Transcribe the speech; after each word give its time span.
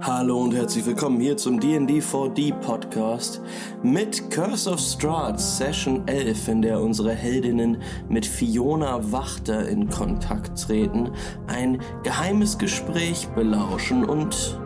Hallo 0.00 0.42
und 0.42 0.54
herzlich 0.54 0.86
willkommen 0.86 1.20
hier 1.20 1.36
zum 1.36 1.60
D&D 1.60 2.00
4D 2.00 2.54
Podcast 2.60 3.40
mit 3.82 4.30
Curse 4.30 4.70
of 4.70 4.80
Strahd 4.80 5.38
Session 5.38 6.08
11, 6.08 6.48
in 6.48 6.62
der 6.62 6.80
unsere 6.80 7.12
Heldinnen 7.12 7.82
mit 8.08 8.24
Fiona 8.24 9.12
Wachter 9.12 9.68
in 9.68 9.88
Kontakt 9.88 10.60
treten, 10.60 11.10
ein 11.46 11.80
geheimes 12.02 12.58
Gespräch 12.58 13.28
belauschen 13.34 14.04
und 14.04 14.58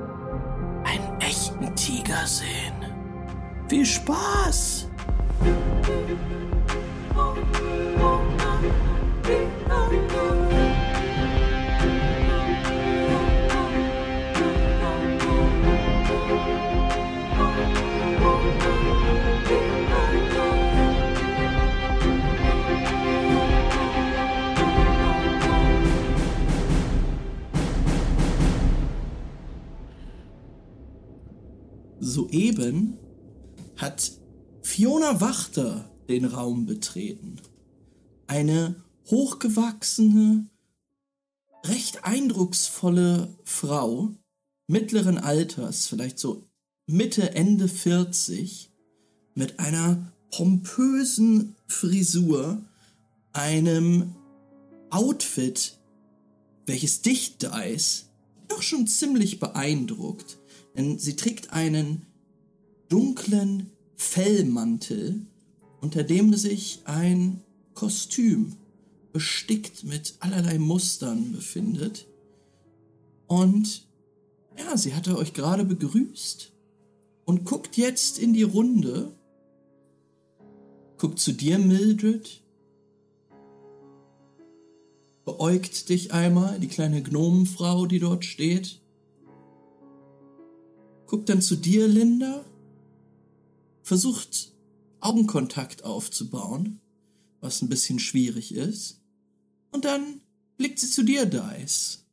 einen 0.84 1.20
echten 1.20 1.74
Tiger 1.74 2.26
sehen. 2.26 2.74
Viel 3.68 3.84
Spaß! 3.84 4.88
Soeben 32.14 32.96
hat 33.76 34.12
Fiona 34.62 35.20
Wachter 35.20 35.90
den 36.08 36.24
Raum 36.24 36.64
betreten. 36.64 37.40
Eine 38.28 38.76
hochgewachsene, 39.10 40.46
recht 41.64 42.04
eindrucksvolle 42.04 43.36
Frau 43.42 44.10
mittleren 44.68 45.18
Alters, 45.18 45.88
vielleicht 45.88 46.20
so 46.20 46.44
Mitte, 46.86 47.34
Ende 47.34 47.66
40, 47.66 48.70
mit 49.34 49.58
einer 49.58 50.12
pompösen 50.30 51.56
Frisur, 51.66 52.62
einem 53.32 54.14
Outfit, 54.90 55.80
welches 56.66 57.02
dicht 57.02 57.42
da 57.42 57.60
ist, 57.62 58.06
doch 58.46 58.62
schon 58.62 58.86
ziemlich 58.86 59.40
beeindruckt. 59.40 60.38
Denn 60.76 60.98
sie 60.98 61.16
trägt 61.16 61.52
einen 61.52 62.06
dunklen 62.88 63.70
Fellmantel, 63.96 65.26
unter 65.80 66.02
dem 66.02 66.34
sich 66.34 66.80
ein 66.84 67.40
Kostüm 67.74 68.56
bestickt 69.12 69.84
mit 69.84 70.14
allerlei 70.20 70.58
Mustern 70.58 71.32
befindet. 71.32 72.06
Und 73.26 73.86
ja, 74.58 74.76
sie 74.76 74.94
hatte 74.94 75.16
euch 75.16 75.32
gerade 75.32 75.64
begrüßt 75.64 76.52
und 77.24 77.44
guckt 77.44 77.76
jetzt 77.76 78.18
in 78.18 78.32
die 78.32 78.42
Runde. 78.42 79.12
Guckt 80.98 81.18
zu 81.18 81.32
dir, 81.32 81.58
Mildred. 81.58 82.42
Beäugt 85.24 85.88
dich 85.88 86.12
einmal, 86.12 86.60
die 86.60 86.68
kleine 86.68 87.02
Gnomenfrau, 87.02 87.86
die 87.86 87.98
dort 87.98 88.24
steht. 88.24 88.80
Guckt 91.06 91.28
dann 91.28 91.42
zu 91.42 91.56
dir, 91.56 91.86
Linda. 91.86 92.44
Versucht 93.82 94.54
Augenkontakt 95.00 95.84
aufzubauen, 95.84 96.80
was 97.40 97.60
ein 97.60 97.68
bisschen 97.68 97.98
schwierig 97.98 98.54
ist. 98.54 99.02
Und 99.70 99.84
dann 99.84 100.22
blickt 100.56 100.78
sie 100.78 100.88
zu 100.88 101.02
dir, 101.02 101.26
Dice. 101.26 102.06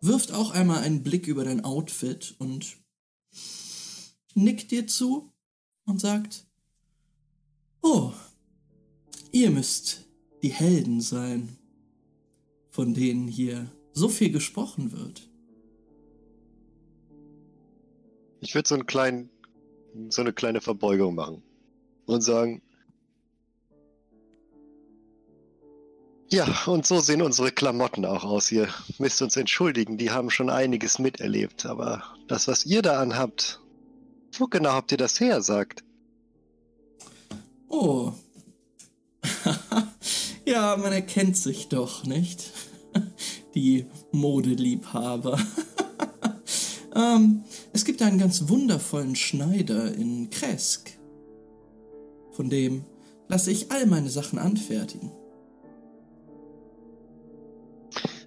Wirft 0.00 0.32
auch 0.32 0.50
einmal 0.50 0.82
einen 0.82 1.02
Blick 1.02 1.26
über 1.26 1.44
dein 1.44 1.64
Outfit 1.64 2.34
und 2.38 2.76
nickt 4.34 4.70
dir 4.70 4.86
zu 4.86 5.32
und 5.86 6.00
sagt, 6.00 6.46
Oh, 7.80 8.12
ihr 9.32 9.50
müsst 9.50 10.04
die 10.42 10.52
Helden 10.52 11.00
sein, 11.00 11.58
von 12.70 12.94
denen 12.94 13.28
hier 13.28 13.70
so 13.92 14.08
viel 14.08 14.30
gesprochen 14.30 14.92
wird. 14.92 15.28
Ich 18.44 18.54
würde 18.54 18.68
so 18.68 18.74
einen 18.74 18.86
kleinen, 18.86 19.30
so 20.10 20.20
eine 20.20 20.34
kleine 20.34 20.60
Verbeugung 20.60 21.14
machen 21.14 21.42
und 22.04 22.20
sagen, 22.20 22.60
ja, 26.30 26.46
und 26.66 26.86
so 26.86 27.00
sehen 27.00 27.22
unsere 27.22 27.52
Klamotten 27.52 28.04
auch 28.04 28.24
aus. 28.24 28.52
Ihr 28.52 28.68
müsst 28.98 29.22
uns 29.22 29.36
entschuldigen, 29.36 29.96
die 29.96 30.10
haben 30.10 30.30
schon 30.30 30.50
einiges 30.50 30.98
miterlebt, 30.98 31.64
aber 31.64 32.02
das, 32.28 32.46
was 32.46 32.66
ihr 32.66 32.82
da 32.82 33.00
anhabt, 33.00 33.60
wo 34.38 34.46
genau 34.46 34.72
habt 34.72 34.92
ihr 34.92 34.98
das 34.98 35.20
her, 35.20 35.40
sagt? 35.40 35.82
Oh. 37.68 38.12
ja, 40.44 40.76
man 40.76 40.92
erkennt 40.92 41.36
sich 41.36 41.68
doch, 41.68 42.04
nicht? 42.04 42.52
Die 43.54 43.86
Modeliebhaber. 44.12 45.38
ähm, 46.94 47.44
es 47.72 47.84
gibt 47.84 48.02
einen 48.02 48.18
ganz 48.18 48.48
wundervollen 48.48 49.16
Schneider 49.16 49.94
in 49.94 50.30
Kresk. 50.30 50.90
Von 52.32 52.50
dem 52.50 52.84
lasse 53.28 53.50
ich 53.50 53.70
all 53.70 53.86
meine 53.86 54.10
Sachen 54.10 54.38
anfertigen. 54.38 55.12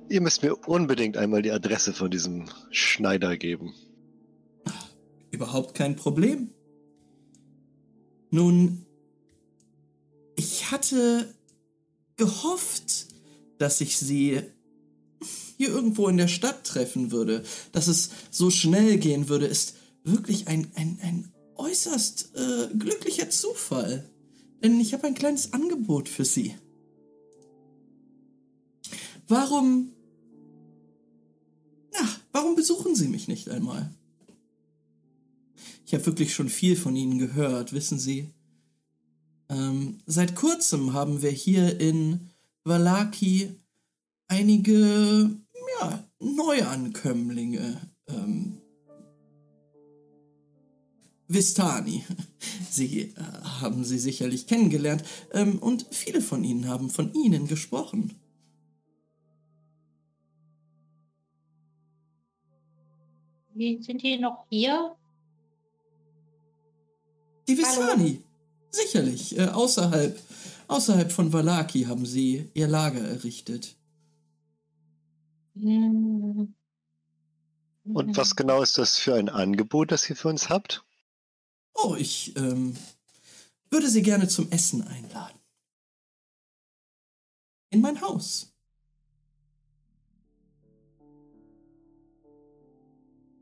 Ihr 0.09 0.21
müsst 0.21 0.41
mir 0.41 0.55
unbedingt 0.67 1.17
einmal 1.17 1.41
die 1.41 1.51
Adresse 1.51 1.93
von 1.93 2.09
diesem 2.09 2.45
Schneider 2.71 3.35
geben. 3.35 3.73
Überhaupt 5.31 5.75
kein 5.75 5.97
Problem. 5.97 6.51
Nun, 8.29 8.85
ich 10.35 10.71
hatte 10.71 11.33
gehofft, 12.15 13.07
dass 13.57 13.81
ich 13.81 13.97
sie 13.97 14.41
hier 15.57 15.69
irgendwo 15.69 16.07
in 16.07 16.17
der 16.17 16.27
Stadt 16.27 16.63
treffen 16.63 17.11
würde. 17.11 17.43
Dass 17.71 17.87
es 17.87 18.11
so 18.31 18.49
schnell 18.49 18.97
gehen 18.97 19.27
würde, 19.27 19.47
ist 19.47 19.75
wirklich 20.03 20.47
ein, 20.47 20.71
ein, 20.75 20.99
ein 21.01 21.31
äußerst 21.55 22.31
äh, 22.35 22.67
glücklicher 22.77 23.29
Zufall. 23.29 24.09
Denn 24.63 24.79
ich 24.79 24.93
habe 24.93 25.07
ein 25.07 25.15
kleines 25.15 25.53
Angebot 25.53 26.07
für 26.07 26.25
Sie. 26.25 26.55
Warum... 29.27 29.91
Ja, 31.93 32.07
warum 32.31 32.55
besuchen 32.55 32.95
Sie 32.95 33.07
mich 33.07 33.27
nicht 33.27 33.49
einmal? 33.49 33.91
Ich 35.85 35.93
habe 35.93 36.05
wirklich 36.05 36.33
schon 36.33 36.49
viel 36.49 36.75
von 36.75 36.95
Ihnen 36.95 37.17
gehört, 37.17 37.73
wissen 37.73 37.97
Sie. 37.97 38.29
Ähm, 39.49 39.99
seit 40.05 40.35
kurzem 40.35 40.93
haben 40.93 41.21
wir 41.21 41.31
hier 41.31 41.79
in 41.79 42.29
Valaki 42.63 43.55
einige 44.27 45.31
ja, 45.79 46.03
Neuankömmlinge. 46.19 47.81
Ähm, 48.07 48.61
Vistani. 51.27 52.03
Sie 52.69 53.01
äh, 53.01 53.13
haben 53.61 53.83
sie 53.83 53.97
sicherlich 53.97 54.45
kennengelernt 54.45 55.03
ähm, 55.33 55.57
und 55.59 55.87
viele 55.91 56.21
von 56.21 56.43
ihnen 56.43 56.67
haben 56.67 56.89
von 56.89 57.13
Ihnen 57.13 57.47
gesprochen. 57.47 58.13
Wie 63.55 63.81
sind 63.81 64.03
die 64.03 64.19
noch 64.19 64.45
hier? 64.49 64.95
Die 67.47 67.57
Vistani. 67.57 68.21
Sicherlich. 68.69 69.37
Äh, 69.39 69.47
außerhalb, 69.47 70.19
außerhalb 70.67 71.11
von 71.11 71.33
Valaki 71.33 71.83
haben 71.83 72.05
sie 72.05 72.49
ihr 72.53 72.67
Lager 72.67 73.01
errichtet. 73.01 73.76
Hm. 75.61 76.53
Und 77.93 78.17
was 78.17 78.35
genau 78.35 78.61
ist 78.61 78.77
das 78.77 78.97
für 78.97 79.15
ein 79.15 79.29
Angebot, 79.29 79.91
das 79.91 80.09
ihr 80.09 80.15
für 80.15 80.27
uns 80.27 80.49
habt? 80.49 80.83
Oh, 81.73 81.95
ich 81.97 82.35
ähm, 82.35 82.75
würde 83.69 83.87
Sie 83.89 84.01
gerne 84.01 84.27
zum 84.27 84.51
Essen 84.51 84.85
einladen. 84.87 85.39
In 87.69 87.81
mein 87.81 88.01
Haus. 88.01 88.53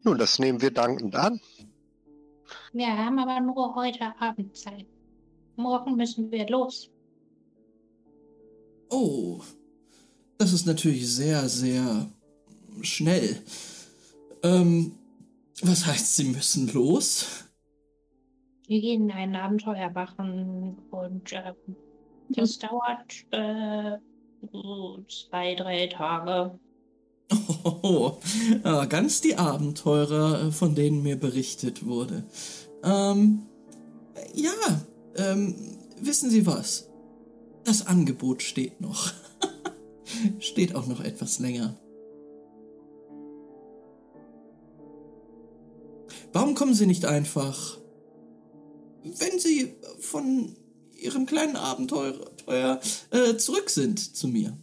Nun, 0.04 0.18
das 0.20 0.38
nehmen 0.38 0.62
wir 0.62 0.72
dankend 0.72 1.16
an. 1.16 1.40
Wir 2.74 2.96
haben 2.96 3.18
aber 3.18 3.40
nur 3.40 3.74
heute 3.76 4.14
Abend 4.20 4.56
Zeit. 4.56 4.86
Morgen 5.56 5.96
müssen 5.96 6.30
wir 6.30 6.48
los. 6.48 6.92
Oh, 8.90 9.42
das 10.38 10.54
ist 10.54 10.66
natürlich 10.66 11.08
sehr, 11.08 11.48
sehr 11.50 12.08
schnell. 12.82 13.42
Ähm, 14.44 14.94
was 15.62 15.86
heißt, 15.86 16.16
Sie 16.18 16.26
müssen 16.26 16.72
los? 16.74 17.26
Wir 18.68 18.82
gehen 18.82 19.12
ein 19.12 19.36
Abenteuer 19.36 19.90
machen 19.92 20.78
und 20.92 21.32
äh, 21.32 21.54
das 22.30 22.60
dauert 22.60 23.14
äh, 23.32 23.98
so 24.52 25.04
zwei, 25.08 25.56
drei 25.56 25.88
Tage. 25.88 26.60
Oh, 27.64 28.18
oh, 28.64 28.88
ganz 28.88 29.22
die 29.22 29.36
Abenteurer, 29.36 30.52
von 30.52 30.76
denen 30.76 31.02
mir 31.02 31.16
berichtet 31.16 31.86
wurde. 31.86 32.24
Ähm, 32.84 33.48
ja, 34.36 34.52
ähm, 35.16 35.56
wissen 36.00 36.30
Sie 36.30 36.46
was? 36.46 36.88
Das 37.64 37.88
Angebot 37.88 38.44
steht 38.44 38.80
noch. 38.82 39.12
Steht 40.40 40.76
auch 40.76 40.88
noch 40.88 41.02
etwas 41.02 41.40
länger. 41.40 41.80
Warum 46.34 46.56
kommen 46.56 46.74
Sie 46.74 46.86
nicht 46.86 47.06
einfach, 47.06 47.78
wenn 49.04 49.40
Sie 49.40 49.76
von 50.00 50.56
Ihrem 50.94 51.26
kleinen 51.26 51.56
Abenteuer 51.56 52.80
äh, 53.12 53.38
zurück 53.38 53.70
sind, 53.70 54.16
zu 54.16 54.28
mir? 54.28 54.58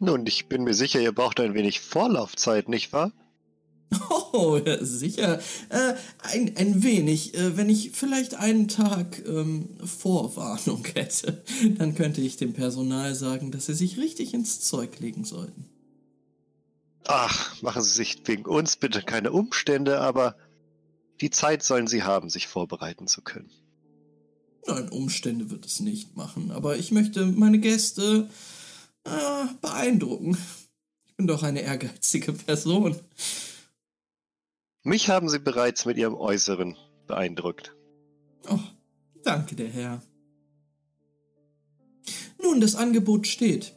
Nun, 0.00 0.26
ich 0.26 0.48
bin 0.48 0.64
mir 0.64 0.74
sicher, 0.74 1.00
ihr 1.00 1.12
braucht 1.12 1.40
ein 1.40 1.54
wenig 1.54 1.80
Vorlaufzeit, 1.80 2.68
nicht 2.68 2.92
wahr? 2.92 3.12
Oh, 4.32 4.60
sicher. 4.80 5.40
Äh, 5.70 5.94
ein, 6.18 6.56
ein 6.56 6.82
wenig. 6.84 7.34
Äh, 7.34 7.56
wenn 7.56 7.68
ich 7.68 7.90
vielleicht 7.92 8.34
einen 8.34 8.68
Tag 8.68 9.22
ähm, 9.26 9.68
Vorwarnung 9.84 10.84
hätte, 10.94 11.42
dann 11.78 11.94
könnte 11.94 12.20
ich 12.20 12.36
dem 12.36 12.52
Personal 12.52 13.14
sagen, 13.14 13.50
dass 13.50 13.66
sie 13.66 13.74
sich 13.74 13.98
richtig 13.98 14.32
ins 14.32 14.60
Zeug 14.60 15.00
legen 15.00 15.24
sollten. 15.24 15.66
Ach, 17.06 17.60
machen 17.62 17.82
Sie 17.82 17.90
sich 17.90 18.22
wegen 18.26 18.44
uns 18.44 18.76
bitte 18.76 19.02
keine 19.02 19.32
Umstände, 19.32 20.00
aber 20.00 20.36
die 21.20 21.30
Zeit 21.30 21.62
sollen 21.62 21.88
Sie 21.88 22.04
haben, 22.04 22.30
sich 22.30 22.46
vorbereiten 22.46 23.08
zu 23.08 23.22
können. 23.22 23.50
Nein, 24.66 24.88
Umstände 24.90 25.50
wird 25.50 25.66
es 25.66 25.80
nicht 25.80 26.16
machen, 26.16 26.50
aber 26.50 26.76
ich 26.76 26.92
möchte 26.92 27.26
meine 27.26 27.58
Gäste 27.58 28.28
äh, 29.04 29.46
beeindrucken. 29.60 30.36
Ich 31.08 31.16
bin 31.16 31.26
doch 31.26 31.42
eine 31.42 31.62
ehrgeizige 31.62 32.32
Person. 32.32 32.96
Mich 34.82 35.08
haben 35.08 35.28
Sie 35.28 35.38
bereits 35.38 35.84
mit 35.84 35.98
Ihrem 35.98 36.14
Äußeren 36.14 36.76
beeindruckt. 37.06 37.76
Oh, 38.48 38.58
danke, 39.22 39.54
der 39.54 39.68
Herr. 39.68 40.02
Nun, 42.42 42.60
das 42.60 42.74
Angebot 42.74 43.26
steht. 43.26 43.76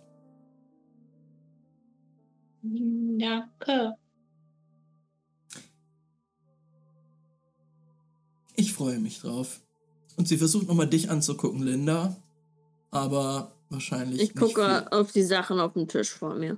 Danke. 2.61 3.95
Ich 8.55 8.73
freue 8.73 8.99
mich 8.99 9.19
drauf. 9.19 9.61
Und 10.15 10.27
sie 10.27 10.37
versucht 10.37 10.67
nochmal 10.67 10.87
dich 10.87 11.09
anzugucken, 11.09 11.63
Linda. 11.63 12.15
Aber 12.91 13.55
wahrscheinlich. 13.69 14.21
Ich 14.21 14.35
gucke 14.35 14.91
auf 14.91 15.11
die 15.11 15.23
Sachen 15.23 15.59
auf 15.59 15.73
dem 15.73 15.87
Tisch 15.87 16.11
vor 16.11 16.35
mir. 16.35 16.57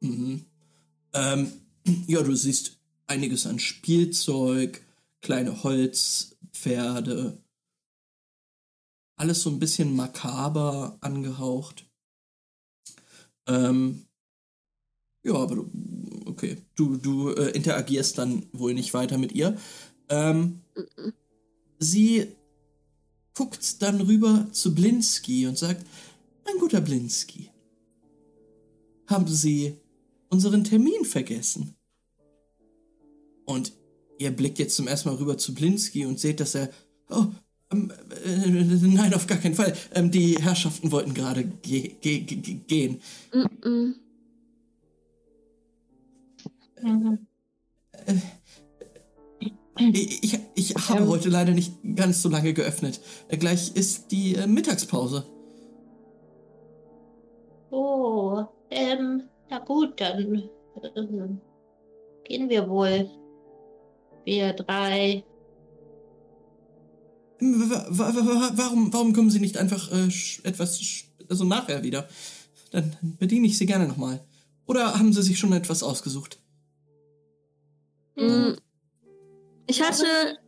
Mhm. 0.00 0.44
Ähm, 1.14 1.52
ja, 2.06 2.22
du 2.22 2.34
siehst 2.34 2.75
einiges 3.06 3.46
an 3.46 3.58
Spielzeug, 3.58 4.82
kleine 5.20 5.62
Holzpferde. 5.62 7.42
Alles 9.16 9.42
so 9.42 9.50
ein 9.50 9.58
bisschen 9.58 9.96
makaber 9.96 10.98
angehaucht. 11.00 11.86
Ähm, 13.46 14.06
ja, 15.24 15.34
aber 15.34 15.56
du, 15.56 15.70
okay, 16.26 16.58
du, 16.74 16.96
du 16.96 17.30
äh, 17.30 17.50
interagierst 17.50 18.18
dann 18.18 18.46
wohl 18.52 18.74
nicht 18.74 18.92
weiter 18.94 19.18
mit 19.18 19.32
ihr. 19.32 19.56
Ähm, 20.08 20.62
mhm. 20.76 21.12
Sie 21.78 22.36
guckt 23.34 23.82
dann 23.82 24.00
rüber 24.00 24.46
zu 24.52 24.74
Blinski 24.74 25.46
und 25.46 25.58
sagt, 25.58 25.86
mein 26.44 26.58
guter 26.58 26.80
Blinski, 26.80 27.50
haben 29.06 29.26
Sie 29.28 29.76
unseren 30.28 30.64
Termin 30.64 31.04
vergessen? 31.04 31.75
Und 33.46 33.72
ihr 34.18 34.30
blickt 34.30 34.58
jetzt 34.58 34.76
zum 34.76 34.88
ersten 34.88 35.08
Mal 35.08 35.16
rüber 35.16 35.38
zu 35.38 35.54
Blinski 35.54 36.04
und 36.04 36.20
seht, 36.20 36.40
dass 36.40 36.54
er, 36.54 36.68
oh, 37.10 37.26
ähm, 37.72 37.92
äh, 38.24 38.48
nein, 38.86 39.14
auf 39.14 39.26
gar 39.26 39.38
keinen 39.38 39.54
Fall. 39.54 39.74
Ähm, 39.94 40.10
die 40.10 40.36
Herrschaften 40.40 40.92
wollten 40.92 41.14
gerade 41.14 41.44
ge 41.44 41.96
ge 42.00 42.20
ge 42.20 42.54
gehen. 42.66 43.00
Mm 43.32 43.46
-mm. 43.62 43.94
Äh, 48.06 48.14
ich, 49.78 50.38
ich 50.54 50.74
habe 50.88 51.02
ähm, 51.02 51.08
heute 51.08 51.28
leider 51.28 51.52
nicht 51.52 51.72
ganz 51.96 52.22
so 52.22 52.28
lange 52.28 52.54
geöffnet. 52.54 53.00
Gleich 53.28 53.74
ist 53.74 54.10
die 54.10 54.34
äh, 54.34 54.46
Mittagspause. 54.46 55.24
Oh, 57.70 58.44
ähm, 58.70 59.24
na 59.50 59.58
gut, 59.58 60.00
dann 60.00 60.48
äh, 60.82 61.28
gehen 62.24 62.48
wir 62.48 62.68
wohl. 62.68 63.10
Wir 64.26 64.52
drei. 64.54 65.24
Warum, 67.38 68.92
warum 68.92 69.12
kommen 69.12 69.30
Sie 69.30 69.38
nicht 69.38 69.56
einfach 69.56 69.92
äh, 69.92 70.08
etwas, 70.42 71.04
also 71.28 71.44
nachher 71.44 71.84
wieder? 71.84 72.08
Dann 72.72 72.96
bediene 73.20 73.46
ich 73.46 73.56
Sie 73.56 73.66
gerne 73.66 73.86
nochmal. 73.86 74.24
Oder 74.66 74.98
haben 74.98 75.12
Sie 75.12 75.22
sich 75.22 75.38
schon 75.38 75.52
etwas 75.52 75.84
ausgesucht? 75.84 76.40
Hm, 78.16 78.56
ich 79.68 79.80
hatte. 79.80 80.38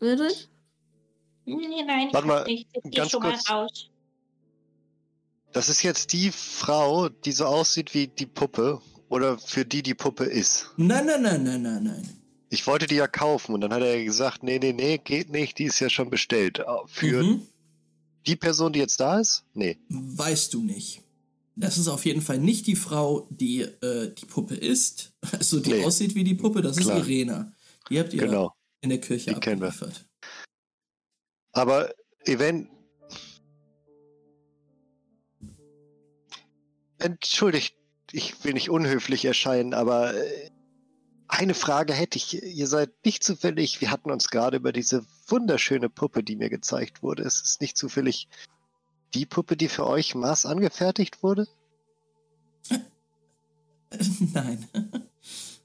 Wirklich? 0.00 0.50
Nee, 1.46 1.82
nein, 1.86 2.08
Warte 2.12 2.26
mal, 2.26 2.46
ich 2.46 2.66
ganz 2.94 3.10
schon 3.10 3.22
kurz. 3.22 3.48
mal 3.48 3.62
raus. 3.62 3.88
Das 5.52 5.70
ist 5.70 5.82
jetzt 5.82 6.12
die 6.12 6.30
Frau, 6.30 7.08
die 7.08 7.32
so 7.32 7.46
aussieht 7.46 7.94
wie 7.94 8.08
die 8.08 8.26
Puppe 8.26 8.82
oder 9.14 9.38
für 9.38 9.64
die 9.64 9.82
die 9.82 9.94
Puppe 9.94 10.24
ist. 10.24 10.70
Nein, 10.76 11.06
nein, 11.06 11.22
nein, 11.22 11.42
nein, 11.44 11.62
nein, 11.62 11.82
nein. 11.84 12.08
Ich 12.50 12.66
wollte 12.66 12.86
die 12.88 12.96
ja 12.96 13.06
kaufen 13.06 13.54
und 13.54 13.60
dann 13.60 13.72
hat 13.72 13.82
er 13.82 14.02
gesagt, 14.04 14.42
nee, 14.42 14.58
nee, 14.58 14.72
nee, 14.72 14.98
geht 14.98 15.30
nicht, 15.30 15.58
die 15.58 15.64
ist 15.64 15.78
ja 15.80 15.88
schon 15.88 16.10
bestellt. 16.10 16.60
Für 16.86 17.22
Mhm. 17.22 17.42
die 18.26 18.36
Person, 18.36 18.72
die 18.72 18.80
jetzt 18.80 18.98
da 18.98 19.20
ist? 19.20 19.44
Nee. 19.54 19.78
Weißt 19.88 20.52
du 20.54 20.62
nicht. 20.62 21.00
Das 21.56 21.78
ist 21.78 21.86
auf 21.86 22.04
jeden 22.04 22.20
Fall 22.22 22.38
nicht 22.38 22.66
die 22.66 22.74
Frau, 22.74 23.28
die 23.30 23.60
äh, 23.62 24.12
die 24.12 24.26
Puppe 24.26 24.56
ist, 24.56 25.12
also 25.32 25.60
die 25.60 25.74
Nee. 25.74 25.84
aussieht 25.84 26.14
wie 26.16 26.24
die 26.24 26.34
Puppe, 26.34 26.60
das 26.62 26.76
Klar. 26.76 26.98
ist 26.98 27.06
Irena. 27.08 27.52
Die 27.88 28.00
habt 28.00 28.12
ihr 28.12 28.20
Genau. 28.20 28.52
in 28.80 28.88
der 28.90 29.00
Kirche 29.00 29.30
Die 29.30 29.36
abgeliefert. 29.36 30.04
Aber 31.52 31.94
Event. 32.26 32.68
Entschuldigt, 36.98 37.74
ich 38.14 38.44
will 38.44 38.52
nicht 38.52 38.70
unhöflich 38.70 39.24
erscheinen, 39.24 39.74
aber 39.74 40.14
äh, 40.14 40.50
eine 41.26 41.54
Frage 41.54 41.92
hätte 41.92 42.16
ich. 42.16 42.42
Ihr 42.42 42.66
seid 42.66 42.90
nicht 43.04 43.24
zufällig, 43.24 43.80
wir 43.80 43.90
hatten 43.90 44.10
uns 44.10 44.28
gerade 44.28 44.58
über 44.58 44.72
diese 44.72 45.04
wunderschöne 45.26 45.88
Puppe, 45.88 46.22
die 46.22 46.36
mir 46.36 46.50
gezeigt 46.50 47.02
wurde. 47.02 47.24
Es 47.24 47.40
ist 47.40 47.60
nicht 47.60 47.76
zufällig 47.76 48.28
die 49.14 49.26
Puppe, 49.26 49.56
die 49.56 49.68
für 49.68 49.86
euch 49.86 50.14
Maß 50.14 50.46
angefertigt 50.46 51.22
wurde? 51.22 51.46
Nein. 54.32 54.68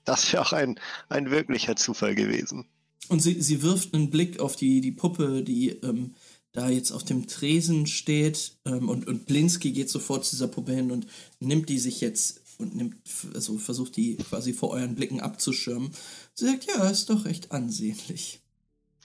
Das 0.05 0.33
wäre 0.33 0.41
auch 0.41 0.53
ein, 0.53 0.79
ein 1.09 1.29
wirklicher 1.29 1.75
Zufall 1.75 2.15
gewesen. 2.15 2.65
Und 3.09 3.19
sie, 3.21 3.39
sie 3.43 3.61
wirft 3.61 3.93
einen 3.93 4.09
Blick 4.09 4.39
auf 4.39 4.55
die, 4.55 4.81
die 4.81 4.91
Puppe, 4.91 5.43
die 5.43 5.69
ähm, 5.69 6.15
da 6.51 6.67
jetzt 6.69 6.91
auf 6.91 7.03
dem 7.03 7.27
Tresen 7.27 7.85
steht. 7.85 8.57
Ähm, 8.65 8.89
und, 8.89 9.07
und 9.07 9.25
Blinski 9.27 9.71
geht 9.71 9.89
sofort 9.89 10.25
zu 10.25 10.35
dieser 10.35 10.47
Puppe 10.47 10.73
hin 10.73 10.89
und 10.89 11.05
nimmt 11.39 11.69
die 11.69 11.77
sich 11.77 12.01
jetzt 12.01 12.38
und 12.59 12.75
nimmt, 12.75 12.97
also 13.33 13.57
versucht 13.57 13.95
die 13.95 14.17
quasi 14.17 14.53
vor 14.53 14.69
euren 14.71 14.93
Blicken 14.95 15.21
abzuschirmen. 15.21 15.91
Sie 16.35 16.45
sagt, 16.45 16.65
ja, 16.65 16.87
ist 16.89 17.09
doch 17.09 17.25
recht 17.25 17.51
ansehnlich. 17.51 18.41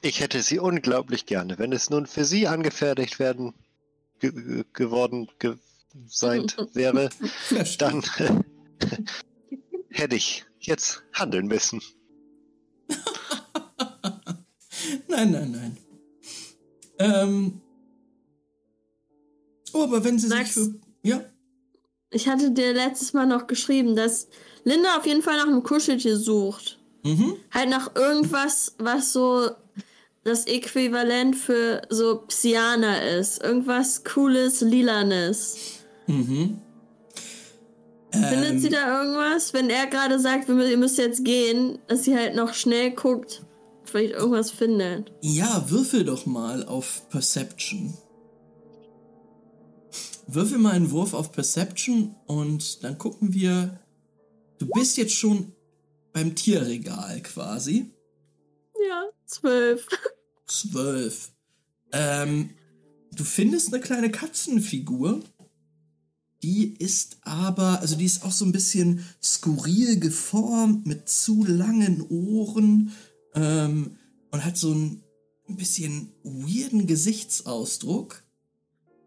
Ich 0.03 0.21
hätte 0.21 0.43
sie 0.43 0.59
unglaublich 0.59 1.25
gerne. 1.25 1.59
Wenn 1.59 1.73
es 1.73 1.89
nun 1.89 2.07
für 2.07 2.25
sie 2.27 2.47
angefertigt 2.47 3.19
werden 3.19 3.55
ge 4.19 4.33
ge- 4.33 4.65
geworden 4.73 5.29
ge 5.39 5.57
sein 6.07 6.47
wäre, 6.75 7.09
dann 7.79 8.03
hätte 9.89 10.17
ich 10.17 10.45
jetzt 10.59 11.03
handeln 11.13 11.47
müssen. 11.47 11.81
nein, 15.09 15.31
nein, 15.31 15.51
nein. 15.53 15.77
Ähm. 16.99 17.61
Oh, 19.73 19.85
aber 19.85 20.05
wenn 20.05 20.19
sie 20.19 20.29
Max? 20.29 20.55
sich 20.55 20.65
für. 20.65 20.81
Ja? 21.03 21.25
Ich 22.15 22.29
hatte 22.29 22.53
dir 22.53 22.73
letztes 22.73 23.13
Mal 23.13 23.27
noch 23.27 23.47
geschrieben, 23.49 23.97
dass 23.97 24.29
Linda 24.63 24.97
auf 24.97 25.07
jeden 25.07 25.23
Fall 25.23 25.37
nach 25.37 25.49
einem 25.49 25.65
Kuscheltier 25.65 26.17
sucht. 26.17 26.79
Mhm. 27.03 27.37
Halt 27.53 27.69
nach 27.69 27.95
irgendwas, 27.97 28.75
was 28.79 29.13
so 29.13 29.51
das 30.23 30.47
Äquivalent 30.47 31.37
für 31.37 31.83
so 31.91 32.23
Psyana 32.29 32.99
ist. 32.99 33.43
Irgendwas 33.43 34.05
cooles, 34.05 34.61
lilanes. 34.61 35.57
Mhm. 36.07 36.61
Findet 38.13 38.53
Ähm, 38.53 38.59
sie 38.61 38.69
da 38.69 39.03
irgendwas? 39.03 39.53
Wenn 39.53 39.69
er 39.69 39.87
gerade 39.89 40.21
sagt, 40.21 40.49
wir 40.49 40.69
ihr 40.69 40.77
müsst 40.77 40.99
jetzt 40.99 41.25
gehen, 41.25 41.79
dass 41.89 42.05
sie 42.05 42.17
halt 42.17 42.37
noch 42.37 42.55
schnell 42.55 42.93
guckt, 42.93 43.43
vielleicht 43.85 44.15
irgendwas 44.15 44.53
findet. 44.53 45.13
Ja, 45.21 45.65
würfel 45.69 46.05
doch 46.05 46.25
mal 46.25 46.65
auf 46.65 47.03
Perception. 47.11 47.93
Würfel 50.27 50.59
mal 50.59 50.73
einen 50.73 50.91
Wurf 50.91 51.15
auf 51.15 51.33
Perception 51.33 52.15
und 52.27 52.83
dann 52.83 52.99
gucken 52.99 53.33
wir. 53.33 53.81
Du 54.59 54.67
bist 54.67 54.97
jetzt 54.97 55.15
schon 55.15 55.53
beim 56.13 56.35
Tierregal 56.35 57.21
quasi. 57.23 57.91
Ja, 58.89 59.05
zwölf. 59.27 59.87
Zwölf. 60.47 61.33
Ähm, 61.93 62.51
du 63.13 63.25
findest 63.25 63.73
eine 63.73 63.83
kleine 63.83 64.11
Katzenfigur. 64.11 65.21
Die 66.43 66.75
ist 66.75 67.19
aber, 67.23 67.81
also 67.81 67.97
die 67.97 68.05
ist 68.05 68.25
auch 68.25 68.33
so 68.33 68.45
ein 68.45 68.53
bisschen 68.53 69.05
skurril 69.23 69.99
geformt 69.99 70.87
mit 70.87 71.09
zu 71.09 71.45
langen 71.45 72.03
Ohren 72.03 72.93
ähm, 73.35 73.97
und 74.31 74.45
hat 74.45 74.57
so 74.57 74.71
einen 74.71 75.05
ein 75.49 75.57
bisschen 75.57 76.13
weirden 76.23 76.87
Gesichtsausdruck. 76.87 78.24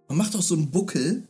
Man 0.08 0.18
macht 0.18 0.36
auch 0.36 0.42
so 0.42 0.56
einen 0.56 0.72
Buckel, 0.72 1.28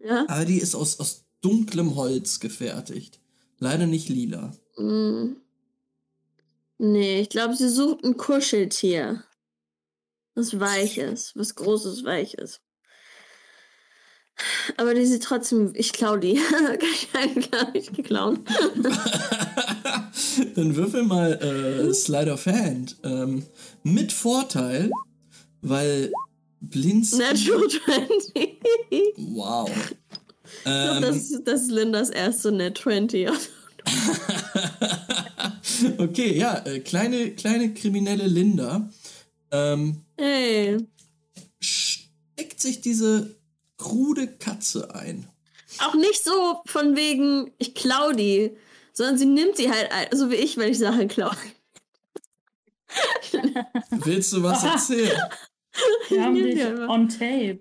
Ja. 0.00 0.24
aber 0.28 0.44
die 0.44 0.58
ist 0.58 0.74
aus, 0.74 1.00
aus 1.00 1.24
dunklem 1.40 1.94
Holz 1.96 2.40
gefertigt. 2.40 3.20
Leider 3.58 3.86
nicht 3.86 4.08
lila. 4.08 4.52
Mm. 4.76 5.36
Nee, 6.78 7.20
ich 7.22 7.28
glaube, 7.28 7.56
sie 7.56 7.68
sucht 7.68 8.04
ein 8.04 8.16
Kuscheltier. 8.16 9.24
Was 10.34 10.60
weich 10.60 10.98
ist, 10.98 11.36
was 11.36 11.56
großes, 11.56 12.04
weich 12.04 12.34
ist. 12.34 12.60
Aber 14.76 14.94
die 14.94 15.04
sieht 15.04 15.24
trotzdem, 15.24 15.72
ich 15.74 15.92
klau 15.92 16.16
die. 16.16 16.34
Kann 17.50 17.74
ich 17.74 17.92
geklaut. 17.92 18.38
Dann 20.54 20.76
würfel 20.76 21.02
mal 21.02 21.32
äh, 21.42 21.92
Slide 21.92 22.32
of 22.32 22.46
Hand. 22.46 22.96
Ähm, 23.02 23.44
mit 23.82 24.12
Vorteil, 24.12 24.92
weil 25.60 26.12
Blinz. 26.60 27.12
Natural 27.12 27.68
20. 27.84 28.58
Wow. 29.16 29.70
Ich 29.70 30.64
glaub, 30.64 30.96
Ähm, 30.96 31.02
das, 31.02 31.16
ist- 31.16 31.42
das 31.44 31.62
ist 31.62 31.70
Lindas 31.70 32.10
erste 32.10 32.52
Net 32.52 32.78
20. 32.78 33.28
okay, 35.98 36.36
ja, 36.36 36.58
äh, 36.66 36.80
kleine, 36.80 37.30
kleine 37.32 37.72
kriminelle 37.74 38.26
Linda 38.26 38.88
ähm, 39.50 40.02
Hey. 40.18 40.78
steckt 41.60 42.60
sich 42.60 42.80
diese 42.80 43.36
krude 43.76 44.26
Katze 44.26 44.94
ein. 44.94 45.28
Auch 45.80 45.94
nicht 45.94 46.24
so 46.24 46.60
von 46.66 46.96
wegen, 46.96 47.52
ich 47.58 47.74
klau 47.74 48.12
die, 48.12 48.56
sondern 48.92 49.18
sie 49.18 49.26
nimmt 49.26 49.56
sie 49.56 49.70
halt, 49.70 49.90
ein, 49.92 50.08
so 50.16 50.30
wie 50.30 50.34
ich, 50.36 50.56
wenn 50.56 50.70
ich 50.72 50.78
Sachen 50.78 51.08
klaue. 51.08 51.36
Willst 53.90 54.32
du 54.32 54.42
was 54.42 54.64
erzählen? 54.64 55.20
Wir 56.08 56.22
haben 56.24 56.34
dich 56.34 56.62
einfach. 56.62 56.88
on 56.88 57.08
tape. 57.08 57.60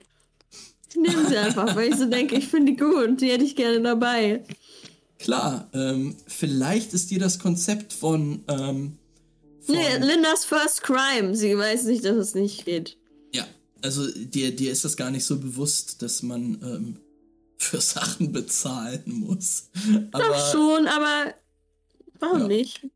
Ich 0.90 0.96
nehme 0.96 1.28
sie 1.28 1.38
einfach, 1.38 1.76
weil 1.76 1.90
ich 1.90 1.96
so 1.98 2.06
denke, 2.06 2.36
ich 2.36 2.48
finde 2.48 2.72
die 2.72 2.78
gut, 2.78 3.22
die 3.22 3.30
hätte 3.32 3.44
ich 3.44 3.56
gerne 3.56 3.82
dabei. 3.82 4.44
Klar, 5.20 5.70
ähm, 5.74 6.16
vielleicht 6.28 6.94
ist 6.94 7.12
dir 7.12 7.20
das 7.20 7.40
Konzept 7.40 7.92
von, 7.94 8.44
ähm, 8.48 8.98
von 9.62 9.76
Nee, 9.76 9.98
Lindas 10.00 10.46
First 10.46 10.84
Crime. 10.84 11.36
Sie 11.36 11.58
weiß 11.58 11.84
nicht, 11.86 12.06
dass 12.06 12.16
es 12.16 12.36
nicht 12.36 12.66
geht. 12.66 12.98
Ja, 13.34 13.46
also 13.82 14.10
dir, 14.12 14.56
dir 14.56 14.72
ist 14.72 14.86
das 14.86 14.96
gar 14.96 15.12
nicht 15.12 15.26
so 15.26 15.38
bewusst, 15.40 16.02
dass 16.02 16.24
man 16.24 16.58
ähm, 16.64 16.98
für 17.58 17.82
Sachen 17.82 18.32
bezahlen 18.32 19.04
muss. 19.08 19.70
Aber 20.12 20.24
Doch 20.24 20.52
schon, 20.52 20.88
aber 20.88 21.34
warum 22.20 22.42
Ja. 22.42 22.48
nicht? 22.48 22.88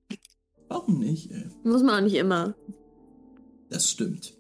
warum 0.70 1.00
nicht? 1.00 1.30
Ey? 1.32 1.46
Muss 1.64 1.84
man 1.84 2.00
auch 2.00 2.06
nicht 2.06 2.16
immer. 2.16 2.56
Das 3.70 3.90
stimmt. 3.92 4.34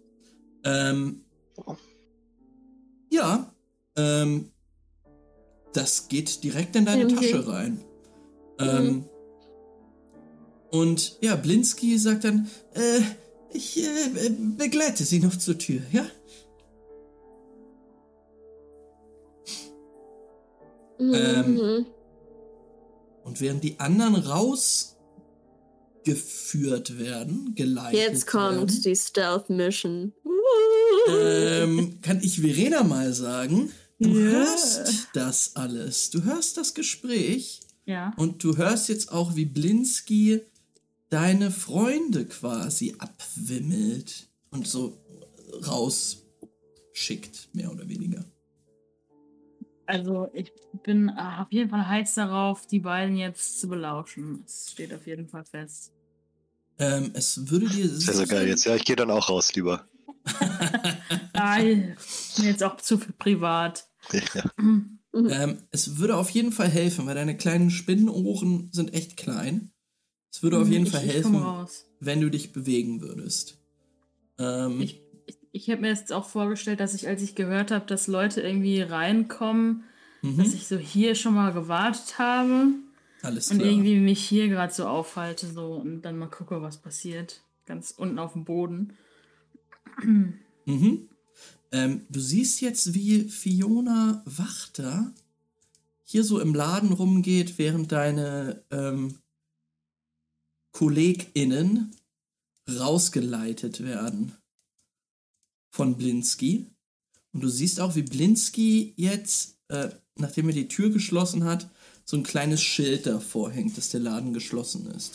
Ähm, 0.64 1.22
ja, 3.10 3.54
ähm, 3.96 4.52
das 5.74 6.08
geht 6.08 6.44
direkt 6.44 6.76
in 6.76 6.86
deine 6.86 7.06
Okay. 7.06 7.16
Tasche 7.16 7.48
rein. 7.48 7.84
Ähm, 8.60 9.06
und 10.72 11.18
ja, 11.22 11.36
Blinski 11.36 11.98
sagt 11.98 12.24
dann, 12.24 12.48
äh, 12.74 13.02
ich 13.54 13.84
äh, 13.84 14.30
begleite 14.58 15.04
sie 15.04 15.20
noch 15.20 15.36
zur 15.36 15.58
Tür, 15.58 15.82
ja? 15.92 16.06
Ähm, 21.00 21.56
Mhm. 21.56 21.86
Und 23.24 23.40
während 23.42 23.64
die 23.64 23.80
anderen 23.80 24.16
rausgeführt 24.16 27.00
werden, 27.00 27.54
geleitet 27.56 28.00
Jetzt 28.00 28.28
kommt 28.28 28.58
werden, 28.58 28.82
die 28.84 28.96
Stealth 28.96 29.50
Mission. 29.50 30.14
Ähm, 31.10 32.00
kann 32.02 32.22
ich 32.22 32.42
Verena 32.42 32.84
mal 32.84 33.14
sagen, 33.14 33.72
du 34.00 34.10
Ja. 34.10 34.16
hörst 34.16 35.08
das 35.14 35.56
alles. 35.56 36.10
Du 36.10 36.24
hörst 36.24 36.58
das 36.58 36.74
Gespräch 36.74 37.62
Ja. 37.86 38.14
und 38.18 38.44
du 38.44 38.58
hörst 38.58 38.90
jetzt 38.90 39.12
auch, 39.12 39.36
wie 39.36 39.46
Blinski 39.46 40.42
deine 41.10 41.52
Freunde 41.52 42.26
quasi 42.26 42.96
abwimmelt 43.00 44.30
und 44.52 44.68
so 44.68 44.98
rausschickt, 45.68 47.50
mehr 47.54 47.72
oder 47.72 47.88
weniger. 47.90 48.24
Also 49.86 50.30
ich 50.34 50.54
bin 50.84 51.10
auf 51.10 51.52
jeden 51.52 51.70
Fall 51.70 51.86
heiß 51.86 52.14
darauf, 52.16 52.66
die 52.66 52.80
beiden 52.80 53.18
jetzt 53.18 53.60
zu 53.60 53.68
belauschen. 53.68 54.42
Das 54.46 54.72
steht 54.72 54.94
auf 54.94 55.06
jeden 55.06 55.28
Fall 55.28 55.44
fest. 55.44 55.92
Ähm, 56.80 57.12
es 57.14 57.50
würde 57.52 57.68
dir 57.68 57.90
Das 57.90 58.08
wäre 58.08 58.18
so 58.18 58.26
geil 58.26 58.48
jetzt. 58.48 58.64
Ja, 58.66 58.76
ich 58.76 58.86
gehe 58.86 58.96
dann 58.96 59.12
auch 59.12 59.30
raus, 59.30 59.54
lieber. 59.54 59.86
Mir 61.34 61.96
jetzt 62.38 62.64
auch 62.64 62.78
zu 62.78 62.98
viel 62.98 63.14
privat. 63.18 63.88
Ja. 64.12 64.44
Ähm, 65.14 65.58
es 65.72 65.98
würde 65.98 66.16
auf 66.16 66.30
jeden 66.30 66.52
Fall 66.52 66.70
helfen, 66.70 67.06
weil 67.06 67.16
deine 67.16 67.36
kleinen 67.36 67.70
Spinnenohren 67.70 68.70
sind 68.72 68.94
echt 68.94 69.18
klein. 69.18 69.72
Es 70.32 70.42
würde 70.44 70.60
auf 70.60 70.70
jeden 70.70 70.86
ich, 70.86 70.92
Fall 70.92 71.02
helfen, 71.02 71.46
wenn 72.00 72.22
du 72.22 72.30
dich 72.30 72.54
bewegen 72.54 73.02
würdest. 73.02 73.58
Ähm, 74.38 74.80
Ich, 74.80 75.02
ich, 75.26 75.38
ich 75.52 75.70
habe 75.70 75.82
mir 75.82 75.90
jetzt 75.90 76.14
auch 76.14 76.30
vorgestellt, 76.30 76.80
dass 76.80 76.94
ich, 76.94 77.08
als 77.08 77.22
ich 77.22 77.36
gehört 77.36 77.72
habe, 77.72 77.86
dass 77.86 78.08
Leute 78.08 78.42
irgendwie 78.42 78.82
reinkommen, 78.82 79.84
mhm, 80.22 80.38
dass 80.38 80.54
ich 80.54 80.68
so 80.68 80.78
hier 80.78 81.16
schon 81.16 81.34
mal 81.34 81.52
gewartet 81.52 82.18
habe 82.18 82.74
alles 83.22 83.52
und 83.52 83.60
klar. 83.60 83.70
irgendwie 83.70 84.00
mich 84.00 84.24
hier 84.24 84.48
gerade 84.48 84.74
so 84.74 84.88
aufhalte 84.88 85.48
so 85.48 85.74
und 85.74 86.02
dann 86.04 86.18
mal 86.18 86.30
gucke, 86.30 86.62
was 86.62 86.78
passiert. 86.78 87.42
Ganz 87.66 87.92
unten 87.92 88.20
auf 88.20 88.34
dem 88.34 88.46
Boden. 88.46 88.94
Mhm. 90.66 91.10
Ähm, 91.72 92.06
du 92.10 92.20
siehst 92.20 92.62
jetzt, 92.62 92.94
wie 92.94 93.30
Fiona 93.30 94.22
Wachter 94.26 95.14
hier 96.04 96.24
so 96.24 96.40
im 96.40 96.54
Laden 96.54 96.92
rumgeht, 96.92 97.58
während 97.58 97.92
deine 97.92 98.64
ähm, 98.72 99.18
KollegInnen 100.74 101.96
rausgeleitet 102.70 103.84
werden 103.84 104.34
von 105.70 105.98
Blinski. 105.98 106.68
Und 107.34 107.42
du 107.42 107.48
siehst 107.48 107.80
auch, 107.80 107.96
wie 107.96 108.02
Blinski 108.02 108.94
jetzt, 108.98 109.58
äh, 109.70 109.90
nachdem 110.16 110.50
er 110.50 110.54
die 110.54 110.68
Tür 110.68 110.90
geschlossen 110.90 111.46
hat, 111.46 111.70
so 112.04 112.18
ein 112.18 112.24
kleines 112.24 112.62
Schild 112.62 113.06
davor 113.06 113.52
hängt, 113.52 113.78
dass 113.78 113.90
der 113.90 114.02
Laden 114.02 114.34
geschlossen 114.34 114.88
ist. 114.92 115.14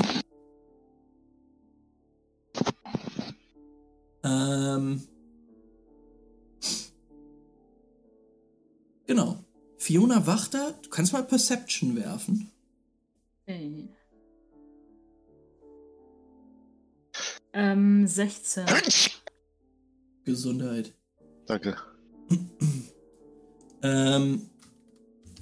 Ähm. 4.77 5.03
Genau. 9.07 9.45
Fiona 9.79 10.27
Wachter, 10.27 10.73
du 10.83 10.89
kannst 10.91 11.13
mal 11.13 11.23
Perception 11.23 11.97
werfen. 11.97 12.51
Okay. 13.43 13.89
Ähm, 17.53 18.07
16. 18.07 18.67
Gesundheit. 20.25 20.93
Danke. 21.47 21.77
Ähm, 23.83 24.51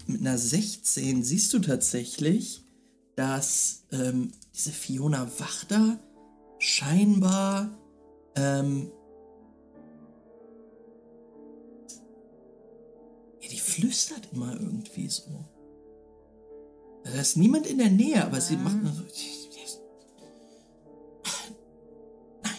mit 0.06 0.20
einer 0.20 0.36
16 0.36 1.22
siehst 1.22 1.52
du 1.54 1.60
tatsächlich, 1.60 2.62
dass 3.16 3.86
ähm, 3.90 4.32
diese 4.54 4.72
Fiona 4.72 5.30
Wachter 5.38 5.98
scheinbar 6.58 7.70
ähm, 8.36 8.90
ja, 13.44 13.50
die 13.50 13.58
flüstert 13.58 14.28
immer 14.32 14.58
irgendwie 14.58 15.08
so. 15.08 15.44
Da 17.04 17.20
ist 17.20 17.36
niemand 17.36 17.66
in 17.66 17.78
der 17.78 17.90
Nähe, 17.90 18.24
aber 18.24 18.40
sie 18.40 18.56
macht 18.56 18.82
nur 18.82 18.92
so. 18.92 19.02
Nein. 22.42 22.52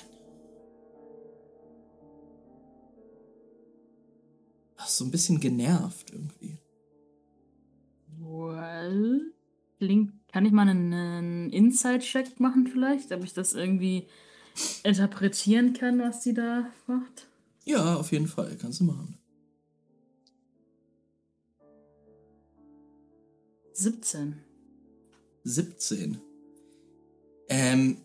Ach, 4.78 4.88
so 4.88 5.06
ein 5.06 5.12
bisschen 5.12 5.40
genervt 5.40 6.12
irgendwie. 6.12 6.60
Well, 8.20 9.34
klingt, 9.80 10.14
kann 10.32 10.46
ich 10.46 10.52
mal 10.52 10.70
einen, 10.70 11.50
Inside-Check 11.50 12.40
machen 12.40 12.68
vielleicht, 12.68 13.12
ob 13.12 13.24
ich 13.24 13.34
das 13.34 13.54
irgendwie 13.54 14.08
interpretieren 14.84 15.74
kann, 15.74 16.00
was 16.00 16.22
die 16.22 16.36
da 16.36 16.68
macht? 16.86 17.28
Ja, 17.66 17.96
auf 17.96 18.12
jeden 18.12 18.28
Fall, 18.28 18.56
kannst 18.62 18.80
du 18.82 18.84
machen. 18.84 19.18
17. 23.76 24.42
17. 25.44 26.22
Ähm, 27.50 27.98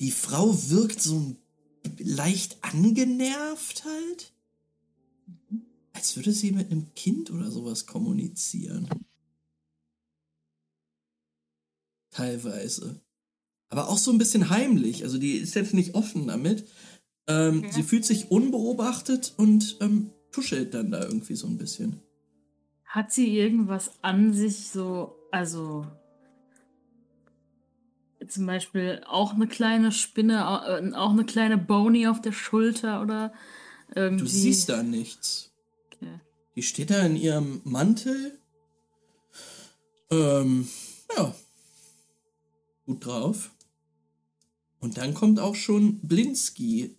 die 0.00 0.12
Frau 0.12 0.54
wirkt 0.70 1.02
so 1.02 1.36
leicht 1.98 2.56
angenervt 2.62 3.84
halt. 3.84 4.32
Als 5.92 6.16
würde 6.16 6.32
sie 6.32 6.52
mit 6.52 6.70
einem 6.70 6.94
Kind 6.94 7.30
oder 7.30 7.50
sowas 7.50 7.86
kommunizieren. 7.86 8.88
Teilweise. 12.10 13.00
Aber 13.68 13.88
auch 13.88 13.98
so 13.98 14.12
ein 14.12 14.18
bisschen 14.18 14.50
heimlich. 14.50 15.02
Also 15.02 15.18
die 15.18 15.32
ist 15.32 15.54
jetzt 15.54 15.74
nicht 15.74 15.94
offen 15.94 16.28
damit. 16.28 16.68
Ähm, 17.26 17.58
Okay. 17.58 17.72
Sie 17.72 17.82
fühlt 17.82 18.04
sich 18.04 18.30
unbeobachtet 18.30 19.34
und 19.36 19.78
ähm, 19.80 20.10
tuschelt 20.30 20.74
dann 20.74 20.92
da 20.92 21.02
irgendwie 21.02 21.34
so 21.34 21.46
ein 21.48 21.58
bisschen. 21.58 22.00
Hat 22.92 23.10
sie 23.10 23.38
irgendwas 23.38 23.92
an 24.02 24.34
sich 24.34 24.68
so, 24.68 25.16
also 25.30 25.86
zum 28.28 28.44
Beispiel 28.44 29.02
auch 29.06 29.32
eine 29.32 29.46
kleine 29.46 29.92
Spinne, 29.92 30.40
äh, 30.66 30.94
auch 30.94 31.12
eine 31.12 31.24
kleine 31.24 31.56
Bony 31.56 32.06
auf 32.06 32.20
der 32.20 32.32
Schulter 32.32 33.00
oder 33.00 33.32
irgendwie? 33.94 34.24
Du 34.24 34.28
siehst 34.28 34.68
da 34.68 34.82
nichts. 34.82 35.50
Okay. 35.86 36.20
Die 36.54 36.62
steht 36.62 36.90
da 36.90 37.00
in 37.06 37.16
ihrem 37.16 37.62
Mantel. 37.64 38.38
Ähm, 40.10 40.68
ja. 41.16 41.34
Gut 42.84 43.06
drauf. 43.06 43.52
Und 44.80 44.98
dann 44.98 45.14
kommt 45.14 45.40
auch 45.40 45.54
schon 45.54 45.98
Blinski 46.00 46.98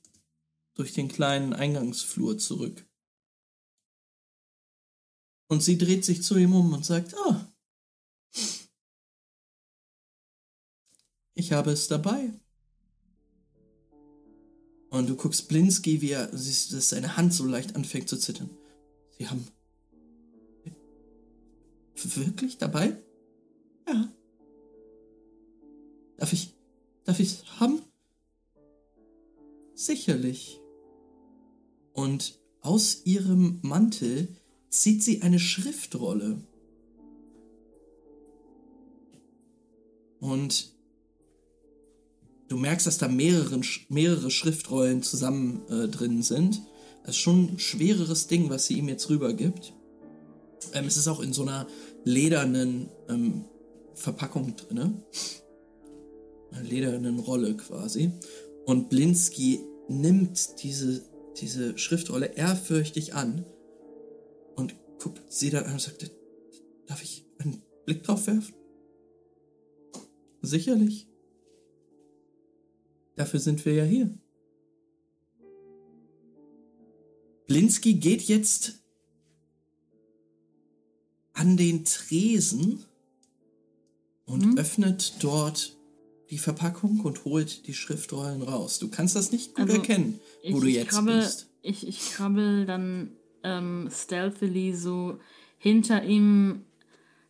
durch 0.73 0.93
den 0.93 1.07
kleinen 1.07 1.53
Eingangsflur 1.53 2.39
zurück. 2.39 2.83
Und 5.47 5.61
sie 5.61 5.77
dreht 5.77 6.05
sich 6.05 6.23
zu 6.23 6.37
ihm 6.37 6.53
um 6.55 6.73
und 6.73 6.85
sagt, 6.85 7.15
ah, 7.15 7.47
ich 11.35 11.51
habe 11.51 11.71
es 11.71 11.87
dabei. 11.87 12.31
Und 14.89 15.09
du 15.09 15.15
guckst 15.15 15.47
Blinski, 15.47 16.01
wie 16.01 16.11
er, 16.11 16.29
siehst, 16.37 16.71
dass 16.73 16.89
seine 16.89 17.17
Hand 17.17 17.33
so 17.33 17.45
leicht 17.45 17.75
anfängt 17.75 18.07
zu 18.07 18.17
zittern. 18.17 18.49
Sie 19.17 19.27
haben. 19.27 19.47
Wirklich 21.95 22.57
dabei? 22.57 22.95
Ja. 23.87 24.11
Darf 26.17 26.31
ich. 26.31 26.53
Darf 27.05 27.19
ich 27.19 27.43
haben? 27.59 27.81
Sicherlich. 29.73 30.59
Und 31.93 32.39
aus 32.61 33.01
ihrem 33.05 33.59
Mantel 33.63 34.27
zieht 34.73 35.03
sie 35.03 35.21
eine 35.21 35.39
Schriftrolle. 35.39 36.39
Und 40.19 40.73
du 42.47 42.57
merkst, 42.57 42.87
dass 42.87 42.97
da 42.97 43.07
mehrere, 43.07 43.61
mehrere 43.89 44.31
Schriftrollen 44.31 45.03
zusammen 45.03 45.61
äh, 45.69 45.87
drin 45.87 46.23
sind. 46.23 46.61
Das 47.03 47.11
ist 47.15 47.21
schon 47.21 47.53
ein 47.53 47.59
schwereres 47.59 48.27
Ding, 48.27 48.49
was 48.49 48.65
sie 48.65 48.79
ihm 48.79 48.89
jetzt 48.89 49.09
rübergibt. 49.09 49.73
Ähm, 50.73 50.85
es 50.85 50.97
ist 50.97 51.07
auch 51.07 51.19
in 51.19 51.33
so 51.33 51.43
einer 51.43 51.67
ledernen 52.03 52.89
ähm, 53.09 53.45
Verpackung 53.93 54.55
drin. 54.55 55.03
Einer 56.51 56.63
ledernen 56.63 57.19
Rolle 57.19 57.55
quasi. 57.57 58.11
Und 58.65 58.89
Blinski 58.89 59.59
nimmt 59.87 60.63
diese, 60.63 61.03
diese 61.39 61.77
Schriftrolle 61.77 62.33
ehrfürchtig 62.37 63.13
an 63.13 63.45
guckt 65.03 65.21
sie 65.31 65.49
dann 65.49 65.65
an 65.65 65.73
und 65.73 65.81
sagt, 65.81 66.09
darf 66.87 67.03
ich 67.03 67.25
einen 67.39 67.61
Blick 67.85 68.03
drauf 68.03 68.25
werfen? 68.27 68.55
Sicherlich. 70.41 71.07
Dafür 73.15 73.39
sind 73.41 73.63
wir 73.65 73.73
ja 73.73 73.83
hier. 73.83 74.17
Blinski 77.47 77.95
geht 77.95 78.21
jetzt 78.23 78.81
an 81.33 81.57
den 81.57 81.83
Tresen 81.83 82.85
und 84.25 84.45
Mhm. 84.45 84.57
öffnet 84.57 85.15
dort 85.19 85.77
die 86.29 86.37
Verpackung 86.37 87.01
und 87.01 87.25
holt 87.25 87.67
die 87.67 87.73
Schriftrollen 87.73 88.41
raus. 88.41 88.79
Du 88.79 88.87
kannst 88.89 89.15
das 89.15 89.31
nicht 89.31 89.53
gut 89.53 89.65
Also, 89.65 89.73
erkennen, 89.81 90.19
wo 90.43 90.47
Ich, 90.57 90.61
du 90.61 90.67
ich 90.67 90.75
jetzt 90.75 90.89
krabbel, 90.89 91.19
bist. 91.19 91.49
Ich, 91.61 91.85
ich 91.87 91.99
krabbel 92.11 92.65
dann 92.65 93.15
ähm, 93.43 93.89
stealthily 93.91 94.73
so 94.73 95.19
hinter 95.57 96.03
ihm 96.03 96.65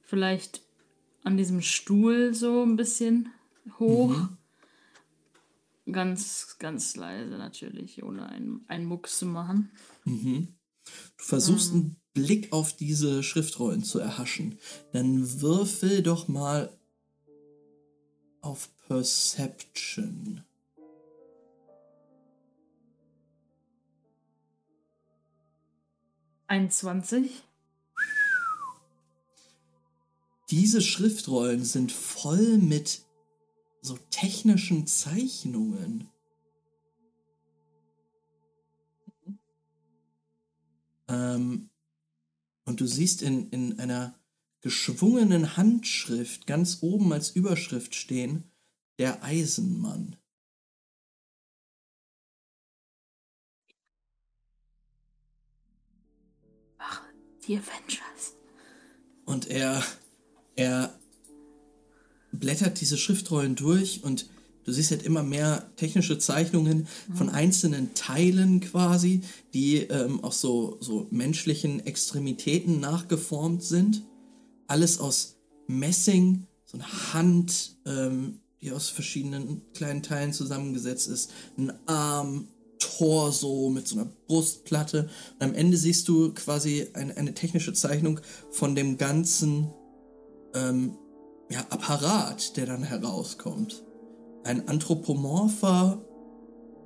vielleicht 0.02 0.62
an 1.23 1.38
diesem 1.38 1.62
Stuhl 1.62 2.34
so 2.34 2.63
ein 2.63 2.76
bisschen 2.76 3.30
hoch. 3.80 4.15
Ganz, 5.91 6.56
ganz 6.60 6.95
leise 6.95 7.38
natürlich, 7.38 8.04
ohne 8.04 8.28
einen, 8.28 8.63
einen 8.67 8.86
Mucks 8.86 9.19
zu 9.19 9.26
machen. 9.26 9.69
Mhm. 10.06 10.47
Du 11.17 11.23
versuchst 11.23 11.73
Mhm. 11.73 11.80
einen 11.80 11.95
Blick 12.13 12.54
auf 12.54 12.73
diese 12.76 13.21
Schriftrollen 13.23 13.84
zu 13.84 13.99
erhaschen. 13.99 14.58
Dann 14.93 15.41
würfel 15.41 16.02
doch 16.02 16.28
mal 16.28 16.71
auf 18.41 18.69
Perception. 18.88 20.43
Einundzwanzig. 26.53 27.41
Diese 30.51 30.83
Schriftrollen 30.83 31.65
sind 31.65 31.91
voll 31.91 32.59
mit 32.59 33.01
so 33.81 33.97
technischen 34.11 34.85
Zeichnungen. 34.85 36.09
Ähm, 41.07 41.71
und 42.65 42.79
du 42.81 42.85
siehst 42.85 43.23
in, 43.23 43.49
in 43.49 43.79
einer 43.79 44.13
geschwungenen 44.61 45.57
Handschrift 45.57 46.45
ganz 46.45 46.83
oben 46.83 47.11
als 47.13 47.31
Überschrift 47.31 47.95
stehen, 47.95 48.43
der 48.99 49.23
Eisenmann. 49.23 50.17
Die 57.47 57.58
Avengers. 57.58 58.34
Und 59.25 59.49
er, 59.49 59.84
er 60.56 60.93
blättert 62.32 62.82
diese 62.82 62.97
Schriftrollen 62.97 63.56
durch 63.56 64.03
und 64.03 64.27
du 64.65 64.71
siehst 64.71 64.91
halt 64.91 65.03
immer 65.03 65.23
mehr 65.23 65.69
technische 65.75 66.17
Zeichnungen 66.17 66.88
von 67.13 67.29
einzelnen 67.29 67.93
Teilen 67.93 68.60
quasi, 68.60 69.21
die 69.53 69.77
ähm, 69.77 70.23
aus 70.23 70.41
so, 70.41 70.77
so 70.79 71.08
menschlichen 71.12 71.86
Extremitäten 71.86 72.79
nachgeformt 72.79 73.63
sind. 73.63 74.03
Alles 74.67 74.99
aus 74.99 75.36
Messing, 75.67 76.47
so 76.65 76.77
eine 76.77 77.13
Hand, 77.13 77.77
ähm, 77.86 78.39
die 78.62 78.71
aus 78.71 78.89
verschiedenen 78.89 79.62
kleinen 79.73 80.03
Teilen 80.03 80.34
zusammengesetzt 80.34 81.10
ist, 81.10 81.32
ein 81.58 81.73
Arm, 81.86 82.47
Torso 82.84 83.69
mit 83.69 83.88
so 83.88 83.96
einer 83.96 84.10
Brustplatte. 84.28 85.10
Und 85.39 85.43
am 85.43 85.54
Ende 85.54 85.78
siehst 85.78 86.08
du 86.08 86.34
quasi 86.34 86.88
eine, 86.93 87.15
eine 87.17 87.34
technische 87.34 87.74
Zeichnung 87.74 88.19
von 88.52 88.76
dem 88.76 88.98
ganzen 88.98 89.72
ähm, 90.54 90.98
ja, 91.50 91.62
Apparat, 91.69 92.58
der 92.58 92.65
dann 92.65 92.84
herauskommt. 92.84 93.84
Ein 94.43 94.67
anthropomorpher, 94.67 96.02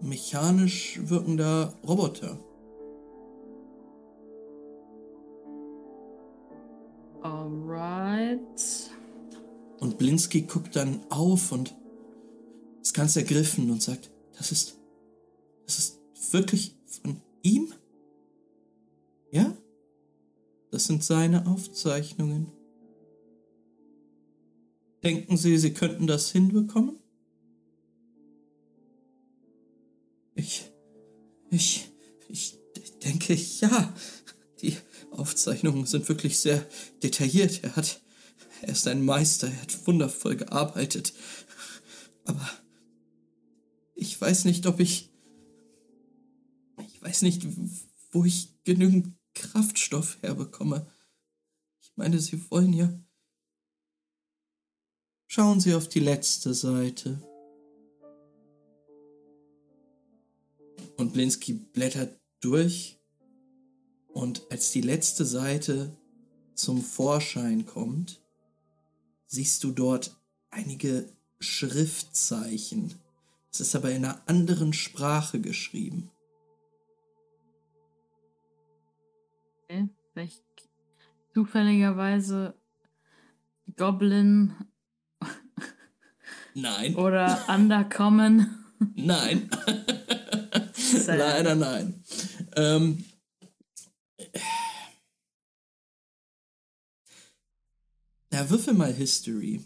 mechanisch 0.02 1.00
wirkender 1.04 1.74
Roboter. 1.88 2.40
Alright. 7.22 8.92
Und 9.80 9.98
Blinsky 9.98 10.42
guckt 10.44 10.76
dann 10.76 11.02
auf 11.10 11.52
und 11.52 11.76
ist 12.82 12.94
ganz 12.94 13.16
ergriffen 13.16 13.70
und 13.72 13.82
sagt, 13.82 14.12
das 14.38 14.52
ist, 14.52 14.77
das 15.68 15.78
ist 15.80 16.00
wirklich 16.32 16.76
von 16.86 17.22
ihm? 17.44 17.72
Ja? 19.32 19.56
Das 20.72 20.86
sind 20.86 21.04
seine 21.04 21.46
Aufzeichnungen. 21.46 22.52
Denken 25.04 25.38
Sie, 25.38 25.58
Sie 25.58 25.74
könnten 25.74 26.08
das 26.08 26.32
hinbekommen? 26.32 26.98
Ich, 30.36 30.72
ich, 31.50 31.90
ich 32.30 32.58
denke, 33.04 33.34
ja. 33.34 33.94
Die 34.62 34.76
Aufzeichnungen 35.12 35.86
sind 35.86 36.10
wirklich 36.10 36.40
sehr 36.40 36.66
detailliert. 37.04 37.64
Er 37.64 37.76
hat, 37.76 38.02
er 38.62 38.70
ist 38.70 38.88
ein 38.88 39.06
Meister, 39.06 39.48
er 39.48 39.62
hat 39.62 39.88
wundervoll 39.88 40.36
gearbeitet. 40.36 41.14
Aber 42.26 42.50
ich 43.96 44.20
weiß 44.20 44.46
nicht, 44.46 44.66
ob 44.66 44.80
ich, 44.80 45.10
ich 45.10 45.10
weiß 47.08 47.22
nicht, 47.22 47.48
wo 48.12 48.26
ich 48.26 48.50
genügend 48.66 49.16
Kraftstoff 49.34 50.18
herbekomme. 50.22 50.86
Ich 51.80 51.94
meine, 51.96 52.20
Sie 52.20 52.52
wollen 52.52 52.74
ja. 52.74 52.92
Schauen 55.26 55.62
Sie 55.62 55.74
auf 55.74 55.88
die 55.88 56.02
letzte 56.02 56.54
Seite. 56.54 57.22
Und 60.98 61.14
Blinsky 61.14 61.54
blättert 61.54 62.20
durch 62.42 63.00
und 64.10 64.52
als 64.52 64.72
die 64.72 64.82
letzte 64.82 65.26
Seite 65.26 65.96
zum 66.56 66.84
Vorschein 66.84 67.66
kommt, 67.66 68.22
siehst 69.28 69.64
du 69.64 69.72
dort 69.72 70.20
einige 70.50 71.08
Schriftzeichen. 71.40 72.96
Es 73.52 73.62
ist 73.62 73.76
aber 73.76 73.92
in 73.92 74.04
einer 74.04 74.28
anderen 74.28 74.74
Sprache 74.74 75.40
geschrieben. 75.40 76.12
Okay. 80.18 80.30
Vielleicht 80.30 80.44
zufälligerweise 81.34 82.56
Goblin 83.76 84.56
Nein. 86.56 86.96
oder 86.96 87.46
Undercommon. 87.48 88.66
Nein. 88.96 89.50
Leider 91.06 91.56
nein. 91.56 92.04
Ähm, 92.56 93.06
ja, 98.32 98.50
würfel 98.50 98.74
mal 98.74 98.94
History, 98.94 99.64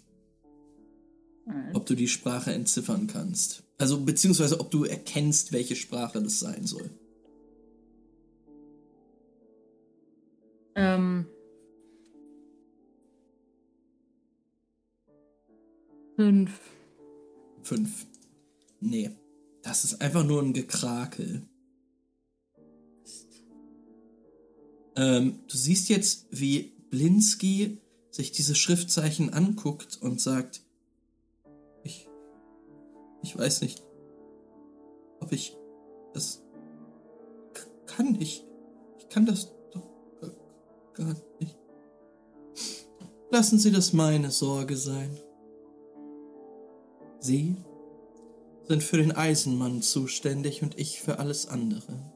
ob 1.73 1.85
du 1.85 1.95
die 1.95 2.07
Sprache 2.07 2.53
entziffern 2.53 3.07
kannst. 3.07 3.63
Also, 3.77 4.03
beziehungsweise 4.03 4.59
ob 4.59 4.69
du 4.71 4.83
erkennst, 4.83 5.53
welche 5.53 5.75
Sprache 5.75 6.21
das 6.21 6.39
sein 6.39 6.65
soll. 6.67 6.89
Ähm. 10.81 11.27
Fünf. 16.15 16.59
Fünf. 17.61 18.07
Nee. 18.79 19.11
Das 19.61 19.83
ist 19.83 20.01
einfach 20.01 20.23
nur 20.23 20.41
ein 20.41 20.53
Gekrakel. 20.53 21.43
Ähm, 24.95 25.39
du 25.47 25.55
siehst 25.55 25.89
jetzt, 25.89 26.25
wie 26.31 26.73
Blinsky 26.89 27.77
sich 28.09 28.31
diese 28.31 28.55
Schriftzeichen 28.55 29.31
anguckt 29.31 29.99
und 30.01 30.19
sagt, 30.19 30.63
ich, 31.83 32.09
ich 33.21 33.37
weiß 33.37 33.61
nicht, 33.61 33.83
ob 35.19 35.31
ich 35.31 35.55
das 36.15 36.41
kann. 37.85 38.19
Ich, 38.19 38.43
ich 38.97 39.09
kann 39.09 39.27
das 39.27 39.53
gar- 41.05 41.15
nicht. 41.39 41.57
Lassen 43.29 43.59
Sie 43.59 43.71
das 43.71 43.93
meine 43.93 44.29
Sorge 44.31 44.75
sein. 44.75 45.17
Sie 47.19 47.55
sind 48.67 48.83
für 48.83 48.97
den 48.97 49.11
Eisenmann 49.11 49.81
zuständig 49.81 50.63
und 50.63 50.79
ich 50.79 51.01
für 51.01 51.19
alles 51.19 51.47
andere. 51.47 52.11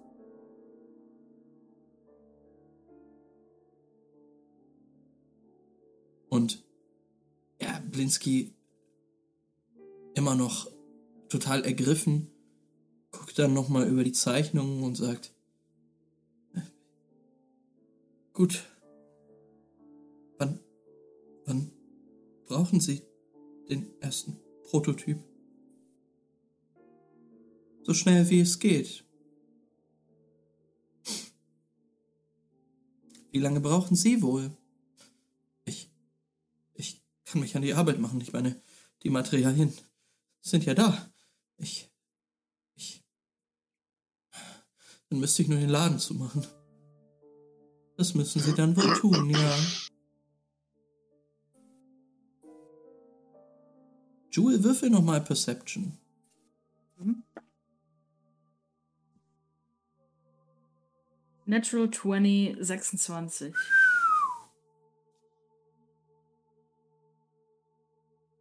Und 6.30 6.66
ja, 7.62 7.80
Blinsky 7.92 8.54
immer 10.16 10.36
noch 10.36 10.70
total 11.30 11.64
ergriffen, 11.64 12.32
guckt 13.12 13.40
dann 13.40 13.54
nochmal 13.54 13.88
über 13.88 14.04
die 14.04 14.12
Zeichnungen 14.12 14.84
und 14.84 14.96
sagt, 14.96 15.34
"Äh, 16.54 16.62
gut, 18.34 18.66
wann 21.46 21.72
brauchen 22.46 22.80
Sie 22.80 23.02
den 23.70 23.88
ersten 24.02 24.40
Prototyp? 24.64 25.24
So 27.84 27.94
schnell 27.94 28.30
wie 28.30 28.40
es 28.40 28.60
geht. 28.60 29.06
Wie 33.32 33.40
lange 33.40 33.60
brauchen 33.60 33.96
Sie 33.96 34.22
wohl? 34.22 34.56
Ich. 35.66 35.92
Ich 36.74 37.04
kann 37.26 37.42
mich 37.42 37.56
an 37.56 37.62
die 37.62 37.74
Arbeit 37.74 38.00
machen. 38.00 38.22
Ich 38.22 38.34
meine, 38.34 38.62
die 39.04 39.10
Materialien 39.10 39.74
sind 40.42 40.66
ja 40.66 40.74
da. 40.74 41.12
Ich. 41.58 41.92
Ich. 42.76 43.04
Dann 45.10 45.20
müsste 45.20 45.42
ich 45.42 45.48
nur 45.48 45.60
den 45.60 45.70
Laden 45.70 46.00
zumachen. 46.00 46.46
Das 47.98 48.14
müssen 48.14 48.42
Sie 48.42 48.54
dann 48.54 48.76
wohl 48.76 48.94
tun, 48.96 49.30
ja. 49.30 49.58
Jewel, 54.36 54.66
würfel 54.66 54.90
nochmal 54.90 55.24
Perception. 55.24 55.98
Natural 61.46 61.90
20, 61.90 62.58
26. 62.60 63.54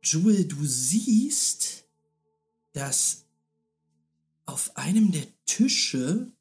Jewel, 0.02 0.48
du 0.48 0.64
siehst, 0.64 1.85
dass 2.72 3.26
auf 4.46 4.76
einem 4.76 5.12
der 5.12 5.28
Tische, 5.46 6.33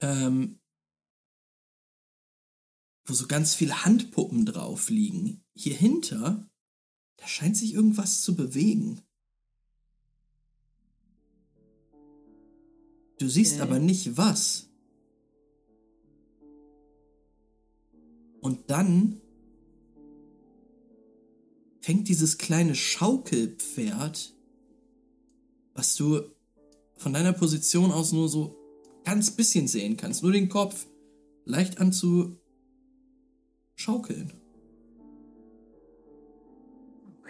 ähm, 0.00 0.58
wo 3.04 3.12
so 3.12 3.26
ganz 3.26 3.54
viele 3.54 3.84
Handpuppen 3.84 4.46
drauf 4.46 4.88
liegen, 4.88 5.44
hier 5.54 5.76
hinter, 5.76 6.48
da 7.16 7.26
scheint 7.26 7.56
sich 7.56 7.74
irgendwas 7.74 8.22
zu 8.22 8.34
bewegen. 8.34 9.00
Du 13.18 13.28
siehst 13.28 13.54
Okay. 13.54 13.62
aber 13.62 13.78
nicht 13.78 14.16
was. 14.16 14.68
Und 18.40 18.70
dann 18.70 19.20
fängt 21.80 22.08
dieses 22.08 22.38
kleine 22.38 22.74
Schaukelpferd, 22.74 24.34
was 25.74 25.96
du 25.96 26.22
von 26.96 27.12
deiner 27.12 27.32
Position 27.32 27.90
aus 27.90 28.12
nur 28.12 28.28
so 28.28 28.56
ganz 29.04 29.30
bisschen 29.30 29.68
sehen 29.68 29.96
kannst, 29.96 30.22
nur 30.22 30.32
den 30.32 30.48
Kopf, 30.48 30.86
leicht 31.44 31.78
an 31.78 31.92
zu 31.92 32.38
schaukeln. 33.76 34.32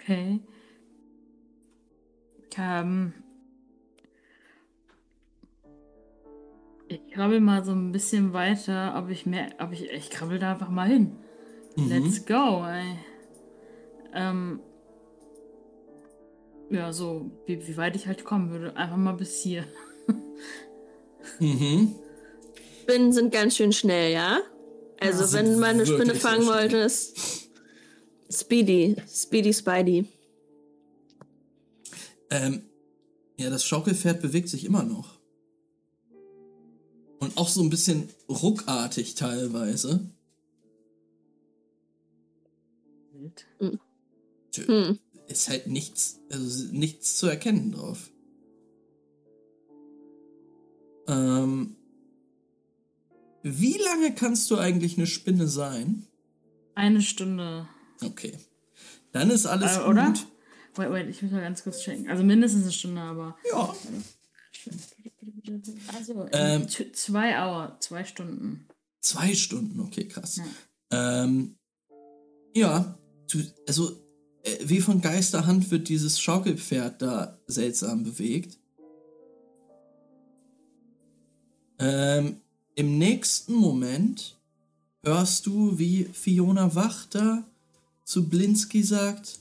Okay. 0.04 0.40
Ähm, 2.58 3.14
ich 6.88 7.00
krabbel 7.12 7.40
mal 7.40 7.64
so 7.64 7.72
ein 7.72 7.90
bisschen 7.90 8.34
weiter, 8.34 8.94
aber 8.94 9.10
ich 9.10 9.24
mehr, 9.24 9.48
aber 9.58 9.72
ich, 9.72 9.90
ich 9.90 10.10
krabbel 10.10 10.38
da 10.38 10.52
einfach 10.52 10.68
mal 10.68 10.86
hin. 10.86 11.16
Mhm. 11.76 11.88
Let's 11.88 12.26
go, 12.26 12.64
ey. 12.66 12.98
Ähm, 14.12 14.60
ja, 16.70 16.92
so, 16.92 17.30
wie, 17.46 17.66
wie 17.66 17.76
weit 17.78 17.96
ich 17.96 18.06
halt 18.06 18.24
kommen 18.24 18.50
würde. 18.50 18.76
Einfach 18.76 18.96
mal 18.98 19.14
bis 19.14 19.40
hier. 19.40 19.64
Mhm. 21.40 21.94
Spinnen 22.82 23.12
sind 23.12 23.32
ganz 23.32 23.56
schön 23.56 23.72
schnell, 23.72 24.12
ja? 24.12 24.38
Also, 25.00 25.24
Ja, 25.24 25.32
wenn 25.32 25.58
man 25.58 25.70
eine 25.70 25.86
Spinne 25.86 26.14
fangen 26.14 26.46
wollte, 26.46 26.76
ist 26.76 27.43
Speedy. 28.30 28.96
Speedy 29.08 29.52
Spidey. 29.52 30.06
Ähm, 32.30 32.62
ja, 33.36 33.50
das 33.50 33.64
Schaukelpferd 33.64 34.22
bewegt 34.22 34.48
sich 34.48 34.64
immer 34.64 34.82
noch. 34.82 35.18
Und 37.20 37.36
auch 37.36 37.48
so 37.48 37.62
ein 37.62 37.70
bisschen 37.70 38.08
ruckartig 38.28 39.14
teilweise. 39.14 40.10
Tö, 44.52 44.66
Hm. 44.66 44.98
Ist 45.26 45.48
halt 45.48 45.66
nichts, 45.66 46.20
also 46.30 46.72
nichts 46.72 47.16
zu 47.16 47.26
erkennen 47.26 47.72
drauf. 47.72 48.10
Ähm, 51.08 51.76
wie 53.42 53.78
lange 53.78 54.14
kannst 54.14 54.50
du 54.50 54.56
eigentlich 54.56 54.96
eine 54.96 55.06
Spinne 55.06 55.48
sein? 55.48 56.06
Eine 56.74 57.02
Stunde. 57.02 57.68
Okay. 58.04 58.32
Dann 59.12 59.30
ist 59.30 59.46
alles 59.46 59.76
Äh, 59.76 59.80
gut. 59.80 59.88
oder? 59.88 60.14
Wait, 60.76 60.90
wait, 60.90 61.08
ich 61.08 61.22
muss 61.22 61.30
mal 61.32 61.40
ganz 61.40 61.62
kurz 61.62 61.80
checken. 61.82 62.08
Also 62.08 62.24
mindestens 62.24 62.62
eine 62.64 62.72
Stunde, 62.72 63.00
aber. 63.00 63.36
Ja. 63.50 63.74
Also, 65.94 66.26
Ähm. 66.32 66.66
zwei 66.92 67.36
Hour, 67.38 67.76
zwei 67.80 68.04
Stunden. 68.04 68.66
Zwei 69.00 69.34
Stunden, 69.34 69.80
okay, 69.80 70.08
krass. 70.08 70.40
Ja. 70.90 71.24
Ähm, 71.24 71.56
ja, 72.54 72.98
also 73.68 74.00
äh, 74.42 74.56
wie 74.64 74.80
von 74.80 75.00
Geisterhand 75.00 75.70
wird 75.70 75.88
dieses 75.88 76.20
Schaukelpferd 76.20 77.02
da 77.02 77.38
seltsam 77.46 78.04
bewegt. 78.04 78.58
Ähm, 81.78 82.40
Im 82.76 82.98
nächsten 82.98 83.54
Moment 83.54 84.38
hörst 85.04 85.46
du, 85.46 85.78
wie 85.78 86.04
Fiona 86.04 86.74
Wachter 86.74 87.44
zu 88.04 88.28
Blinski 88.28 88.82
sagt, 88.82 89.40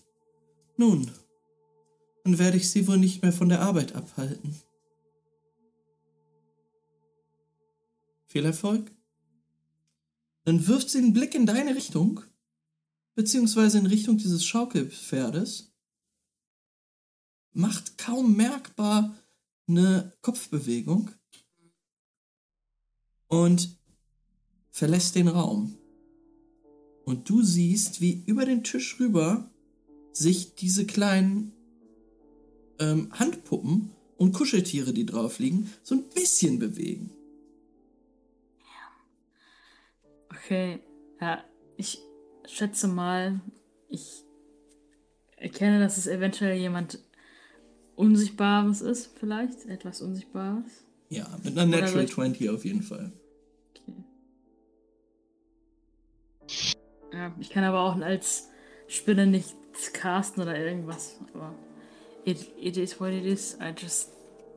nun, 0.78 1.12
dann 2.24 2.40
werde 2.40 2.58
ich 2.58 2.70
sie 2.70 2.88
wohl 2.88 2.98
nicht 2.98 3.22
mehr 3.22 3.34
von 3.34 3.50
der 3.50 3.62
Arbeit 3.62 3.94
abhalten. 3.94 4.56
Viel 8.26 8.46
Erfolg. 8.46 8.92
Dann 10.46 10.66
wirft 10.68 10.90
sie 10.90 10.98
einen 10.98 11.14
Blick 11.14 11.36
in 11.36 11.46
deine 11.46 11.76
Richtung, 11.76 12.22
beziehungsweise 13.16 13.78
in 13.78 13.86
Richtung 13.86 14.18
dieses 14.18 14.44
Schaukelpferdes, 14.46 15.72
macht 17.52 17.98
kaum 17.98 18.36
merkbar 18.36 19.16
eine 19.68 20.12
Kopfbewegung 20.22 21.12
und 23.28 23.78
verlässt 24.72 25.16
den 25.16 25.28
Raum. 25.28 25.78
Und 27.06 27.30
du 27.30 27.42
siehst, 27.44 28.02
wie 28.02 28.24
über 28.26 28.46
den 28.46 28.64
Tisch 28.64 29.00
rüber 29.00 29.50
sich 30.14 30.56
diese 30.56 30.86
kleinen 30.86 31.52
ähm, 32.80 33.10
Handpuppen 33.12 33.92
und 34.18 34.34
Kuscheltiere, 34.34 34.94
die 34.94 35.06
drauf 35.06 35.40
liegen, 35.40 35.70
so 35.84 35.96
ein 35.96 36.04
bisschen 36.14 36.60
bewegen. 36.60 37.12
Okay, 40.30 40.80
ja, 41.22 41.44
ich 41.78 42.00
schätze 42.46 42.88
mal, 42.88 43.40
ich 43.90 44.24
erkenne, 45.38 45.80
dass 45.80 45.98
es 45.98 46.08
eventuell 46.08 46.58
jemand 46.58 47.00
Unsichtbares 47.96 48.82
ist, 48.82 49.12
vielleicht, 49.20 49.66
etwas 49.66 50.02
Unsichtbares. 50.02 50.84
Ja, 51.10 51.28
mit 51.44 51.58
einer 51.58 51.66
Natural 51.70 51.92
soll 51.92 52.04
ich- 52.06 52.12
20 52.12 52.50
auf 52.50 52.66
jeden 52.66 52.82
Fall. 52.82 53.12
Ja, 57.14 57.34
ich 57.40 57.50
kann 57.50 57.64
aber 57.64 57.82
auch 57.82 57.96
als 58.02 58.50
Spinne 58.88 59.28
nicht 59.28 59.56
casten 59.94 60.44
oder 60.44 60.58
irgendwas, 60.58 61.20
aber 61.34 61.54
it, 62.26 62.52
it 62.60 62.78
is 62.78 63.00
what 63.00 63.12
it 63.12 63.26
is. 63.26 63.58
I 63.62 63.74
just, 63.78 64.10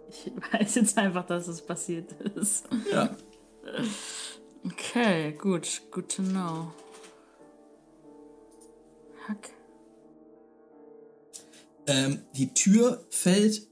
ich 0.08 0.32
weiß 0.52 0.76
jetzt 0.76 0.96
einfach, 0.98 1.26
dass 1.26 1.48
es 1.48 1.64
passiert 1.64 2.12
ist. 2.34 2.68
Ja, 2.90 3.16
Okay, 4.64 5.32
gut, 5.38 5.80
good 5.92 6.08
to 6.08 6.22
know. 6.22 6.72
Hack. 9.28 9.50
ähm, 11.86 12.22
die 12.34 12.52
Tür 12.52 13.04
fällt 13.10 13.68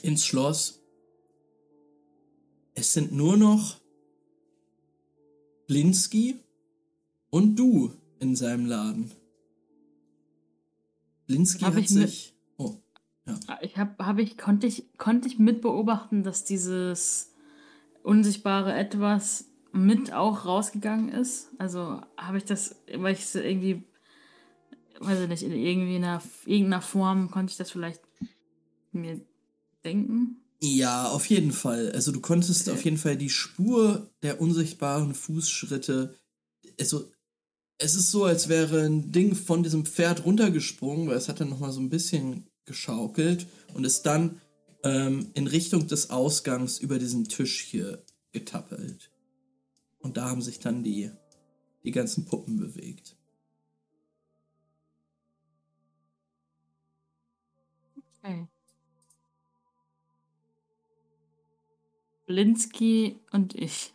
ins 0.00 0.24
Schloss. 0.24 0.82
Es 2.74 2.94
sind 2.94 3.12
nur 3.12 3.36
noch 3.36 3.78
Blinski 5.66 6.40
und 7.30 7.56
du 7.56 7.92
in 8.20 8.34
seinem 8.36 8.66
Laden. 8.66 9.10
Blinski 11.26 11.64
Hab 11.64 11.74
hat 11.74 11.82
ich 11.84 11.90
mit- 11.90 12.08
sich. 12.08 12.34
Oh, 12.56 12.76
Ah, 13.46 13.58
Ich 13.60 13.76
habe, 13.76 14.04
habe 14.04 14.22
ich, 14.22 14.38
konnte 14.38 14.66
ich, 14.66 14.84
konnte 14.96 15.28
ich 15.28 15.38
mit 15.38 15.60
beobachten, 15.60 16.22
dass 16.22 16.44
dieses 16.44 17.34
unsichtbare 18.02 18.72
Etwas 18.72 19.44
mit 19.72 20.14
auch 20.14 20.46
rausgegangen 20.46 21.10
ist. 21.10 21.48
Also 21.58 22.00
habe 22.16 22.38
ich 22.38 22.44
das, 22.44 22.76
weil 22.96 23.12
ich 23.12 23.20
es 23.20 23.34
irgendwie, 23.34 23.82
weiß 25.00 25.20
ich 25.20 25.28
nicht, 25.28 25.42
in 25.42 25.52
irgendwie 25.52 25.96
einer, 25.96 26.22
irgendeiner 26.46 26.80
Form 26.80 27.30
konnte 27.30 27.50
ich 27.50 27.58
das 27.58 27.70
vielleicht 27.70 28.00
mir 28.92 29.20
denken. 29.84 30.36
Ja, 30.62 31.08
auf 31.08 31.26
jeden 31.26 31.52
Fall. 31.52 31.92
Also 31.92 32.10
du 32.12 32.20
konntest 32.20 32.66
Okay. 32.68 32.78
auf 32.78 32.84
jeden 32.84 32.96
Fall 32.96 33.16
die 33.18 33.30
Spur 33.30 34.10
der 34.22 34.40
unsichtbaren 34.40 35.14
Fußschritte. 35.14 36.16
Also 36.80 37.12
es 37.78 37.94
ist 37.94 38.10
so, 38.10 38.24
als 38.24 38.48
wäre 38.48 38.84
ein 38.84 39.12
Ding 39.12 39.34
von 39.34 39.62
diesem 39.62 39.86
Pferd 39.86 40.24
runtergesprungen, 40.24 41.08
weil 41.08 41.16
es 41.16 41.28
hat 41.28 41.40
dann 41.40 41.50
noch 41.50 41.60
mal 41.60 41.72
so 41.72 41.80
ein 41.80 41.90
bisschen 41.90 42.48
geschaukelt 42.64 43.46
und 43.74 43.84
ist 43.84 44.02
dann 44.02 44.40
ähm, 44.82 45.30
in 45.34 45.46
Richtung 45.46 45.86
des 45.86 46.10
Ausgangs 46.10 46.78
über 46.78 46.98
diesen 46.98 47.24
Tisch 47.24 47.60
hier 47.60 48.04
getappelt. 48.32 49.10
Und 50.00 50.16
da 50.16 50.28
haben 50.28 50.42
sich 50.42 50.58
dann 50.58 50.82
die 50.82 51.10
die 51.84 51.92
ganzen 51.92 52.26
Puppen 52.26 52.58
bewegt. 52.58 53.16
Okay. 58.22 58.46
Blinsky 62.26 63.16
und 63.30 63.54
ich. 63.54 63.94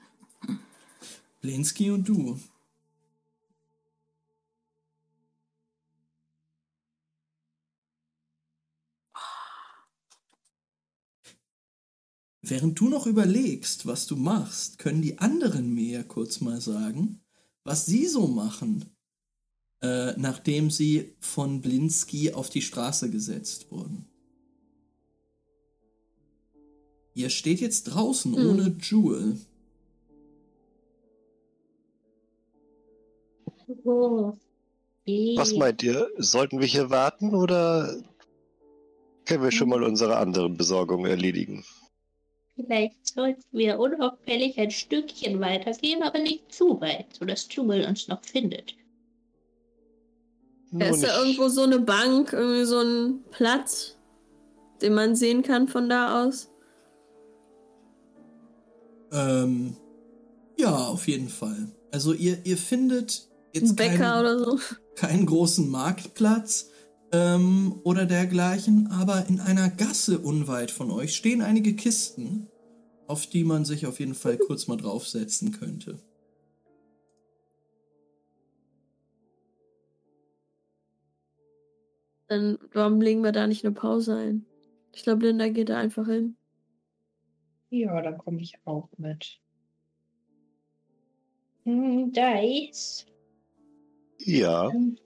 Blinski 1.41 1.91
und 1.91 2.07
du. 2.07 2.39
Während 12.45 12.77
du 12.77 12.89
noch 12.89 13.07
überlegst, 13.07 13.85
was 13.85 14.05
du 14.05 14.17
machst, 14.17 14.77
können 14.77 15.01
die 15.01 15.17
anderen 15.17 15.73
mir 15.73 16.03
kurz 16.03 16.41
mal 16.41 16.59
sagen, 16.59 17.21
was 17.63 17.85
sie 17.85 18.05
so 18.05 18.27
machen, 18.27 18.83
äh, 19.81 20.11
nachdem 20.17 20.69
sie 20.69 21.15
von 21.21 21.61
Blinski 21.61 22.33
auf 22.33 22.49
die 22.49 22.61
Straße 22.61 23.09
gesetzt 23.09 23.71
wurden. 23.71 24.09
Ihr 27.13 27.29
steht 27.29 27.61
jetzt 27.61 27.83
draußen 27.85 28.35
Hm. 28.35 28.49
ohne 28.49 28.75
Jewel. 28.81 29.37
Oh. 33.85 34.33
Was 35.37 35.53
meint 35.53 35.81
ihr? 35.83 36.09
Sollten 36.17 36.59
wir 36.59 36.67
hier 36.67 36.89
warten 36.89 37.33
oder 37.33 38.03
können 39.25 39.43
wir 39.43 39.51
schon 39.51 39.69
mal 39.69 39.83
unsere 39.83 40.17
anderen 40.17 40.57
Besorgungen 40.57 41.05
erledigen? 41.09 41.63
Vielleicht 42.55 43.07
sollten 43.07 43.43
wir 43.51 43.79
unauffällig 43.79 44.59
ein 44.59 44.69
Stückchen 44.69 45.39
weitergehen, 45.39 46.03
aber 46.03 46.19
nicht 46.19 46.53
zu 46.53 46.79
weit, 46.81 47.07
sodass 47.17 47.47
Jubel 47.49 47.85
uns 47.85 48.07
noch 48.07 48.23
findet. 48.23 48.75
Da 50.71 50.87
ist 50.87 51.03
da 51.03 51.19
irgendwo 51.19 51.49
so 51.49 51.61
eine 51.61 51.79
Bank, 51.79 52.33
irgendwie 52.33 52.65
so 52.65 52.79
ein 52.79 53.23
Platz, 53.31 53.95
den 54.81 54.93
man 54.93 55.15
sehen 55.15 55.43
kann 55.43 55.67
von 55.67 55.87
da 55.87 56.23
aus. 56.25 56.49
Ähm, 59.11 59.77
ja, 60.57 60.75
auf 60.75 61.07
jeden 61.07 61.29
Fall. 61.29 61.71
Also 61.91 62.13
ihr, 62.13 62.43
ihr 62.43 62.57
findet 62.57 63.29
jetzt 63.53 63.71
Ein 63.71 63.75
Bäcker 63.75 63.97
keinen, 63.97 64.19
oder 64.19 64.39
so. 64.39 64.59
keinen 64.95 65.25
großen 65.27 65.69
Marktplatz 65.69 66.71
ähm, 67.13 67.79
oder 67.83 68.05
dergleichen, 68.05 68.87
aber 68.87 69.27
in 69.29 69.39
einer 69.39 69.69
Gasse 69.69 70.19
unweit 70.19 70.71
von 70.71 70.91
euch 70.91 71.15
stehen 71.15 71.41
einige 71.41 71.75
Kisten, 71.75 72.47
auf 73.07 73.27
die 73.27 73.43
man 73.43 73.65
sich 73.65 73.85
auf 73.85 73.99
jeden 73.99 74.15
Fall 74.15 74.37
kurz 74.37 74.67
mal 74.67 74.77
draufsetzen 74.77 75.51
könnte. 75.51 75.99
Dann 82.27 82.57
warum 82.73 82.99
legen 82.99 83.23
wir 83.23 83.31
da 83.31 83.45
nicht 83.45 83.63
eine 83.63 83.75
Pause 83.75 84.15
ein? 84.15 84.45
Ich 84.91 85.03
glaube, 85.03 85.27
Linda 85.27 85.49
geht 85.49 85.69
da 85.69 85.77
einfach 85.77 86.07
hin. 86.07 86.35
Ja, 87.69 88.01
dann 88.01 88.17
komme 88.17 88.41
ich 88.41 88.55
auch 88.65 88.89
mit. 88.97 89.39
Hm, 91.65 92.11
Dice, 92.11 93.05
Ja, 94.19 94.69
ähm, 94.69 94.97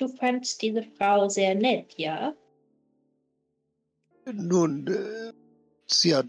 du 0.00 0.08
fandst 0.08 0.62
diese 0.62 0.82
Frau 0.82 1.28
sehr 1.28 1.54
nett, 1.54 1.94
ja? 1.96 2.34
nun, 4.32 4.86
äh, 4.86 5.32
sie 5.86 6.14
hat 6.14 6.28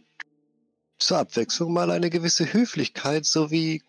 zur 0.98 1.20
Abwechslung 1.20 1.74
mal 1.74 1.92
eine 1.92 2.10
gewisse 2.10 2.52
Höflichkeit 2.54 3.26
sowie 3.26 3.84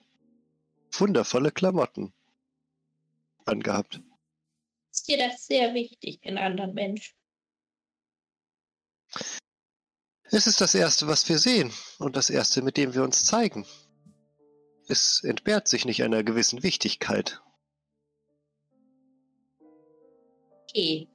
wundervolle 0.93 1.51
Klamotten 1.51 2.13
angehabt. 3.45 4.01
Ist 4.91 5.09
dir 5.09 5.19
das 5.19 5.47
sehr 5.47 5.75
wichtig 5.75 6.21
in 6.23 6.39
anderen 6.39 6.75
Menschen? 6.75 7.15
Es 10.25 10.47
ist 10.47 10.61
das 10.61 10.75
Erste, 10.75 11.07
was 11.07 11.29
wir 11.29 11.39
sehen 11.39 11.73
und 11.99 12.17
das 12.17 12.31
Erste, 12.31 12.63
mit 12.63 12.77
dem 12.77 12.95
wir 12.95 13.03
uns 13.03 13.25
zeigen. 13.25 13.67
Es 14.89 15.23
entbehrt 15.23 15.69
sich 15.69 15.85
nicht 15.85 16.03
einer 16.03 16.25
gewissen 16.25 16.63
Wichtigkeit. 16.63 17.42
Okay. 20.73 21.07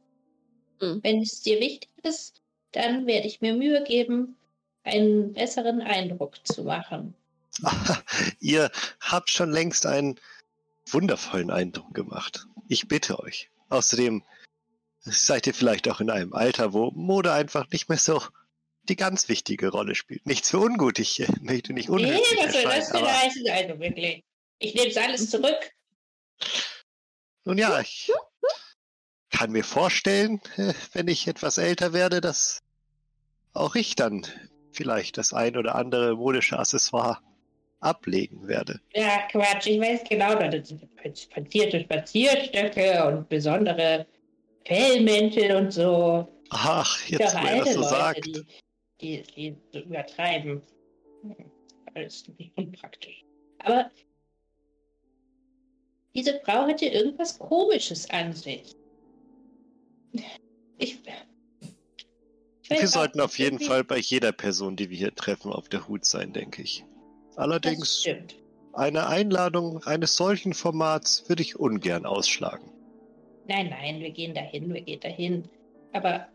Hm. 0.80 1.00
Wenn 1.04 1.22
es 1.22 1.42
dir 1.42 1.60
wichtig 1.60 1.90
ist, 2.04 2.42
dann 2.74 3.08
werde 3.08 3.28
ich 3.28 3.42
mir 3.42 3.56
Mühe 3.56 3.84
geben, 3.84 4.38
einen 4.84 5.34
besseren 5.34 5.82
Eindruck 5.82 6.46
zu 6.46 6.64
machen. 6.64 7.16
Ihr 8.40 8.70
habt 9.02 9.30
schon 9.30 9.52
längst 9.52 9.88
einen 9.88 10.20
wundervollen 10.86 11.50
Eindruck 11.50 11.94
gemacht. 11.94 12.46
Ich 12.68 12.88
bitte 12.88 13.20
euch. 13.20 13.50
Außerdem 13.70 14.24
seid 15.00 15.48
ihr 15.48 15.54
vielleicht 15.54 15.90
auch 15.90 16.02
in 16.02 16.10
einem 16.10 16.34
Alter, 16.34 16.74
wo 16.74 16.92
Mode 16.92 17.34
einfach 17.34 17.70
nicht 17.72 17.90
mehr 17.90 17.98
so 17.98 18.22
die 18.84 18.96
ganz 18.96 19.28
wichtige 19.30 19.70
Rolle 19.70 19.96
spielt. 19.96 20.26
Nichts 20.26 20.52
für 20.52 20.60
ungut, 20.60 21.00
ich 21.00 21.26
möchte 21.42 21.74
nicht 21.74 21.90
Nee, 21.90 21.96
unhöflich 21.96 22.28
soll 22.28 22.46
das 22.46 22.56
erscheinen, 22.56 22.92
denn 22.94 23.02
aber 23.02 23.12
heißen? 23.12 23.50
Also 23.50 23.80
wirklich. 23.80 24.24
Ich 24.60 24.76
nehme 24.76 24.90
es 24.90 24.98
alles 24.98 25.30
zurück. 25.30 25.72
Nun 27.44 27.58
ja, 27.58 27.80
ich 27.80 28.12
kann 29.30 29.52
mir 29.52 29.64
vorstellen, 29.64 30.42
wenn 30.94 31.08
ich 31.08 31.28
etwas 31.28 31.58
älter 31.58 31.94
werde, 31.94 32.22
dass 32.22 32.62
auch 33.54 33.76
ich 33.76 33.96
dann 33.96 34.26
vielleicht 34.72 35.18
das 35.18 35.34
ein 35.34 35.58
oder 35.58 35.76
andere 35.76 36.16
modische 36.16 36.58
Accessoire 36.60 37.20
ablegen 37.80 38.48
werde. 38.48 38.80
Ja, 38.94 39.28
Quatsch, 39.32 39.68
ich 39.68 39.80
weiß 39.80 40.02
genau, 40.10 40.36
das 40.36 40.70
sind 40.70 40.88
verzierte 41.32 41.82
Spazierstöcke 41.82 43.06
und 43.08 43.30
besondere 43.30 44.06
Fellmäntel 44.66 45.56
und 45.56 45.72
so. 45.72 46.28
Ach, 46.50 47.06
jetzt 47.08 47.36
wo 47.36 47.46
er 47.48 47.58
das 47.60 47.74
so 47.74 47.80
Leute, 47.82 47.90
sagt. 47.90 48.26
die, 48.26 48.44
die, 49.02 49.24
die 49.36 49.58
so 49.72 49.80
übertreiben. 49.80 50.62
Hm, 51.22 51.52
Alles 51.94 52.24
unpraktisch. 52.56 53.24
Aber 53.60 53.92
diese 56.16 56.40
Frau 56.44 56.68
hatte 56.68 56.86
irgendwas 56.86 57.38
Komisches 57.38 58.10
an 58.10 58.34
sich. 58.34 58.76
Ich. 60.78 61.00
Wir 62.70 62.88
sollten 62.88 63.22
auf 63.22 63.40
jeden 63.40 63.60
Fall 63.60 63.84
bei 63.84 63.98
jeder 63.98 64.32
Person, 64.32 64.76
die 64.76 64.90
wir 64.90 64.98
hier 64.98 65.16
treffen, 65.16 65.52
auf 65.52 65.70
der 65.70 65.88
Hut 65.88 66.06
sein, 66.06 66.34
denke 66.34 66.62
ich. 66.62 66.84
Allerdings 67.36 68.06
eine 68.74 69.08
Einladung 69.08 69.84
eines 69.84 70.16
solchen 70.16 70.54
Formats 70.54 71.28
würde 71.30 71.42
ich 71.42 71.60
ungern 71.60 72.06
ausschlagen. 72.06 72.72
Nein, 73.48 73.70
nein, 73.70 74.00
wir 74.02 74.12
gehen 74.12 74.36
dahin, 74.36 74.74
wir 74.74 74.82
gehen 74.82 75.00
dahin. 75.00 75.50
Aber 75.94 76.28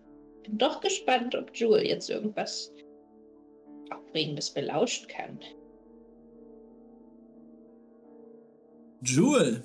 bin 0.42 0.58
doch 0.58 0.80
gespannt, 0.80 1.34
ob 1.34 1.54
Jewel 1.54 1.84
jetzt 1.84 2.08
irgendwas 2.08 2.72
Aufregendes 3.90 4.50
belauschen 4.50 5.06
kann. 5.08 5.38
Jewel, 9.04 9.62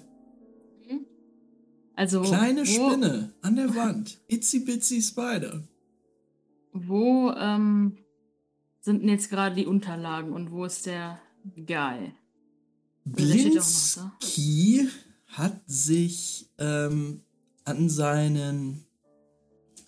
Also, 1.97 2.21
kleine 2.21 2.61
wo, 2.61 2.65
Spinne 2.65 3.33
an 3.41 3.55
der 3.55 3.75
Wand. 3.75 4.19
Itsy 4.27 4.59
bitsy 4.59 5.01
Spider. 5.01 5.63
Wo 6.71 7.31
ähm, 7.31 7.97
sind 8.79 9.01
denn 9.01 9.09
jetzt 9.09 9.29
gerade 9.29 9.55
die 9.55 9.65
Unterlagen 9.65 10.31
und 10.31 10.51
wo 10.51 10.65
ist 10.65 10.85
der 10.85 11.19
Guy? 11.55 11.65
Da. 11.65 12.11
Blinsky 13.05 14.87
hat 15.27 15.61
sich 15.65 16.49
ähm, 16.57 17.21
an 17.65 17.89
seinen 17.89 18.85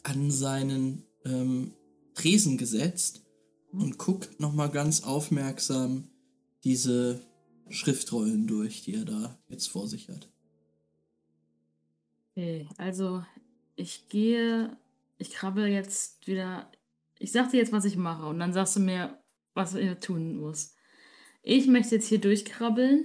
an 0.03 0.31
seinen 0.31 1.03
ähm, 1.25 1.73
Tresen 2.15 2.57
gesetzt 2.57 3.21
Hm. 3.71 3.81
und 3.81 3.97
guckt 3.97 4.39
noch 4.39 4.53
mal 4.53 4.69
ganz 4.69 5.03
aufmerksam 5.03 6.09
diese 6.63 7.21
Schriftrollen 7.69 8.47
durch, 8.47 8.81
die 8.83 8.95
er 8.95 9.05
da 9.05 9.39
jetzt 9.47 9.67
vor 9.67 9.87
sich 9.87 10.09
hat. 10.09 10.29
Okay, 12.39 12.69
also 12.77 13.21
ich 13.75 14.07
gehe, 14.07 14.77
ich 15.17 15.31
krabbel 15.31 15.67
jetzt 15.67 16.25
wieder. 16.25 16.71
Ich 17.17 17.33
sag 17.33 17.51
dir 17.51 17.57
jetzt, 17.57 17.73
was 17.73 17.83
ich 17.83 17.97
mache 17.97 18.27
und 18.27 18.39
dann 18.39 18.53
sagst 18.53 18.77
du 18.77 18.79
mir, 18.79 19.19
was 19.55 19.75
ich 19.75 19.93
tun 19.99 20.37
muss. 20.37 20.73
Ich 21.43 21.67
möchte 21.67 21.95
jetzt 21.95 22.07
hier 22.07 22.21
durchkrabbeln, 22.21 23.03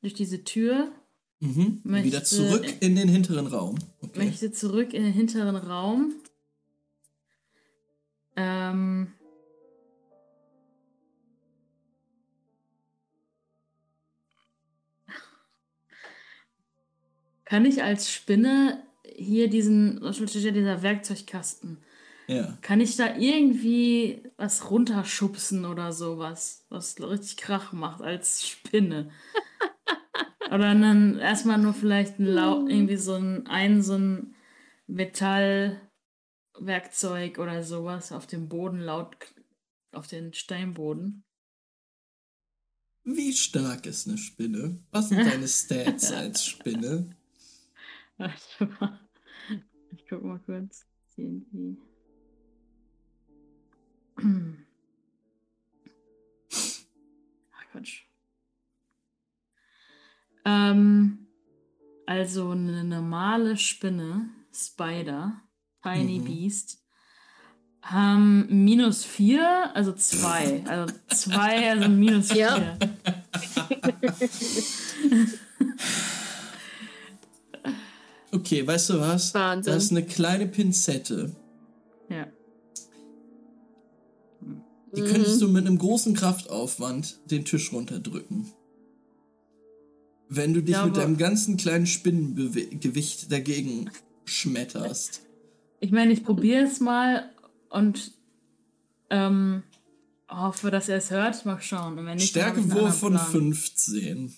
durch 0.00 0.14
diese 0.14 0.42
Tür, 0.42 0.90
Mhm. 1.38 1.80
Möchte- 1.84 2.06
Wieder 2.06 2.22
zurück 2.24 2.64
in 2.80 2.94
den 2.96 3.08
hinteren 3.08 3.46
Raum. 3.48 3.76
Okay. 4.00 4.24
möchte 4.26 4.50
zurück 4.52 4.92
in 4.94 5.02
den 5.04 5.12
hinteren 5.12 5.54
Raum. 5.56 6.14
Ähm. 8.36 9.12
Kann 17.52 17.66
ich 17.66 17.82
als 17.82 18.10
Spinne 18.10 18.82
hier 19.04 19.50
diesen, 19.50 20.00
dieser 20.00 20.82
Werkzeugkasten, 20.82 21.82
Ja. 22.26 22.56
kann 22.62 22.80
ich 22.80 22.96
da 22.96 23.18
irgendwie 23.18 24.22
was 24.38 24.70
runterschubsen 24.70 25.66
oder 25.66 25.92
sowas, 25.92 26.64
was 26.70 26.98
richtig 26.98 27.36
Krach 27.36 27.74
macht 27.74 28.00
als 28.00 28.48
Spinne? 28.48 29.10
oder 30.46 30.74
dann 30.74 31.18
erstmal 31.18 31.58
nur 31.58 31.74
vielleicht 31.74 32.18
ein 32.18 32.24
Lau 32.24 32.66
irgendwie 32.66 32.96
so 32.96 33.16
ein, 33.16 33.46
ein 33.46 33.82
so 33.82 33.98
ein 33.98 34.34
Metallwerkzeug 34.86 37.38
oder 37.38 37.62
sowas 37.62 38.12
auf 38.12 38.26
dem 38.26 38.48
Boden 38.48 38.80
laut 38.80 39.14
auf 39.92 40.06
den 40.06 40.32
Steinboden. 40.32 41.22
Wie 43.04 43.34
stark 43.34 43.84
ist 43.84 44.08
eine 44.08 44.16
Spinne? 44.16 44.82
Was 44.90 45.10
sind 45.10 45.26
deine 45.26 45.48
Stats 45.48 46.12
als 46.12 46.46
Spinne? 46.46 47.14
Warte 48.22 48.72
mal. 48.80 48.98
Ich 49.90 50.06
guck 50.08 50.22
mal 50.22 50.38
kurz. 50.38 50.86
TNT. 51.14 51.76
Ach 57.52 57.64
Quatsch. 57.72 58.02
Ähm, 60.44 61.26
also 62.06 62.50
eine 62.50 62.84
normale 62.84 63.56
Spinne, 63.56 64.28
Spider, 64.52 65.40
Tiny 65.82 66.18
Mhm. 66.18 66.24
Beast, 66.24 66.82
haben 67.82 68.64
minus 68.64 69.04
4, 69.04 69.70
also 69.74 69.92
2. 69.92 70.64
Also 70.66 70.94
2, 71.08 71.70
also 71.70 71.88
minus 71.88 72.32
4. 72.32 72.46
Ja. 72.46 72.78
Okay, 78.42 78.66
weißt 78.66 78.90
du 78.90 79.00
was? 79.00 79.32
Wahnsinn. 79.34 79.72
Das 79.72 79.84
ist 79.84 79.90
eine 79.92 80.04
kleine 80.04 80.48
Pinzette. 80.48 81.30
Ja. 82.08 82.26
Die 84.96 85.02
könntest 85.02 85.40
du 85.40 85.48
mit 85.48 85.64
einem 85.64 85.78
großen 85.78 86.12
Kraftaufwand 86.14 87.20
den 87.30 87.44
Tisch 87.44 87.72
runterdrücken. 87.72 88.46
Wenn 90.28 90.54
du 90.54 90.60
dich 90.60 90.74
Ja, 90.74 90.84
mit 90.84 90.96
deinem 90.96 91.16
ganzen 91.18 91.56
kleinen 91.56 91.86
Spinnengewicht 91.86 93.30
dagegen 93.30 93.90
schmetterst. 94.24 95.22
Ich 95.78 95.92
meine, 95.92 96.12
ich 96.12 96.24
probiere 96.24 96.64
es 96.64 96.80
mal 96.80 97.30
und 97.70 98.12
ähm, 99.10 99.62
hoffe, 100.28 100.72
dass 100.72 100.88
er 100.88 100.96
es 100.96 101.12
hört. 101.12 101.46
Mal 101.46 101.60
schauen. 101.62 101.96
Und 101.96 102.06
wenn 102.06 102.16
nicht, 102.16 102.30
Stärkewurf 102.30 102.98
von 102.98 103.16
anderen 103.16 103.30
Plan. 103.30 103.52
15. 103.52 104.34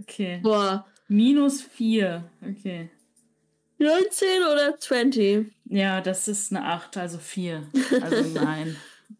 Okay. 0.00 0.40
Boah. 0.42 0.86
Minus 1.08 1.60
4. 1.60 2.24
Okay. 2.40 2.88
19 3.82 4.42
oder 4.50 4.78
20? 4.78 5.46
Ja, 5.66 6.00
das 6.00 6.28
ist 6.28 6.52
eine 6.52 6.64
8, 6.64 6.96
also 6.96 7.18
4. 7.18 7.66
Also 8.00 8.22
nein. 8.34 8.76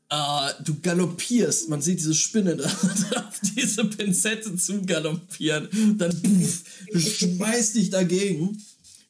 Ah, 0.09 0.53
du 0.65 0.79
galoppierst. 0.81 1.69
Man 1.69 1.81
sieht 1.81 1.99
diese 1.99 2.15
Spinne 2.15 2.57
da 2.57 2.65
auf 3.17 3.41
diese 3.57 3.85
Pinzette 3.87 4.55
zu 4.57 4.83
galoppieren. 4.83 5.97
Dann 5.97 6.13
pff, 6.13 6.65
du 6.93 7.01
schmeißt 7.01 7.77
dich 7.77 7.91
dagegen 7.91 8.63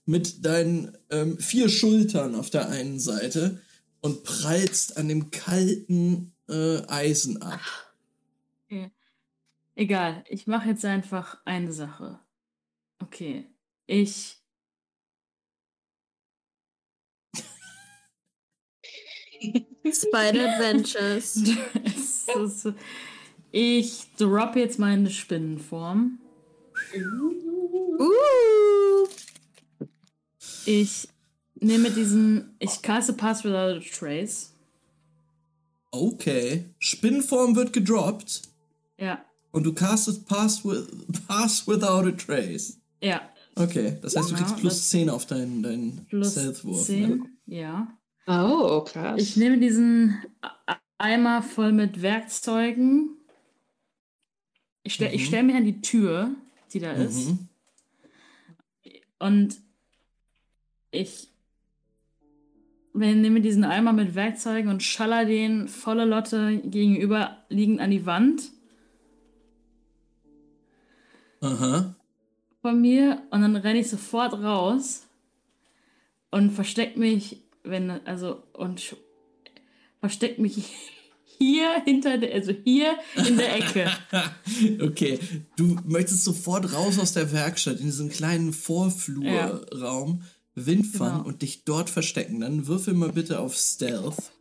mit 0.06 0.44
deinen 0.44 0.96
ähm, 1.10 1.38
vier 1.38 1.68
Schultern 1.68 2.34
auf 2.34 2.50
der 2.50 2.68
einen 2.68 3.00
Seite 3.00 3.60
und 4.00 4.24
prallst 4.24 4.96
an 4.96 5.08
dem 5.08 5.30
kalten 5.30 6.32
äh, 6.48 6.82
Eisen 6.86 7.40
ab. 7.42 7.60
Okay. 8.66 8.90
Egal, 9.74 10.24
ich 10.28 10.46
mache 10.46 10.68
jetzt 10.68 10.84
einfach 10.84 11.38
eine 11.44 11.72
Sache. 11.72 12.18
Okay. 12.98 13.46
Ich. 13.86 14.41
Spider 19.92 20.54
Adventures. 20.54 21.42
Es 21.84 22.26
ist- 22.64 22.72
ich 23.50 24.04
droppe 24.16 24.60
jetzt 24.60 24.78
meine 24.78 25.10
Spinnenform. 25.10 26.18
Uh. 27.98 29.06
Ich 30.64 31.08
nehme 31.60 31.90
diesen. 31.90 32.54
Ich 32.58 32.80
caste 32.82 33.12
Pass 33.12 33.44
Without 33.44 33.76
a 33.76 33.80
Trace. 33.80 34.52
Okay. 35.90 36.64
Spinnenform 36.78 37.54
wird 37.56 37.72
gedroppt 37.74 38.42
Ja. 38.98 39.22
und 39.50 39.64
du 39.64 39.74
castest 39.74 40.26
Pass, 40.26 40.64
with, 40.64 40.86
pass 41.28 41.68
Without 41.68 42.08
a 42.08 42.12
Trace. 42.12 42.78
Ja. 43.02 43.20
Okay, 43.54 43.98
das 44.00 44.16
heißt, 44.16 44.30
du 44.30 44.34
Ja, 44.34 44.40
kriegst 44.40 44.56
plus 44.56 44.74
das- 44.76 44.88
10 44.88 45.10
auf 45.10 45.26
deinen, 45.26 45.62
deinen 45.62 46.06
Plus 46.06 46.32
Stealth-Wurf. 46.32 46.86
10. 46.86 47.10
Ne? 47.10 47.20
Ja. 47.44 47.88
Oh, 48.26 48.82
krass. 48.82 49.20
Ich 49.20 49.36
nehme 49.36 49.58
diesen 49.58 50.22
Eimer 50.98 51.42
voll 51.42 51.72
mit 51.72 52.02
Werkzeugen. 52.02 53.16
Ich 54.84 54.94
stelle 54.94 55.12
ich 55.12 55.22
Mhm. 55.22 55.26
stell 55.26 55.42
mich 55.42 55.56
an 55.56 55.64
die 55.64 55.80
Tür, 55.80 56.30
die 56.72 56.80
da 56.80 56.92
ist. 56.92 57.28
Mhm. 57.30 57.48
Und 59.18 59.56
ich 60.90 61.28
nehme 62.94 63.40
diesen 63.40 63.64
Eimer 63.64 63.92
mit 63.92 64.14
Werkzeugen 64.14 64.68
und 64.70 64.82
schaller 64.82 65.24
den 65.24 65.68
volle 65.68 66.04
Lotte 66.04 66.58
gegenüber 66.64 67.38
liegend 67.48 67.80
an 67.80 67.90
die 67.90 68.06
Wand. 68.06 68.42
Aha. 71.40 71.94
von 72.60 72.80
mir 72.80 73.20
und 73.30 73.42
dann 73.42 73.56
renne 73.56 73.80
ich 73.80 73.90
sofort 73.90 74.34
raus 74.34 75.08
und 76.30 76.52
versteck 76.52 76.96
mich, 76.96 77.42
wenn, 77.64 77.90
also, 77.90 78.42
und 78.52 78.96
versteck 80.00 80.38
mich 80.38 80.72
hier 81.38 81.82
hinter 81.84 82.18
der, 82.18 82.34
also 82.34 82.52
hier 82.52 82.98
in 83.26 83.36
der 83.36 83.56
Ecke. 83.56 83.90
okay, 84.82 85.18
du 85.56 85.76
möchtest 85.86 86.24
sofort 86.24 86.72
raus 86.72 86.98
aus 86.98 87.12
der 87.12 87.32
Werkstatt 87.32 87.78
in 87.80 87.86
diesen 87.86 88.10
kleinen 88.10 88.52
Vorflurraum, 88.52 90.22
Wind 90.54 90.86
fangen 90.86 91.18
Genau. 91.18 91.28
und 91.28 91.42
dich 91.42 91.64
dort 91.64 91.88
verstecken. 91.90 92.40
Dann 92.40 92.66
würfel 92.66 92.94
mal 92.94 93.12
bitte 93.12 93.40
auf 93.40 93.56
Stealth. 93.56 94.32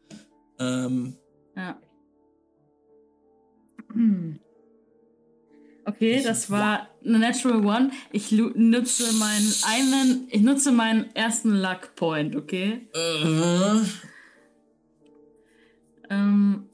Ähm, 0.59 1.15
Ja. 1.55 1.80
Hm. 3.93 4.39
Okay, 5.91 6.21
das 6.23 6.49
war 6.49 6.87
eine 7.05 7.19
Natural 7.19 7.65
One. 7.65 7.91
Ich 8.11 8.31
nutze 8.31 9.11
meinen 9.13 9.53
einen, 9.65 10.27
ich 10.29 10.41
nutze 10.41 10.71
meinen 10.71 11.13
ersten 11.15 11.61
Luck 11.61 11.95
Point, 11.95 12.35
okay? 12.35 12.87
äh, 12.93 13.79
Ähm, 16.09 16.67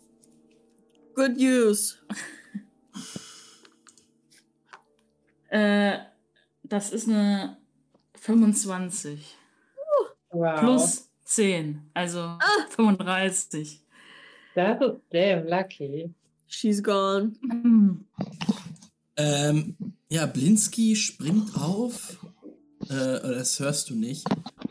Good 1.16 1.38
use. 1.38 1.96
äh, 5.50 5.98
das 6.64 6.92
ist 6.92 7.08
eine 7.08 7.58
25 8.16 9.36
Wow. 10.32 10.60
plus 10.60 11.10
10, 11.24 11.90
also 11.94 12.38
35. 12.70 13.82
Das 14.56 14.82
ist 14.82 14.96
damn 15.12 15.48
lucky. 15.48 16.14
She's 16.48 16.82
gone. 16.84 17.34
Hm. 19.18 19.76
ähm, 19.80 19.94
ja, 20.10 20.26
Blinski 20.26 20.96
springt 20.96 21.56
auf. 21.56 22.18
Äh, 22.90 22.90
das 22.90 23.60
hörst 23.60 23.90
du 23.90 23.96
nicht. 23.96 24.26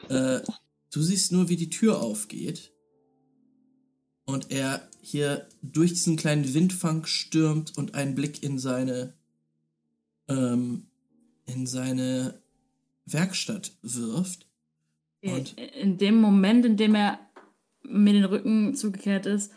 Äh, 0.09 0.41
du 0.93 1.03
siehst 1.03 1.33
nur, 1.33 1.49
wie 1.49 1.57
die 1.57 1.71
Tür 1.71 2.01
aufgeht. 2.01 2.73
Und 4.25 4.51
er 4.51 4.89
hier 5.01 5.47
durch 5.63 5.93
diesen 5.93 6.17
kleinen 6.17 6.53
Windfang 6.55 7.05
stürmt 7.07 7.77
und 7.79 7.95
einen 7.95 8.15
Blick 8.15 8.43
in 8.43 8.59
seine 8.59 9.15
ähm, 10.29 10.87
in 11.45 11.67
seine 11.67 12.41
Werkstatt 13.05 13.73
wirft. 13.83 14.49
Und- 15.23 15.57
In 15.59 15.97
dem 15.99 16.21
Moment, 16.21 16.65
in 16.65 16.77
dem 16.77 16.97
er 16.97 17.21
mir 17.85 18.13
den 18.13 18.25
Rücken 18.25 18.75
zugekehrt 18.75 19.27
ist, 19.27 19.53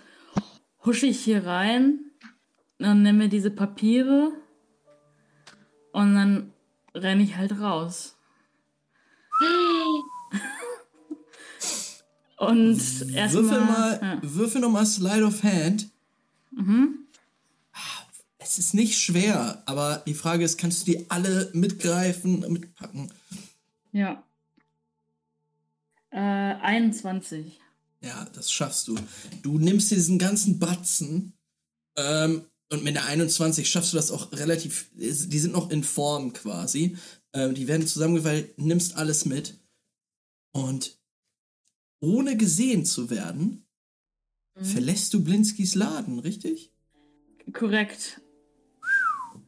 husche 0.85 1.07
ich 1.07 1.19
hier 1.21 1.45
rein 1.47 2.11
und 2.77 3.01
nehme 3.01 3.23
mir 3.23 3.29
diese 3.29 3.49
Papiere 3.49 4.31
und 5.91 6.15
dann 6.15 6.53
renne 6.95 7.23
ich 7.23 7.35
halt 7.37 7.59
raus. 7.59 8.15
Und 12.37 12.79
erstmal. 13.13 13.31
Würfel 13.43 13.59
mal, 13.61 13.99
Ja. 14.01 14.19
würfel 14.23 14.61
noch 14.61 14.69
mal 14.71 14.85
Slide 14.85 15.25
of 15.25 15.43
Hand. 15.43 15.89
Mhm. 16.51 16.95
Es 18.37 18.57
ist 18.57 18.73
nicht 18.73 18.97
schwer, 18.97 19.61
aber 19.67 20.01
die 20.07 20.13
Frage 20.13 20.43
ist, 20.43 20.57
kannst 20.57 20.81
du 20.87 20.91
die 20.91 21.09
alle 21.11 21.51
mitgreifen, 21.53 22.39
mitpacken? 22.51 23.11
ja. 23.91 24.23
Äh, 26.11 26.17
21. 26.17 27.59
Ja, 28.01 28.25
das 28.33 28.51
schaffst 28.51 28.87
du. 28.87 28.95
Du 29.43 29.59
nimmst 29.59 29.91
diesen 29.91 30.17
ganzen 30.17 30.57
Batzen 30.57 31.33
ähm, 31.95 32.45
und 32.71 32.83
mit 32.83 32.95
der 32.95 33.05
21 33.05 33.69
schaffst 33.69 33.93
du 33.93 33.97
das 33.97 34.11
auch 34.11 34.31
relativ. 34.31 34.89
Die 34.93 35.39
sind 35.39 35.53
noch 35.53 35.69
in 35.71 35.83
Form 35.83 36.33
quasi. 36.33 36.97
Ähm, 37.33 37.53
die 37.53 37.67
werden 37.67 37.87
zusammengefaltet, 37.87 38.57
nimmst 38.57 38.95
alles 38.95 39.25
mit 39.25 39.59
und 40.51 40.97
ohne 42.01 42.37
gesehen 42.37 42.85
zu 42.85 43.09
werden, 43.09 43.65
verlässt 44.61 45.13
du 45.13 45.23
Blinskis 45.23 45.75
Laden, 45.75 46.19
richtig? 46.19 46.71
Korrekt. 47.53 48.21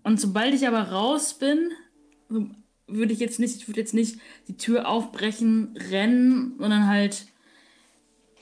Und 0.03 0.19
sobald 0.19 0.53
ich 0.53 0.67
aber 0.67 0.83
raus 0.89 1.37
bin, 1.37 1.71
würde 2.87 3.13
ich 3.13 3.19
jetzt 3.19 3.39
nicht, 3.39 3.55
ich 3.57 3.67
würde 3.67 3.79
jetzt 3.79 3.93
nicht 3.93 4.19
die 4.47 4.57
Tür 4.57 4.87
aufbrechen, 4.87 5.75
rennen, 5.77 6.55
sondern 6.59 6.87
halt 6.87 7.27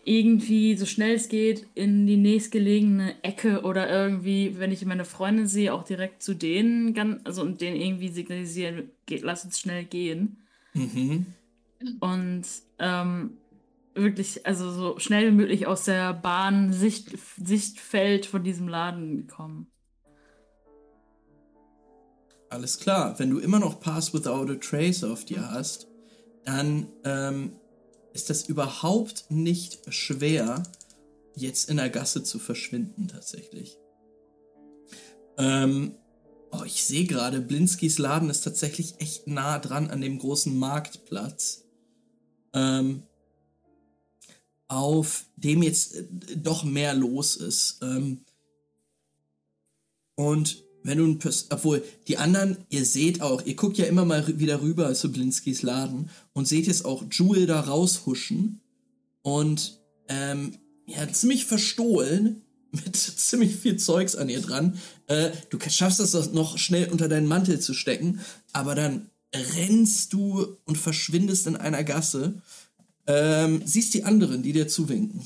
irgendwie 0.05 0.75
so 0.75 0.85
schnell 0.85 1.15
es 1.15 1.29
geht 1.29 1.67
in 1.75 2.07
die 2.07 2.17
nächstgelegene 2.17 3.23
Ecke 3.23 3.61
oder 3.63 3.89
irgendwie, 3.89 4.57
wenn 4.57 4.71
ich 4.71 4.85
meine 4.85 5.05
Freunde 5.05 5.47
sehe, 5.47 5.73
auch 5.73 5.83
direkt 5.83 6.23
zu 6.23 6.33
denen, 6.33 6.93
gan- 6.93 7.21
also 7.23 7.41
und 7.41 7.61
denen 7.61 7.75
irgendwie 7.75 8.09
signalisieren, 8.09 8.91
geht, 9.05 9.21
lass 9.21 9.45
uns 9.45 9.59
schnell 9.59 9.85
gehen. 9.85 10.37
Mhm. 10.73 11.25
Und 11.99 12.45
ähm, 12.79 13.37
wirklich, 13.93 14.45
also 14.45 14.71
so 14.71 14.99
schnell 14.99 15.27
wie 15.27 15.35
möglich 15.35 15.67
aus 15.67 15.85
der 15.85 16.13
Bahn 16.13 16.73
Sicht, 16.73 17.17
Sichtfeld 17.37 18.25
von 18.25 18.43
diesem 18.43 18.67
Laden 18.67 19.27
kommen. 19.27 19.67
Alles 22.49 22.79
klar, 22.79 23.19
wenn 23.19 23.29
du 23.29 23.39
immer 23.39 23.59
noch 23.59 23.79
Pass 23.79 24.13
Without 24.13 24.51
a 24.51 24.55
Trace 24.55 25.03
auf 25.03 25.23
dir 25.23 25.51
hast, 25.51 25.87
dann 26.45 26.87
ähm, 27.03 27.51
ist 28.13 28.29
das 28.29 28.47
überhaupt 28.47 29.25
nicht 29.29 29.79
schwer, 29.93 30.63
jetzt 31.35 31.69
in 31.69 31.77
der 31.77 31.89
Gasse 31.89 32.23
zu 32.23 32.39
verschwinden, 32.39 33.07
tatsächlich. 33.07 33.77
Ähm, 35.37 35.95
oh, 36.51 36.63
ich 36.65 36.83
sehe 36.83 37.05
gerade, 37.05 37.41
Blinskis 37.41 37.97
Laden 37.97 38.29
ist 38.29 38.41
tatsächlich 38.41 38.99
echt 38.99 39.27
nah 39.27 39.59
dran 39.59 39.89
an 39.89 40.01
dem 40.01 40.19
großen 40.19 40.57
Marktplatz. 40.57 41.65
Ähm, 42.53 43.03
auf 44.67 45.25
dem 45.35 45.63
jetzt 45.63 45.95
äh, 45.95 46.05
doch 46.37 46.63
mehr 46.63 46.93
los 46.93 47.35
ist. 47.35 47.79
Ähm, 47.81 48.25
und 50.15 50.63
wenn 50.83 50.97
du 50.97 51.05
ein 51.05 51.19
Pers 51.19 51.47
obwohl 51.49 51.83
die 52.07 52.17
anderen, 52.17 52.57
ihr 52.69 52.85
seht 52.85 53.21
auch, 53.21 53.45
ihr 53.45 53.55
guckt 53.55 53.77
ja 53.77 53.85
immer 53.85 54.05
mal 54.05 54.39
wieder 54.39 54.61
rüber 54.61 54.93
zu 54.93 55.11
Blinskis 55.11 55.61
Laden 55.61 56.09
und 56.33 56.47
seht 56.47 56.67
jetzt 56.67 56.85
auch 56.85 57.03
Jewel 57.11 57.45
da 57.45 57.59
raushuschen 57.59 58.61
und 59.21 59.79
ähm, 60.07 60.57
ja, 60.85 61.07
ziemlich 61.11 61.45
verstohlen 61.45 62.41
mit 62.71 62.95
ziemlich 62.95 63.55
viel 63.55 63.77
Zeugs 63.77 64.15
an 64.15 64.29
ihr 64.29 64.41
dran. 64.41 64.79
Äh, 65.07 65.31
du 65.49 65.59
schaffst 65.69 65.99
es 65.99 66.11
das 66.11 66.31
noch 66.31 66.57
schnell 66.57 66.89
unter 66.89 67.07
deinen 67.07 67.27
Mantel 67.27 67.59
zu 67.59 67.73
stecken, 67.73 68.21
aber 68.53 68.75
dann 68.75 69.09
rennst 69.33 70.13
du 70.13 70.57
und 70.65 70.77
verschwindest 70.77 71.47
in 71.47 71.55
einer 71.55 71.83
Gasse. 71.83 72.41
Ähm, 73.07 73.61
siehst 73.65 73.93
die 73.93 74.03
anderen, 74.03 74.43
die 74.43 74.53
dir 74.53 74.67
zuwinken. 74.67 75.25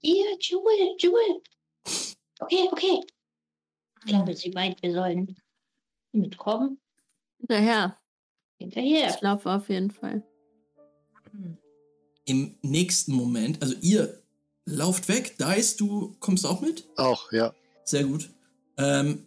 Hier, 0.00 0.36
Jewel, 0.40 0.96
Jewel. 0.98 1.40
Okay, 2.40 2.68
okay. 2.70 3.00
Ich 4.04 4.10
glaube, 4.10 4.34
sie 4.34 4.50
meint, 4.50 4.82
wir 4.82 4.92
sollen 4.92 5.36
mitkommen. 6.12 6.78
Hinterher. 7.38 7.98
Hinterher. 8.58 9.10
Ich 9.10 9.20
laufe 9.20 9.50
auf 9.50 9.68
jeden 9.68 9.90
Fall. 9.90 10.22
Im 12.26 12.56
nächsten 12.62 13.12
Moment, 13.12 13.62
also 13.62 13.74
ihr 13.80 14.22
lauft 14.66 15.08
weg, 15.08 15.36
Dice, 15.38 15.76
du 15.76 16.16
kommst 16.20 16.46
auch 16.46 16.60
mit? 16.60 16.86
Auch, 16.96 17.32
ja. 17.32 17.54
Sehr 17.84 18.04
gut. 18.04 18.30
Ähm, 18.76 19.26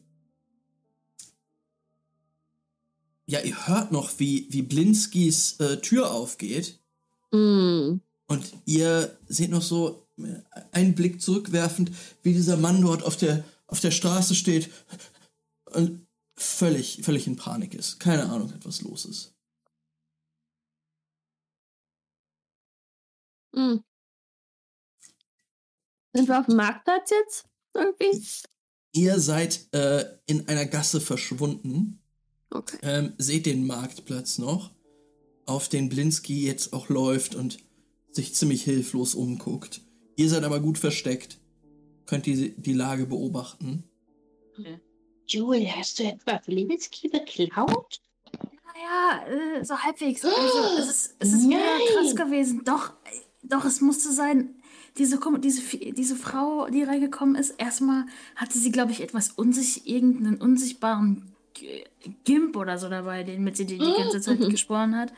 ja, 3.25 3.41
ihr 3.41 3.67
hört 3.67 3.91
noch, 3.91 4.19
wie, 4.19 4.47
wie 4.49 4.61
Blinskis 4.61 5.59
äh, 5.59 5.77
Tür 5.77 6.11
aufgeht. 6.11 6.79
Mm. 7.31 7.99
Und 8.27 8.53
ihr 8.65 9.17
seht 9.27 9.51
noch 9.51 9.61
so 9.61 10.07
äh, 10.17 10.41
einen 10.71 10.95
Blick 10.95 11.21
zurückwerfend, 11.21 11.91
wie 12.23 12.33
dieser 12.33 12.57
Mann 12.57 12.81
dort 12.81 13.03
auf 13.03 13.17
der, 13.17 13.43
auf 13.67 13.79
der 13.79 13.91
Straße 13.91 14.35
steht 14.35 14.69
und 15.65 16.07
völlig, 16.35 17.01
völlig 17.03 17.27
in 17.27 17.35
Panik 17.35 17.73
ist. 17.73 17.99
Keine 17.99 18.29
Ahnung, 18.29 18.53
was 18.63 18.81
los 18.81 19.05
ist. 19.05 19.35
Mm. 23.53 23.77
Sind 26.13 26.27
wir 26.27 26.39
auf 26.39 26.45
dem 26.45 26.55
Marktplatz 26.55 27.11
jetzt? 27.11 27.45
Irgendwie? 27.73 28.25
Ihr 28.93 29.19
seid 29.19 29.67
äh, 29.73 30.05
in 30.25 30.47
einer 30.47 30.65
Gasse 30.65 31.01
verschwunden. 31.01 32.01
Okay. 32.49 32.77
ähm, 32.81 33.13
seht 33.17 33.45
den 33.45 33.67
Marktplatz 33.67 34.37
noch, 34.37 34.71
auf 35.45 35.67
den 35.67 35.89
Blinski 35.89 36.45
jetzt 36.45 36.71
auch 36.71 36.87
läuft 36.87 37.35
und 37.35 37.59
sich 38.09 38.35
ziemlich 38.35 38.63
hilflos 38.63 39.15
umguckt. 39.15 39.81
Ihr 40.15 40.29
seid 40.29 40.43
aber 40.43 40.61
gut 40.61 40.77
versteckt, 40.77 41.39
könnt 42.07 42.25
die, 42.25 42.55
die 42.57 42.73
Lage 42.73 43.05
beobachten. 43.05 43.83
Jewel, 45.27 45.67
hast 45.67 45.99
du 45.99 46.03
etwa 46.03 46.41
Blinski 46.45 47.09
beklaut? 47.09 48.01
Naja, 48.65 49.27
äh, 49.27 49.63
so 49.63 49.77
halbwegs. 49.77 50.23
Also, 50.23 50.79
es 50.79 50.89
ist, 50.89 51.15
es 51.19 51.33
ist 51.33 51.47
mega 51.47 51.61
krass 51.93 52.15
gewesen. 52.15 52.63
Doch, 52.63 52.91
äh, 53.05 53.19
doch, 53.43 53.65
es 53.65 53.81
musste 53.81 54.11
sein. 54.11 54.55
Diese, 54.97 55.19
diese, 55.39 55.77
diese 55.77 56.15
Frau, 56.15 56.67
die 56.69 56.81
reingekommen 56.81 57.35
ist, 57.35 57.51
erstmal 57.51 58.05
hatte 58.35 58.57
sie, 58.57 58.71
glaube 58.71 58.91
ich, 58.91 59.01
etwas 59.01 59.29
unsich, 59.29 59.87
irgendeinen 59.87 60.41
unsichtbaren 60.41 61.35
Gimp 62.23 62.55
oder 62.55 62.77
so 62.77 62.89
dabei, 62.89 63.23
den 63.23 63.43
mit 63.43 63.59
dem 63.59 63.67
die 63.67 63.77
die 63.77 63.93
ganze 63.93 64.21
Zeit 64.21 64.39
gesprochen 64.39 64.95
hat. 64.95 65.13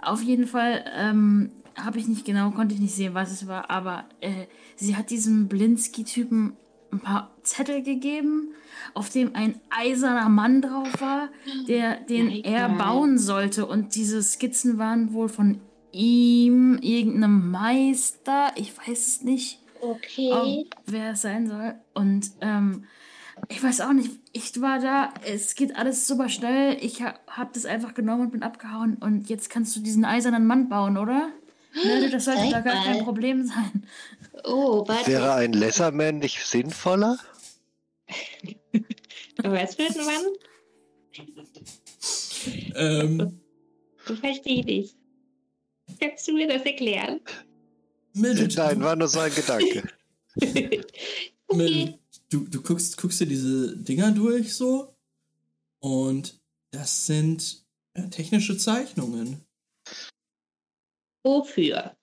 Auf 0.00 0.22
jeden 0.22 0.46
Fall 0.46 0.84
ähm, 0.94 1.50
habe 1.76 1.98
ich 1.98 2.08
nicht 2.08 2.24
genau, 2.24 2.50
konnte 2.50 2.74
ich 2.74 2.80
nicht 2.80 2.94
sehen, 2.94 3.14
was 3.14 3.30
es 3.30 3.46
war, 3.46 3.70
aber 3.70 4.04
äh, 4.20 4.46
sie 4.76 4.96
hat 4.96 5.10
diesem 5.10 5.48
Blinsky-Typen 5.48 6.56
ein 6.92 7.00
paar 7.00 7.30
Zettel 7.42 7.82
gegeben, 7.82 8.52
auf 8.94 9.08
dem 9.08 9.34
ein 9.34 9.60
eiserner 9.70 10.28
Mann 10.28 10.60
drauf 10.60 11.00
war, 11.00 11.28
der, 11.66 11.96
den 11.96 12.26
Mein 12.26 12.44
er 12.44 12.68
bauen 12.68 13.18
sollte. 13.18 13.66
Und 13.66 13.94
diese 13.94 14.22
Skizzen 14.22 14.78
waren 14.78 15.12
wohl 15.12 15.28
von 15.28 15.60
ihm, 15.90 16.78
irgendeinem 16.82 17.50
Meister, 17.50 18.52
ich 18.56 18.76
weiß 18.76 19.06
es 19.06 19.22
nicht 19.22 19.58
Okay. 19.82 20.30
ob, 20.32 20.76
wer 20.86 21.12
es 21.12 21.22
sein 21.22 21.48
soll. 21.48 21.74
Und 21.92 22.30
ähm, 22.40 22.84
ich 23.48 23.62
weiß 23.62 23.80
auch 23.80 23.92
nicht, 23.92 24.12
ich 24.32 24.60
war 24.60 24.78
da, 24.78 25.12
es 25.26 25.56
geht 25.56 25.76
alles 25.76 26.06
super 26.06 26.28
schnell. 26.28 26.76
Ich 26.80 27.02
ha 27.02 27.14
hab 27.26 27.52
das 27.52 27.66
einfach 27.66 27.92
genommen 27.92 28.22
und 28.22 28.30
bin 28.30 28.42
abgehauen. 28.42 28.96
Und 28.96 29.28
jetzt 29.28 29.50
kannst 29.50 29.74
du 29.74 29.80
diesen 29.80 30.04
eisernen 30.04 30.46
Mann 30.46 30.68
bauen, 30.68 30.96
oder? 30.96 31.30
Ne, 31.74 32.10
das 32.10 32.24
sollte 32.26 32.40
Zeig 32.40 32.50
da 32.50 32.60
gar 32.60 32.84
kein. 32.84 33.04
Problem 33.04 33.46
sein. 33.46 33.86
Oh, 34.44 34.86
warte. 34.86 35.10
Wäre 35.10 35.34
ein 35.34 35.52
Lesserman 35.52 36.18
nicht 36.18 36.44
sinnvoller? 36.44 37.18
Was 39.42 39.74
für 39.76 39.84
ein 39.84 40.06
Mann? 40.06 40.24
Ähm, 42.74 43.40
Ich 44.08 44.18
verstehe 44.18 44.64
dich. 44.64 44.94
Kannst 46.00 46.26
du 46.28 46.32
mir 46.34 46.48
das 46.48 46.62
erklären? 46.62 47.20
Mildred, 48.14 48.56
Nein, 48.56 48.82
war 48.82 48.96
nur 48.96 49.08
so 49.08 49.20
ein 49.20 49.34
Gedanke. 49.34 49.88
okay. 50.36 50.80
Mildred, 51.52 51.98
du, 52.30 52.40
du 52.48 52.62
guckst, 52.62 52.96
guckst 52.98 53.20
dir 53.20 53.26
diese 53.26 53.76
Dinger 53.76 54.12
durch 54.12 54.54
so 54.54 54.94
und 55.80 56.40
das 56.70 57.06
sind 57.06 57.64
ja, 57.96 58.06
technische 58.08 58.56
Zeichnungen 58.56 59.44
Wofür? 61.24 61.96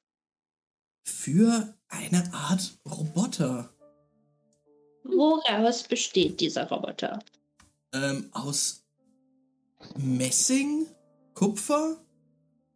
für 1.03 1.73
eine 1.87 2.31
Art 2.33 2.77
Roboter 2.85 3.73
Woraus 5.03 5.83
besteht 5.83 6.39
dieser 6.39 6.69
Roboter? 6.69 7.19
ähm, 7.93 8.29
aus 8.31 8.85
Messing, 9.97 10.85
Kupfer, 11.33 11.99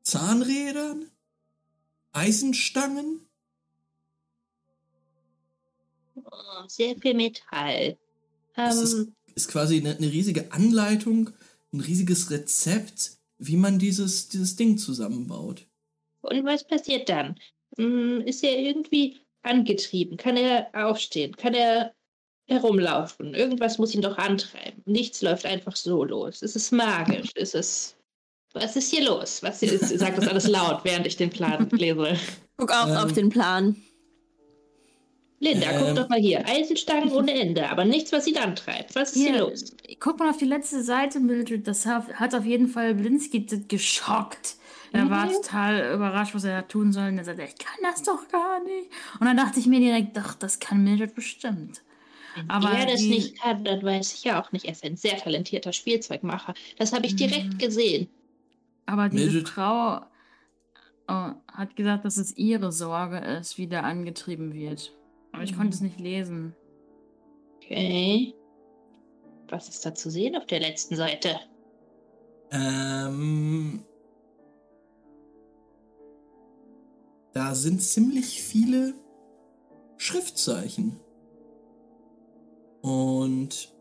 Zahnrädern, 0.01 1.11
Eisenstangen. 2.11 3.27
Oh, 6.15 6.67
sehr 6.67 6.95
viel 6.97 7.13
Metall. 7.13 7.97
Das 8.55 8.77
ist, 8.77 8.93
Ähm, 8.93 9.15
ist 9.35 9.47
quasi 9.49 9.77
eine, 9.77 9.95
eine 9.95 10.11
riesige 10.11 10.51
Anleitung, 10.51 11.29
ein 11.71 11.79
riesiges 11.81 12.31
Rezept, 12.31 13.17
wie 13.37 13.57
man 13.57 13.79
dieses, 13.79 14.29
dieses 14.29 14.55
Ding 14.55 14.77
zusammenbaut. 14.77 15.67
Und 16.23 16.45
was 16.45 16.65
passiert 16.65 17.09
dann? 17.09 17.35
Hm, 17.77 18.21
Ist 18.21 18.43
er 18.43 18.57
irgendwie 18.57 19.21
angetrieben? 19.43 20.17
Kann 20.17 20.37
er 20.37 20.69
aufstehen? 20.73 21.35
Kann 21.35 21.53
er 21.53 21.93
herumlaufen? 22.47 23.33
Irgendwas 23.33 23.77
muss 23.77 23.93
ihn 23.95 24.01
doch 24.01 24.17
antreiben. 24.17 24.81
Nichts 24.85 25.21
läuft 25.21 25.45
einfach 25.45 25.75
so 25.75 26.03
los. 26.03 26.41
Ist 26.41 26.55
es 26.55 26.71
magisch? 26.71 27.31
Ist 27.35 27.55
es. 27.55 27.95
Was 28.53 28.75
ist 28.75 28.91
hier 28.91 29.03
los? 29.05 29.41
Was 29.41 29.63
ist, 29.63 29.97
sagt 29.97 30.17
das 30.17 30.27
alles 30.27 30.47
laut, 30.47 30.81
während 30.83 31.07
ich 31.07 31.17
den 31.17 31.29
Plan 31.31 31.67
lese. 31.71 32.15
Guck 32.57 32.71
auch 32.71 32.87
Ähm. 32.87 32.97
auf 32.97 33.13
den 33.13 33.29
Plan. 33.29 33.75
Linda, 35.39 35.71
Ähm. 35.71 35.81
guck 35.87 35.95
doch 35.95 36.09
mal 36.09 36.19
hier. 36.19 36.45
Eisenstangen 36.47 37.11
ohne 37.11 37.33
Ende, 37.33 37.67
aber 37.69 37.83
nichts, 37.85 38.11
was 38.11 38.27
ihn 38.27 38.37
antreibt. 38.37 38.95
Was 38.95 39.11
ist 39.13 39.21
hier 39.21 39.31
Hier, 39.33 39.39
los? 39.41 39.75
guck 39.99 40.19
mal 40.19 40.29
auf 40.29 40.37
die 40.37 40.45
letzte 40.45 40.83
Seite, 40.83 41.19
Mildred. 41.19 41.67
Das 41.67 41.85
hat 41.85 42.35
auf 42.35 42.45
jeden 42.45 42.67
Fall 42.67 42.93
Blinsky 42.93 43.45
geschockt. 43.67 44.55
Er 44.93 45.09
war 45.09 45.25
Mhm. 45.25 45.31
total 45.33 45.93
überrascht, 45.95 46.35
was 46.35 46.43
er 46.43 46.61
da 46.61 46.67
tun 46.67 46.93
soll. 46.93 47.07
Und 47.09 47.17
er 47.17 47.23
sagte, 47.25 47.43
ich 47.43 47.57
kann 47.57 47.79
das 47.81 48.03
doch 48.03 48.27
gar 48.29 48.63
nicht. 48.63 48.89
Und 49.19 49.25
dann 49.25 49.35
dachte 49.37 49.59
ich 49.59 49.65
mir 49.65 49.79
direkt, 49.79 50.15
doch, 50.15 50.35
das 50.35 50.59
kann 50.59 50.83
Mildred 50.83 51.15
bestimmt. 51.15 51.81
Wenn 52.35 52.49
Aber 52.49 52.69
er 52.71 52.85
das 52.85 52.99
die- 53.01 53.09
nicht 53.09 53.39
kann, 53.41 53.63
dann 53.65 53.83
weiß 53.83 54.13
ich 54.13 54.23
ja 54.23 54.41
auch 54.41 54.51
nicht. 54.51 54.65
Er 54.65 54.71
ist 54.71 54.83
ein 54.83 54.95
sehr 54.95 55.17
talentierter 55.17 55.73
Spielzeugmacher. 55.73 56.53
Das 56.77 56.93
habe 56.93 57.05
ich 57.07 57.13
Mhm. 57.13 57.17
direkt 57.17 57.59
gesehen. 57.59 58.07
Aber 58.85 59.09
diese 59.09 59.25
Mildred- 59.31 59.49
Frau 59.49 60.01
oh, 61.07 61.31
hat 61.51 61.75
gesagt, 61.75 62.05
dass 62.05 62.17
es 62.17 62.37
ihre 62.37 62.71
Sorge 62.71 63.17
ist, 63.17 63.57
wie 63.57 63.67
der 63.67 63.83
angetrieben 63.83 64.53
wird. 64.53 64.93
Aber 65.31 65.43
ich 65.43 65.51
Mhm. 65.53 65.57
konnte 65.57 65.73
es 65.75 65.81
nicht 65.81 65.99
lesen. 65.99 66.55
Okay. 67.57 68.33
Was 69.49 69.69
ist 69.69 69.85
da 69.85 69.93
zu 69.95 70.09
sehen 70.11 70.35
auf 70.35 70.45
der 70.45 70.59
letzten 70.59 70.95
Seite? 70.95 71.39
Ähm, 72.51 73.83
da 77.33 77.55
sind 77.55 77.81
ziemlich 77.81 78.41
viele 78.41 78.93
Schriftzeichen. 79.97 80.99
Und 82.81 83.73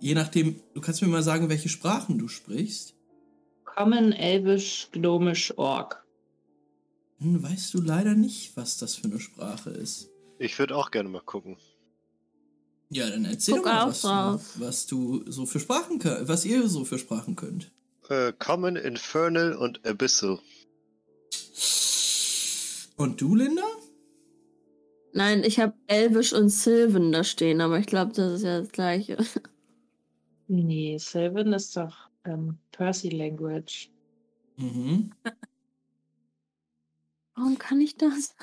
je 0.00 0.14
nachdem, 0.14 0.60
du 0.74 0.80
kannst 0.80 1.02
mir 1.02 1.08
mal 1.08 1.22
sagen, 1.22 1.48
welche 1.48 1.68
Sprachen 1.68 2.18
du 2.18 2.28
sprichst. 2.28 2.94
Common, 3.64 4.12
Elbisch, 4.12 4.88
Gnomisch, 4.92 5.56
Ork. 5.56 6.04
Hm, 7.18 7.42
weißt 7.42 7.74
du 7.74 7.80
leider 7.80 8.14
nicht, 8.14 8.56
was 8.56 8.76
das 8.78 8.96
für 8.96 9.04
eine 9.04 9.20
Sprache 9.20 9.70
ist. 9.70 10.10
Ich 10.38 10.58
würde 10.58 10.76
auch 10.76 10.90
gerne 10.90 11.08
mal 11.08 11.22
gucken. 11.22 11.56
Ja, 12.90 13.08
dann 13.10 13.24
erzähl 13.24 13.54
Guck 13.56 13.64
doch 13.64 13.72
mal, 13.72 13.86
was 13.88 14.00
du, 14.00 14.08
drauf. 14.08 14.54
was 14.58 14.86
du 14.86 15.30
so 15.30 15.46
für 15.46 15.60
Sprachen 15.60 15.98
könnt, 15.98 16.28
was 16.28 16.44
ihr 16.44 16.68
so 16.68 16.84
für 16.84 16.98
Sprachen 16.98 17.36
könnt. 17.36 17.70
Äh, 18.08 18.32
Common, 18.38 18.76
Infernal 18.76 19.54
und 19.54 19.86
Abyssal. 19.86 20.38
Und 22.98 23.20
du, 23.20 23.36
Linda? 23.36 23.62
Nein, 25.12 25.44
ich 25.44 25.60
habe 25.60 25.74
Elvisch 25.86 26.32
und 26.32 26.50
Sylvan 26.50 27.12
da 27.12 27.24
stehen, 27.24 27.60
aber 27.60 27.78
ich 27.78 27.86
glaube, 27.86 28.12
das 28.12 28.34
ist 28.34 28.42
ja 28.42 28.60
das 28.60 28.70
gleiche. 28.70 29.16
Nee, 30.48 30.98
Sylvan 30.98 31.52
ist 31.52 31.76
doch 31.76 31.96
ähm, 32.24 32.58
Percy 32.72 33.10
Language. 33.10 33.90
Mhm. 34.56 35.12
Warum 37.34 37.58
kann 37.58 37.80
ich 37.80 37.96
das? 37.96 38.34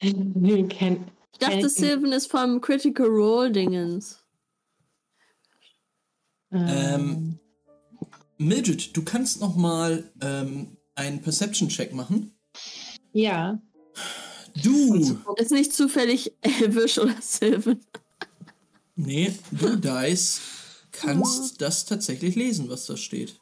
Ich 1.40 1.46
dachte, 1.46 1.68
Sylvan 1.68 2.12
ist 2.12 2.30
vom 2.30 2.60
Critical 2.60 3.06
Role 3.06 3.52
Dingens. 3.52 4.24
Ähm, 6.50 7.38
Mildred, 8.38 8.96
du 8.96 9.04
kannst 9.04 9.40
noch 9.40 9.54
mal 9.54 10.10
ähm, 10.20 10.76
einen 10.96 11.20
Perception-Check 11.20 11.94
machen. 11.94 12.32
Ja. 13.12 13.60
Du, 14.62 15.18
Ist 15.36 15.50
nicht 15.52 15.72
zufällig 15.72 16.32
Elvisch 16.40 16.98
oder 16.98 17.14
Sylvan. 17.20 17.80
nee, 18.96 19.32
du, 19.52 19.76
Dice, 19.76 20.40
kannst 20.90 21.60
das 21.60 21.84
tatsächlich 21.84 22.34
lesen, 22.34 22.68
was 22.68 22.86
da 22.86 22.96
steht. 22.96 23.36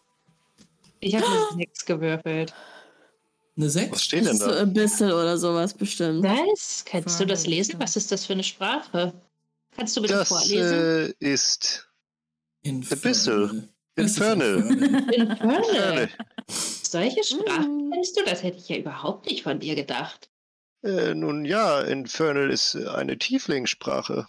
Ich 1.00 1.14
habe 1.14 1.26
eine 1.26 1.56
6 1.58 1.84
gewürfelt. 1.86 2.54
Eine 3.56 3.66
Was 3.66 3.72
6? 3.72 4.02
steht 4.02 4.20
Das 4.20 4.26
denn 4.26 4.36
ist 4.36 4.42
so 4.42 4.50
da? 4.50 4.60
Abyssal 4.62 5.12
oder 5.12 5.38
sowas 5.38 5.72
bestimmt. 5.72 6.22
Was? 6.24 6.84
Kannst 6.84 7.18
du 7.20 7.24
das 7.26 7.46
lesen? 7.46 7.76
Was 7.78 7.96
ist 7.96 8.12
das 8.12 8.26
für 8.26 8.34
eine 8.34 8.44
Sprache? 8.44 9.14
Kannst 9.74 9.96
du 9.96 10.02
bitte 10.02 10.14
Das 10.14 10.28
vorlesen? 10.28 11.14
äh, 11.20 11.32
ist 11.32 11.88
Infernal. 12.62 12.98
Abyssal. 12.98 13.68
Infernal. 13.96 14.56
Infernal. 14.58 15.14
Infernal. 15.14 16.08
Solche 16.82 17.24
Sprachen 17.24 17.86
Mhm. 17.88 17.90
kennst 17.92 18.16
du? 18.18 18.24
Das 18.24 18.42
hätte 18.42 18.58
ich 18.58 18.68
ja 18.68 18.76
überhaupt 18.76 19.26
nicht 19.26 19.42
von 19.42 19.58
dir 19.60 19.74
gedacht. 19.74 20.28
Äh, 20.82 21.14
nun 21.14 21.44
ja, 21.44 21.80
Infernal 21.80 22.50
ist 22.50 22.74
äh, 22.74 22.86
eine 22.88 23.18
Tieflingssprache. 23.18 24.26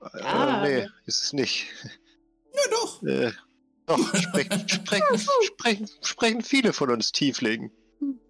Äh, 0.00 0.22
Ah. 0.22 0.62
nee, 0.66 0.86
ist 1.06 1.22
es 1.22 1.32
nicht. 1.32 1.66
Ja, 2.54 2.70
doch. 2.70 3.02
Äh, 3.02 3.32
doch, 3.86 4.14
sprechen, 4.14 4.68
sprechen, 4.68 5.18
sprechen, 5.42 5.88
sprechen 6.02 6.42
viele 6.42 6.74
von 6.74 6.90
uns 6.90 7.10
Tieflingen. 7.12 7.70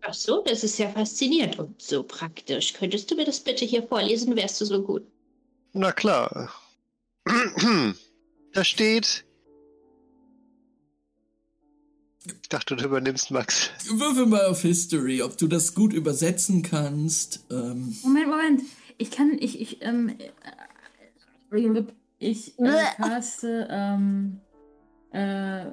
Ach 0.02 0.14
so, 0.14 0.42
das 0.44 0.62
ist 0.62 0.78
ja 0.78 0.88
faszinierend 0.90 1.58
und 1.58 1.82
so 1.82 2.04
praktisch. 2.04 2.72
Könntest 2.74 3.10
du 3.10 3.16
mir 3.16 3.24
das 3.24 3.40
bitte 3.40 3.64
hier 3.64 3.82
vorlesen? 3.82 4.36
Wärst 4.36 4.60
du 4.60 4.64
so 4.64 4.80
gut? 4.82 5.02
Na 5.72 5.90
klar. 5.92 6.52
Da 8.52 8.64
steht. 8.64 9.24
Ich 12.24 12.48
dachte, 12.48 12.76
du 12.76 12.84
übernimmst 12.84 13.30
Max. 13.30 13.70
Würfel 13.90 14.26
mal 14.26 14.46
auf 14.46 14.62
History, 14.62 15.22
ob 15.22 15.36
du 15.36 15.48
das 15.48 15.74
gut 15.74 15.92
übersetzen 15.92 16.62
kannst. 16.62 17.44
Ähm, 17.50 17.96
Moment, 18.02 18.28
Moment. 18.28 18.62
Ich 18.98 19.10
kann, 19.10 19.36
ich, 19.40 19.60
ich, 19.60 19.82
ähm, 19.82 20.10
äh, 21.50 21.82
ich 22.18 22.58
äh, 22.58 22.84
caste, 22.96 23.66
ähm, 23.70 24.40
äh, 25.10 25.64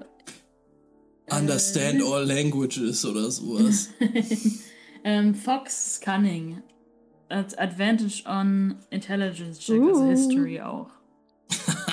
understand 1.29 2.01
all 2.01 2.25
languages 2.25 3.05
oder 3.05 3.29
sowas. 3.29 3.89
ähm, 5.03 5.35
Fox 5.35 5.99
Cunning. 6.03 6.63
At 7.31 7.59
Advantage 7.59 8.23
on 8.25 8.77
Intelligence 8.89 9.59
Check, 9.59 9.79
also 9.79 10.01
Uh. 10.01 10.09
History 10.09 10.61
auch. 10.61 10.89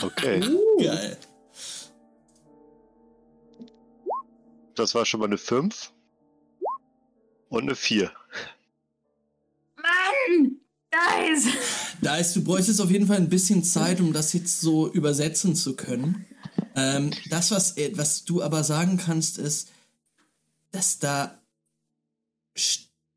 Okay. 0.02 0.40
Geil. 0.82 1.18
Das 4.77 4.95
war 4.95 5.07
schon 5.07 5.20
mal 5.20 5.27
eine 5.27 5.39
5. 5.39 5.93
Und 7.49 7.62
eine 7.62 7.74
4. 7.74 8.12
Mann! 9.77 10.61
Da 12.01 12.16
ist, 12.18 12.37
du 12.37 12.45
bräuchtest 12.45 12.81
auf 12.81 12.91
jeden 12.91 13.07
Fall 13.07 13.16
ein 13.16 13.29
bisschen 13.29 13.64
Zeit, 13.64 14.01
um 14.01 14.12
das 14.12 14.33
jetzt 14.33 14.61
so 14.61 14.89
übersetzen 14.91 15.57
zu 15.57 15.74
können. 15.74 16.27
Ähm, 16.74 17.11
das, 17.31 17.51
was, 17.51 17.77
äh, 17.77 17.93
was 17.97 18.24
du 18.24 18.43
aber 18.43 18.62
sagen 18.64 18.97
kannst, 18.99 19.39
ist, 19.39 19.70
dass 20.70 20.99
da 20.99 21.41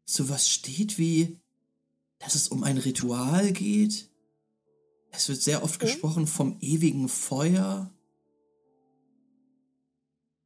sowas 0.05 0.49
steht 0.49 0.97
wie, 0.97 1.37
dass 2.19 2.35
es 2.35 2.47
um 2.47 2.63
ein 2.63 2.77
Ritual 2.77 3.51
geht. 3.51 4.09
Es 5.11 5.27
wird 5.29 5.41
sehr 5.41 5.63
oft 5.63 5.79
gesprochen 5.79 6.27
vom 6.27 6.57
ewigen 6.61 7.09
Feuer. 7.09 7.91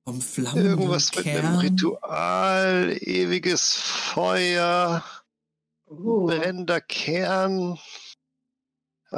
Vom 0.06 0.22
flammenden 0.22 0.72
Irgendwas 0.72 1.16
mit 1.16 1.26
einem 1.28 1.42
Kern. 1.42 1.60
Ritual, 1.60 2.98
ewiges 3.02 3.74
Feuer, 3.74 5.04
Oh. 5.88 6.26
brennender 6.26 6.82
Kern. 6.82 7.80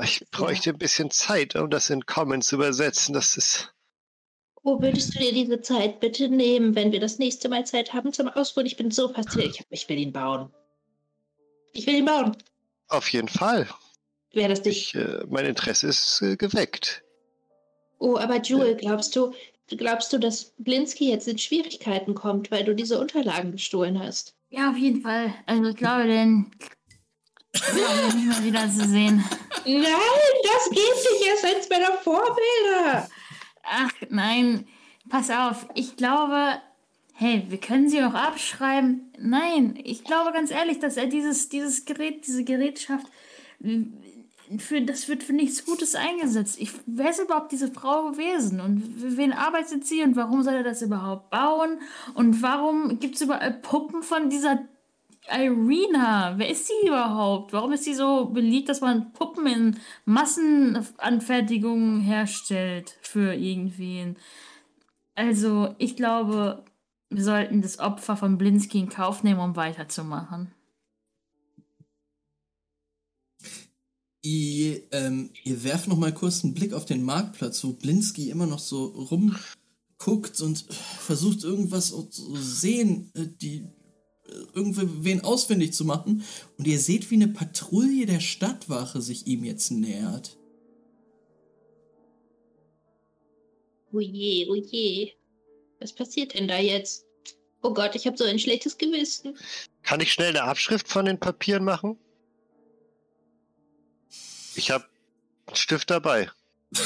Ich 0.04 0.26
bräuchte 0.30 0.72
ein 0.72 0.78
bisschen 0.78 1.10
Zeit, 1.10 1.56
um 1.56 1.70
das 1.70 1.90
in 1.90 2.06
Common 2.06 2.42
zu 2.42 2.56
übersetzen. 2.56 3.14
Das 3.14 3.38
ist. 3.38 3.74
Oh, 4.64 4.82
würdest 4.82 5.16
du 5.16 5.20
dir 5.20 5.32
diese 5.32 5.62
Zeit 5.62 6.00
bitte 6.02 6.28
nehmen, 6.28 6.76
wenn 6.76 6.92
wir 6.92 7.00
das 7.00 7.18
nächste 7.18 7.50
Mal 7.50 7.66
Zeit 7.66 7.94
haben 7.94 8.12
zum 8.12 8.28
Ausruhen? 8.28 8.66
Ich 8.66 8.78
bin 8.78 8.92
so 8.92 9.08
fasziniert. 9.14 9.60
Ich, 9.70 9.88
will 9.88 9.98
ihn 10.00 10.12
bauen. 10.12 10.52
Ich 11.72 11.88
will 11.88 11.96
ihn 11.96 12.06
bauen. 12.06 12.36
Auf 12.90 13.12
jeden 13.14 13.30
Fall. 13.30 13.68
Wäre 14.34 14.50
das 14.50 14.64
nicht. 14.66 14.96
Ich, 14.96 15.02
äh, 15.02 15.24
mein 15.30 15.46
Interesse 15.46 15.88
ist 15.88 16.22
äh, 16.22 16.36
geweckt. 16.36 17.04
Oh, 18.00 18.18
aber 18.18 18.42
Jewel, 18.42 18.76
glaubst 18.76 19.16
du, 19.16 19.34
glaubst 19.68 20.14
du, 20.14 20.18
dass 20.18 20.54
Blinsky 20.58 21.10
jetzt 21.10 21.28
in 21.28 21.38
Schwierigkeiten 21.38 22.16
kommt, 22.16 22.52
weil 22.52 22.64
du 22.64 22.76
diese 22.76 23.00
Unterlagen 23.00 23.52
gestohlen 23.52 24.00
hast? 24.00 24.36
Ja, 24.50 24.70
auf 24.70 24.78
jeden 24.78 25.02
Fall. 25.02 25.34
Also 25.46 25.70
ich 25.70 25.76
glaube, 25.76 26.06
den 26.06 26.52
wir 27.74 28.16
nicht 28.16 28.28
mal 28.28 28.44
wieder 28.44 28.70
zu 28.70 28.88
sehen. 28.88 29.24
Nein, 29.66 29.84
das 30.44 30.70
geht 30.70 30.78
nicht. 30.78 31.28
Er 31.28 31.34
ist 31.34 31.46
eins 31.46 31.70
meiner 31.70 31.94
Vorbilder. 31.98 33.10
Ach 33.64 33.92
nein, 34.10 34.68
pass 35.10 35.30
auf. 35.30 35.68
Ich 35.74 35.96
glaube, 35.96 36.62
hey, 37.14 37.46
wir 37.48 37.60
können 37.60 37.90
sie 37.90 38.04
auch 38.04 38.14
abschreiben. 38.14 39.12
Nein, 39.18 39.80
ich 39.84 40.04
glaube 40.04 40.32
ganz 40.34 40.52
ehrlich, 40.52 40.80
dass 40.80 40.98
er 40.98 41.08
dieses, 41.08 41.50
dieses 41.50 41.86
Gerät, 41.86 42.28
diese 42.28 42.44
Gerätschaft, 42.44 43.08
für, 44.60 44.82
das 44.82 45.08
wird 45.08 45.24
für 45.24 45.34
nichts 45.34 45.66
Gutes 45.66 45.96
eingesetzt. 45.96 46.58
Ich, 46.60 46.72
wer 46.86 47.10
ist 47.10 47.22
überhaupt 47.22 47.52
diese 47.52 47.72
Frau 47.72 48.12
gewesen? 48.12 48.60
Und 48.60 48.82
für 49.00 49.18
wen 49.18 49.34
arbeitet 49.34 49.86
sie? 49.86 50.04
Und 50.04 50.16
warum 50.16 50.44
soll 50.44 50.56
er 50.56 50.64
das 50.64 50.82
überhaupt 50.82 51.30
bauen? 51.30 51.80
Und 52.14 52.42
warum 52.42 53.00
gibt 53.00 53.16
es 53.16 53.22
überall 53.22 53.54
Puppen 53.54 54.04
von 54.04 54.30
dieser 54.30 54.60
Irina? 55.32 56.36
Wer 56.38 56.50
ist 56.50 56.68
sie 56.68 56.88
überhaupt? 56.88 57.54
Warum 57.54 57.72
ist 57.72 57.84
sie 57.84 57.96
so 57.96 58.26
beliebt, 58.26 58.70
dass 58.70 58.82
man 58.82 59.14
Puppen 59.14 59.48
in 59.48 59.80
Massenanfertigungen 60.06 62.02
herstellt 62.02 62.98
für 63.02 63.34
irgendwen? 63.34 64.18
Also, 65.16 65.74
ich 65.78 65.96
glaube, 65.96 66.64
wir 67.10 67.24
sollten 67.24 67.62
das 67.62 67.80
Opfer 67.80 68.18
von 68.18 68.38
Blinsky 68.38 68.80
in 68.80 68.90
Kauf 68.90 69.24
nehmen, 69.24 69.40
um 69.40 69.56
weiterzumachen. 69.56 70.52
Ihr, 74.26 74.82
ähm, 74.92 75.30
ihr 75.44 75.64
werft 75.64 75.88
noch 75.88 75.98
mal 75.98 76.12
kurz 76.12 76.44
einen 76.44 76.56
Blick 76.56 76.74
auf 76.74 76.86
den 76.86 77.04
Marktplatz, 77.04 77.64
wo 77.64 77.74
Blinsky 77.74 78.32
immer 78.32 78.48
noch 78.48 78.58
so 78.58 78.86
rumguckt 78.86 80.42
und 80.42 80.66
versucht 80.72 81.44
irgendwas 81.44 81.90
zu 81.90 82.36
sehen, 82.36 83.12
äh, 83.14 83.28
die 83.40 83.58
äh, 84.28 84.32
irgendwen 84.56 85.22
ausfindig 85.22 85.74
zu 85.74 85.86
machen. 85.86 86.24
Und 86.58 86.66
ihr 86.66 86.80
seht, 86.80 87.12
wie 87.12 87.16
eine 87.16 87.28
Patrouille 87.28 88.08
der 88.08 88.20
Stadtwache 88.20 89.00
sich 89.00 89.28
ihm 89.28 89.44
jetzt 89.44 89.70
nähert. 89.70 90.36
Oje, 93.94 94.50
oje. 94.50 95.12
Was 95.80 95.94
passiert 95.94 96.34
denn 96.34 96.48
da 96.48 96.58
jetzt? 96.58 97.06
Oh 97.62 97.76
Gott, 97.76 97.94
ich 97.94 98.08
habe 98.08 98.18
so 98.18 98.24
ein 98.24 98.40
schlechtes 98.40 98.80
Gewissen. 98.80 99.38
Kann 99.84 100.02
ich 100.02 100.12
schnell 100.12 100.30
eine 100.30 100.46
Abschrift 100.46 100.88
von 100.88 101.06
den 101.06 101.20
Papieren 101.20 101.64
machen? 101.64 102.00
Ich 104.56 104.72
habe 104.72 104.86
einen 105.48 105.56
Stift 105.56 105.90
dabei. 105.90 106.30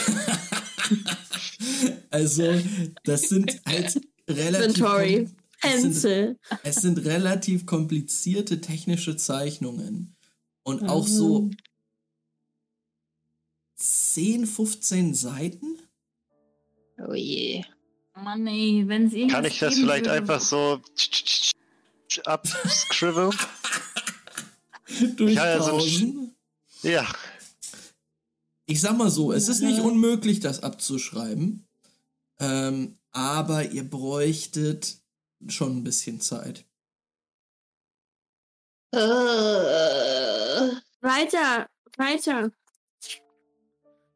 Also, 2.11 2.59
das 3.03 3.21
sind 3.29 3.61
halt 3.67 4.01
relativ. 4.27 4.77
Inventory. 4.77 5.15
kom- 5.27 5.35
es 5.61 5.81
sind, 5.81 5.83
Pencil. 5.91 6.39
es 6.63 6.75
sind 6.77 6.97
relativ 7.05 7.65
komplizierte 7.65 8.61
technische 8.61 9.15
Zeichnungen. 9.17 10.15
Und 10.63 10.87
auch 10.89 11.05
so 11.07 11.51
10, 13.75 14.47
15 14.47 15.13
Seiten. 15.13 15.79
Oh 16.97 17.13
je. 17.13 17.63
Mann, 18.15 18.47
ey, 18.47 18.83
wenn 18.87 19.05
es 19.07 19.13
irgendwas 19.13 19.35
Kann 19.35 19.45
ich 19.45 19.59
das 19.59 19.75
vielleicht 19.75 20.05
würde, 20.05 20.13
einfach 20.17 20.41
so 20.41 20.81
abscribble? 22.25 23.29
Durchpausen. 25.17 25.35
ja 25.35 25.61
so 25.61 25.77
ein 25.77 26.35
ja, 26.81 27.07
Ich 28.69 28.81
sag 28.81 28.95
mal 28.97 29.09
so, 29.09 29.31
es 29.31 29.49
ist 29.49 29.61
nicht 29.61 29.79
unmöglich, 29.79 30.41
das 30.41 30.61
abzuschreiben. 30.61 31.67
Ähm, 32.39 32.99
aber 33.09 33.65
ihr 33.65 33.89
bräuchtet 33.89 34.99
schon 35.47 35.77
ein 35.77 35.83
bisschen 35.83 36.21
Zeit. 36.21 36.65
Äh, 38.91 38.99
Weiter, 41.01 41.67
weiter. 41.97 42.51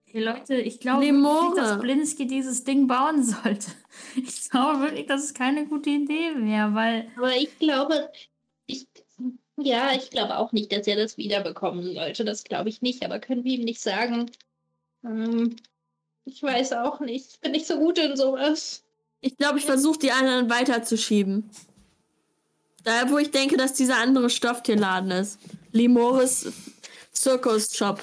Hey 0.05 0.23
Leute, 0.23 0.57
ich 0.57 0.79
glaube 0.79 1.11
nicht, 1.11 1.57
dass 1.57 1.79
Blinsky 1.79 2.27
dieses 2.27 2.63
Ding 2.63 2.85
bauen 2.85 3.23
sollte. 3.23 3.71
Ich 4.15 4.51
glaube 4.51 4.81
wirklich, 4.81 5.07
dass 5.07 5.23
es 5.23 5.33
keine 5.33 5.65
gute 5.65 5.89
Idee 5.89 6.35
wäre, 6.35 6.75
weil 6.75 7.11
aber 7.17 7.35
ich 7.35 7.57
glaube, 7.57 8.11
ja, 9.57 9.93
ich 9.93 10.09
glaube 10.09 10.37
auch 10.37 10.51
nicht, 10.51 10.71
dass 10.71 10.87
er 10.87 10.95
das 10.95 11.17
wiederbekommen 11.17 11.93
sollte. 11.93 12.25
Das 12.25 12.43
glaube 12.43 12.69
ich 12.69 12.81
nicht. 12.81 13.03
Aber 13.05 13.19
können 13.19 13.43
wir 13.43 13.53
ihm 13.53 13.65
nicht 13.65 13.81
sagen? 13.81 14.31
Ähm, 15.03 15.55
ich 16.25 16.41
weiß 16.41 16.73
auch 16.73 16.99
nicht. 16.99 17.33
Ich 17.33 17.39
bin 17.39 17.51
nicht 17.51 17.67
so 17.67 17.77
gut 17.77 17.97
in 17.97 18.15
sowas. 18.15 18.83
Ich 19.21 19.37
glaube, 19.37 19.59
ich 19.59 19.65
versuche 19.65 19.99
die 19.99 20.11
anderen 20.11 20.49
weiterzuschieben. 20.49 21.49
Da, 22.83 23.09
wo 23.09 23.17
ich 23.17 23.31
denke, 23.31 23.55
dass 23.55 23.73
dieser 23.73 23.97
andere 23.97 24.29
Stofftierladen 24.29 25.11
ist. 25.11 25.39
Limoris 25.71 26.51
Circus 27.13 27.75
Shop. 27.75 28.01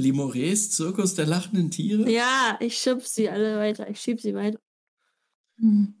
Limores, 0.00 0.70
Zirkus 0.70 1.14
der 1.14 1.26
lachenden 1.26 1.70
Tiere. 1.70 2.10
Ja, 2.10 2.56
ich 2.60 2.78
schieb 2.78 3.02
sie 3.02 3.28
alle 3.28 3.58
weiter. 3.58 3.88
Ich 3.90 4.00
schieb 4.00 4.20
sie 4.20 4.34
weiter. 4.34 4.58
hm, 5.58 5.94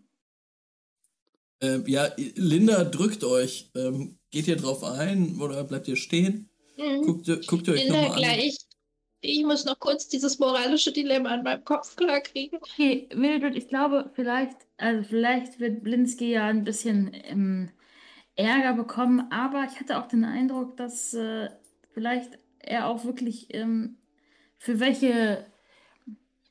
Ähm, 1.60 1.84
ja, 1.86 2.08
Linda 2.36 2.84
drückt 2.84 3.24
euch. 3.24 3.70
Ähm, 3.74 4.18
geht 4.30 4.48
ihr 4.48 4.56
drauf 4.56 4.82
ein 4.84 5.40
oder 5.40 5.64
bleibt 5.64 5.88
ihr 5.88 5.96
stehen? 5.96 6.48
Hm, 6.76 7.02
Guckt, 7.02 7.28
ihr- 7.28 7.40
guckt 7.46 7.68
ihr 7.68 7.74
euch 7.74 7.88
nochmal 7.88 8.12
an. 8.12 8.16
gleich. 8.18 8.56
Ich 9.22 9.44
muss 9.44 9.66
noch 9.66 9.78
kurz 9.78 10.08
dieses 10.08 10.38
moralische 10.38 10.92
Dilemma 10.92 11.34
in 11.34 11.42
meinem 11.42 11.62
Kopf 11.64 11.94
klarkriegen. 11.96 12.58
okay, 12.62 13.06
Mildred, 13.14 13.54
ich 13.54 13.68
glaube, 13.68 14.10
vielleicht, 14.14 14.56
also 14.78 15.06
vielleicht 15.06 15.60
wird 15.60 15.82
Blinsky 15.82 16.32
ja 16.32 16.46
ein 16.46 16.64
bisschen 16.64 17.10
ähm, 17.24 17.70
Ärger 18.36 18.72
bekommen, 18.72 19.30
aber 19.30 19.66
ich 19.70 19.78
hatte 19.78 19.98
auch 19.98 20.06
den 20.08 20.24
Eindruck, 20.24 20.78
dass 20.78 21.12
äh, 21.12 21.50
vielleicht 21.92 22.38
er 22.60 22.86
auch 22.86 23.04
wirklich 23.04 23.48
ähm, 23.50 23.98
für 24.56 24.80
welche 24.80 25.44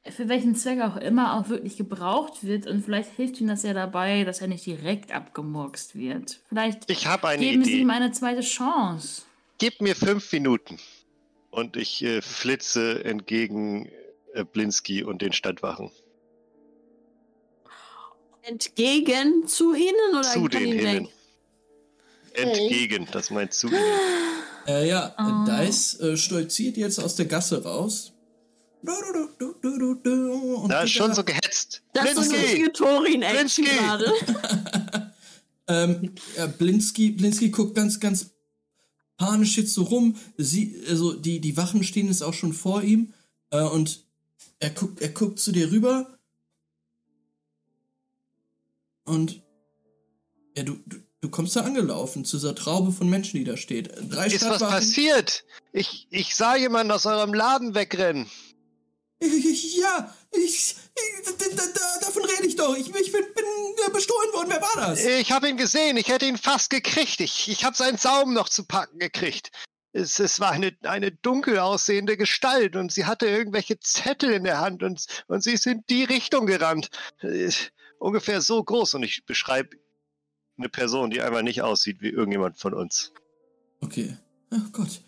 für 0.08 0.30
welchen 0.30 0.56
Zweck 0.56 0.82
auch 0.82 0.96
immer 0.98 1.36
auch 1.38 1.50
wirklich 1.50 1.78
gebraucht 1.78 2.44
wird 2.44 2.68
und 2.68 2.84
vielleicht 2.84 3.12
hilft 3.16 3.40
ihm 3.42 3.48
das 3.48 3.64
ja 3.64 3.74
dabei, 3.74 4.24
dass 4.24 4.42
er 4.42 4.48
nicht 4.48 4.66
direkt 4.66 5.12
abgemurkst 5.12 5.96
wird. 5.96 6.40
Vielleicht 6.48 6.90
ich 6.90 7.06
habe 7.06 7.28
eine 7.28 7.44
geben 7.44 7.64
Sie 7.64 7.72
Idee. 7.74 7.82
ihm 7.82 7.90
eine 7.90 8.12
zweite 8.12 8.42
Chance. 8.42 9.24
Gib 9.58 9.82
mir 9.82 9.96
fünf 9.96 10.32
Minuten. 10.32 10.80
Und 11.52 11.76
ich 11.76 12.02
äh, 12.04 12.22
flitze 12.22 13.04
entgegen 13.04 13.90
äh, 14.34 14.46
Blinsky 14.46 15.04
und 15.04 15.22
den 15.22 15.34
Stadtwachen. 15.34 15.92
Entgegen 18.44 19.48
zu 19.48 19.74
ihnen 19.74 20.12
oder 20.12 20.22
zu 20.24 20.48
den 20.48 20.66
ihn 20.68 20.80
Hinnen. 20.80 21.08
Entgegen, 22.34 23.08
das 23.12 23.30
meint 23.32 23.54
zu 23.54 23.68
ihnen. 23.68 23.84
Äh, 24.68 24.88
ja, 24.88 25.14
Oh. 25.18 25.46
Dice 25.46 26.00
äh, 26.00 26.16
stolziert 26.18 26.78
jetzt 26.78 27.00
aus 27.00 27.16
der 27.16 27.26
Gasse 27.26 27.64
raus. 27.64 28.14
Und 28.82 30.70
Da 30.70 30.84
ist 30.84 30.92
schon 30.92 31.14
so 31.14 31.24
gehetzt. 31.24 31.82
Das 31.94 32.06
ist 32.06 32.16
so 32.16 32.22
eine 32.22 32.30
Blinsky! 32.30 32.46
richtige 32.46 32.74
Torin-Action 32.74 33.66
Blinsky! 33.66 33.86
gerade. 33.86 34.14
Ähm, 35.72 36.16
ja, 36.36 36.48
Blinsky, 36.48 37.12
Blinsky 37.12 37.50
guckt 37.50 37.76
ganz, 37.76 38.00
ganz 38.00 38.32
panisch 39.18 39.56
jetzt 39.56 39.76
so 39.76 39.84
rum. 39.84 40.16
Sie, 40.36 40.84
also 40.90 41.14
die, 41.14 41.40
die 41.40 41.58
Wachen 41.58 41.84
stehen 41.84 42.08
jetzt 42.08 42.24
auch 42.24 42.34
schon 42.34 42.54
vor 42.54 42.82
ihm. 42.82 43.14
Äh, 43.52 43.62
und 43.62 44.04
er 44.58 44.72
guckt, 44.72 45.00
er 45.00 45.10
guckt 45.10 45.40
zu 45.40 45.52
dir 45.52 45.72
rüber. 45.72 46.20
und 49.10 49.42
ja, 50.56 50.64
du, 50.64 50.80
du, 50.86 50.98
du 51.22 51.30
kommst 51.30 51.56
da 51.56 51.62
angelaufen 51.62 52.26
zu 52.26 52.38
dieser 52.38 52.56
Traube 52.56 52.92
von 52.92 53.10
Menschen, 53.10 53.38
die 53.38 53.44
da 53.44 53.58
steht. 53.58 53.92
Drei 54.10 54.28
Ist 54.28 54.48
was 54.48 54.60
passiert? 54.60 55.44
Ich, 55.74 56.08
ich 56.10 56.36
sah 56.36 56.56
jemanden 56.56 56.92
aus 56.92 57.06
eurem 57.06 57.34
Laden 57.34 57.76
wegrennen. 57.76 58.30
Ja, 59.22 60.16
ich, 60.32 60.46
ich 60.46 60.76
da, 61.26 61.32
da, 61.32 61.64
da, 61.74 62.00
davon 62.06 62.24
rede 62.24 62.48
ich 62.48 62.56
doch. 62.56 62.76
Ich, 62.76 62.88
ich 62.88 63.12
bin, 63.12 63.26
bin 63.34 63.46
äh, 63.86 63.92
bestohlen 63.92 64.34
worden. 64.34 64.50
Wer 64.50 64.62
war 64.62 64.88
das? 64.88 65.04
Ich 65.04 65.32
habe 65.32 65.50
ihn 65.50 65.58
gesehen, 65.58 65.98
ich 65.98 66.08
hätte 66.08 66.26
ihn 66.26 66.38
fast 66.38 66.70
gekriegt. 66.70 67.20
Ich, 67.20 67.50
ich 67.50 67.66
habe 67.66 67.76
seinen 67.76 67.98
Saum 67.98 68.34
noch 68.34 68.50
zu 68.50 68.64
packen 68.66 69.00
gekriegt. 69.00 69.52
Es, 69.92 70.20
es 70.20 70.40
war 70.40 70.52
eine, 70.52 70.78
eine 70.84 71.12
dunkel 71.12 71.60
aussehende 71.60 72.16
Gestalt 72.16 72.76
und 72.76 72.92
sie 72.94 73.06
hatte 73.06 73.28
irgendwelche 73.28 73.80
Zettel 73.80 74.32
in 74.32 74.44
der 74.44 74.60
Hand 74.60 74.84
und, 74.84 75.06
und 75.28 75.44
sie 75.44 75.54
ist 75.54 75.66
in 75.66 75.84
die 75.90 76.04
Richtung 76.04 76.46
gerannt. 76.46 76.90
Äh, 77.22 77.52
Ungefähr 78.00 78.40
so 78.40 78.64
groß 78.64 78.94
und 78.96 79.04
ich 79.04 79.26
beschreibe 79.26 79.78
eine 80.58 80.70
Person, 80.70 81.10
die 81.10 81.22
einfach 81.22 81.42
nicht 81.42 81.62
aussieht 81.62 82.02
wie 82.02 82.10
irgendjemand 82.10 82.58
von 82.58 82.74
uns. 82.74 83.12
Okay. 83.82 84.18
Ach 84.52 84.72
Gott. 84.72 85.02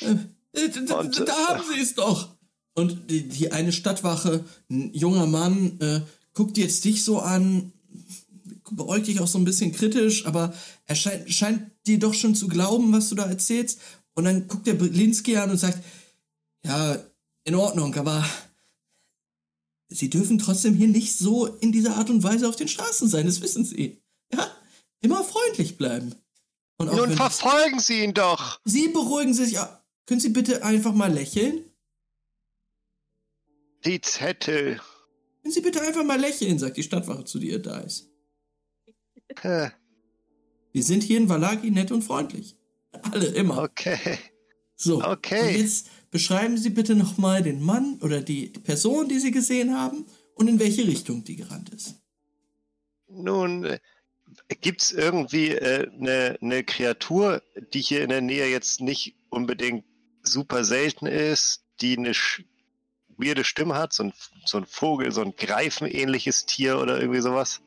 Äh, 0.00 0.16
äh, 0.52 0.68
da, 0.68 0.96
Und, 0.96 1.18
da 1.20 1.24
äh, 1.24 1.46
haben 1.46 1.62
sie 1.72 1.80
es 1.80 1.94
doch. 1.94 2.31
Und 2.74 3.10
die, 3.10 3.28
die 3.28 3.52
eine 3.52 3.72
Stadtwache, 3.72 4.44
ein 4.70 4.92
junger 4.94 5.26
Mann, 5.26 5.78
äh, 5.80 6.00
guckt 6.34 6.56
jetzt 6.56 6.84
dich 6.84 7.04
so 7.04 7.18
an, 7.18 7.72
beäugt 8.70 9.06
dich 9.06 9.20
auch 9.20 9.28
so 9.28 9.38
ein 9.38 9.44
bisschen 9.44 9.72
kritisch, 9.72 10.26
aber 10.26 10.54
er 10.86 10.94
scheint, 10.94 11.30
scheint 11.30 11.70
dir 11.86 11.98
doch 11.98 12.14
schon 12.14 12.34
zu 12.34 12.48
glauben, 12.48 12.92
was 12.92 13.10
du 13.10 13.14
da 13.14 13.26
erzählst. 13.26 13.80
Und 14.14 14.24
dann 14.24 14.48
guckt 14.48 14.66
er 14.68 14.74
Blinski 14.74 15.36
an 15.36 15.50
und 15.50 15.58
sagt, 15.58 15.82
ja, 16.64 16.96
in 17.44 17.54
Ordnung, 17.54 17.94
aber 17.94 18.24
sie 19.88 20.10
dürfen 20.10 20.38
trotzdem 20.38 20.74
hier 20.74 20.88
nicht 20.88 21.16
so 21.16 21.46
in 21.46 21.72
dieser 21.72 21.96
Art 21.96 22.08
und 22.08 22.22
Weise 22.22 22.48
auf 22.48 22.56
den 22.56 22.68
Straßen 22.68 23.08
sein, 23.08 23.26
das 23.26 23.40
wissen 23.40 23.64
sie. 23.64 24.00
Ja, 24.32 24.50
immer 25.00 25.24
freundlich 25.24 25.76
bleiben. 25.76 26.14
Und 26.78 26.94
Nun 26.94 27.12
verfolgen 27.12 27.78
Sie 27.78 28.02
ihn 28.02 28.14
doch. 28.14 28.58
Sie 28.64 28.88
beruhigen 28.88 29.34
sich. 29.34 29.52
Ja, 29.52 29.84
können 30.06 30.20
Sie 30.20 30.30
bitte 30.30 30.64
einfach 30.64 30.92
mal 30.94 31.12
lächeln? 31.12 31.64
Die 33.84 34.00
Zettel. 34.00 34.80
Können 35.42 35.52
Sie 35.52 35.60
bitte 35.60 35.80
einfach 35.82 36.04
mal 36.04 36.20
lächeln, 36.20 36.58
sagt 36.58 36.76
die 36.76 36.82
Stadtwache 36.82 37.24
zu 37.24 37.38
dir, 37.38 37.58
da 37.58 37.80
ist. 37.80 38.08
Wir 40.72 40.82
sind 40.82 41.02
hier 41.02 41.18
in 41.18 41.28
Valaki 41.28 41.70
nett 41.70 41.90
und 41.90 42.02
freundlich. 42.02 42.56
Alle, 43.10 43.26
immer. 43.26 43.58
Okay. 43.62 44.18
So. 44.76 45.02
okay. 45.02 45.54
Und 45.54 45.60
jetzt 45.60 45.88
beschreiben 46.10 46.56
Sie 46.58 46.70
bitte 46.70 46.94
nochmal 46.94 47.42
den 47.42 47.62
Mann 47.62 47.98
oder 48.02 48.20
die 48.20 48.48
Person, 48.48 49.08
die 49.08 49.18
Sie 49.18 49.30
gesehen 49.30 49.78
haben 49.78 50.06
und 50.34 50.48
in 50.48 50.58
welche 50.58 50.86
Richtung 50.86 51.24
die 51.24 51.36
gerannt 51.36 51.70
ist. 51.70 51.96
Nun, 53.08 53.64
äh, 53.64 53.78
gibt's 54.60 54.92
irgendwie 54.92 55.50
äh, 55.50 55.88
eine 55.88 56.36
ne 56.40 56.64
Kreatur, 56.64 57.42
die 57.72 57.80
hier 57.80 58.02
in 58.02 58.08
der 58.08 58.22
Nähe 58.22 58.48
jetzt 58.48 58.80
nicht 58.80 59.16
unbedingt 59.30 59.84
super 60.22 60.64
selten 60.64 61.06
ist, 61.06 61.64
die 61.80 61.96
eine 61.96 62.14
weirde 63.22 63.44
Stimme 63.44 63.74
hat, 63.74 63.92
so 63.92 64.04
ein, 64.04 64.12
so 64.44 64.58
ein 64.58 64.66
Vogel, 64.66 65.12
so 65.12 65.22
ein 65.22 65.34
Greifenähnliches 65.36 66.46
Tier 66.46 66.78
oder 66.78 67.00
irgendwie 67.00 67.20
sowas? 67.20 67.60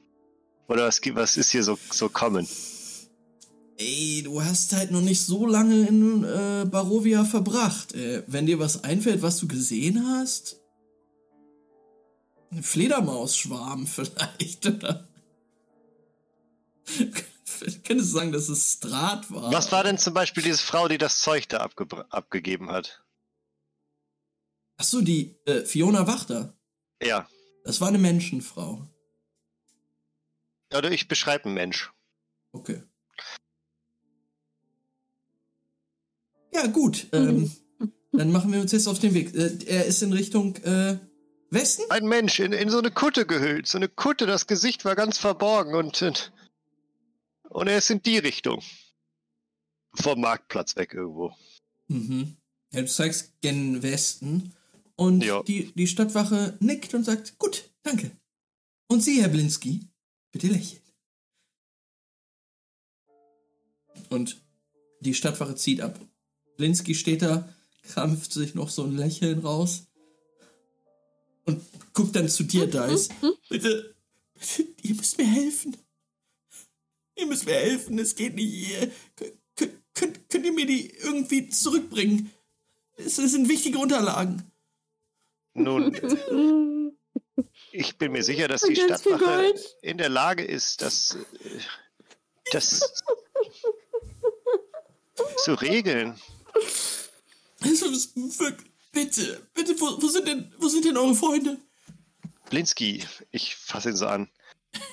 Oder 0.67 0.87
was, 0.87 1.01
was 1.13 1.37
ist 1.37 1.51
hier 1.51 1.63
so, 1.63 1.77
so 1.91 2.09
common? 2.09 2.47
Ey, 3.77 4.21
du 4.23 4.41
hast 4.41 4.73
halt 4.73 4.91
noch 4.91 5.01
nicht 5.01 5.21
so 5.21 5.45
lange 5.45 5.87
in 5.87 6.23
äh, 6.23 6.65
Barovia 6.65 7.25
verbracht. 7.25 7.93
Äh, 7.93 8.23
wenn 8.27 8.45
dir 8.45 8.57
was 8.57 8.83
einfällt, 8.83 9.21
was 9.21 9.37
du 9.37 9.47
gesehen 9.47 10.07
hast? 10.07 10.57
Ein 12.51 12.63
Fledermausschwarm 12.63 13.85
vielleicht, 13.87 14.65
oder? 14.65 15.07
Könntest 17.83 18.11
du 18.11 18.17
sagen, 18.17 18.31
dass 18.31 18.49
es 18.49 18.73
Strat 18.73 19.31
war? 19.31 19.51
Was 19.51 19.71
war 19.71 19.83
denn 19.83 19.97
zum 19.97 20.13
Beispiel 20.13 20.43
diese 20.43 20.61
Frau, 20.61 20.87
die 20.87 20.97
das 20.97 21.19
Zeug 21.19 21.47
da 21.49 21.57
abge 21.59 21.87
abgegeben 22.09 22.69
hat? 22.69 23.04
Achso, 24.77 25.01
die 25.01 25.35
äh, 25.45 25.61
Fiona 25.61 26.07
Wachter. 26.07 26.53
Ja. 27.01 27.27
Das 27.63 27.81
war 27.81 27.87
eine 27.87 27.97
Menschenfrau. 27.97 28.87
Oder 30.75 30.91
ich 30.91 31.07
beschreibe 31.07 31.45
einen 31.45 31.53
Mensch. 31.53 31.91
Okay. 32.51 32.83
Ja, 36.53 36.67
gut. 36.67 37.07
Ähm, 37.11 37.51
dann 38.11 38.31
machen 38.31 38.51
wir 38.51 38.61
uns 38.61 38.71
jetzt 38.71 38.87
auf 38.87 38.99
den 38.99 39.13
Weg. 39.13 39.35
Äh, 39.35 39.57
er 39.65 39.85
ist 39.85 40.01
in 40.01 40.13
Richtung 40.13 40.55
äh, 40.57 40.97
Westen? 41.49 41.83
Ein 41.89 42.07
Mensch 42.07 42.39
in, 42.39 42.53
in 42.53 42.69
so 42.69 42.79
eine 42.79 42.91
Kutte 42.91 43.25
gehüllt. 43.25 43.67
So 43.67 43.77
eine 43.77 43.89
Kutte, 43.89 44.25
das 44.25 44.47
Gesicht 44.47 44.85
war 44.85 44.95
ganz 44.95 45.17
verborgen 45.17 45.75
und, 45.75 46.01
und, 46.01 46.31
und 47.49 47.67
er 47.67 47.77
ist 47.77 47.89
in 47.89 48.01
die 48.01 48.17
Richtung. 48.17 48.61
Vom 49.95 50.21
Marktplatz 50.21 50.75
weg 50.75 50.93
irgendwo. 50.93 51.33
Mhm. 51.87 52.35
Ja, 52.71 52.81
du 52.81 52.87
zeigst 52.87 53.33
gen 53.41 53.81
Westen. 53.81 54.53
Und 54.97 55.23
Ja. 55.23 55.43
die, 55.43 55.71
die 55.73 55.87
Stadtwache 55.87 56.57
nickt 56.59 56.93
und 56.93 57.03
sagt, 57.03 57.37
gut, 57.37 57.69
danke. 57.83 58.11
Und 58.87 59.01
Sie, 59.01 59.21
Herr 59.21 59.29
Blinski, 59.29 59.81
bitte 60.31 60.47
lächeln. 60.47 60.81
Und 64.09 64.41
die 65.01 65.13
Stadtwache 65.13 65.55
zieht 65.55 65.81
ab. 65.81 65.99
Blinski 66.57 66.95
steht 66.95 67.21
da, 67.21 67.47
krampft 67.83 68.31
sich 68.31 68.55
noch 68.55 68.69
so 68.69 68.83
ein 68.83 68.95
Lächeln 68.95 69.39
raus 69.39 69.87
und 71.45 71.61
guckt 71.93 72.15
dann 72.15 72.29
zu 72.29 72.43
dir, 72.43 72.67
Dice. 72.67 73.09
Bitte, 73.49 73.95
bitte, 74.33 74.65
ihr 74.81 74.95
müsst 74.95 75.17
mir 75.17 75.27
helfen. 75.27 75.77
Ihr 77.17 77.27
müsst 77.27 77.45
mir 77.45 77.53
helfen, 77.55 77.99
es 77.99 78.15
geht 78.15 78.35
nicht. 78.35 78.69
Ihr, 78.69 78.91
könnt, 79.15 79.33
könnt, 79.93 80.29
könnt 80.29 80.45
ihr 80.45 80.51
mir 80.51 80.65
die 80.65 80.89
irgendwie 80.89 81.49
zurückbringen? 81.49 82.31
Es 82.97 83.15
sind 83.15 83.47
wichtige 83.49 83.77
Unterlagen. 83.77 84.43
Nun, 85.55 85.95
ich 87.71 87.97
bin 87.97 88.11
mir 88.11 88.23
sicher, 88.23 88.47
dass 88.47 88.61
die 88.61 88.75
Stadtwache 88.75 89.53
in 89.81 89.97
der 89.97 90.09
Lage 90.09 90.43
ist, 90.43 90.81
das, 90.81 91.17
äh, 91.43 91.59
das 92.51 92.93
zu 95.37 95.53
regeln. 95.55 96.19
Bitte, 98.91 99.41
bitte, 99.53 99.79
wo, 99.79 100.01
wo, 100.01 100.07
sind 100.07 100.27
denn, 100.27 100.53
wo 100.57 100.67
sind 100.67 100.85
denn 100.85 100.97
eure 100.97 101.15
Freunde? 101.15 101.57
Blinski, 102.49 103.03
ich 103.31 103.55
fasse 103.55 103.89
ihn 103.89 103.95
so 103.95 104.07
an. 104.07 104.29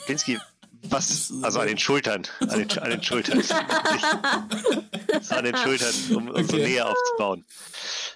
Blinski, 0.06 0.38
was, 0.84 1.32
also 1.42 1.58
an 1.60 1.66
den 1.68 1.78
Schultern, 1.78 2.26
an 2.40 2.66
den, 2.66 2.78
an 2.78 2.90
den 2.90 3.02
Schultern. 3.02 3.42
So 3.42 3.54
an 5.34 5.44
den 5.44 5.56
Schultern, 5.56 5.94
um, 6.10 6.28
um 6.28 6.44
so 6.44 6.54
Okay. 6.56 6.66
näher 6.66 6.88
aufzubauen. 6.88 7.44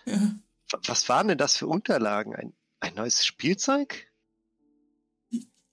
Ja. 0.06 0.34
Was 0.86 1.08
waren 1.08 1.28
denn 1.28 1.38
das 1.38 1.56
für 1.56 1.66
Unterlagen? 1.66 2.34
Ein, 2.34 2.52
ein 2.80 2.94
neues 2.94 3.24
Spielzeug? 3.24 4.10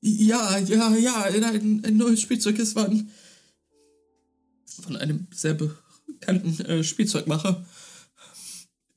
Ja, 0.02 0.58
ja, 0.58 0.96
ja, 0.96 1.24
ein, 1.24 1.84
ein, 1.86 1.98
neues 1.98 2.22
Spielzeug. 2.22 2.60
Es 2.60 2.76
war 2.76 2.86
ein, 2.86 3.12
von 4.82 4.98
einem 4.98 5.28
sehr 5.34 5.54
bekannten 5.54 6.60
äh, 6.66 6.84
Spielzeugmacher. 6.84 7.66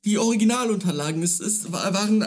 Die 0.05 0.19
Originalunterlagen, 0.19 1.23
es, 1.23 1.41
es 1.41 1.73
wa- 1.73 1.93
waren 1.93 2.23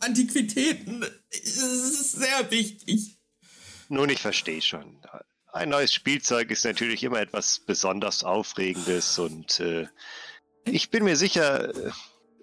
Antiquitäten. 0.00 1.04
Es 1.30 1.56
ist 1.56 2.12
sehr 2.12 2.50
wichtig. 2.50 3.18
Nun, 3.88 4.08
ich 4.08 4.20
verstehe 4.20 4.62
schon. 4.62 4.98
Ein 5.52 5.68
neues 5.68 5.92
Spielzeug 5.92 6.50
ist 6.50 6.64
natürlich 6.64 7.02
immer 7.02 7.20
etwas 7.20 7.60
besonders 7.66 8.24
Aufregendes 8.24 9.18
und 9.18 9.60
äh, 9.60 9.86
ich 10.64 10.90
bin 10.90 11.04
mir 11.04 11.16
sicher, 11.16 11.74
äh, 11.74 11.90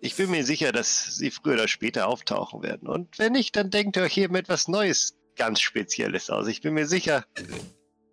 ich 0.02 0.16
bin 0.16 0.32
mir 0.32 0.46
sicher, 0.46 0.72
dass 0.72 1.16
sie 1.16 1.32
früher 1.32 1.56
oder 1.56 1.68
später 1.68 2.08
auftauchen 2.08 2.64
werden. 2.64 2.88
Und 2.88 3.20
wenn 3.20 3.34
nicht, 3.34 3.56
dann 3.56 3.70
denkt 3.70 3.98
ihr 3.98 4.04
euch 4.04 4.14
hier 4.14 4.30
mit 4.30 4.46
etwas 4.46 4.68
Neues, 4.68 5.16
ganz 5.36 5.62
Spezielles 5.62 6.30
aus. 6.30 6.48
Ich 6.48 6.62
bin 6.62 6.74
mir 6.74 6.88
sicher, 6.88 7.26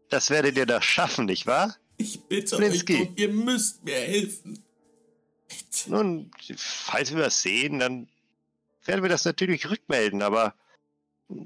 das 0.09 0.31
werdet 0.31 0.57
ihr 0.57 0.67
doch 0.67 0.83
schaffen, 0.83 1.27
nicht 1.27 1.47
wahr? 1.47 1.77
Ich 1.97 2.21
bitte 2.25 2.57
Blitzki. 2.57 3.03
euch, 3.03 3.09
ihr 3.17 3.29
müsst 3.29 3.85
mir 3.85 3.97
helfen. 3.97 4.63
Bitte. 5.49 5.91
Nun, 5.91 6.31
falls 6.57 7.15
wir 7.15 7.23
das 7.23 7.43
sehen, 7.43 7.79
dann 7.79 8.09
werden 8.85 9.03
wir 9.03 9.09
das 9.09 9.25
natürlich 9.25 9.69
rückmelden, 9.69 10.23
aber 10.23 10.55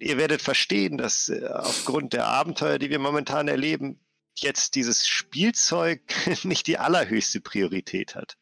ihr 0.01 0.17
werdet 0.19 0.43
verstehen, 0.43 0.99
dass 0.99 1.29
äh, 1.29 1.47
aufgrund 1.47 2.13
der 2.13 2.27
Abenteuer, 2.27 2.79
die 2.79 2.91
wir 2.91 2.99
momentan 2.99 3.49
erleben, 3.49 3.99
jetzt 4.35 4.75
dieses 4.75 5.07
Spielzeug 5.07 6.03
nicht 6.45 6.67
die 6.67 6.79
allerhöchste 6.79 7.41
Priorität 7.41 8.15
hat. 8.15 8.37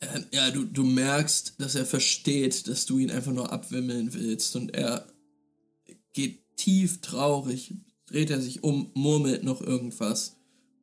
Ähm, 0.00 0.26
ja, 0.32 0.50
du, 0.50 0.64
du 0.64 0.84
merkst, 0.84 1.60
dass 1.60 1.74
er 1.74 1.86
versteht, 1.86 2.68
dass 2.68 2.86
du 2.86 2.98
ihn 2.98 3.10
einfach 3.10 3.32
nur 3.32 3.52
abwimmeln 3.52 4.14
willst 4.14 4.56
und 4.56 4.74
er 4.74 5.06
geht 6.12 6.56
tief 6.56 7.00
traurig, 7.00 7.74
dreht 8.06 8.30
er 8.30 8.40
sich 8.40 8.64
um, 8.64 8.90
murmelt 8.94 9.44
noch 9.44 9.60
irgendwas 9.60 10.36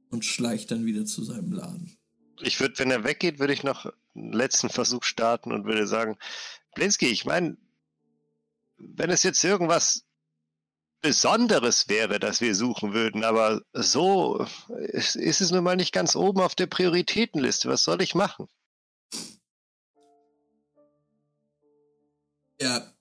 und 0.10 0.26
schleicht 0.26 0.72
dann 0.72 0.86
wieder 0.86 1.06
zu 1.06 1.24
seinem 1.24 1.52
Laden. 1.52 1.98
Ich 2.42 2.60
würde, 2.60 2.78
wenn 2.80 2.92
er 2.92 3.04
weggeht, 3.04 3.40
würde 3.40 3.54
ich 3.54 3.64
noch 3.64 3.92
einen 4.16 4.34
letzten 4.34 4.70
Versuch 4.70 5.04
starten 5.04 5.52
und 5.52 5.66
würde 5.66 5.88
sagen, 5.88 6.18
Blinski, 6.76 7.08
ich 7.08 7.26
meine, 7.26 7.58
wenn 8.78 9.10
es 9.10 9.24
jetzt 9.24 9.44
irgendwas 9.44 10.06
Besonderes 11.02 11.88
wäre, 11.88 12.20
das 12.20 12.42
wir 12.42 12.56
suchen 12.56 12.94
würden, 12.94 13.24
aber 13.24 13.62
so 13.74 14.46
ist 14.70 15.16
ist 15.16 15.40
es 15.40 15.52
nun 15.52 15.64
mal 15.64 15.76
nicht 15.76 15.94
ganz 15.94 16.16
oben 16.16 16.42
auf 16.42 16.56
der 16.56 16.66
Prioritätenliste. 16.66 17.70
Was 17.70 17.84
soll 17.84 18.02
ich 18.02 18.16
machen? 18.16 18.48
Ja. 22.60 22.94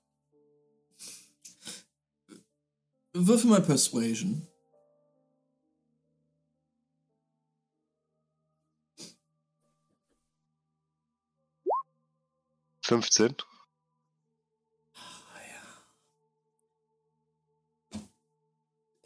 Würfel 3.12 3.50
mal 3.50 3.62
Persuasion. 3.62 4.46
15. 12.84 13.34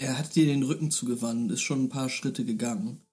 Er 0.00 0.16
hat 0.16 0.36
dir 0.36 0.46
den 0.46 0.62
Rücken 0.62 0.92
zugewandt, 0.92 1.50
ist 1.50 1.62
schon 1.62 1.84
ein 1.84 1.88
paar 1.88 2.08
Schritte 2.08 2.44
gegangen. 2.44 3.04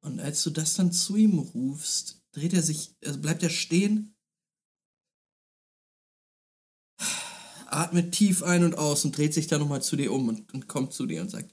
Und 0.00 0.20
als 0.20 0.42
du 0.42 0.50
das 0.50 0.74
dann 0.74 0.90
zu 0.90 1.16
ihm 1.16 1.38
rufst, 1.38 2.22
dreht 2.32 2.54
er 2.54 2.62
sich, 2.62 2.96
also 3.04 3.20
bleibt 3.20 3.42
er 3.42 3.50
stehen, 3.50 4.15
atmet 7.66 8.12
tief 8.12 8.42
ein 8.42 8.64
und 8.64 8.76
aus 8.78 9.04
und 9.04 9.16
dreht 9.16 9.34
sich 9.34 9.46
dann 9.46 9.60
nochmal 9.60 9.82
zu 9.82 9.96
dir 9.96 10.12
um 10.12 10.28
und, 10.28 10.52
und 10.54 10.68
kommt 10.68 10.92
zu 10.92 11.06
dir 11.06 11.22
und 11.22 11.30
sagt, 11.30 11.52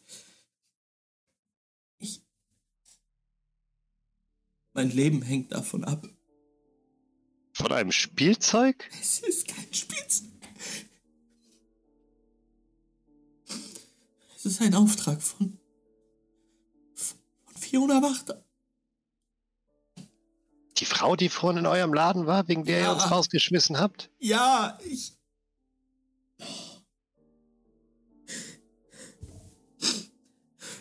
ich, 1.99 2.21
mein 4.73 4.89
Leben 4.89 5.21
hängt 5.21 5.51
davon 5.51 5.83
ab. 5.83 6.07
Von 7.53 7.71
einem 7.71 7.91
Spielzeug? 7.91 8.89
Es 8.99 9.19
ist 9.19 9.47
kein 9.47 9.71
Spielzeug. 9.73 10.29
Es 14.35 14.45
ist 14.45 14.61
ein 14.61 14.75
Auftrag 14.75 15.21
von, 15.21 15.57
von 16.95 17.55
Fiona 17.55 18.01
Wachter. 18.01 18.43
Die 20.77 20.85
Frau, 20.85 21.15
die 21.15 21.29
vorhin 21.29 21.59
in 21.59 21.65
eurem 21.67 21.93
Laden 21.93 22.25
war, 22.25 22.47
wegen 22.47 22.65
der 22.65 22.79
Ja. 22.79 22.85
ihr 22.87 22.93
uns 22.95 23.09
rausgeschmissen 23.11 23.79
habt? 23.79 24.09
Ja, 24.19 24.79
ich. 24.85 25.15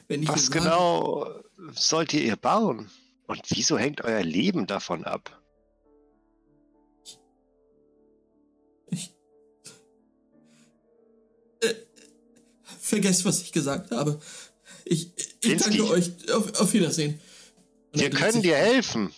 Was 0.08 0.18
ihr 0.18 0.26
sage- 0.26 0.58
genau 0.58 1.42
sollt 1.74 2.12
ihr 2.12 2.36
bauen? 2.36 2.90
Und 3.26 3.40
wieso 3.48 3.78
hängt 3.78 4.02
euer 4.02 4.22
Leben 4.22 4.66
davon 4.66 5.04
ab? 5.04 5.40
Ich. 8.90 9.14
Äh, 11.60 11.74
vergesst, 12.78 13.24
was 13.24 13.40
ich 13.42 13.52
gesagt 13.52 13.90
habe. 13.90 14.20
Ich, 14.84 15.12
ich 15.42 15.56
danke 15.56 15.88
euch. 15.88 16.10
Auf, 16.30 16.60
auf 16.60 16.72
Wiedersehen. 16.74 17.20
Wir 17.92 18.10
können 18.10 18.42
dir 18.42 18.56
helfen. 18.56 19.12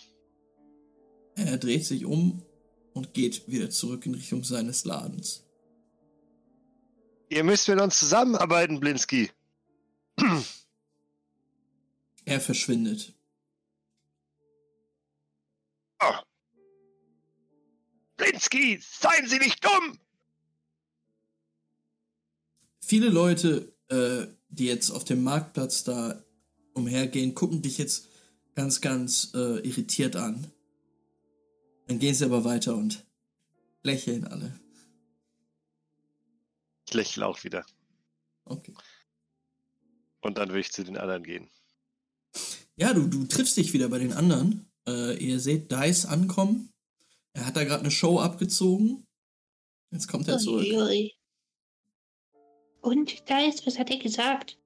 Er 1.35 1.57
dreht 1.57 1.85
sich 1.85 2.05
um 2.05 2.41
und 2.93 3.13
geht 3.13 3.49
wieder 3.49 3.69
zurück 3.69 4.05
in 4.05 4.13
Richtung 4.15 4.43
seines 4.45 4.85
Ladens. 4.85 5.44
Ihr 7.29 7.43
müsst 7.43 7.67
mit 7.67 7.79
uns 7.81 7.99
zusammenarbeiten, 7.99 8.79
Blinsky. 8.79 9.31
Er 12.27 12.41
verschwindet. 12.41 13.13
Oh. 16.01 16.15
Blinsky, 18.17 18.79
seien 18.81 19.27
Sie 19.27 19.37
nicht 19.37 19.63
dumm! 19.63 19.99
Viele 22.81 23.09
Leute, 23.09 23.75
äh, 23.89 24.25
die 24.49 24.65
jetzt 24.65 24.89
auf 24.89 25.03
dem 25.05 25.23
Marktplatz 25.23 25.83
da 25.83 26.23
umhergehen, 26.73 27.35
gucken 27.35 27.61
dich 27.61 27.77
jetzt 27.77 28.07
ganz, 28.55 28.81
ganz 28.81 29.31
äh, 29.35 29.59
irritiert 29.59 30.15
an. 30.15 30.51
Dann 31.87 31.99
gehen 31.99 32.15
sie 32.15 32.25
aber 32.25 32.43
weiter 32.43 32.75
und 32.75 33.05
lächeln 33.83 34.25
alle. 34.25 34.59
Ich 36.87 36.93
lächle 36.93 37.25
auch 37.25 37.43
wieder. 37.43 37.65
Okay. 38.45 38.73
Und 40.21 40.37
dann 40.37 40.49
würde 40.49 40.61
ich 40.61 40.71
zu 40.71 40.83
den 40.83 40.97
anderen 40.97 41.23
gehen. 41.23 41.49
Ja, 42.75 42.93
du, 42.93 43.07
du 43.07 43.25
triffst 43.25 43.57
dich 43.57 43.73
wieder 43.73 43.89
bei 43.89 43.99
den 43.99 44.13
anderen. 44.13 44.71
Äh, 44.87 45.17
ihr 45.17 45.39
seht 45.39 45.71
Dice 45.71 46.05
ankommen. 46.05 46.73
Er 47.33 47.45
hat 47.45 47.55
da 47.55 47.63
gerade 47.63 47.81
eine 47.81 47.91
Show 47.91 48.19
abgezogen. 48.19 49.05
Jetzt 49.91 50.07
kommt 50.07 50.27
er 50.27 50.37
zurück. 50.37 50.63
Uiui. 50.63 51.15
Und 52.81 53.25
Geist, 53.25 53.65
was 53.65 53.79
hat 53.79 53.89
er 53.89 53.97
gesagt? 53.97 54.57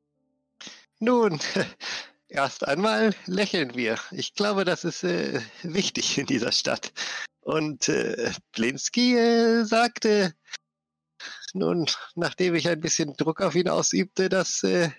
Nun, 0.99 1.39
erst 2.27 2.67
einmal 2.67 3.15
lächeln 3.25 3.75
wir. 3.75 3.97
Ich 4.11 4.33
glaube, 4.33 4.65
das 4.65 4.83
ist 4.83 5.03
äh, 5.03 5.41
wichtig 5.63 6.17
in 6.17 6.25
dieser 6.25 6.51
Stadt. 6.51 6.91
Und 7.41 7.87
äh, 7.87 8.31
Blinsky 8.51 9.15
äh, 9.15 9.63
sagte, 9.63 10.33
nun, 11.53 11.85
nachdem 12.15 12.55
ich 12.55 12.67
ein 12.67 12.81
bisschen 12.81 13.13
Druck 13.15 13.41
auf 13.41 13.55
ihn 13.55 13.69
ausübte, 13.69 14.29
dass, 14.29 14.63
äh, 14.63 14.89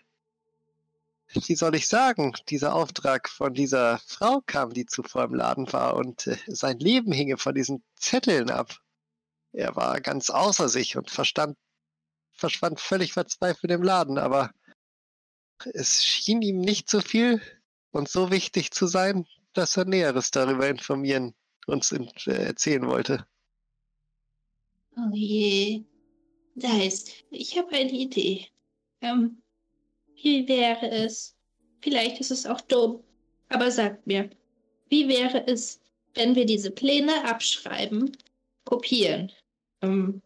wie 1.29 1.55
soll 1.55 1.75
ich 1.75 1.89
sagen, 1.89 2.35
dieser 2.49 2.75
Auftrag 2.75 3.29
von 3.29 3.55
dieser 3.55 3.99
Frau 4.07 4.41
kam, 4.45 4.73
die 4.73 4.87
zuvor 4.87 5.25
im 5.25 5.35
Laden 5.35 5.73
war 5.73 5.97
und 5.97 6.27
äh, 6.27 6.37
sein 6.47 6.79
Leben 6.79 7.12
hinge 7.12 7.39
von 7.39 7.55
diesen 7.55 7.83
Zetteln 7.97 8.51
ab. 8.51 8.77
Er 9.53 9.77
war 9.77 10.01
ganz 10.01 10.31
außer 10.31 10.68
sich 10.68 10.97
und 10.97 11.11
verstand, 11.11 11.57
verschwand 12.33 12.81
völlig 12.81 13.12
verzweifelt 13.12 13.73
im 13.73 13.83
Laden, 13.83 14.18
aber 14.18 14.51
es 15.75 16.05
schien 16.05 16.43
ihm 16.43 16.61
nicht 16.61 16.89
so 16.89 17.01
viel 17.01 17.41
und 17.91 18.09
so 18.09 18.31
wichtig 18.31 18.71
zu 18.71 18.87
sein, 18.87 19.27
dass 19.53 19.77
er 19.77 19.85
Näheres 19.85 20.31
darüber 20.31 20.68
informieren, 20.68 21.35
uns 21.66 21.93
äh, 21.93 22.07
erzählen 22.33 22.87
wollte. 22.87 23.27
Oh 24.97 25.11
je. 25.12 25.85
Geist, 26.61 27.13
ich 27.31 27.59
habe 27.59 27.73
eine 27.73 27.91
Idee. 27.91 28.47
Ähm, 29.01 29.43
wie 30.23 30.47
wäre 30.47 30.89
es? 30.91 31.37
Vielleicht 31.81 32.21
ist 32.21 32.31
es 32.31 32.47
auch 32.47 32.61
dumm, 32.61 33.03
aber 33.49 33.71
sagt 33.71 34.07
mir, 34.07 34.29
wie 34.89 35.09
wäre 35.09 35.47
es, 35.47 35.81
wenn 36.15 36.35
wir 36.35 36.45
diese 36.45 36.71
Pläne 36.71 37.25
abschreiben, 37.25 38.17
kopieren? 38.65 39.33
Ähm, 39.83 40.21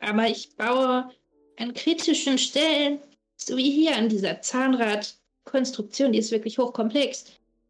aber 0.00 0.28
ich 0.28 0.56
baue 0.56 1.10
an 1.56 1.74
kritischen 1.74 2.38
Stellen, 2.38 3.00
so 3.36 3.56
wie 3.56 3.70
hier 3.70 3.96
an 3.96 4.08
dieser 4.08 4.40
Zahnradkonstruktion, 4.40 6.12
die 6.12 6.18
ist 6.18 6.32
wirklich 6.32 6.58
hochkomplex, 6.58 7.26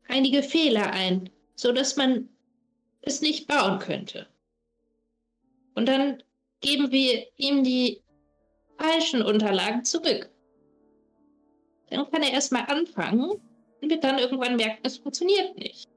einige 0.08 0.42
Fehler 0.42 0.90
ein, 0.92 1.30
so 1.54 1.72
dass 1.72 1.96
man 1.96 2.28
es 3.02 3.20
nicht 3.20 3.46
bauen 3.46 3.78
könnte. 3.78 4.26
Und 5.74 5.86
dann 5.86 6.22
geben 6.60 6.90
wir 6.90 7.26
ihm 7.36 7.64
die 7.64 8.02
falschen 8.78 9.22
Unterlagen 9.22 9.84
zurück. 9.84 10.30
Dann 11.90 12.10
kann 12.10 12.22
er 12.22 12.32
erstmal 12.32 12.66
anfangen 12.66 13.30
und 13.30 13.90
wird 13.90 14.04
dann 14.04 14.18
irgendwann 14.18 14.56
merken, 14.56 14.80
es 14.82 14.98
funktioniert 14.98 15.56
nicht. 15.56 15.88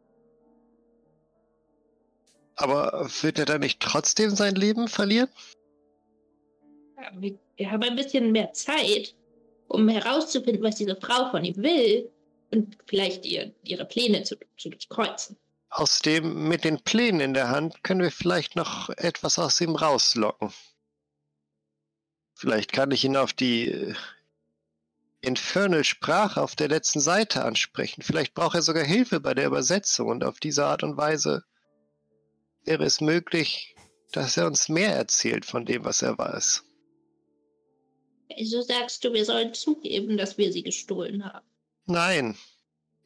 Aber 2.55 3.09
wird 3.21 3.39
er 3.39 3.45
dann 3.45 3.61
nicht 3.61 3.79
trotzdem 3.79 4.35
sein 4.35 4.55
Leben 4.55 4.87
verlieren? 4.87 5.29
Ja, 6.97 7.11
Wir, 7.19 7.39
wir 7.55 7.71
haben 7.71 7.83
ein 7.83 7.95
bisschen 7.95 8.31
mehr 8.31 8.53
Zeit, 8.53 9.15
um 9.67 9.89
herauszufinden, 9.89 10.63
was 10.63 10.75
diese 10.75 10.95
Frau 10.95 11.29
von 11.31 11.43
ihm 11.43 11.57
will 11.57 12.09
und 12.51 12.77
vielleicht 12.85 13.25
ihr, 13.25 13.53
ihre 13.63 13.85
Pläne 13.85 14.23
zu, 14.23 14.35
zu 14.57 14.69
durchkreuzen. 14.69 15.37
Außerdem 15.71 16.49
mit 16.49 16.65
den 16.65 16.83
Plänen 16.83 17.21
in 17.21 17.33
der 17.33 17.49
Hand 17.49 17.83
können 17.83 18.01
wir 18.01 18.11
vielleicht 18.11 18.55
noch 18.57 18.89
etwas 18.89 19.39
aus 19.39 19.61
ihm 19.61 19.75
rauslocken. 19.75 20.53
Vielleicht 22.35 22.73
kann 22.73 22.91
ich 22.91 23.05
ihn 23.05 23.15
auf 23.15 23.31
die 23.31 23.69
äh, 23.69 23.95
Infernal-Sprache 25.21 26.41
auf 26.41 26.55
der 26.55 26.67
letzten 26.67 26.99
Seite 26.99 27.45
ansprechen. 27.45 28.01
Vielleicht 28.01 28.33
braucht 28.33 28.55
er 28.55 28.63
sogar 28.63 28.83
Hilfe 28.83 29.21
bei 29.21 29.33
der 29.33 29.47
Übersetzung 29.47 30.09
und 30.09 30.23
auf 30.25 30.39
diese 30.39 30.65
Art 30.65 30.83
und 30.83 30.97
Weise 30.97 31.45
wäre 32.65 32.83
es 32.83 32.99
möglich, 32.99 33.75
dass 34.11 34.35
er 34.35 34.47
uns 34.47 34.67
mehr 34.67 34.95
erzählt 34.95 35.45
von 35.45 35.65
dem, 35.65 35.85
was 35.85 36.01
er 36.01 36.17
weiß. 36.17 36.63
Also 38.37 38.61
sagst 38.61 39.03
du, 39.03 39.13
wir 39.13 39.23
sollen 39.23 39.53
zugeben, 39.53 40.17
dass 40.17 40.37
wir 40.37 40.51
sie 40.51 40.63
gestohlen 40.63 41.23
haben. 41.23 41.45
Nein, 41.85 42.37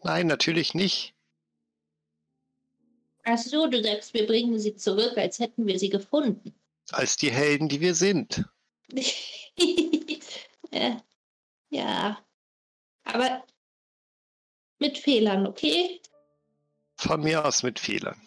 nein, 0.04 0.28
natürlich 0.28 0.74
nicht. 0.74 1.15
Ach 3.26 3.40
so, 3.40 3.68
du 3.68 3.82
sagst, 3.84 4.14
wir 4.14 4.28
bringen 4.28 4.60
sie 4.60 4.76
zurück, 4.76 5.18
als 5.18 5.40
hätten 5.40 5.66
wir 5.66 5.80
sie 5.80 5.90
gefunden. 5.90 6.54
Als 6.92 7.18
die 7.18 7.32
Helden, 7.32 7.68
die 7.68 7.82
wir 7.82 7.96
sind. 7.96 8.46
ja. 11.70 12.24
Aber 13.04 13.44
mit 14.78 15.00
Fehlern, 15.00 15.48
okay? 15.48 16.00
Von 16.98 17.22
mir 17.22 17.44
aus 17.44 17.64
mit 17.64 17.80
Fehlern. 17.80 18.22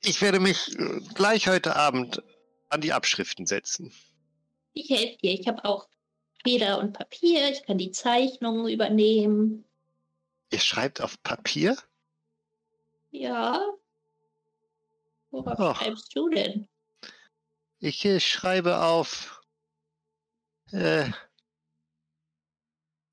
Ich 0.00 0.22
werde 0.22 0.40
mich 0.40 0.74
äh, 0.78 1.00
gleich 1.14 1.46
heute 1.48 1.76
Abend 1.76 2.22
an 2.70 2.80
die 2.80 2.94
Abschriften 2.94 3.46
setzen. 3.46 3.92
Ich 4.72 4.88
helfe 4.88 5.18
dir. 5.18 5.32
Ich 5.32 5.46
habe 5.46 5.62
auch 5.64 5.88
Feder 6.42 6.78
und 6.78 6.94
Papier. 6.94 7.50
Ich 7.50 7.64
kann 7.64 7.76
die 7.76 7.90
Zeichnungen 7.90 8.68
übernehmen. 8.68 9.64
Ihr 10.50 10.60
schreibt 10.60 11.02
auf 11.02 11.22
Papier? 11.22 11.76
Ja. 13.10 13.60
Worauf 15.30 15.58
Ach. 15.58 15.82
schreibst 15.82 16.14
du 16.14 16.28
denn? 16.28 16.68
Ich 17.80 18.04
äh, 18.04 18.20
schreibe 18.20 18.82
auf. 18.82 19.42
Äh, 20.72 21.10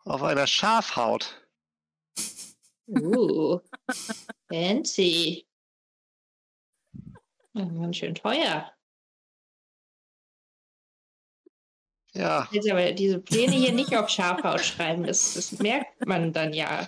auf 0.04 0.22
einer 0.24 0.48
Schafhaut. 0.48 1.41
Uh, 2.88 3.60
fancy. 4.50 5.48
Ja, 7.54 7.66
ganz 7.66 7.98
schön 7.98 8.14
teuer. 8.14 8.72
Ja, 12.14 12.48
Jetzt 12.52 12.70
aber 12.70 12.91
diese 12.93 13.20
Pläne 13.20 13.54
hier 13.54 13.74
nicht 13.74 13.96
auf 13.96 14.10
Schafhaut 14.10 14.62
schreiben, 14.62 15.04
das, 15.04 15.34
das 15.34 15.52
merkt 15.54 16.06
man 16.06 16.32
dann 16.32 16.54
ja. 16.54 16.88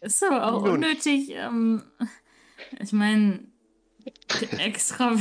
Ist 0.00 0.22
aber 0.22 0.46
auch 0.46 0.62
Nun. 0.62 0.74
unnötig. 0.74 1.30
Ähm, 1.30 1.82
ich 2.80 2.92
meine, 2.92 3.44
extra 4.58 5.16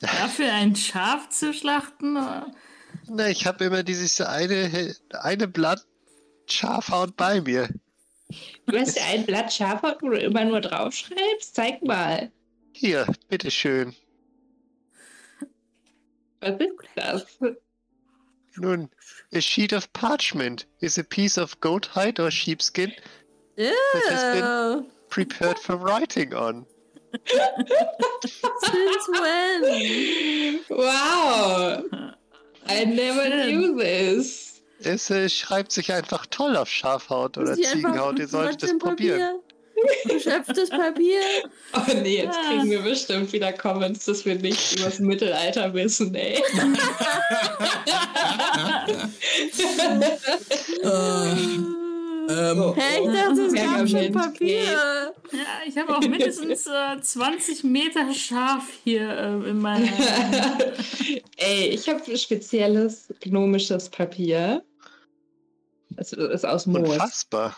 dafür 0.00 0.52
ein 0.52 0.76
Schaf 0.76 1.28
zu 1.30 1.52
schlachten. 1.52 2.16
oder? 2.16 2.52
na, 3.06 3.28
ich 3.28 3.46
habe 3.46 3.64
immer 3.64 3.82
dieses 3.82 4.20
eine, 4.20 4.94
eine 5.12 5.48
Blatt 5.48 5.84
Schafhaut 6.46 7.16
bei 7.16 7.40
mir. 7.40 7.68
Du 8.66 8.78
hast 8.78 8.96
ja 8.96 9.04
ein 9.06 9.26
Blatt 9.26 9.52
Schafhaut, 9.52 10.02
wo 10.02 10.10
du 10.10 10.18
immer 10.18 10.44
nur 10.44 10.60
draufschreibst. 10.60 11.54
Zeig 11.54 11.82
mal. 11.82 12.30
Hier, 12.72 13.06
bitteschön. 13.28 13.94
Was 16.40 16.60
ist 16.60 16.70
das? 16.94 17.26
Nun, 18.56 18.90
a 19.32 19.40
sheet 19.40 19.72
of 19.72 19.92
parchment 19.92 20.66
is 20.80 20.98
a 20.98 21.02
piece 21.02 21.38
of 21.38 21.58
goat 21.60 21.90
hide 21.94 22.22
or 22.22 22.30
sheepskin 22.30 22.92
has 23.58 24.34
been- 24.34 24.44
Ew. 24.44 24.90
Prepared 25.08 25.58
for 25.58 25.76
writing 25.76 26.34
on. 26.34 26.66
Since 28.24 29.08
when? 29.08 30.60
Wow. 30.68 31.82
I 32.68 32.84
never 32.84 33.28
knew 33.28 33.78
this. 33.78 34.60
Es 34.84 35.10
äh, 35.10 35.28
schreibt 35.28 35.72
sich 35.72 35.92
einfach 35.92 36.26
toll 36.26 36.56
auf 36.56 36.68
Schafhaut 36.68 37.36
oder 37.38 37.54
Sie 37.56 37.62
Ziegenhaut. 37.62 38.18
Ihr 38.18 38.28
solltet 38.28 38.62
das 38.62 38.70
Blatt 38.70 38.80
probieren. 38.80 39.40
Geschöpftes 40.06 40.70
Papier. 40.70 41.20
Oh 41.74 41.80
nee, 42.02 42.18
jetzt 42.22 42.36
Ah. 42.36 42.48
kriegen 42.50 42.70
wir 42.70 42.80
bestimmt 42.82 43.32
wieder 43.32 43.52
Comments, 43.52 44.02
dass 44.04 44.24
wir 44.24 44.34
nicht 44.36 44.74
über 44.76 44.86
das 44.86 44.98
Mittelalter 45.00 45.72
wissen, 45.74 46.14
ey. 46.14 46.42
Äh, 50.82 51.28
ähm, 52.28 52.74
Hä, 52.74 53.00
ich 53.00 53.12
dachte, 53.12 53.40
es 53.42 53.52
gab 53.54 53.88
schon 53.88 54.12
Papier. 54.12 54.62
Ja, 54.64 55.12
ich 55.66 55.76
habe 55.76 55.96
auch 55.96 56.00
mindestens 56.00 56.66
äh, 56.66 57.00
20 57.00 57.64
Meter 57.64 58.12
Schaf 58.14 58.64
hier 58.84 59.08
äh, 59.08 59.50
in 59.50 59.58
meiner. 59.58 59.88
ey, 61.36 61.68
ich 61.68 61.88
habe 61.88 62.16
spezielles 62.16 63.12
gnomisches 63.20 63.88
Papier. 63.88 64.64
Das 65.90 66.12
ist 66.12 66.44
aus 66.44 66.66
Moos. 66.66 66.88
Unfassbar. 66.90 67.56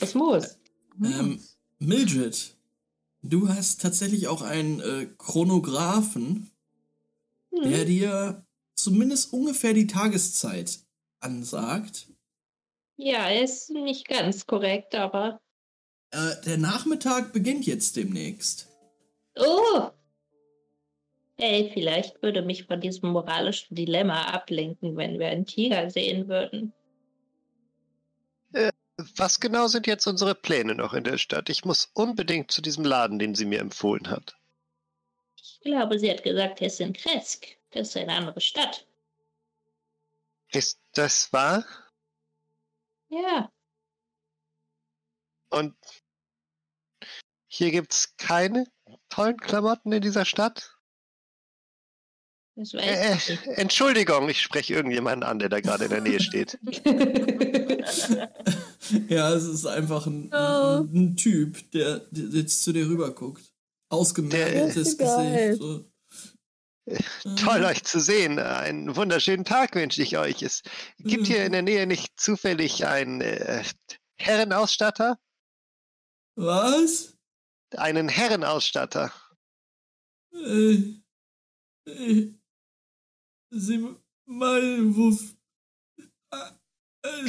Aus 0.00 0.14
Moos. 0.14 0.58
ähm, 1.02 1.40
Mildred, 1.78 2.56
du 3.22 3.48
hast 3.48 3.80
tatsächlich 3.80 4.28
auch 4.28 4.42
einen 4.42 4.80
äh, 4.80 5.06
Chronographen, 5.18 6.50
Hm. 7.52 7.70
der 7.70 7.84
dir 7.84 8.46
zumindest 8.74 9.32
ungefähr 9.32 9.74
die 9.74 9.86
Tageszeit 9.86 10.80
ansagt. 11.20 12.08
Ja, 13.02 13.30
ist 13.30 13.70
nicht 13.70 14.06
ganz 14.06 14.46
korrekt, 14.46 14.94
aber. 14.94 15.40
Äh, 16.10 16.34
der 16.44 16.58
Nachmittag 16.58 17.32
beginnt 17.32 17.64
jetzt 17.64 17.96
demnächst. 17.96 18.68
Oh! 19.36 19.88
Ey, 21.38 21.70
vielleicht 21.72 22.22
würde 22.22 22.42
mich 22.42 22.66
von 22.66 22.78
diesem 22.78 23.08
moralischen 23.08 23.74
Dilemma 23.74 24.24
ablenken, 24.26 24.98
wenn 24.98 25.18
wir 25.18 25.28
einen 25.28 25.46
Tiger 25.46 25.88
sehen 25.88 26.28
würden. 26.28 26.74
Was 29.16 29.40
genau 29.40 29.66
sind 29.68 29.86
jetzt 29.86 30.06
unsere 30.06 30.34
Pläne 30.34 30.74
noch 30.74 30.92
in 30.92 31.04
der 31.04 31.16
Stadt? 31.16 31.48
Ich 31.48 31.64
muss 31.64 31.90
unbedingt 31.94 32.50
zu 32.50 32.60
diesem 32.60 32.84
Laden, 32.84 33.18
den 33.18 33.34
sie 33.34 33.46
mir 33.46 33.60
empfohlen 33.60 34.10
hat. 34.10 34.36
Ich 35.36 35.60
glaube, 35.62 35.98
sie 35.98 36.10
hat 36.10 36.22
gesagt, 36.22 36.60
er 36.60 36.66
ist 36.66 36.80
in 36.80 36.92
Kresk. 36.92 37.46
Das 37.70 37.88
ist 37.88 37.96
eine 37.96 38.12
andere 38.12 38.42
Stadt. 38.42 38.86
Ist 40.52 40.78
das 40.92 41.32
wahr? 41.32 41.64
Ja, 43.10 43.50
Und 45.50 45.74
hier 47.48 47.72
gibt's 47.72 48.14
keine 48.16 48.66
tollen 49.08 49.36
Klamotten 49.36 49.90
in 49.92 50.00
dieser 50.00 50.24
Stadt? 50.24 50.76
das 52.54 52.74
Äh, 52.74 53.16
Entschuldigung, 53.56 54.28
ich 54.28 54.40
spreche 54.40 54.74
irgendjemanden 54.74 55.28
an, 55.28 55.38
der 55.40 55.48
da 55.48 55.60
gerade 55.60 55.84
in 55.84 55.90
der 55.90 56.00
Nähe 56.02 56.20
steht. 56.20 56.58
Ja, 59.08 59.32
es 59.34 59.44
ist 59.44 59.66
einfach 59.66 60.06
ein, 60.06 60.30
Oh. 60.32 60.80
ein, 60.82 61.14
Typ, 61.16 61.70
der, 61.70 62.06
jetzt 62.12 62.64
zu 62.64 62.72
dir 62.72 62.86
rüber 62.88 63.14
guckt. 63.14 63.42
Ausgemergeltes 63.88 64.74
Der 64.74 64.82
ist 64.82 64.98
geil. 64.98 65.48
Gesicht. 65.50 65.62
So. 65.62 65.89
Toll, 67.36 67.64
euch 67.64 67.84
zu 67.84 68.00
sehen. 68.00 68.38
Einen 68.38 68.96
wunderschönen 68.96 69.44
Tag 69.44 69.74
wünsche 69.74 70.02
ich 70.02 70.16
euch. 70.18 70.42
Es 70.42 70.62
gibt 70.98 71.26
hier 71.26 71.44
in 71.44 71.52
der 71.52 71.62
Nähe 71.62 71.86
nicht 71.86 72.18
zufällig 72.18 72.86
einen 72.86 73.20
äh, 73.20 73.62
Herrenausstatter? 74.18 75.18
Was? 76.36 77.16
Einen 77.76 78.08
Herrenausstatter. 78.08 79.12
Äh, 80.32 81.00
äh, 81.86 82.34
Sie 83.52 83.96
meinen, 84.26 84.96
wo. 84.96 85.16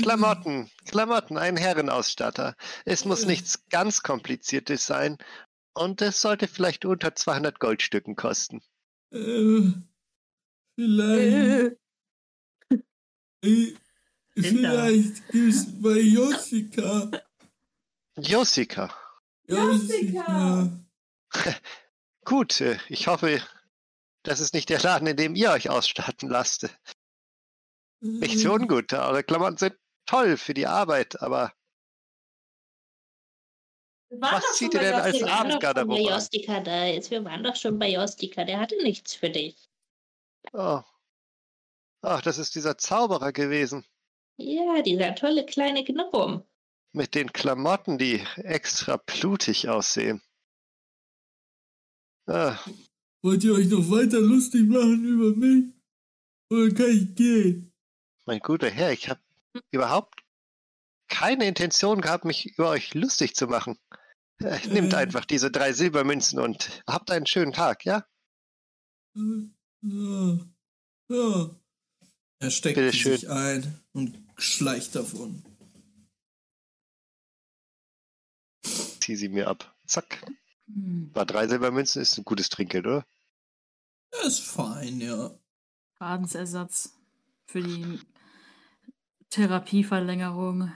Klamotten, 0.02 0.70
Klamotten, 0.86 1.38
ein 1.38 1.58
Herrenausstatter. 1.58 2.56
Es 2.86 3.06
muss 3.06 3.24
Äh. 3.24 3.28
nichts 3.28 3.66
ganz 3.70 4.04
Kompliziertes 4.04 4.86
sein 4.86 5.18
und 5.74 6.02
es 6.02 6.22
sollte 6.22 6.48
vielleicht 6.48 6.86
unter 6.86 7.16
200 7.16 7.60
Goldstücken 7.60 8.16
kosten. 8.16 8.62
Äh, 9.12 9.74
vielleicht. 10.76 11.78
Äh, 13.44 13.74
Äh, 14.36 14.42
vielleicht 14.42 15.28
gibt's 15.30 15.66
bei 15.82 16.00
Josika. 16.00 17.10
Josika, 18.18 18.96
Josika. 19.48 20.70
gut, 22.24 22.62
äh, 22.62 22.78
ich 22.88 23.08
hoffe, 23.08 23.42
das 24.24 24.40
ist 24.40 24.54
nicht 24.54 24.70
der 24.70 24.80
Laden, 24.82 25.08
in 25.08 25.18
dem 25.18 25.36
ihr 25.36 25.52
euch 25.52 25.70
ausstatten 25.70 26.30
lasst. 26.30 26.70
Nichts 28.00 28.44
für 28.44 28.52
ungut, 28.52 28.94
eure 28.94 29.24
Klamotten 29.24 29.58
sind 29.58 29.76
toll 30.06 30.38
für 30.38 30.54
die 30.54 30.68
Arbeit, 30.68 31.22
aber 31.22 31.54
Was 34.12 34.44
zieht 34.58 34.74
ihr 34.74 34.82
denn 34.82 34.94
als 34.96 35.20
Jostika. 35.20 35.26
Wir 35.26 35.32
waren 35.32 35.50
doch 35.50 35.62
schon 35.62 35.70
Abendgarderobe 35.70 35.94
bei 35.96 36.00
an? 36.00 36.14
Jostika 36.16 36.60
da. 36.60 36.86
Jetzt, 36.86 37.12
wir 37.12 37.24
waren 37.26 37.44
doch 37.44 37.56
schon 37.56 37.80
bei 37.80 37.90
Jostika. 37.92 38.44
Der 38.44 38.60
hatte 38.60 38.76
nichts 38.84 39.16
für 39.16 39.30
dich. 39.30 39.70
oh. 40.54 40.82
Ach, 42.04 42.22
das 42.22 42.40
ist 42.40 42.56
dieser 42.56 42.78
Zauberer 42.80 43.32
gewesen. 43.32 43.86
Ja, 44.38 44.82
dieser 44.82 45.14
tolle 45.14 45.46
kleine 45.46 45.84
Gnome. 45.84 46.44
Mit 46.94 47.14
den 47.14 47.32
Klamotten, 47.32 48.00
die 48.00 48.26
extra 48.38 48.98
blutig 48.98 49.70
aussehen. 49.70 50.22
Ah, 52.28 52.58
Wollt 53.24 53.44
ihr 53.44 53.54
euch 53.54 53.68
noch 53.68 53.90
weiter 53.92 54.20
lustig 54.20 54.68
machen 54.68 55.06
über 55.06 55.36
mich? 55.38 55.66
Oder 56.50 56.74
kann 56.74 56.90
ich 56.90 57.16
gehen? 57.16 57.72
mein 58.26 58.40
guter 58.40 58.70
Herr, 58.70 58.92
ich 58.92 59.10
habe 59.10 59.20
überhaupt 59.72 60.24
keine 61.08 61.46
Intention 61.46 62.02
gehabt, 62.02 62.26
mich 62.26 62.46
über 62.58 62.70
euch 62.70 62.94
lustig 62.94 63.36
zu 63.36 63.48
machen. 63.48 63.78
Nehmt 64.70 64.94
Äh. 64.94 64.98
einfach 64.98 65.26
diese 65.26 65.52
drei 65.52 65.74
Silbermünzen 65.74 66.40
und 66.40 66.84
habt 66.88 67.12
einen 67.12 67.26
schönen 67.26 67.54
Tag, 67.54 67.86
ja? 67.86 68.06
Ja. 69.16 70.40
Ja. 71.10 71.50
Er 72.40 72.50
steckt 72.52 72.76
Bitte 72.76 72.94
schön. 72.94 73.18
sich 73.18 73.30
ein 73.30 73.80
und 73.94 74.18
schleicht 74.38 74.96
davon. 74.96 75.44
Zieh 78.64 79.16
sie 79.16 79.30
mir 79.30 79.48
ab. 79.48 79.76
Zack. 79.86 80.24
Hm, 80.68 81.12
War 81.14 81.26
drei 81.26 81.48
Silbermünzen 81.48 82.02
ist 82.02 82.18
ein 82.18 82.24
gutes 82.26 82.50
Trinkgeld, 82.50 82.86
oder? 82.88 83.06
Er 84.12 84.24
ist 84.28 84.42
fein, 84.42 85.00
ja. 85.02 85.32
Schadensersatz 85.98 86.94
für 87.48 87.62
die 87.62 88.00
Therapieverlängerung. 89.30 90.72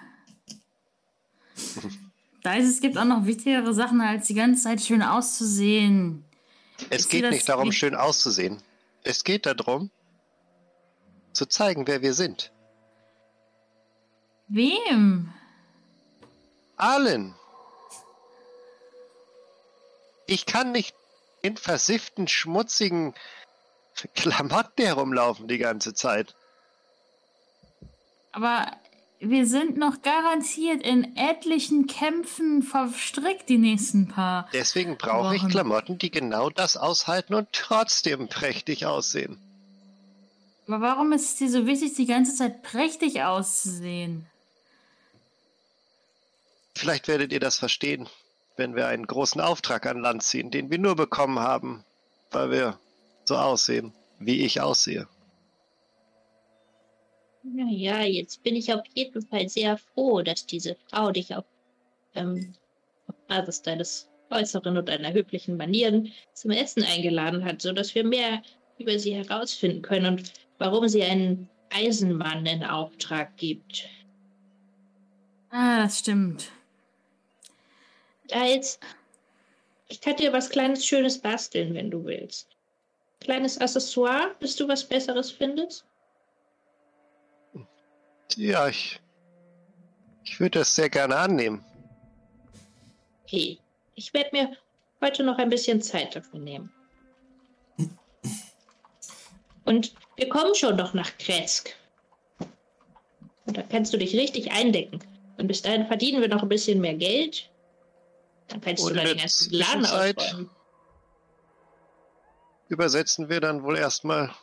Da 2.46 2.54
ist 2.54 2.70
es 2.70 2.80
gibt 2.80 2.96
auch 3.00 3.06
noch 3.06 3.26
wichtigere 3.26 3.74
Sachen, 3.74 4.00
als 4.02 4.28
die 4.28 4.36
ganze 4.36 4.62
Zeit 4.62 4.80
schön 4.80 5.02
auszusehen. 5.02 6.24
Es 6.92 7.06
Ich 7.06 7.10
geht 7.10 7.28
nicht 7.32 7.50
darum, 7.50 7.72
schön 7.72 7.96
auszusehen. 7.96 8.62
Es 9.02 9.24
geht 9.24 9.48
darum, 9.48 9.90
zu 11.34 11.48
zeigen, 11.48 11.88
wer 11.88 12.04
wir 12.04 12.14
sind. 12.14 12.52
Wem? 14.48 15.34
Allen. 16.78 17.34
Ich 20.28 20.46
kann 20.46 20.72
nicht 20.72 20.94
in 21.42 21.58
versifften, 21.58 22.28
schmutzigen 22.28 23.16
Klamotten 24.14 24.84
herumlaufen 24.84 25.48
die 25.48 25.58
ganze 25.58 25.96
Zeit. 25.96 26.36
Aber 28.34 28.72
wir 29.20 29.46
sind 29.46 29.78
noch 29.78 30.02
garantiert 30.02 30.84
in 30.84 31.16
etlichen 31.16 31.88
Kämpfen 31.88 32.64
verstrickt 32.64 33.50
die 33.50 33.58
nächsten 33.58 34.08
paar. 34.08 34.50
Deswegen 34.54 34.98
brauche 34.98 35.36
ich. 35.36 35.48
Klamotten, 35.48 35.98
die 35.98 36.12
genau 36.12 36.50
das 36.50 36.78
aushalten 36.78 37.34
und 37.34 37.48
trotzdem 37.52 38.28
prächtig 38.28 38.86
aussehen. 38.86 39.38
Aber 40.68 40.82
warum 40.82 41.12
ist 41.14 41.26
es 41.26 41.36
dir 41.36 41.50
so 41.50 41.68
wichtig, 41.68 41.94
die 41.96 42.08
ganze 42.08 42.36
Zeit 42.36 42.64
prächtig 42.64 43.22
auszusehen? 43.24 44.26
Vielleicht 46.76 47.08
werdet 47.08 47.32
ihr 47.32 47.40
das 47.40 47.58
verstehen, 47.58 48.10
wenn 48.58 48.76
wir 48.76 48.88
einen 48.88 49.08
großen 49.08 49.40
Auftrag 49.40 49.86
an 49.86 50.02
Land 50.02 50.24
ziehen, 50.24 50.52
den 50.52 50.70
wir 50.70 50.80
nur 50.80 50.96
bekommen 50.96 51.40
haben, 51.40 51.86
weil 52.32 52.52
wir 52.52 52.80
so 53.24 53.38
aussehen, 53.38 53.94
wie 54.20 54.44
ich 54.44 54.62
aussehe. 54.62 55.08
Naja, 57.54 58.02
jetzt 58.02 58.42
bin 58.42 58.56
ich 58.56 58.74
auf 58.74 58.82
jeden 58.96 59.22
Fall 59.22 59.48
sehr 59.48 59.78
froh, 59.78 60.22
dass 60.24 60.48
diese 60.48 60.76
Frau 60.90 61.12
dich 61.12 61.36
auf, 61.36 61.46
ähm, 62.16 62.56
auf 63.08 63.16
Basis 63.28 63.62
deines 63.62 64.10
Äußeren 64.32 64.78
und 64.78 64.90
deiner 64.90 65.14
höflichen 65.14 65.56
Manieren 65.56 66.12
zum 66.34 66.52
Essen 66.52 66.84
eingeladen 66.84 67.46
hat, 67.46 67.62
sodass 67.62 67.94
wir 67.94 68.04
mehr 68.04 68.42
über 68.80 68.98
sie 68.98 69.14
herausfinden 69.14 69.84
können 69.84 70.18
und 70.18 70.34
warum 70.58 70.88
sie 70.88 71.04
einen 71.04 71.48
Eisenmann 71.70 72.46
in 72.48 72.64
Auftrag 72.64 73.38
gibt. 73.38 73.88
Ah, 75.52 75.84
das 75.84 76.00
stimmt. 76.00 76.52
Als 78.32 78.80
ich 79.88 80.02
kann 80.02 80.16
dir 80.16 80.34
was 80.34 80.50
kleines 80.50 80.84
Schönes 80.84 81.20
basteln, 81.20 81.76
wenn 81.76 81.92
du 81.92 82.04
willst. 82.06 82.48
Kleines 83.20 83.60
Accessoire, 83.60 84.36
bis 84.40 84.56
du 84.56 84.68
was 84.68 84.84
Besseres 84.84 85.32
findest. 85.32 85.86
Ja, 88.36 88.68
ich, 88.68 89.00
ich 90.24 90.40
würde 90.40 90.60
das 90.60 90.76
sehr 90.76 90.90
gerne 90.90 91.16
annehmen. 91.16 91.64
Okay, 93.24 93.60
ich 93.96 94.14
werde 94.14 94.30
mir 94.34 94.58
heute 95.02 95.24
noch 95.24 95.38
ein 95.38 95.50
bisschen 95.50 95.82
Zeit 95.82 96.16
dafür 96.16 96.40
nehmen. 96.40 96.72
Und 99.64 99.96
wir 100.16 100.30
kommen 100.30 100.54
schon 100.54 100.76
noch 100.76 100.94
nach 100.94 101.18
Kresk. 101.18 101.76
Und 103.46 103.58
da 103.58 103.64
kannst 103.64 103.94
du 103.94 103.98
dich 103.98 104.16
richtig 104.16 104.52
eindecken. 104.52 105.00
Und 105.38 105.48
bis 105.48 105.62
dahin 105.62 105.88
verdienen 105.88 106.22
wir 106.22 106.30
noch 106.30 106.44
ein 106.44 106.50
bisschen 106.50 106.82
mehr 106.82 106.94
Geld. 106.94 107.50
Dann 108.48 108.62
kannst 108.62 108.84
Und 108.84 108.96
du 108.96 109.02
der 109.02 109.16
ganzen 109.16 109.54
Laden 109.54 109.86
ausräumen. 109.86 110.50
Übersetzen 112.68 113.30
wir 113.30 113.40
dann 113.40 113.64
wohl 113.64 113.78
erstmal 113.78 114.34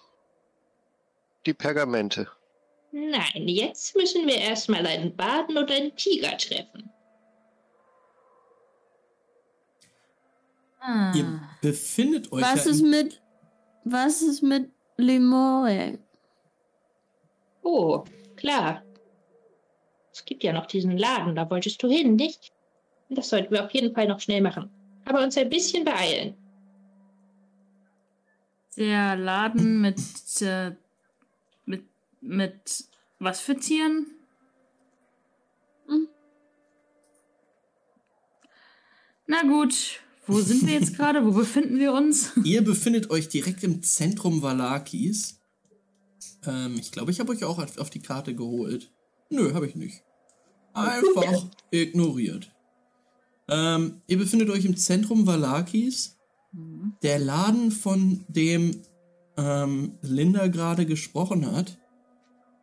die 1.47 1.55
Pergamente. 1.55 2.29
Nein, 2.93 3.49
jetzt 3.49 3.97
müssen 3.97 4.27
wir 4.27 4.37
erstmal 4.37 4.87
einen 4.87 5.17
Baden 5.17 5.57
und 5.57 5.71
einen 5.71 5.97
Tiger 5.97 6.37
treffen. 6.37 6.91
Ah. 10.79 11.13
Ihr 11.15 11.41
befindet 11.63 12.31
euch 12.31 12.43
Was 12.43 12.67
ja 12.67 12.71
ist 12.71 12.83
mit. 12.83 13.23
Was 13.85 14.21
ist 14.21 14.43
mit 14.43 14.71
Limore? 14.97 15.99
Oh, 17.63 18.05
klar. 18.37 18.83
Es 20.13 20.25
gibt 20.25 20.45
ja 20.45 20.53
noch 20.53 20.67
diesen 20.67 20.99
Laden, 20.99 21.35
da 21.35 21.49
wolltest 21.49 21.83
du 21.83 21.89
hin, 21.89 22.17
nicht? 22.17 22.53
Das 23.09 23.31
sollten 23.31 23.53
wir 23.53 23.65
auf 23.65 23.71
jeden 23.71 23.95
Fall 23.95 24.07
noch 24.07 24.21
schnell 24.21 24.43
machen. 24.43 24.71
Aber 25.07 25.23
uns 25.23 25.37
ein 25.39 25.49
bisschen 25.49 25.85
beeilen. 25.85 26.37
Der 28.77 29.17
Laden 29.17 29.81
mit, 29.81 29.99
äh, 30.41 30.73
mit, 32.23 32.85
was 33.19 33.41
für 33.41 33.57
Tieren? 33.57 34.07
Hm. 35.87 36.09
Na 39.27 39.43
gut, 39.43 40.01
wo 40.27 40.41
sind 40.41 40.67
wir 40.67 40.75
jetzt 40.75 40.95
gerade? 40.97 41.25
Wo 41.27 41.33
befinden 41.33 41.79
wir 41.79 41.93
uns? 41.93 42.33
Ihr 42.45 42.63
befindet 42.63 43.11
euch 43.11 43.29
direkt 43.29 43.63
im 43.65 43.83
Zentrum 43.83 44.43
Valakis. 44.43 45.41
Ähm, 46.47 46.77
ich 46.79 46.93
glaube, 46.93 47.11
ich 47.11 47.21
habe 47.21 47.33
euch 47.33 47.45
auch 47.45 47.59
auf 47.59 47.79
auf 47.79 47.91
die 47.91 48.01
Karte 48.01 48.35
geholt. 48.35 48.91
Nö, 49.31 49.53
habe 49.55 49.67
ich 49.67 49.75
nicht. 49.75 50.03
Einfach 50.73 51.47
ignoriert. 51.71 52.51
Ähm, 53.49 54.01
ihr 54.07 54.19
befindet 54.19 54.51
euch 54.51 54.65
im 54.65 54.77
Zentrum 54.77 55.27
Valakis. 55.27 56.17
Der 57.03 57.19
Laden, 57.19 57.71
von 57.71 58.25
dem 58.29 58.83
ähm, 59.37 59.99
Linda 60.03 60.49
gerade 60.49 60.87
gesprochen 60.87 61.51
hat, 61.51 61.79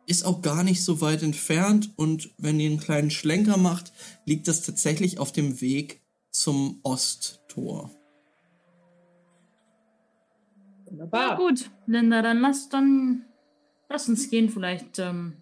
ist 0.06 0.24
auch 0.24 0.42
gar 0.42 0.64
nicht 0.64 0.84
so 0.84 1.00
weit 1.00 1.22
entfernt. 1.22 1.90
Und 1.96 2.30
wenn 2.38 2.58
ihr 2.60 2.70
einen 2.70 2.80
kleinen 2.80 3.10
Schlenker 3.10 3.56
macht, 3.56 3.92
liegt 4.24 4.48
das 4.48 4.62
tatsächlich 4.62 5.18
auf 5.18 5.32
dem 5.32 5.60
Weg 5.60 6.02
zum 6.30 6.80
Osttor. 6.82 7.90
Na 11.12 11.12
Wunderbar. 11.12 11.36
gut, 11.36 11.70
Linda, 11.86 12.22
dann 12.22 12.40
lass 12.40 12.68
dann 12.68 13.24
lass 13.88 14.08
uns 14.08 14.28
gehen. 14.30 14.48
Vielleicht 14.50 14.98
ähm, 14.98 15.36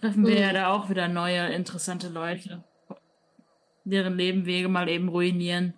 treffen 0.00 0.26
wir 0.26 0.34
Mhm. 0.34 0.40
ja 0.40 0.52
da 0.52 0.72
auch 0.72 0.90
wieder 0.90 1.08
neue 1.08 1.52
interessante 1.52 2.08
Leute, 2.08 2.64
deren 3.84 4.16
Lebenwege 4.16 4.68
mal 4.68 4.88
eben 4.88 5.08
ruinieren. 5.08 5.74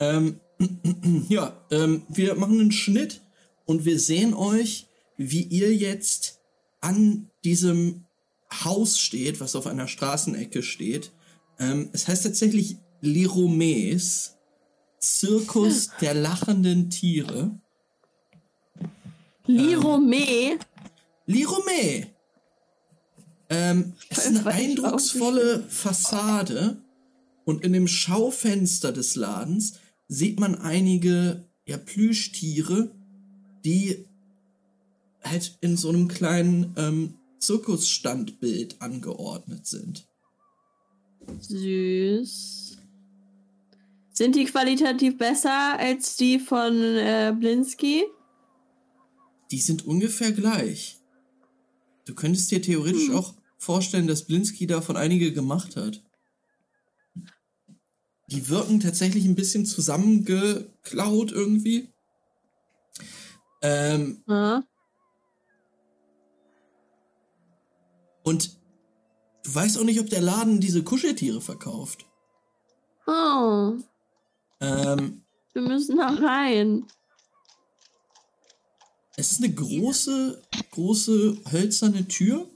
Ähm, 0.00 0.40
ja, 1.28 1.64
ähm, 1.70 2.02
wir 2.08 2.34
machen 2.34 2.60
einen 2.60 2.72
Schnitt 2.72 3.22
und 3.66 3.84
wir 3.84 3.98
sehen 3.98 4.34
euch, 4.34 4.86
wie 5.16 5.42
ihr 5.42 5.74
jetzt 5.74 6.40
an 6.80 7.30
diesem 7.44 8.04
Haus 8.64 8.98
steht, 8.98 9.40
was 9.40 9.56
auf 9.56 9.66
einer 9.66 9.88
Straßenecke 9.88 10.62
steht. 10.62 11.12
Ähm, 11.58 11.88
es 11.92 12.06
heißt 12.08 12.24
tatsächlich 12.24 12.76
Liromes, 13.00 14.36
Zirkus 14.98 15.90
der 16.00 16.14
lachenden 16.14 16.90
Tiere. 16.90 17.58
Lirome? 19.46 20.58
Lirome! 21.26 22.06
Ähm, 23.50 23.92
es 24.08 24.18
ist 24.18 24.26
eine 24.26 24.46
eindrucksvolle 24.46 25.64
Fassade 25.68 26.78
und 27.44 27.62
in 27.62 27.72
dem 27.72 27.86
Schaufenster 27.86 28.90
des 28.90 29.16
Ladens 29.16 29.74
sieht 30.08 30.40
man 30.40 30.54
einige 30.54 31.46
ja, 31.66 31.76
Plüschtiere, 31.76 32.93
die 33.64 34.04
halt 35.22 35.56
in 35.60 35.76
so 35.76 35.88
einem 35.88 36.08
kleinen 36.08 36.74
ähm, 36.76 37.14
Zirkusstandbild 37.40 38.80
angeordnet 38.80 39.66
sind. 39.66 40.06
Süß. 41.40 42.78
Sind 44.12 44.36
die 44.36 44.44
qualitativ 44.44 45.18
besser 45.18 45.78
als 45.78 46.16
die 46.16 46.38
von 46.38 46.74
äh, 46.76 47.34
Blinsky? 47.36 48.04
Die 49.50 49.58
sind 49.60 49.84
ungefähr 49.86 50.32
gleich. 50.32 50.98
Du 52.04 52.14
könntest 52.14 52.50
dir 52.50 52.60
theoretisch 52.62 53.08
Hm. 53.08 53.16
auch 53.16 53.34
vorstellen, 53.56 54.06
dass 54.06 54.26
Blinsky 54.26 54.66
davon 54.66 54.96
einige 54.96 55.32
gemacht 55.32 55.76
hat. 55.76 56.02
Die 58.28 58.48
wirken 58.48 58.80
tatsächlich 58.80 59.24
ein 59.24 59.34
bisschen 59.34 59.66
zusammengeklaut 59.66 61.32
irgendwie. 61.32 61.93
Ähm, 63.64 64.22
Ja. 64.26 64.62
und 68.22 68.58
du 69.42 69.54
weißt 69.54 69.78
auch 69.78 69.84
nicht, 69.84 70.00
ob 70.00 70.10
der 70.10 70.20
Laden 70.20 70.60
diese 70.60 70.82
Kuscheltiere 70.84 71.40
verkauft. 71.40 72.04
Oh, 73.06 73.74
Ähm, 74.60 75.22
wir 75.54 75.62
müssen 75.62 75.96
da 75.96 76.08
rein. 76.08 76.86
Es 79.16 79.32
ist 79.32 79.42
eine 79.42 79.52
große, 79.54 80.42
große 80.72 81.38
hölzerne 81.50 82.06
Tür. 82.06 82.48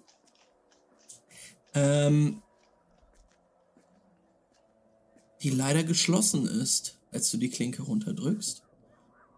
Ähm, 1.74 2.42
die 5.42 5.50
leider 5.50 5.84
geschlossen 5.84 6.46
ist, 6.48 6.98
als 7.12 7.30
du 7.30 7.36
die 7.36 7.50
Klinke 7.50 7.82
runterdrückst. 7.82 8.62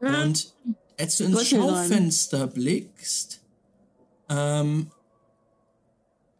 Und 0.00 0.54
als 1.00 1.16
du 1.16 1.24
ins. 1.24 1.48
Schaufenster 1.48 2.46
blickst, 2.46 3.40
ähm, 4.28 4.90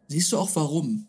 siehst 0.07 0.31
du 0.31 0.37
auch 0.37 0.55
warum. 0.55 1.07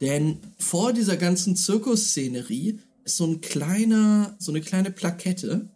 Denn 0.00 0.40
vor 0.58 0.92
dieser 0.92 1.16
ganzen 1.16 1.56
Zirkusszenerie 1.56 2.80
ist 3.04 3.16
so 3.16 3.26
ein 3.26 3.40
kleiner, 3.40 4.36
so 4.38 4.52
eine 4.52 4.60
kleine 4.60 4.90
Plakette, 4.90 5.68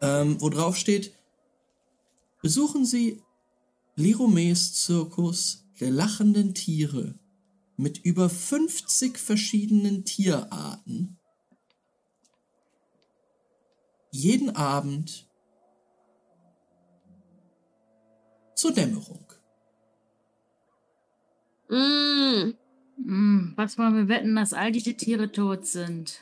ähm, 0.00 0.40
wo 0.40 0.48
drauf 0.48 0.76
steht, 0.76 1.12
besuchen 2.40 2.86
Sie 2.86 3.22
Liromes 3.96 4.74
Zirkus 4.74 5.64
der 5.80 5.90
lachenden 5.90 6.54
Tiere 6.54 7.14
mit 7.76 7.98
über 7.98 8.30
50 8.30 9.18
verschiedenen 9.18 10.04
Tierarten. 10.04 11.18
Jeden 14.12 14.50
Abend 14.50 15.26
zur 18.62 18.72
Dämmerung. 18.72 19.26
Mm. 21.68 22.54
Hm, 22.96 23.54
was 23.56 23.76
wollen 23.76 23.96
wir 23.96 24.08
wetten, 24.08 24.36
dass 24.36 24.52
all 24.52 24.70
diese 24.70 24.94
Tiere 24.94 25.32
tot 25.32 25.66
sind? 25.66 26.20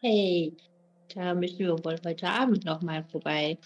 Hey, 0.00 0.56
da 1.12 1.34
müssen 1.34 1.58
wir 1.58 1.84
wohl 1.84 1.98
heute 2.04 2.28
Abend 2.28 2.64
noch 2.64 2.80
mal 2.82 3.02
vorbei. 3.10 3.58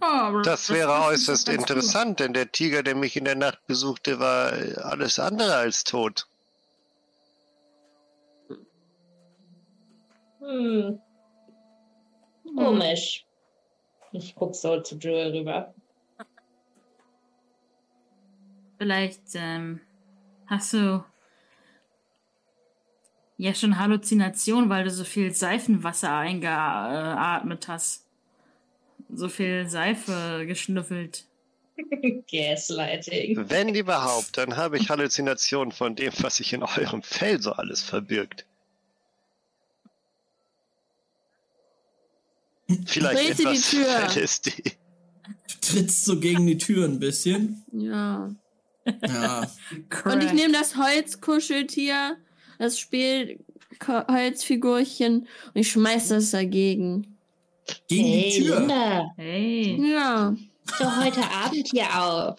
Oh, 0.00 0.42
Das 0.44 0.68
wäre 0.70 0.92
äußerst 1.06 1.48
interessant, 1.48 2.20
denn 2.20 2.34
der 2.34 2.52
Tiger, 2.52 2.84
der 2.84 2.94
mich 2.94 3.16
in 3.16 3.24
der 3.24 3.34
Nacht 3.34 3.66
besuchte, 3.66 4.20
war 4.20 4.52
äh, 4.52 4.74
alles 4.74 5.18
andere 5.18 5.56
als 5.56 5.82
tot. 5.82 6.28
Hm. 10.38 11.00
Komisch. 12.56 13.26
Ich 14.12 14.34
guck 14.34 14.54
so 14.54 14.80
zu 14.80 14.96
Joel 14.96 15.36
rüber. 15.36 15.74
Vielleicht 18.78 19.22
ähm, 19.34 19.80
hast 20.46 20.72
du 20.72 21.04
ja 23.38 23.54
schon 23.54 23.78
Halluzination, 23.78 24.68
weil 24.68 24.84
du 24.84 24.90
so 24.90 25.04
viel 25.04 25.32
Seifenwasser 25.32 26.14
eingeatmet 26.14 27.68
hast. 27.68 28.06
So 29.08 29.28
viel 29.28 29.68
Seife 29.68 30.44
geschnüffelt. 30.46 31.24
Gaslighting. 32.30 33.48
Wenn 33.48 33.74
überhaupt, 33.74 34.36
dann 34.38 34.56
habe 34.56 34.78
ich 34.78 34.88
Halluzinationen 34.88 35.72
von 35.72 35.94
dem, 35.94 36.12
was 36.20 36.36
sich 36.36 36.52
in 36.52 36.62
eurem 36.62 37.02
Fell 37.02 37.40
so 37.40 37.52
alles 37.52 37.82
verbirgt. 37.82 38.46
Vielleicht 42.86 43.18
Trete 43.18 43.36
die 43.36 43.42
etwas 43.48 43.70
Tür. 43.70 44.08
LSD. 44.22 44.50
Du 44.64 44.70
trittst 45.60 46.04
so 46.04 46.18
gegen 46.18 46.46
die 46.46 46.58
Tür 46.58 46.84
ein 46.86 46.98
bisschen. 46.98 47.64
Ja. 47.72 48.30
Ja. 49.06 49.50
Und 50.04 50.22
ich 50.22 50.32
nehme 50.32 50.52
das 50.52 50.76
Holzkuscheltier, 50.76 52.16
das 52.58 52.78
Spielholzfigurchen 52.78 55.20
und 55.20 55.28
ich 55.54 55.70
schmeiß 55.70 56.08
das 56.08 56.30
dagegen. 56.30 57.18
Gegen 57.88 58.06
hey, 58.06 58.30
die 58.30 58.42
Tür. 58.44 58.60
Linda, 58.60 59.10
Hey. 59.16 59.92
Ja. 59.92 60.30
ist 60.30 60.80
doch 60.80 60.96
heute 61.04 61.20
Abend 61.30 61.68
hier 61.70 62.00
auf. 62.00 62.36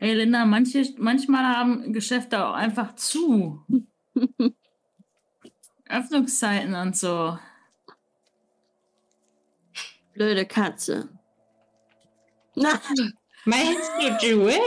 Ey, 0.00 0.14
Linda, 0.14 0.44
manche, 0.44 0.86
manchmal 0.98 1.44
haben 1.44 1.92
Geschäfte 1.92 2.46
auch 2.46 2.54
einfach 2.54 2.94
zu. 2.94 3.64
Öffnungszeiten 5.88 6.74
und 6.74 6.96
so. 6.96 7.38
Blöde 10.14 10.46
Katze. 10.46 11.08
Na, 12.54 12.80
Meinst 13.44 13.90
du 14.00 14.08
Joel? 14.26 14.60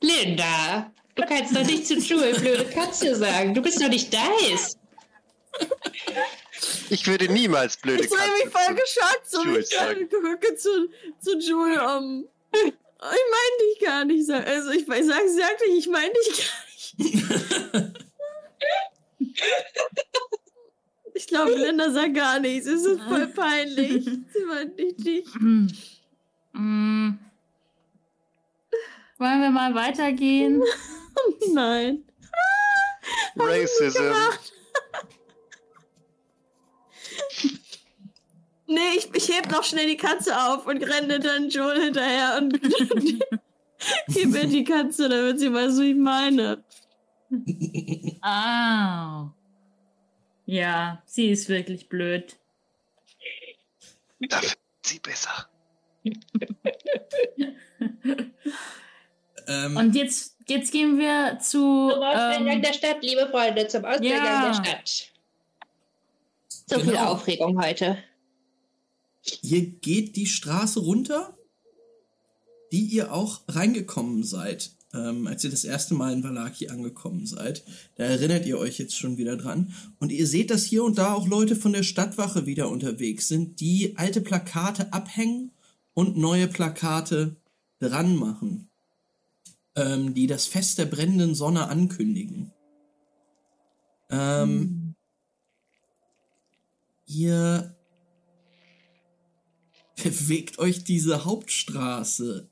Linda, 0.00 0.92
du 1.14 1.22
kannst 1.24 1.56
doch 1.56 1.64
nicht 1.64 1.86
zu 1.86 1.94
Joel 1.94 2.34
blöde 2.38 2.66
Katze 2.66 3.14
sagen. 3.16 3.54
Du 3.54 3.62
bist 3.62 3.80
doch 3.82 3.88
nicht 3.88 4.12
Dice. 4.12 4.76
Ich 6.90 7.06
würde 7.06 7.32
niemals 7.32 7.76
blöde 7.78 8.04
ich 8.04 8.10
habe 8.10 8.30
mich 8.44 8.52
voll 8.52 8.74
geschockt, 8.74 9.30
so 9.30 9.42
Jules 9.44 9.70
ich 9.70 9.76
sagen. 9.76 10.08
gucke 10.10 10.54
zu, 10.56 10.88
zu 11.20 11.38
Jule 11.38 11.96
um. 11.96 12.28
Ich 12.52 12.72
meine 13.00 13.56
dich 13.72 13.80
gar 13.86 14.04
nicht. 14.04 14.26
so- 14.26 14.34
Also 14.34 14.70
ich 14.70 14.86
weiß, 14.86 15.06
sag, 15.06 15.22
sag 15.28 15.58
dich, 15.58 15.78
ich 15.78 15.86
meine 15.88 16.12
dich 16.12 16.36
gar 16.38 16.64
nicht. 16.98 17.24
Ich 21.14 21.28
glaube, 21.28 21.52
Linda 21.52 21.90
sagt 21.90 22.14
gar 22.14 22.40
nichts. 22.40 22.66
Es 22.66 22.84
ist 22.84 23.00
voll 23.02 23.28
peinlich. 23.28 24.04
Sie 24.04 24.44
meint 24.46 24.76
nicht 24.76 25.06
dich. 25.06 25.34
Hm. 25.34 25.68
Hm. 26.52 27.18
Wollen 29.18 29.40
wir 29.40 29.50
mal 29.50 29.74
weitergehen? 29.74 30.60
Nein. 31.52 32.04
Racism. 33.36 34.02
Nee, 38.66 38.80
ich, 38.96 39.14
ich 39.14 39.28
heb 39.28 39.50
noch 39.52 39.62
schnell 39.62 39.86
die 39.86 39.96
Katze 39.96 40.36
auf 40.36 40.66
und 40.66 40.82
renne 40.82 41.20
dann 41.20 41.48
Joel 41.48 41.80
hinterher 41.80 42.38
und 42.40 42.60
gib 44.08 44.30
mir 44.30 44.46
die 44.46 44.64
Katze, 44.64 45.08
damit 45.08 45.38
sie 45.38 45.52
weiß, 45.52 45.78
wie 45.78 45.90
ich 45.90 45.96
meine. 45.96 46.64
Au. 48.22 49.30
Ja, 50.46 51.02
sie 51.06 51.30
ist 51.30 51.48
wirklich 51.48 51.88
blöd. 51.88 52.36
Dafür 54.20 54.50
ist 54.50 54.58
sie 54.82 54.98
besser. 54.98 55.48
ähm, 59.46 59.76
Und 59.76 59.94
jetzt, 59.94 60.36
jetzt 60.48 60.70
gehen 60.72 60.98
wir 60.98 61.38
zu. 61.40 61.90
Zum 61.90 62.02
Ausgang 62.02 62.46
Ähm, 62.46 62.62
der 62.62 62.72
Stadt, 62.74 63.02
liebe 63.02 63.28
Freunde, 63.30 63.66
zum 63.68 63.84
Ausgang 63.84 64.04
ja. 64.04 64.46
der 64.48 64.54
Stadt. 64.54 65.12
So 66.66 66.78
viel 66.78 66.92
Genau. 66.92 67.12
Aufregung 67.12 67.62
heute. 67.62 67.98
Ihr 69.42 69.66
geht 69.66 70.16
die 70.16 70.26
Straße 70.26 70.80
runter, 70.80 71.36
die 72.72 72.82
ihr 72.82 73.12
auch 73.12 73.40
reingekommen 73.48 74.22
seid, 74.22 74.72
ähm, 74.94 75.26
als 75.26 75.44
ihr 75.44 75.50
das 75.50 75.64
erste 75.64 75.94
Mal 75.94 76.12
in 76.12 76.22
Valaki 76.22 76.68
angekommen 76.68 77.26
seid. 77.26 77.64
Da 77.96 78.04
erinnert 78.04 78.46
ihr 78.46 78.58
euch 78.58 78.78
jetzt 78.78 78.96
schon 78.96 79.16
wieder 79.16 79.36
dran. 79.36 79.72
Und 79.98 80.12
ihr 80.12 80.26
seht, 80.26 80.50
dass 80.50 80.64
hier 80.64 80.84
und 80.84 80.98
da 80.98 81.12
auch 81.12 81.26
Leute 81.26 81.56
von 81.56 81.72
der 81.72 81.82
Stadtwache 81.82 82.46
wieder 82.46 82.70
unterwegs 82.70 83.28
sind, 83.28 83.60
die 83.60 83.96
alte 83.96 84.20
Plakate 84.20 84.92
abhängen 84.92 85.52
und 85.92 86.16
neue 86.16 86.48
Plakate 86.48 87.36
dran 87.80 88.16
machen, 88.16 88.68
ähm, 89.76 90.14
die 90.14 90.26
das 90.26 90.46
Fest 90.46 90.78
der 90.78 90.86
brennenden 90.86 91.34
Sonne 91.34 91.68
ankündigen. 91.68 92.52
Ähm, 94.10 94.94
Ihr 97.06 97.76
bewegt 100.02 100.58
euch 100.58 100.84
diese 100.84 101.24
Hauptstraße 101.24 102.50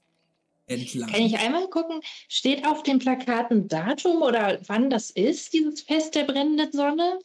entlang. 0.67 1.11
Kann 1.11 1.23
ich 1.23 1.39
einmal 1.39 1.69
gucken, 1.69 2.01
steht 2.29 2.67
auf 2.67 2.83
den 2.83 2.99
Plakaten 2.99 3.69
Datum 3.69 4.23
oder 4.23 4.61
wann 4.67 4.91
das 4.91 5.11
ist, 5.11 5.53
dieses 5.53 5.83
Fest 5.83 6.15
der 6.15 6.25
brennenden 6.25 6.73
Sonne? 6.73 7.19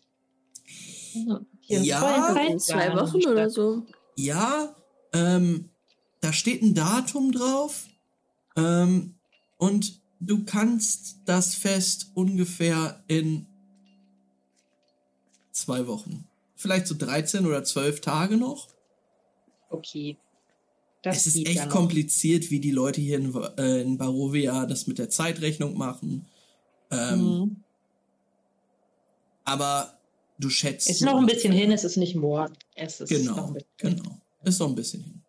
Also, 1.16 1.46
Ja, 1.68 2.36
In 2.48 2.60
zwei 2.60 2.94
Wochen 2.94 3.26
oder 3.26 3.50
so. 3.50 3.84
Ja, 4.16 4.76
ähm, 5.14 5.70
da 6.22 6.34
steht 6.34 6.62
ein 6.62 6.74
Datum 6.74 7.32
drauf. 7.32 7.88
Ähm, 8.56 9.16
und 9.58 10.02
du 10.20 10.44
kannst 10.46 11.18
das 11.26 11.56
Fest 11.56 12.12
ungefähr 12.16 13.04
in 13.08 13.46
zwei 15.52 15.88
Wochen. 15.88 16.28
Vielleicht 16.56 16.88
so 16.88 16.96
13 16.98 17.46
oder 17.46 17.64
12 17.64 18.02
Tage 18.02 18.38
noch. 18.38 18.68
Okay. 19.70 20.18
Das 21.12 21.26
es 21.26 21.36
ist 21.36 21.46
echt 21.48 21.56
ja 21.56 21.66
kompliziert, 21.68 22.50
wie 22.52 22.60
die 22.60 22.72
Leute 22.72 23.02
hier 23.02 23.18
in, 23.18 23.34
äh, 23.58 23.82
in 23.82 23.98
Barovia 23.98 24.66
das 24.66 24.88
mit 24.88 24.98
der 25.00 25.10
Zeitrechnung 25.10 25.78
machen. 25.78 26.26
Ähm, 26.92 27.20
Mhm. 27.20 27.64
Aber 29.44 29.98
du 30.40 30.50
schätzt. 30.50 30.90
Ist 30.90 31.02
noch 31.02 31.18
ein 31.20 31.26
bisschen 31.26 31.54
hin, 31.54 31.72
es 31.72 31.84
ist 31.86 31.96
nicht 31.96 32.16
morgen. 32.16 32.54
Es 32.76 33.00
ist 33.00 33.10
noch 33.24 33.54
Genau, 33.54 33.58
genau. 33.78 34.22
Ist 34.44 34.60
noch 34.60 34.68
ein 34.68 34.76
bisschen 34.76 35.04
hin. 35.04 35.24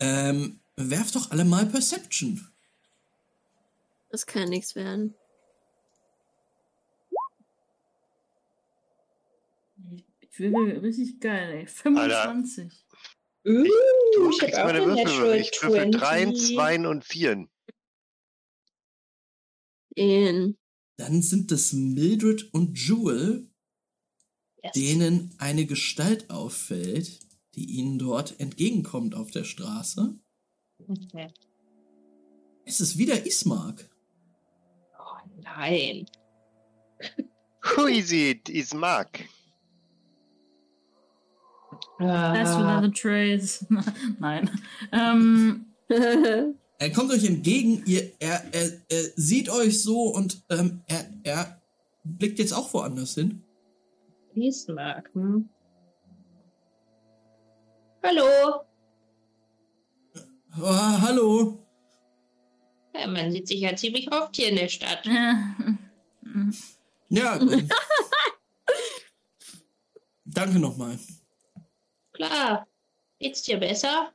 Ähm, 0.00 0.60
werft 0.76 1.14
doch 1.16 1.30
alle 1.30 1.44
mal 1.44 1.66
Perception. 1.66 2.46
Das 4.10 4.24
kann 4.26 4.48
nichts 4.48 4.74
werden. 4.74 5.14
Ich 10.20 10.38
will 10.38 10.78
richtig 10.78 11.20
geil, 11.20 11.58
ey. 11.60 11.66
25. 11.66 12.86
Uh, 13.46 13.64
Du 14.14 14.30
ich 14.30 14.38
kriegst 14.38 14.56
hab 14.58 14.64
auch 14.64 14.72
meine 14.72 14.82
eine 14.82 14.96
Würfel. 14.96 15.40
Ich 15.40 15.50
würfel 15.62 15.90
3, 15.90 16.24
20. 16.24 16.56
2 16.56 16.88
und 16.88 17.04
4. 17.04 17.48
Den. 19.96 20.58
Dann 20.96 21.22
sind 21.22 21.50
es 21.52 21.72
Mildred 21.72 22.52
und 22.52 22.78
Jewel, 22.78 23.46
Yes. 24.62 24.72
denen 24.72 25.34
eine 25.38 25.64
Gestalt 25.64 26.28
auffällt, 26.28 27.20
die 27.54 27.64
ihnen 27.78 27.98
dort 27.98 28.38
entgegenkommt 28.40 29.14
auf 29.14 29.30
der 29.30 29.44
Straße. 29.44 30.18
Okay. 30.86 31.28
Es 32.66 32.80
ist 32.82 32.98
wieder 32.98 33.24
Ismark. 33.24 33.88
Oh 34.98 35.28
nein. 35.42 36.04
Who 37.62 37.86
is 37.86 38.12
it? 38.12 38.50
Is 38.50 38.74
Mark. 42.00 42.34
That's 42.34 42.50
Ah, 42.50 42.58
without 42.58 42.84
a 42.84 42.90
trace. 42.92 43.66
Nein. 44.18 44.50
Ähm, 44.92 45.66
Er 46.78 46.90
kommt 46.92 47.10
euch 47.12 47.24
entgegen, 47.26 47.82
ihr, 47.86 48.10
er, 48.20 48.42
er, 48.54 48.72
er 48.88 49.02
sieht 49.16 49.50
euch 49.50 49.82
so 49.82 50.02
und 50.14 50.42
ähm, 50.48 50.80
er, 50.86 51.06
er 51.24 51.60
blickt 52.04 52.38
jetzt 52.38 52.52
auch 52.52 52.72
woanders 52.72 53.14
hin. 53.14 53.42
Bismarck. 54.34 55.10
Hm? 55.12 55.48
Hallo. 58.02 58.62
Oh, 60.58 61.00
hallo. 61.02 61.66
Ja, 62.94 63.06
man 63.06 63.30
sieht 63.30 63.46
sich 63.48 63.60
ja 63.60 63.76
ziemlich 63.76 64.10
oft 64.10 64.34
hier 64.36 64.48
in 64.48 64.56
der 64.56 64.68
Stadt. 64.68 65.06
äh, 65.06 65.34
Ja, 67.10 67.36
ähm, 67.36 67.68
danke 70.24 70.58
nochmal. 70.58 70.98
Klar. 72.20 72.66
Geht's 73.18 73.42
dir 73.42 73.56
besser? 73.56 74.12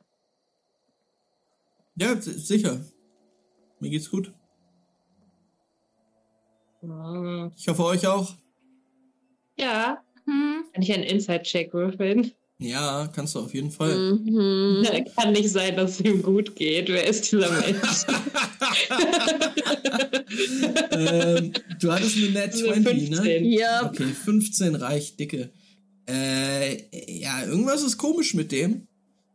Ja, 1.95 2.15
sicher. 2.22 2.86
Mir 3.80 3.90
geht's 3.90 4.11
gut. 4.11 4.32
Hm. 6.82 7.52
Ich 7.57 7.68
hoffe 7.68 7.84
euch 7.84 8.06
auch. 8.06 8.36
Ja. 9.57 10.03
hm. 10.26 10.65
Kann 10.72 10.84
ich 10.84 10.94
einen 10.94 11.02
Inside-Check 11.02 11.73
würfeln? 11.73 12.32
Ja, 12.60 13.10
kannst 13.14 13.34
du 13.34 13.40
auf 13.40 13.56
jeden 13.56 13.72
Fall. 13.72 13.98
Mhm. 13.98 14.86
Kann 15.15 15.34
nicht 15.34 15.49
sein, 15.49 15.76
dass 15.76 15.99
es 15.99 16.02
ihm 16.02 16.22
gut 16.22 16.56
geht. 16.56 16.90
Wer 16.90 17.07
ist 17.07 17.32
dieser 17.32 17.52
Mensch? 17.52 18.06
ähm, 20.91 21.53
du 21.82 21.91
hattest 21.91 22.18
eine 22.18 22.30
Net 22.34 22.53
20, 22.53 23.10
ne? 23.10 23.15
15. 23.18 23.45
Ja, 23.45 23.86
Okay, 23.88 24.06
15 24.06 24.76
reicht, 24.76 25.19
dicke. 25.19 25.52
Äh, 26.07 27.19
ja, 27.19 27.44
irgendwas 27.44 27.84
ist 27.84 27.98
komisch 27.98 28.34
mit 28.34 28.52
dem. 28.52 28.88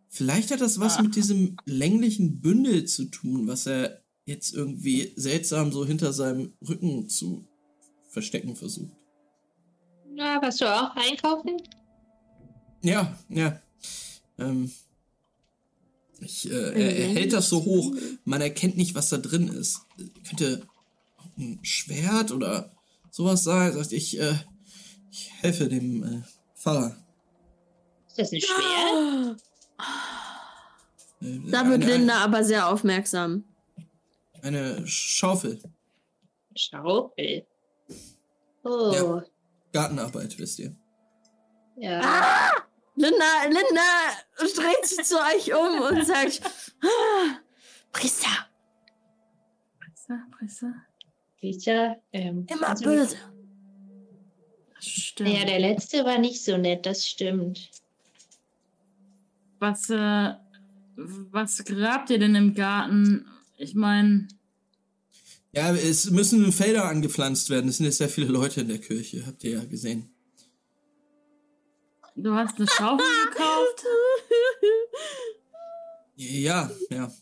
Vielleicht 0.08 0.50
hat 0.50 0.60
das 0.60 0.80
was 0.80 1.00
mit 1.00 1.14
diesem 1.14 1.56
länglichen 1.64 2.40
Bündel 2.40 2.84
zu 2.84 3.04
tun, 3.06 3.46
was 3.46 3.66
er 3.66 4.02
jetzt 4.24 4.52
irgendwie 4.54 5.12
seltsam 5.16 5.72
so 5.72 5.84
hinter 5.84 6.12
seinem 6.12 6.52
Rücken 6.68 7.08
zu 7.08 7.46
verstecken 8.08 8.56
versucht. 8.56 8.92
Na, 10.12 10.42
warst 10.42 10.60
du 10.60 10.66
auch 10.66 10.94
einkaufen? 10.96 11.56
Ja, 12.82 13.16
ja. 13.28 13.60
Ähm, 14.38 14.70
ich, 16.20 16.50
äh, 16.50 16.54
er, 16.54 16.96
er 16.96 17.08
hält 17.08 17.32
das 17.32 17.48
so 17.48 17.64
hoch. 17.64 17.94
Man 18.24 18.40
erkennt 18.40 18.76
nicht, 18.76 18.94
was 18.94 19.08
da 19.08 19.18
drin 19.18 19.48
ist. 19.48 19.80
Könnte 20.28 20.66
ein 21.38 21.60
Schwert 21.62 22.32
oder 22.32 22.72
sowas 23.10 23.44
sein. 23.44 23.72
Sagt 23.72 23.92
ich, 23.92 24.18
äh, 24.20 24.34
ich 25.10 25.30
helfe 25.40 25.68
dem 25.68 26.02
äh, 26.02 26.22
Pfarrer. 26.60 26.94
Ist 28.06 28.18
das 28.18 28.32
ein 28.32 28.40
Schwert? 28.40 29.42
Äh, 31.22 31.50
da 31.50 31.66
wird 31.66 31.82
eine, 31.82 31.86
Linda 31.86 32.18
aber 32.24 32.44
sehr 32.44 32.68
aufmerksam. 32.68 33.44
Eine 34.42 34.86
Schaufel. 34.86 35.60
Schaufel. 36.54 37.46
Oh. 38.62 38.92
Ja. 38.94 39.24
Gartenarbeit, 39.72 40.38
wisst 40.38 40.58
ihr. 40.58 40.76
Ja. 41.76 42.50
Linda, 42.94 43.44
Linda 43.44 43.82
dreht 44.38 44.84
sich 44.84 45.04
zu 45.06 45.16
euch 45.16 45.54
um 45.54 45.80
und 45.80 46.04
sagt, 46.04 46.42
"Ah, 46.82 47.38
Priester, 47.92 48.28
Priester, 49.78 50.26
Priester. 50.36 50.74
Peter, 51.40 51.96
ähm, 52.12 52.46
immer 52.50 52.74
böse. 52.74 53.16
Stimmt. 54.80 55.30
Ja, 55.30 55.44
der 55.44 55.58
letzte 55.60 56.04
war 56.04 56.18
nicht 56.18 56.42
so 56.42 56.56
nett, 56.56 56.86
das 56.86 57.06
stimmt. 57.06 57.70
Was, 59.58 59.90
äh, 59.90 60.34
was 60.96 61.64
grabt 61.64 62.10
ihr 62.10 62.18
denn 62.18 62.34
im 62.34 62.54
Garten? 62.54 63.26
Ich 63.58 63.74
meine, 63.74 64.28
Ja, 65.52 65.74
es 65.74 66.10
müssen 66.10 66.50
Felder 66.52 66.86
angepflanzt 66.86 67.50
werden. 67.50 67.68
Es 67.68 67.76
sind 67.76 67.86
jetzt 67.86 67.98
sehr 67.98 68.08
viele 68.08 68.28
Leute 68.28 68.62
in 68.62 68.68
der 68.68 68.78
Kirche, 68.78 69.26
habt 69.26 69.44
ihr 69.44 69.50
ja 69.52 69.64
gesehen. 69.64 70.08
du 72.16 72.34
hast 72.34 72.56
eine 72.58 72.66
Schaufel 72.68 73.06
gekauft? 73.30 73.84
Ja, 76.16 76.70
ja. 76.90 77.12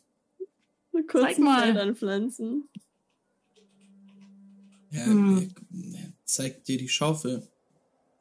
Kurz 1.11 1.25
Zeig 1.25 1.39
mal. 1.39 1.63
Feldern 1.63 1.97
pflanzen. 1.97 2.69
ja 4.91 5.05
Hm. 5.07 5.53
Zeigt 6.29 6.69
dir 6.69 6.79
die 6.79 6.89
Schaufel. 6.89 7.49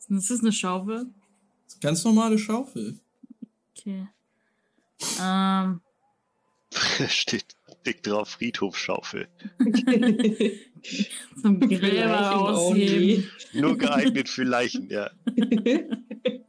Das 0.09 0.29
ist 0.29 0.41
eine 0.41 0.53
Schaufel. 0.53 1.07
Ganz 1.81 2.03
normale 2.03 2.39
Schaufel. 2.39 2.99
Okay. 3.77 4.07
Ähm, 5.21 5.81
Steht 7.07 7.45
dick 7.85 8.03
drauf 8.03 8.29
Friedhofsschaufel. 8.29 9.27
zum 11.41 11.59
Gräber 11.59 12.49
ausheben. 12.49 13.29
Nur 13.53 13.77
geeignet 13.77 14.29
für 14.29 14.43
Leichen, 14.43 14.89
ja. 14.89 15.11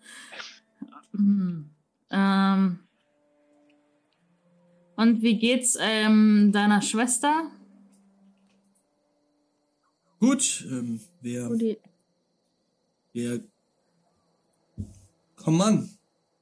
Hm. 1.12 1.70
Ähm, 2.10 2.78
und 4.94 5.22
wie 5.22 5.39
geht's 5.39 5.76
ähm, 5.80 6.52
deiner 6.52 6.80
Schwester? 6.80 7.51
Gut, 10.20 10.64
ähm, 10.70 11.01
wir, 11.20 11.49
Wo 11.51 11.55
die- 11.55 11.78
wir 13.12 13.43
kommen 15.36 15.61
an. 15.61 15.90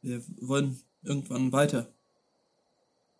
Wir 0.03 0.23
wollen 0.41 0.81
irgendwann 1.03 1.53
weiter. 1.53 1.93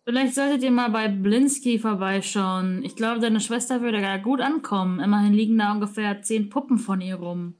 Vielleicht 0.05 0.35
solltet 0.35 0.63
ihr 0.63 0.71
mal 0.71 0.89
bei 0.89 1.09
Blinsky 1.09 1.79
vorbeischauen. 1.79 2.81
Ich 2.83 2.95
glaube, 2.95 3.19
deine 3.19 3.41
Schwester 3.41 3.81
würde 3.81 3.99
gar 3.99 4.19
gut 4.19 4.39
ankommen. 4.39 4.99
Immerhin 5.01 5.33
liegen 5.33 5.57
da 5.57 5.73
ungefähr 5.73 6.21
zehn 6.21 6.49
Puppen 6.49 6.77
von 6.77 7.01
ihr 7.01 7.15
rum. 7.15 7.55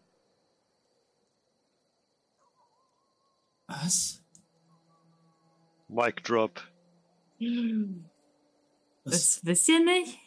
Was? 3.67 4.23
Mic 5.89 6.23
drop. 6.23 6.61
was 9.03 9.11
Das 9.13 9.45
wisst 9.45 9.67
ihr 9.69 9.83
nicht? 9.83 10.17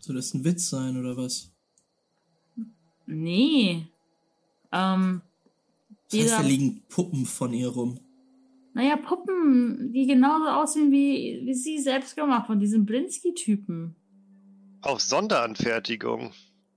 soll 0.00 0.16
das 0.16 0.34
ein 0.34 0.44
Witz 0.44 0.68
sein 0.68 0.96
oder 0.96 1.16
was? 1.16 1.51
Nee. 3.12 3.86
Ähm, 4.72 5.22
Das 6.10 6.20
heißt, 6.20 6.32
da 6.32 6.40
liegen 6.40 6.82
Puppen 6.88 7.26
von 7.26 7.52
ihr 7.52 7.68
rum. 7.68 7.98
naja, 8.74 8.96
Puppen, 8.96 9.92
die 9.92 10.06
genauso 10.06 10.48
aussehen 10.48 10.90
wie, 10.90 11.42
wie 11.44 11.54
sie 11.54 11.78
selbst 11.78 12.16
gemacht, 12.16 12.46
von 12.46 12.58
diesem 12.58 12.86
Blinsky-Typen. 12.86 13.94
Auf 14.80 15.00
Sonderanfertigung. 15.00 16.32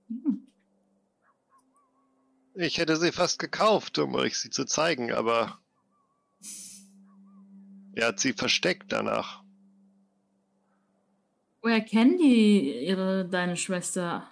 Hm. 0.08 0.46
Ich 2.54 2.78
hätte 2.78 2.96
sie 2.96 3.12
fast 3.12 3.38
gekauft, 3.38 3.98
um 3.98 4.14
euch 4.14 4.38
sie 4.38 4.50
zu 4.50 4.64
zeigen, 4.64 5.12
aber 5.12 5.58
er 7.94 8.08
hat 8.08 8.20
sie 8.20 8.32
versteckt 8.32 8.92
danach. 8.92 9.42
Woher 11.62 11.80
kennen 11.80 12.16
die 12.18 12.86
ihre, 12.86 13.28
deine 13.28 13.56
Schwester? 13.56 14.28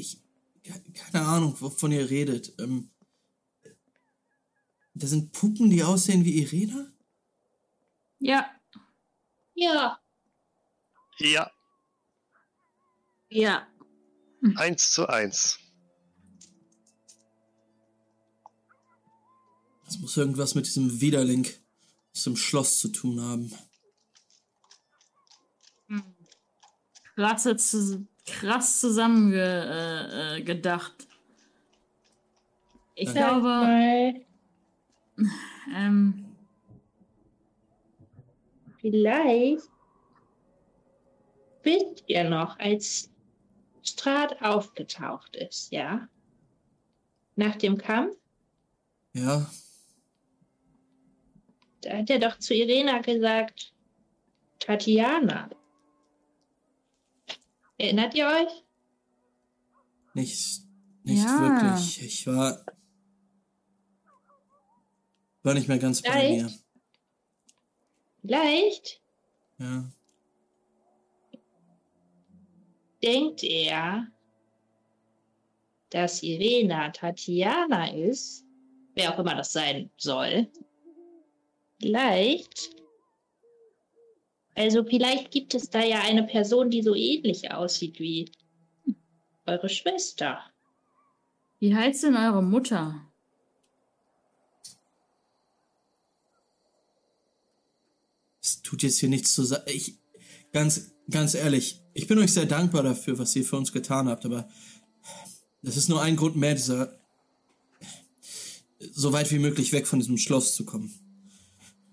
Ich, 0.00 0.20
ke- 0.62 0.92
keine 0.92 1.26
Ahnung, 1.26 1.60
wovon 1.60 1.92
ihr 1.92 2.08
redet. 2.08 2.54
Ähm, 2.58 2.90
da 4.94 5.06
sind 5.06 5.32
Puppen, 5.32 5.68
die 5.70 5.82
aussehen 5.84 6.24
wie 6.24 6.40
Irena? 6.42 6.90
Ja, 8.18 8.50
Ja. 9.54 10.00
Ja, 11.18 11.50
Ja, 13.30 13.66
eins 14.56 14.92
zu 14.92 15.08
eins. 15.08 15.58
Das 19.86 19.98
muss 19.98 20.16
irgendwas 20.16 20.54
mit 20.54 20.66
diesem 20.66 21.00
Widerling 21.00 21.46
aus 22.14 22.24
dem 22.24 22.36
Schloss 22.36 22.78
zu 22.80 22.88
tun 22.88 23.20
haben. 23.20 23.52
krasse, 27.14 27.56
zus- 27.56 27.98
krass 28.26 28.80
zusammengedacht. 28.80 30.38
Äh, 30.38 30.42
gedacht. 30.42 31.06
ich 32.94 33.12
Danke. 33.12 33.20
glaube, 33.20 33.42
Mal, 33.48 34.26
ähm, 35.74 36.36
vielleicht 38.80 39.62
wisst 41.62 42.04
ihr 42.06 42.24
noch, 42.24 42.58
als 42.58 43.10
Strahd 43.82 44.40
aufgetaucht 44.42 45.34
ist, 45.36 45.72
ja? 45.72 46.08
Nach 47.36 47.56
dem 47.56 47.76
Kampf, 47.76 48.16
Ja, 49.12 49.48
da 51.82 51.98
hat 51.98 52.10
er 52.10 52.18
doch 52.18 52.38
zu 52.38 52.54
Irena 52.54 52.98
gesagt, 53.00 53.72
Tatjana. 54.58 55.50
Erinnert 57.78 58.14
ihr 58.14 58.26
euch? 58.26 58.64
Nicht, 60.14 60.62
nicht 61.04 61.24
Ja. 61.24 61.40
wirklich. 61.40 62.02
Ich 62.02 62.26
war. 62.26 62.64
War 65.42 65.54
nicht 65.54 65.68
mehr 65.68 65.78
ganz 65.78 66.02
bei 66.02 66.30
mir. 66.30 66.48
Vielleicht? 66.48 66.62
Vielleicht 68.22 69.02
Ja. 69.58 69.90
denkt 73.02 73.44
er, 73.44 74.08
dass 75.90 76.22
Irena 76.22 76.90
Tatjana 76.90 77.94
ist, 77.94 78.44
wer 78.94 79.14
auch 79.14 79.18
immer 79.20 79.34
das 79.36 79.52
sein 79.52 79.90
soll. 79.96 80.50
Vielleicht. 81.80 82.74
Also 84.56 84.84
vielleicht 84.84 85.30
gibt 85.30 85.54
es 85.54 85.68
da 85.68 85.84
ja 85.84 86.00
eine 86.00 86.24
Person, 86.24 86.70
die 86.70 86.82
so 86.82 86.94
ähnlich 86.94 87.50
aussieht 87.50 88.00
wie 88.00 88.32
eure 89.44 89.68
Schwester. 89.68 90.40
Wie 91.58 91.74
heißt 91.74 92.04
denn 92.04 92.16
eure 92.16 92.42
Mutter? 92.42 93.02
Es 98.40 98.62
tut 98.62 98.82
jetzt 98.82 98.98
hier 98.98 99.10
nichts 99.10 99.34
zu 99.34 99.44
sagen. 99.44 99.64
Ich, 99.66 99.98
ganz, 100.52 100.94
ganz 101.10 101.34
ehrlich, 101.34 101.82
ich 101.92 102.06
bin 102.06 102.18
euch 102.18 102.32
sehr 102.32 102.46
dankbar 102.46 102.82
dafür, 102.82 103.18
was 103.18 103.36
ihr 103.36 103.44
für 103.44 103.56
uns 103.56 103.72
getan 103.72 104.08
habt, 104.08 104.24
aber 104.24 104.48
das 105.60 105.76
ist 105.76 105.90
nur 105.90 106.00
ein 106.00 106.16
Grund 106.16 106.36
mehr, 106.36 106.54
dieser, 106.54 106.98
so 108.78 109.12
weit 109.12 109.30
wie 109.30 109.38
möglich 109.38 109.72
weg 109.72 109.86
von 109.86 109.98
diesem 109.98 110.16
Schloss 110.16 110.54
zu 110.54 110.64
kommen. 110.64 110.94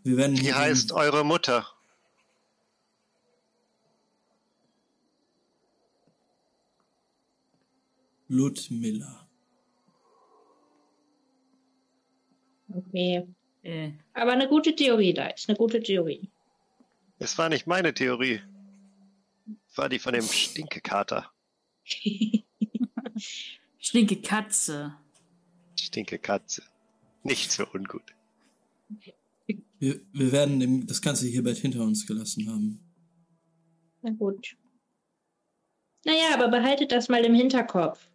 Wir 0.03 0.15
werden 0.15 0.37
Wie 0.37 0.43
hier 0.43 0.57
heißt 0.57 0.93
eure 0.93 1.25
Mutter? 1.25 1.72
Ludmilla. 8.27 9.27
Okay. 12.69 13.27
Äh, 13.61 13.91
Aber 14.13 14.31
eine 14.33 14.47
gute 14.47 14.75
Theorie 14.75 15.13
da 15.13 15.27
ist, 15.27 15.47
eine 15.47 15.57
gute 15.57 15.81
Theorie. 15.81 16.29
Es 17.19 17.37
war 17.37 17.49
nicht 17.49 17.67
meine 17.67 17.93
Theorie. 17.93 18.41
Es 19.69 19.77
war 19.77 19.89
die 19.89 19.99
von 19.99 20.13
dem 20.13 20.23
Stinkekater. 20.23 21.31
Schlinke 23.77 24.21
Katze. 24.21 24.95
Stinkekatze. 25.79 26.63
Nicht 27.23 27.51
so 27.51 27.65
ungut. 27.73 28.03
Wir, 29.79 29.99
wir 30.11 30.31
werden 30.31 30.59
dem, 30.59 30.87
das 30.87 31.01
Ganze 31.01 31.27
hier 31.27 31.43
bald 31.43 31.57
hinter 31.57 31.81
uns 31.81 32.05
gelassen 32.05 32.49
haben. 32.49 32.79
Na 34.01 34.11
gut. 34.11 34.57
Naja, 36.05 36.33
aber 36.33 36.49
behaltet 36.49 36.91
das 36.91 37.07
mal 37.07 37.23
im 37.23 37.33
Hinterkopf. 37.33 38.09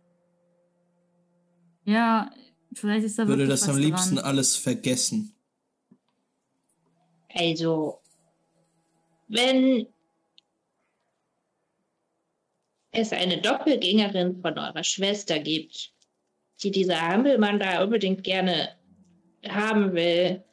Ja, 1.89 2.31
vielleicht 2.74 3.06
ist 3.06 3.19
da 3.19 3.27
Würde 3.27 3.44
wirklich 3.44 3.60
das 3.60 3.62
was 3.62 3.74
am 3.74 3.81
liebsten 3.81 4.16
dran. 4.16 4.24
alles 4.27 4.56
vergessen. 4.56 5.35
Also, 7.32 8.02
wenn 9.28 9.86
es 12.90 13.10
eine 13.10 13.40
Doppelgängerin 13.40 14.43
von 14.43 14.59
eurer 14.59 14.85
Schwester 14.85 15.39
gibt, 15.39 15.94
die 16.62 16.70
dieser 16.70 17.01
Hampelmann 17.01 17.59
da 17.59 17.82
unbedingt 17.82 18.23
gerne 18.23 18.77
haben 19.48 19.94
will, 19.94 20.44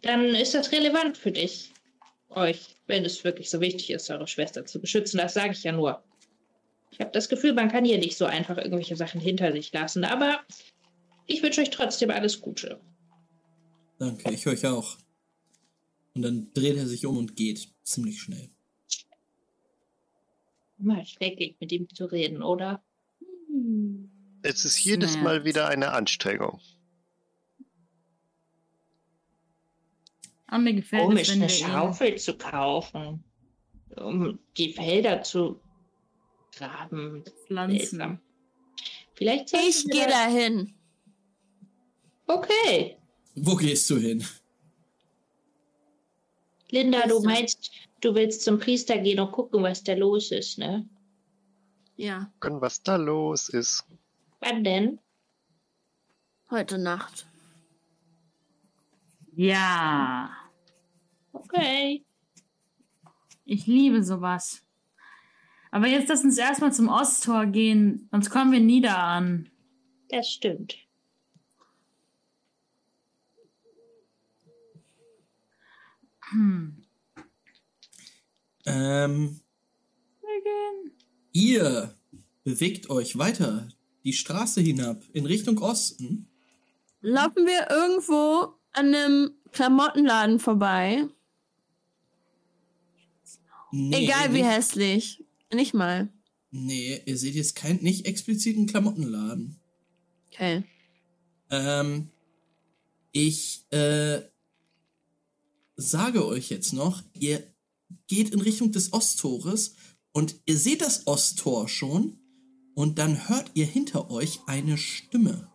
dann 0.00 0.34
ist 0.34 0.54
das 0.54 0.72
relevant 0.72 1.18
für 1.18 1.32
dich, 1.32 1.70
euch, 2.30 2.76
wenn 2.86 3.04
es 3.04 3.24
wirklich 3.24 3.50
so 3.50 3.60
wichtig 3.60 3.90
ist, 3.90 4.08
eure 4.10 4.26
Schwester 4.26 4.64
zu 4.64 4.80
beschützen. 4.80 5.18
Das 5.18 5.34
sage 5.34 5.52
ich 5.52 5.64
ja 5.64 5.72
nur. 5.72 6.02
Ich 6.94 7.00
habe 7.00 7.10
das 7.10 7.28
Gefühl, 7.28 7.54
man 7.54 7.68
kann 7.68 7.84
hier 7.84 7.98
nicht 7.98 8.16
so 8.16 8.24
einfach 8.24 8.56
irgendwelche 8.56 8.94
Sachen 8.94 9.20
hinter 9.20 9.50
sich 9.50 9.72
lassen, 9.72 10.04
aber 10.04 10.44
ich 11.26 11.42
wünsche 11.42 11.60
euch 11.60 11.70
trotzdem 11.70 12.10
alles 12.10 12.40
Gute. 12.40 12.80
Danke, 13.98 14.30
ich 14.30 14.46
euch 14.46 14.64
auch. 14.64 14.96
Und 16.14 16.22
dann 16.22 16.52
dreht 16.54 16.76
er 16.76 16.86
sich 16.86 17.04
um 17.04 17.16
und 17.16 17.34
geht. 17.34 17.68
Ziemlich 17.82 18.22
schnell. 18.22 18.48
Immer 20.78 21.04
schrecklich, 21.04 21.56
mit 21.58 21.72
ihm 21.72 21.88
zu 21.88 22.04
reden, 22.04 22.44
oder? 22.44 22.84
Es 24.42 24.64
ist 24.64 24.84
jedes 24.84 25.14
Snap. 25.14 25.24
Mal 25.24 25.44
wieder 25.44 25.66
eine 25.66 25.90
Anstrengung. 25.90 26.60
Aber 30.46 30.62
mir 30.62 30.74
gefällt 30.74 31.02
Komisch, 31.02 31.22
es, 31.22 31.34
wenn 31.34 31.42
eine. 31.42 31.50
Schaufel 31.50 32.16
zu 32.18 32.38
kaufen, 32.38 33.24
um 33.96 34.38
die 34.56 34.72
Felder 34.72 35.22
zu 35.22 35.60
graben. 36.56 37.24
pflanzen. 37.46 38.20
Vielleicht 39.14 39.52
Ich 39.54 39.84
gehe 39.86 40.04
das- 40.04 40.12
dahin. 40.12 40.74
Okay. 42.26 42.96
Wo 43.34 43.54
gehst 43.56 43.88
du 43.90 43.96
hin? 43.98 44.24
Linda, 46.70 47.06
du 47.06 47.20
meinst, 47.22 47.70
du 48.00 48.14
willst 48.14 48.42
zum 48.42 48.58
Priester 48.58 48.98
gehen 48.98 49.20
und 49.20 49.30
gucken, 49.32 49.62
was 49.62 49.82
da 49.84 49.94
los 49.94 50.32
ist, 50.32 50.58
ne? 50.58 50.88
Ja, 51.96 52.32
Gucken, 52.40 52.60
was 52.60 52.82
da 52.82 52.96
los 52.96 53.48
ist. 53.48 53.84
Wann 54.40 54.64
denn? 54.64 54.98
heute 56.50 56.78
Nacht. 56.78 57.26
Ja, 59.36 60.30
Okay. 61.32 62.04
ich 63.44 63.66
liebe 63.66 64.02
sowas. 64.04 64.63
Aber 65.74 65.88
jetzt 65.88 66.08
lass 66.08 66.22
uns 66.22 66.38
erstmal 66.38 66.72
zum 66.72 66.86
Osttor 66.86 67.46
gehen, 67.46 68.06
sonst 68.12 68.30
kommen 68.30 68.52
wir 68.52 68.60
nie 68.60 68.80
da 68.80 68.94
an. 69.16 69.50
Das 70.08 70.30
stimmt. 70.30 70.76
Hm. 76.30 76.84
Ähm, 78.66 79.40
Wir 80.20 80.42
gehen. 80.44 80.92
ihr 81.32 81.94
bewegt 82.44 82.88
euch 82.88 83.18
weiter 83.18 83.68
die 84.04 84.12
Straße 84.12 84.60
hinab 84.60 85.02
in 85.12 85.26
Richtung 85.26 85.58
Osten. 85.58 86.28
Laufen 87.00 87.46
wir 87.46 87.68
irgendwo 87.68 88.54
an 88.70 88.94
einem 88.94 89.32
Klamottenladen 89.50 90.38
vorbei? 90.38 91.08
Nee, 93.72 94.04
Egal 94.04 94.32
wie 94.32 94.42
nicht, 94.42 94.52
hässlich. 94.52 95.23
Nicht 95.52 95.74
mal. 95.74 96.12
Nee, 96.50 97.02
ihr 97.04 97.16
seht 97.16 97.34
jetzt 97.34 97.56
keinen 97.56 97.82
nicht 97.82 98.06
expliziten 98.06 98.66
Klamottenladen. 98.66 99.60
Okay. 100.28 100.64
Ähm, 101.50 102.10
ich 103.12 103.66
äh, 103.70 104.22
sage 105.76 106.26
euch 106.26 106.50
jetzt 106.50 106.72
noch, 106.72 107.02
ihr 107.18 107.46
geht 108.06 108.30
in 108.30 108.40
Richtung 108.40 108.72
des 108.72 108.92
Osttores 108.92 109.74
und 110.12 110.36
ihr 110.46 110.58
seht 110.58 110.80
das 110.80 111.06
Osttor 111.06 111.68
schon 111.68 112.18
und 112.74 112.98
dann 112.98 113.28
hört 113.28 113.50
ihr 113.54 113.66
hinter 113.66 114.10
euch 114.10 114.40
eine 114.46 114.78
Stimme. 114.78 115.50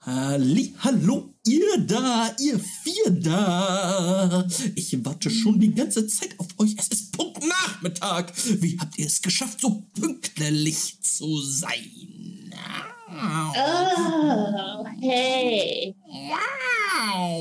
Halli, 0.00 0.74
hallo, 0.78 1.34
ihr 1.50 1.78
da, 1.78 2.34
ihr 2.38 2.58
vier 2.58 3.10
da. 3.10 4.46
Ich 4.74 5.04
warte 5.04 5.30
schon 5.30 5.58
die 5.58 5.74
ganze 5.74 6.06
Zeit 6.06 6.38
auf 6.38 6.46
euch. 6.58 6.74
Es 6.78 6.88
ist 6.88 7.12
Punkt 7.12 7.42
Nachmittag. 7.44 8.32
Wie 8.62 8.78
habt 8.78 8.98
ihr 8.98 9.06
es 9.06 9.20
geschafft, 9.20 9.60
so 9.60 9.82
pünktlich 9.98 11.00
zu 11.02 11.40
sein? 11.42 12.52
Oh, 13.12 14.86
hey. 15.00 15.96
Wow, 16.06 17.40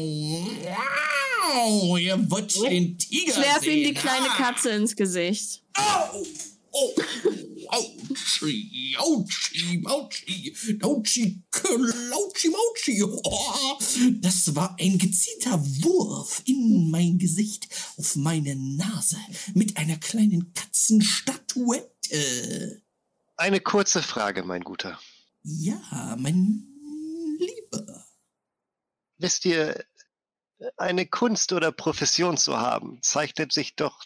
wow, 1.44 2.00
ihr 2.00 2.32
wollt 2.32 2.56
den 2.64 2.98
Tiger 2.98 3.32
Ich 3.32 3.38
werfe 3.38 3.70
ihm 3.70 3.88
die 3.90 3.94
kleine 3.94 4.32
ah. 4.32 4.36
Katze 4.38 4.72
ins 4.72 4.96
Gesicht. 4.96 5.62
Au! 5.76 6.24
Oh! 6.72 6.94
Autschi, 7.70 8.96
Autschi, 8.98 9.78
Mautschi, 9.80 10.78
Dautschi, 10.80 11.44
Lautschi, 11.54 12.50
Mautschi. 12.50 13.04
Oh, 13.04 13.78
das 14.22 14.56
war 14.56 14.76
ein 14.80 14.98
gezielter 14.98 15.64
Wurf 15.84 16.42
in 16.46 16.90
mein 16.90 17.20
Gesicht, 17.20 17.68
auf 17.98 18.16
meine 18.16 18.56
Nase, 18.56 19.18
mit 19.54 19.78
einer 19.78 19.98
kleinen 19.98 20.52
Katzenstatuette. 20.54 22.82
Eine 23.36 23.60
kurze 23.60 24.02
Frage, 24.02 24.44
mein 24.44 24.64
Guter. 24.64 25.00
Ja, 25.44 26.16
mein 26.18 26.66
Lieber. 27.38 28.08
Wisst 29.18 29.46
ihr, 29.46 29.86
eine 30.76 31.06
Kunst 31.06 31.54
oder 31.54 31.72
Profession 31.72 32.36
zu 32.38 32.58
haben, 32.58 33.00
zeichnet 33.02 33.54
sich 33.54 33.76
doch 33.76 34.04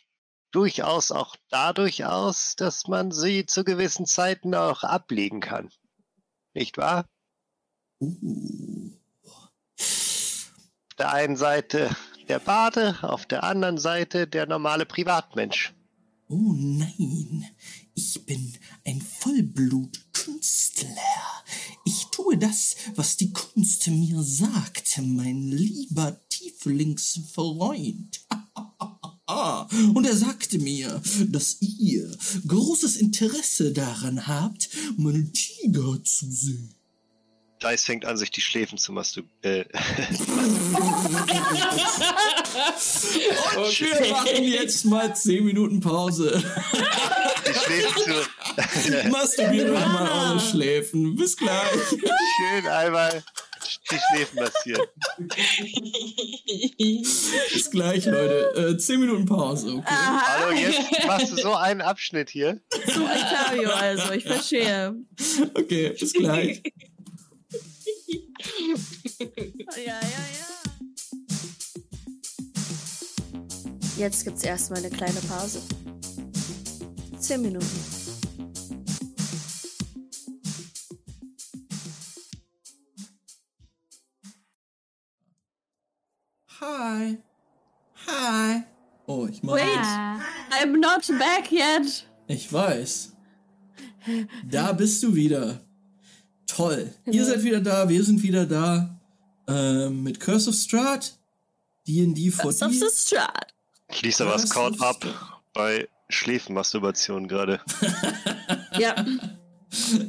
durchaus 0.54 1.12
auch 1.12 1.36
dadurch 1.50 2.06
aus, 2.06 2.56
dass 2.56 2.88
man 2.88 3.12
sie 3.12 3.46
zu 3.46 3.64
gewissen 3.64 4.06
Zeiten 4.06 4.56
auch 4.56 4.84
ablegen 4.84 5.42
kann. 5.42 5.70
Nicht 6.54 6.78
wahr? 6.78 7.06
Uh. 8.00 8.92
Auf 9.76 10.96
der 10.98 11.12
einen 11.12 11.36
Seite 11.36 11.96
der 12.30 12.40
Bade, 12.40 12.98
auf 13.02 13.26
der 13.26 13.44
anderen 13.44 13.78
Seite 13.78 14.28
der 14.28 14.46
normale 14.46 14.86
Privatmensch. 14.86 15.74
Oh 16.30 16.54
nein, 16.56 17.46
ich 17.96 18.26
bin 18.26 18.56
ein 18.86 19.02
Vollblutkünstler. 19.02 20.90
Ich 21.86 22.06
tue 22.12 22.38
das, 22.38 22.76
was 22.96 23.18
die 23.18 23.34
Kunst 23.34 23.88
mir 23.88 24.22
sagt, 24.22 25.00
mein 25.02 25.50
lieber 25.50 26.22
Tieflingsfreund. 26.30 28.22
Und 29.94 30.06
er 30.06 30.16
sagte 30.16 30.60
mir, 30.60 31.02
dass 31.28 31.58
ihr 31.62 32.10
großes 32.48 32.98
Interesse 32.98 33.72
daran 33.72 34.28
habt, 34.28 34.70
meinen 34.98 35.34
Tiger 35.34 36.04
zu 36.04 36.30
sehen. 36.30 36.74
Dice 37.64 37.84
fängt 37.86 38.06
an, 38.06 38.18
sich 38.18 38.30
die 38.32 38.42
Schläfen 38.42 38.78
zu 38.78 38.92
masturbieren. 38.92 39.34
Äh, 39.42 39.66
Und 43.56 43.80
wir 43.80 44.12
machen 44.12 44.44
jetzt 44.44 44.86
mal 44.86 45.16
10 45.16 45.46
Minuten 45.46 45.80
Pause. 45.80 46.44
die 47.48 47.54
Schläfen 47.54 48.04
zu. 48.04 49.10
Masturbiert 49.10 49.70
euch 49.70 49.86
mal 49.88 50.10
eure 50.10 50.40
Schläfen. 50.40 51.16
Bis 51.16 51.38
gleich. 51.38 51.72
Schön 51.90 52.68
einmal 52.68 53.24
die 53.94 54.00
Schläfen 54.10 54.40
massieren. 54.40 54.88
Bis 57.54 57.72
gleich, 57.72 58.06
Leute. 58.06 58.74
Äh, 58.74 58.78
10 58.78 59.00
Minuten 59.00 59.26
Pause, 59.26 59.76
okay? 59.76 59.84
Hallo, 59.86 60.52
jetzt 60.52 61.08
machst 61.08 61.32
du 61.32 61.38
so 61.38 61.54
einen 61.54 61.82
Abschnitt 61.82 62.30
hier. 62.30 62.60
Zu 62.70 63.04
Octavio 63.04 63.72
also, 63.72 64.12
ich 64.14 64.24
verstehe. 64.24 64.96
Okay, 65.54 65.96
bis 66.00 66.14
gleich. 66.14 66.62
Ja, 69.76 69.86
ja, 69.86 70.00
ja. 70.00 70.54
Jetzt 73.98 74.24
gibt's 74.24 74.44
erstmal 74.44 74.80
eine 74.80 74.90
kleine 74.90 75.20
Pause. 75.30 75.62
Zehn 77.20 77.42
Minuten. 77.42 78.03
Hi. 86.66 87.18
Hi. 88.08 88.64
Oh, 89.06 89.28
ich 89.30 89.44
mach 89.44 89.56
Wait. 89.56 89.64
I'm 90.62 90.80
not 90.80 91.06
back 91.20 91.52
yet. 91.52 92.06
Ich 92.28 92.52
weiß. 92.52 93.12
Da 94.50 94.72
bist 94.72 95.04
du 95.04 95.14
wieder. 95.14 95.60
Toll. 96.48 96.94
Ihr 97.06 97.26
seid 97.26 97.44
wieder 97.44 97.60
da, 97.60 97.90
wir 97.90 98.04
sind 98.04 98.24
wieder 98.24 98.46
da. 98.46 98.98
Ähm, 99.48 100.04
mit 100.04 100.20
Curse 100.22 100.50
of 100.52 100.56
Strahd. 100.56 101.18
D&D 101.88 102.30
That's 102.32 102.62
of 102.62 102.72
the 102.72 102.86
4D. 102.86 102.92
strat. 102.92 103.54
Lisa 104.02 104.26
was 104.26 104.44
Was 104.44 104.50
caught 104.52 104.82
up 104.82 105.02
das? 105.02 105.12
bei 105.54 105.88
Schläfenmasturbation 106.10 107.28
gerade. 107.28 107.60
Ja, 108.80 108.96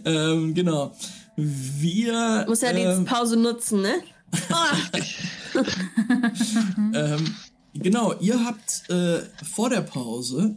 Ähm, 0.06 0.55
genau. 0.55 0.94
Wir. 1.36 2.44
muss 2.48 2.60
ja 2.62 2.72
die 2.72 2.81
ähm, 2.81 3.05
Pause 3.05 3.36
nutzen, 3.36 3.82
ne? 3.82 4.02
Ähm, 6.94 7.35
genau, 7.74 8.15
ihr 8.20 8.44
habt 8.44 8.89
äh, 8.90 9.23
vor 9.44 9.70
der 9.70 9.82
Pause 9.82 10.56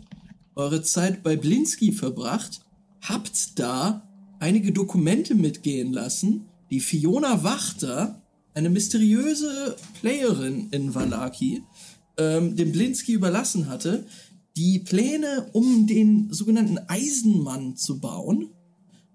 eure 0.56 0.82
Zeit 0.82 1.24
bei 1.24 1.36
Blinski 1.36 1.92
verbracht, 1.92 2.62
habt 3.02 3.60
da 3.60 4.08
einige 4.40 4.72
Dokumente 4.72 5.36
mitgehen 5.36 5.94
lassen, 5.94 6.46
die 6.70 6.80
Fiona 6.80 7.44
Wachter, 7.44 8.22
eine 8.54 8.70
mysteriöse 8.70 9.76
Playerin 10.00 10.70
in 10.72 10.96
Valaki, 10.96 11.64
ähm, 12.18 12.56
dem 12.56 12.72
Blinski 12.72 13.14
überlassen 13.14 13.68
hatte, 13.68 14.06
die 14.56 14.80
Pläne, 14.80 15.50
um 15.54 15.86
den 15.86 16.34
sogenannten 16.34 16.80
Eisenmann 16.88 17.76
zu 17.76 18.00
bauen, 18.00 18.50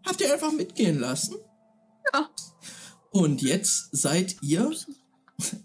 habt 0.07 0.21
ihr 0.21 0.33
einfach 0.33 0.53
mitgehen 0.53 1.01
lassen. 1.01 1.35
Ja. 2.15 2.29
Und 3.13 3.43
jetzt 3.43 3.91
seid 3.93 4.37
ihr 4.43 4.73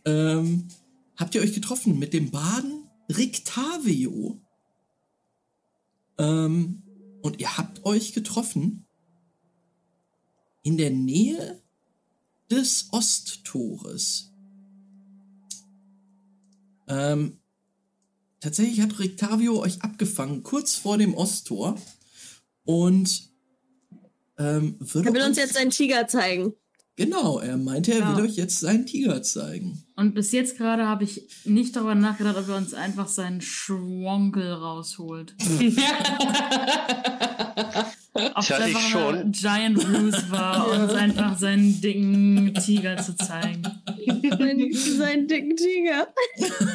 ähm, 0.06 0.68
habt 1.16 1.34
ihr 1.34 1.42
euch 1.42 1.54
getroffen 1.54 1.98
mit 1.98 2.14
dem 2.14 2.30
Baden 2.30 2.90
Rictavio. 3.10 4.42
Ähm, 6.18 6.84
und 7.22 7.40
ihr 7.40 7.58
habt 7.58 7.86
euch 7.86 8.14
getroffen 8.14 8.86
in 10.64 10.78
der 10.78 10.92
Nähe 10.92 11.62
des 12.52 12.90
Osttores. 12.92 14.34
Ähm, 16.90 17.40
tatsächlich 18.40 18.82
hat 18.82 19.00
Rictavio 19.00 19.62
euch 19.62 19.82
abgefangen, 19.82 20.44
kurz 20.44 20.76
vor 20.76 20.98
dem 20.98 21.14
Osttor. 21.14 21.76
Und 22.66 23.30
ähm, 24.38 24.76
würde 24.80 25.10
er 25.10 25.16
will 25.16 25.24
uns 25.24 25.38
jetzt 25.38 25.54
seinen 25.54 25.72
Tiger 25.72 26.08
zeigen. 26.08 26.54
Genau, 26.98 27.38
er 27.40 27.58
meinte, 27.58 27.94
er 27.94 28.00
Ja. 28.00 28.18
will 28.18 28.26
euch 28.26 28.36
jetzt 28.38 28.60
seinen 28.60 28.88
Tiger 28.88 29.22
zeigen. 29.22 29.84
Und 29.96 30.16
bis 30.16 30.32
jetzt 30.32 30.58
gerade 30.58 30.88
habe 30.88 31.04
ich 31.04 31.22
nicht 31.46 31.76
darüber 31.76 31.94
nachgedacht, 31.94 32.38
ob 32.38 32.50
er 32.50 32.58
uns 32.58 32.74
einfach 32.74 33.08
seinen 33.08 33.40
Schwonkel 33.40 34.52
rausholt. 34.52 35.36
Ob 38.14 38.40
es 38.40 38.48
Tja, 38.48 38.58
ich 38.58 38.64
einfach 38.76 38.82
schon. 38.82 39.32
Giant 39.32 39.78
Ruse 39.78 40.32
war, 40.32 40.72
uns 40.82 40.92
einfach 40.94 41.38
seinen 41.38 41.80
dicken 41.82 42.52
Tiger 42.56 42.98
zu 42.98 43.16
zeigen. 43.16 43.62
seinen, 44.38 44.74
seinen 44.74 45.28
dicken 45.28 45.56
Tiger. 45.56 46.08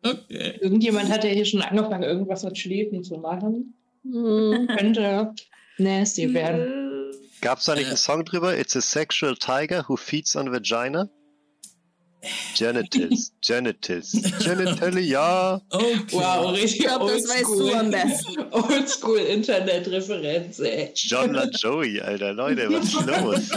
Okay. 0.00 0.54
Irgendjemand 0.60 1.10
hat 1.10 1.24
ja 1.24 1.30
hier 1.30 1.44
schon 1.44 1.60
angefangen, 1.60 2.04
irgendwas 2.04 2.44
mit 2.44 2.56
Schläfen 2.56 3.02
zu 3.02 3.16
machen. 3.18 3.74
Hm. 4.04 4.68
Könnte 4.68 5.34
nasty 5.78 6.32
werden. 6.32 6.62
Gab's 7.40 7.64
da 7.66 7.74
nicht 7.74 7.84
Äh. 7.84 7.88
einen 7.88 7.96
Song 7.96 8.24
drüber? 8.24 8.56
It's 8.58 8.74
a 8.76 8.80
sexual 8.80 9.36
tiger 9.36 9.84
who 9.88 9.96
feeds 9.96 10.34
on 10.36 10.50
vagina? 10.52 11.08
Genitals, 12.56 13.30
genitals, 13.42 14.10
genitalia. 14.42 15.62
Okay. 15.70 15.96
Wow, 16.10 16.50
richtig 16.52 16.80
Ich 16.80 16.86
glaube, 16.86 17.12
das 17.12 17.28
weißt 17.28 17.44
du 17.60 17.72
am 17.72 17.90
besten. 17.92 18.40
Oldschool 18.52 19.18
Internet-Referenz, 19.20 20.58
ey. 20.58 20.90
John 20.96 21.32
LaJoey, 21.32 22.00
Alter, 22.00 22.32
Leute, 22.32 22.68
was 22.72 22.86
ist 22.86 23.06
los? 23.06 23.50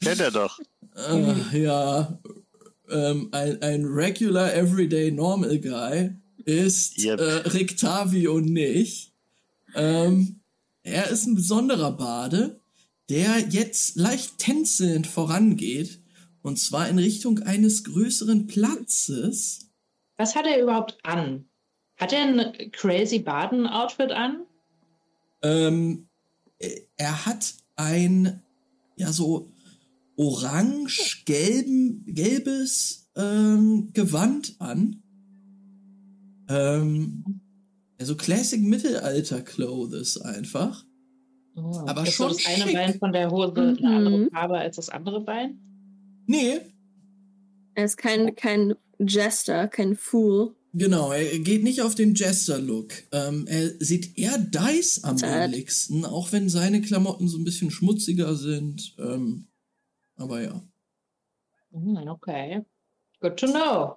Kennt 0.00 0.20
er 0.20 0.30
doch. 0.30 0.56
Äh, 0.96 1.62
ja, 1.64 2.16
ähm, 2.90 3.28
ein, 3.32 3.60
ein 3.60 3.84
regular, 3.84 4.54
everyday, 4.54 5.10
normal 5.10 5.58
guy 5.58 6.10
ist 6.44 6.96
Yep. 7.02 7.20
äh, 7.20 7.24
Rictavio 7.48 8.38
nicht. 8.40 9.12
Ähm, 9.74 10.37
er 10.88 11.10
ist 11.10 11.26
ein 11.26 11.34
besonderer 11.34 11.92
Bade, 11.92 12.60
der 13.08 13.38
jetzt 13.48 13.96
leicht 13.96 14.38
tänzelnd 14.38 15.06
vorangeht. 15.06 16.02
Und 16.42 16.58
zwar 16.58 16.88
in 16.88 16.98
Richtung 16.98 17.40
eines 17.40 17.84
größeren 17.84 18.46
Platzes. 18.46 19.70
Was 20.16 20.34
hat 20.34 20.46
er 20.46 20.62
überhaupt 20.62 20.98
an? 21.02 21.48
Hat 21.96 22.12
er 22.12 22.22
ein 22.22 22.70
crazy 22.70 23.18
Baden-Outfit 23.18 24.12
an? 24.12 24.46
Ähm, 25.42 26.08
äh, 26.58 26.80
er 26.96 27.26
hat 27.26 27.54
ein, 27.76 28.42
ja, 28.96 29.12
so 29.12 29.52
orange-gelben, 30.16 32.04
gelbes 32.06 33.08
ähm, 33.16 33.90
Gewand 33.92 34.56
an. 34.58 35.02
Ähm, 36.48 37.40
also 37.98 38.16
Classic 38.16 38.60
Mittelalter-Clothes 38.60 40.20
einfach. 40.22 40.84
Oh, 41.56 41.82
Aber 41.86 42.04
ist 42.04 42.14
schon 42.14 42.28
das 42.28 42.46
eine 42.46 42.62
schick. 42.64 42.72
Bein 42.74 42.98
von 42.98 43.12
der 43.12 43.30
Hose 43.30 43.52
Mhm. 43.52 43.84
eine 43.84 43.96
andere 43.96 44.30
Farbe 44.30 44.58
als 44.58 44.76
das 44.76 44.88
andere 44.90 45.20
Bein? 45.24 45.58
Nee, 46.26 46.60
Er 47.74 47.84
ist 47.84 47.96
kein, 47.96 48.34
kein 48.36 48.74
Jester, 48.98 49.68
kein 49.68 49.94
Fool. 49.96 50.54
genau, 50.72 51.12
er 51.12 51.38
geht 51.40 51.62
nicht 51.64 51.80
auf 51.82 51.94
den 51.94 52.14
Jester-Look. 52.14 52.92
Ähm, 53.12 53.46
er 53.48 53.70
sieht 53.80 54.16
eher 54.18 54.38
Dice 54.38 55.02
am 55.04 55.16
ähnlichsten, 55.22 56.04
auch 56.04 56.30
wenn 56.32 56.48
seine 56.48 56.80
Klamotten 56.80 57.28
so 57.28 57.38
ein 57.38 57.44
bisschen 57.44 57.70
schmutziger 57.70 58.34
sind. 58.36 58.94
Ähm, 58.98 59.46
aber 60.16 60.42
ja. 60.42 60.62
Hm, 61.72 61.96
okay. 62.08 62.62
Good 63.20 63.36
to 63.36 63.46
know. 63.46 63.96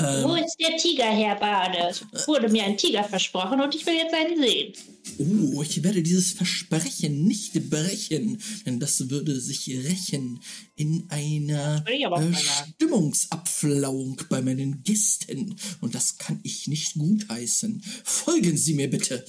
Wo 0.00 0.36
Ähm, 0.36 0.44
ist 0.44 0.56
der 0.60 0.76
Tiger, 0.76 1.04
Herr 1.06 1.34
Bade? 1.36 1.90
Es 2.12 2.28
wurde 2.28 2.48
mir 2.48 2.62
ein 2.62 2.76
Tiger 2.76 3.02
versprochen 3.02 3.60
und 3.60 3.74
ich 3.74 3.84
will 3.84 3.94
jetzt 3.94 4.14
einen 4.14 4.40
sehen. 4.40 4.72
Oh, 5.18 5.62
ich 5.62 5.82
werde 5.82 6.02
dieses 6.02 6.32
Versprechen 6.32 7.24
nicht 7.24 7.52
brechen, 7.68 8.40
denn 8.64 8.78
das 8.78 9.10
würde 9.10 9.40
sich 9.40 9.66
rächen 9.68 10.40
in 10.76 11.06
einer 11.08 11.84
äh. 11.88 12.32
Stimmungsabflauung 12.34 14.20
bei 14.28 14.40
meinen 14.40 14.84
Gästen. 14.84 15.56
Und 15.80 15.96
das 15.96 16.16
kann 16.18 16.38
ich 16.44 16.68
nicht 16.68 16.94
gutheißen. 16.94 17.82
Folgen 18.04 18.56
Sie 18.56 18.74
mir 18.74 18.88
bitte. 18.88 19.24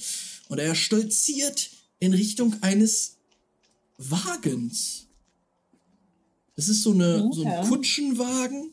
Und 0.48 0.58
er 0.60 0.76
stolziert 0.76 1.70
in 1.98 2.14
Richtung 2.14 2.54
eines 2.62 3.16
Wagens. 3.98 5.08
Das 6.54 6.68
ist 6.68 6.82
so, 6.82 6.92
eine, 6.92 7.28
so 7.32 7.42
ein 7.42 7.48
Okay. 7.58 7.68
Kutschenwagen, 7.68 8.70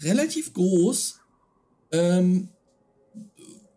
relativ 0.00 0.52
groß, 0.52 1.20
ähm, 1.92 2.48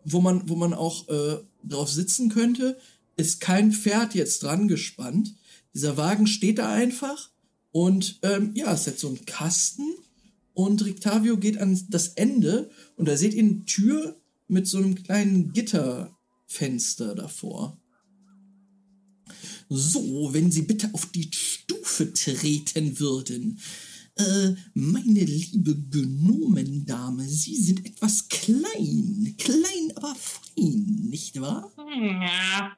wo 0.04 0.20
man, 0.20 0.48
wo 0.48 0.56
man 0.56 0.72
auch 0.72 1.08
äh, 1.08 1.38
drauf 1.64 1.90
sitzen 1.90 2.28
könnte, 2.28 2.78
ist 3.16 3.40
kein 3.40 3.72
Pferd 3.72 4.14
jetzt 4.14 4.42
dran 4.42 4.68
gespannt. 4.68 5.34
Dieser 5.74 5.96
Wagen 5.96 6.26
steht 6.26 6.58
da 6.58 6.72
einfach 6.72 7.30
und 7.72 8.18
ähm, 8.22 8.52
ja, 8.54 8.72
es 8.72 8.86
hat 8.86 8.98
so 8.98 9.08
einen 9.08 9.24
Kasten 9.26 9.94
und 10.54 10.84
Rictavio 10.84 11.36
geht 11.36 11.58
an 11.58 11.78
das 11.90 12.08
Ende 12.08 12.70
und 12.96 13.06
da 13.08 13.16
seht 13.16 13.34
ihr 13.34 13.42
eine 13.42 13.64
Tür 13.64 14.16
mit 14.48 14.66
so 14.66 14.78
einem 14.78 14.94
kleinen 14.94 15.52
Gitterfenster 15.52 17.14
davor. 17.14 17.78
So, 19.68 20.32
wenn 20.32 20.50
Sie 20.52 20.62
bitte 20.62 20.90
auf 20.92 21.06
die 21.06 21.28
Stufe 21.32 22.12
treten 22.12 23.00
würden. 23.00 23.58
Äh, 24.18 24.54
meine 24.72 25.20
liebe 25.20 25.74
Gnomendame, 25.74 27.22
Sie 27.24 27.54
sind 27.54 27.84
etwas 27.84 28.28
klein. 28.28 29.34
Klein, 29.38 29.92
aber 29.96 30.14
fein, 30.14 31.08
nicht 31.10 31.38
wahr? 31.40 31.70
Ja. 31.76 32.76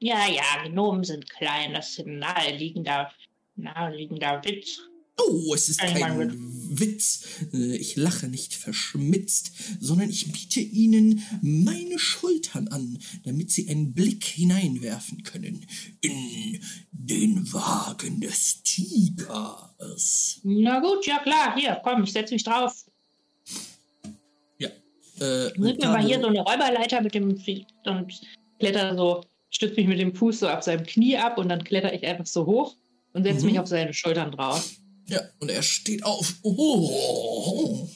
Ja, 0.00 0.26
ja, 0.28 0.68
Gnomen 0.68 1.04
sind 1.04 1.30
klein. 1.30 1.72
Das 1.72 1.90
ist 1.90 2.06
ein 2.06 2.18
naheliegender, 2.18 3.10
naheliegender 3.56 4.42
Witz. 4.44 4.80
Oh, 5.18 5.52
es 5.54 5.68
ist 5.68 5.80
Ein 5.82 5.94
kein 5.94 6.78
Witz. 6.78 7.24
Äh, 7.52 7.76
Ich 7.76 7.96
lache 7.96 8.28
nicht 8.28 8.54
verschmitzt, 8.54 9.52
sondern 9.78 10.08
ich 10.10 10.32
biete 10.32 10.60
Ihnen 10.60 11.22
meine 11.42 11.98
Schultern 11.98 12.68
an, 12.68 12.98
damit 13.24 13.50
Sie 13.50 13.68
einen 13.68 13.92
Blick 13.92 14.24
hineinwerfen 14.24 15.22
können 15.22 15.66
in 16.00 16.60
den 16.92 17.52
Wagen 17.52 18.20
des 18.20 18.62
Tigers. 18.62 20.40
Na 20.44 20.80
gut, 20.80 21.06
ja 21.06 21.18
klar. 21.18 21.54
Hier, 21.56 21.78
komm, 21.84 22.04
ich 22.04 22.12
setze 22.12 22.32
mich 22.34 22.44
drauf. 22.44 22.86
Ja. 24.58 24.68
Äh, 25.20 25.50
Nimm 25.58 25.76
mir 25.76 25.86
mal 25.88 26.04
hier 26.04 26.20
so 26.20 26.28
eine 26.28 26.40
Räuberleiter 26.40 27.02
mit 27.02 27.14
dem 27.14 27.28
und 27.84 28.20
kletter 28.58 28.96
so, 28.96 29.24
stütze 29.50 29.74
mich 29.76 29.86
mit 29.88 30.00
dem 30.00 30.14
Fuß 30.14 30.40
so 30.40 30.48
auf 30.48 30.62
seinem 30.62 30.86
Knie 30.86 31.16
ab 31.18 31.36
und 31.38 31.48
dann 31.50 31.62
kletter 31.62 31.92
ich 31.92 32.04
einfach 32.06 32.26
so 32.26 32.46
hoch 32.46 32.76
und 33.12 33.24
setze 33.24 33.40
Mhm. 33.44 33.50
mich 33.52 33.60
auf 33.60 33.66
seine 33.68 33.92
Schultern 33.92 34.32
drauf. 34.32 34.70
Ja, 35.06 35.20
und 35.40 35.50
er 35.50 35.62
steht 35.62 36.04
auf. 36.04 36.34
Oh. 36.42 37.88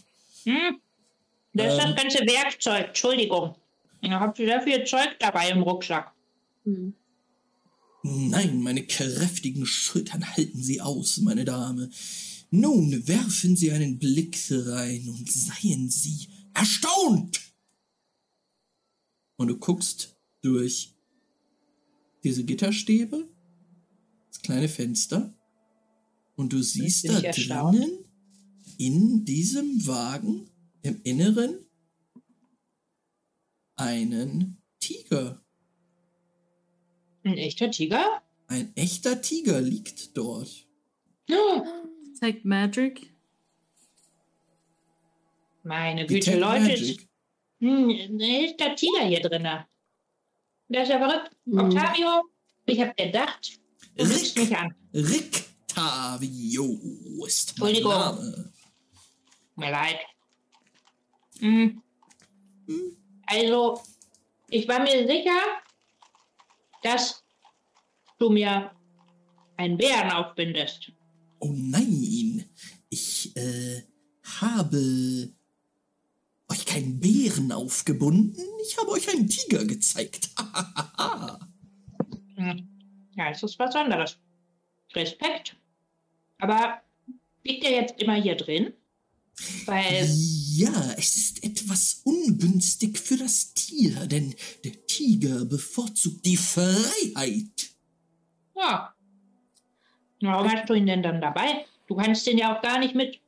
Hm? 0.44 0.80
Das 1.54 1.74
ist 1.74 1.84
Ähm. 1.84 1.94
das 1.94 2.02
ganze 2.02 2.18
Werkzeug, 2.18 2.88
Entschuldigung. 2.88 3.54
Ich 4.00 4.10
habe 4.10 4.36
sehr 4.36 4.60
viel 4.62 4.84
Zeug 4.84 5.16
dabei 5.18 5.50
im 5.50 5.62
Rucksack. 5.62 6.12
Hm. 6.64 6.94
Nein, 8.02 8.60
meine 8.60 8.86
kräftigen 8.86 9.66
Schultern 9.66 10.24
halten 10.36 10.62
Sie 10.62 10.80
aus, 10.80 11.18
meine 11.18 11.44
Dame. 11.44 11.90
Nun 12.50 13.08
werfen 13.08 13.56
Sie 13.56 13.72
einen 13.72 13.98
Blick 13.98 14.38
rein 14.50 15.08
und 15.08 15.30
seien 15.30 15.90
Sie 15.90 16.28
erstaunt. 16.54 17.40
Und 19.36 19.48
du 19.48 19.58
guckst 19.58 20.16
durch 20.42 20.94
diese 22.22 22.44
Gitterstäbe, 22.44 23.28
das 24.28 24.40
kleine 24.42 24.68
Fenster, 24.68 25.35
und 26.36 26.52
du 26.52 26.62
siehst 26.62 27.08
da 27.08 27.18
erstaunt. 27.20 27.76
drinnen 27.76 28.04
in 28.78 29.24
diesem 29.24 29.86
Wagen 29.86 30.50
im 30.82 31.00
Inneren 31.02 31.66
einen 33.76 34.62
Tiger. 34.78 35.42
Ein 37.24 37.38
echter 37.38 37.70
Tiger? 37.70 38.22
Ein 38.48 38.72
echter 38.76 39.20
Tiger 39.20 39.60
liegt 39.60 40.16
dort. 40.16 40.66
Oh, 41.30 41.62
Detect 42.04 42.44
Magic. 42.44 43.12
meine 45.64 46.06
Güte, 46.06 46.38
Leute. 46.38 46.68
Magic. 46.68 47.08
Hm, 47.58 47.88
ein 47.88 48.20
echter 48.20 48.76
Tiger 48.76 49.06
hier 49.06 49.20
drinne. 49.20 49.66
Das 50.68 50.84
ist 50.84 50.90
ja 50.90 50.98
verrückt. 50.98 51.30
Hm. 51.46 51.58
Octavio, 51.58 52.22
ich 52.66 52.80
habe 52.80 52.94
gedacht, 52.94 53.58
du 53.96 54.04
lügst 54.04 54.36
mich 54.36 54.56
an. 54.56 54.74
Rictavio 55.76 57.26
ist 57.26 57.58
mein 57.58 57.68
Entschuldigung. 57.68 57.92
Name. 57.92 58.52
Mir 59.56 59.70
leid. 59.70 59.98
Hm. 61.38 61.82
Also, 63.26 63.82
ich 64.48 64.66
war 64.68 64.80
mir 64.80 65.06
sicher, 65.06 65.38
dass 66.82 67.22
du 68.18 68.30
mir 68.30 68.70
einen 69.56 69.76
Bären 69.76 70.10
aufbindest. 70.10 70.92
Oh 71.40 71.52
nein, 71.54 72.48
ich 72.88 73.36
äh, 73.36 73.82
habe 74.40 75.34
euch 76.48 76.64
keinen 76.64 76.98
Bären 77.00 77.52
aufgebunden. 77.52 78.42
Ich 78.62 78.78
habe 78.78 78.90
euch 78.92 79.08
einen 79.08 79.28
Tiger 79.28 79.64
gezeigt. 79.64 80.30
Hm. 82.38 82.68
Ja, 83.16 83.30
es 83.30 83.42
ist 83.42 83.58
was 83.58 83.74
anderes. 83.74 84.18
Respekt. 84.94 85.56
Aber 86.38 86.80
liegt 87.44 87.64
der 87.64 87.72
jetzt 87.72 88.00
immer 88.00 88.14
hier 88.14 88.36
drin? 88.36 88.72
Weil, 89.66 90.08
ja, 90.54 90.94
es 90.96 91.16
ist 91.16 91.44
etwas 91.44 92.00
ungünstig 92.04 92.98
für 92.98 93.18
das 93.18 93.52
Tier, 93.52 94.06
denn 94.06 94.34
der 94.64 94.86
Tiger 94.86 95.44
bevorzugt 95.44 96.24
die 96.24 96.38
Freiheit. 96.38 97.70
ja. 98.56 98.92
Warum 100.22 100.50
hast 100.50 100.70
du 100.70 100.74
ihn 100.74 100.86
denn 100.86 101.02
dann 101.02 101.20
dabei? 101.20 101.66
Du 101.86 101.94
kannst 101.94 102.26
den 102.26 102.38
ja 102.38 102.56
auch 102.56 102.62
gar 102.62 102.78
nicht 102.78 102.94
mit 102.94 103.20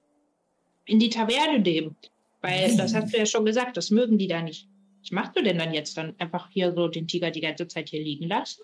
in 0.86 0.98
die 0.98 1.10
Taverne 1.10 1.58
nehmen. 1.58 1.96
Weil, 2.40 2.68
Nein. 2.68 2.78
das 2.78 2.94
hast 2.94 3.12
du 3.12 3.18
ja 3.18 3.26
schon 3.26 3.44
gesagt, 3.44 3.76
das 3.76 3.90
mögen 3.90 4.16
die 4.16 4.28
da 4.28 4.40
nicht. 4.40 4.66
Was 5.02 5.10
machst 5.10 5.36
du 5.36 5.42
denn 5.42 5.58
dann 5.58 5.74
jetzt? 5.74 5.96
Dann 5.96 6.14
einfach 6.18 6.48
hier 6.50 6.72
so 6.74 6.88
den 6.88 7.06
Tiger 7.06 7.30
die 7.30 7.40
ganze 7.40 7.68
Zeit 7.68 7.90
hier 7.90 8.02
liegen 8.02 8.26
lassen? 8.26 8.62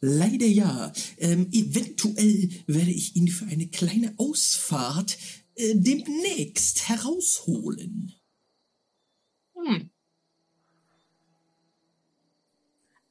Leider 0.00 0.46
ja. 0.46 0.92
Ähm, 1.18 1.48
eventuell 1.52 2.50
werde 2.66 2.90
ich 2.90 3.16
ihn 3.16 3.28
für 3.28 3.46
eine 3.46 3.68
kleine 3.68 4.14
Ausfahrt 4.16 5.18
äh, 5.54 5.74
demnächst 5.74 6.88
herausholen. 6.88 8.12
Hm. 9.54 9.90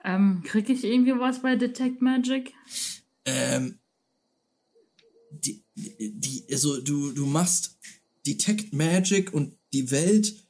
Ähm, 0.03 0.41
krieg 0.45 0.69
ich 0.69 0.85
irgendwie 0.85 1.19
was 1.19 1.41
bei 1.41 1.57
Detect 1.57 2.01
Magic? 2.01 2.53
Ähm, 3.25 3.79
die, 5.31 5.65
die, 5.75 6.45
also 6.49 6.79
du, 6.79 7.11
du 7.11 7.25
machst 7.25 7.77
Detect 8.25 8.73
Magic 8.73 9.33
und 9.33 9.57
die 9.73 9.91
Welt 9.91 10.47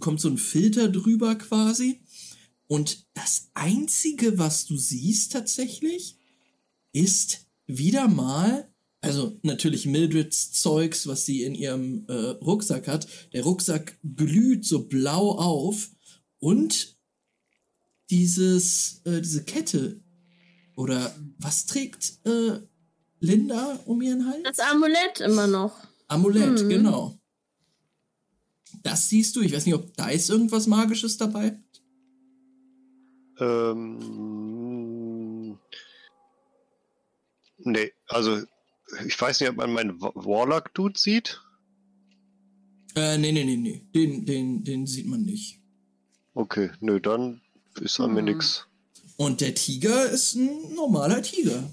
kommt 0.00 0.20
so 0.20 0.28
ein 0.28 0.38
Filter 0.38 0.88
drüber 0.88 1.34
quasi. 1.34 2.00
Und 2.68 3.06
das 3.14 3.50
einzige, 3.54 4.38
was 4.38 4.66
du 4.66 4.76
siehst 4.76 5.32
tatsächlich, 5.32 6.16
ist 6.92 7.46
wieder 7.66 8.06
mal, 8.08 8.72
also 9.00 9.38
natürlich 9.42 9.86
Mildreds 9.86 10.52
Zeugs, 10.52 11.06
was 11.06 11.24
sie 11.24 11.42
in 11.42 11.54
ihrem 11.54 12.04
äh, 12.08 12.12
Rucksack 12.12 12.86
hat. 12.88 13.08
Der 13.32 13.42
Rucksack 13.42 13.98
glüht 14.16 14.64
so 14.64 14.86
blau 14.86 15.32
auf 15.32 15.90
und 16.38 16.96
dieses, 18.10 19.00
äh, 19.04 19.20
diese 19.20 19.44
Kette. 19.44 20.00
Oder 20.76 21.14
was 21.38 21.66
trägt 21.66 22.18
äh, 22.24 22.60
Linda 23.20 23.80
um 23.86 24.00
ihren 24.02 24.26
Hals? 24.26 24.42
Das 24.44 24.58
Amulett 24.60 25.20
immer 25.20 25.46
noch. 25.46 25.74
Amulett, 26.06 26.62
Mhm. 26.62 26.68
genau. 26.68 27.18
Das 28.82 29.08
siehst 29.08 29.34
du. 29.36 29.40
Ich 29.40 29.52
weiß 29.52 29.66
nicht, 29.66 29.74
ob 29.74 29.94
da 29.96 30.08
ist 30.08 30.30
irgendwas 30.30 30.66
Magisches 30.66 31.16
dabei. 31.16 31.58
Ähm, 33.40 34.78
nee, 37.58 37.92
also 38.08 38.42
ich 39.06 39.20
weiß 39.20 39.40
nicht, 39.40 39.50
ob 39.50 39.56
man 39.56 39.72
meinen 39.72 40.00
Wa- 40.00 40.12
Warlock-Dude 40.14 40.98
sieht. 40.98 41.40
Äh, 42.96 43.18
nee, 43.18 43.32
nee, 43.32 43.44
nee, 43.44 43.56
nee. 43.56 43.82
Den, 43.94 44.24
den, 44.26 44.64
den 44.64 44.86
sieht 44.86 45.06
man 45.06 45.22
nicht. 45.22 45.60
Okay, 46.34 46.70
nö, 46.80 47.00
dann 47.00 47.40
ist 47.80 48.00
an 48.00 48.12
mir 48.12 48.20
Hm. 48.20 48.24
nix. 48.26 48.66
Und 49.16 49.40
der 49.40 49.54
Tiger 49.54 50.08
ist 50.08 50.34
ein 50.36 50.74
normaler 50.74 51.20
Tiger. 51.22 51.68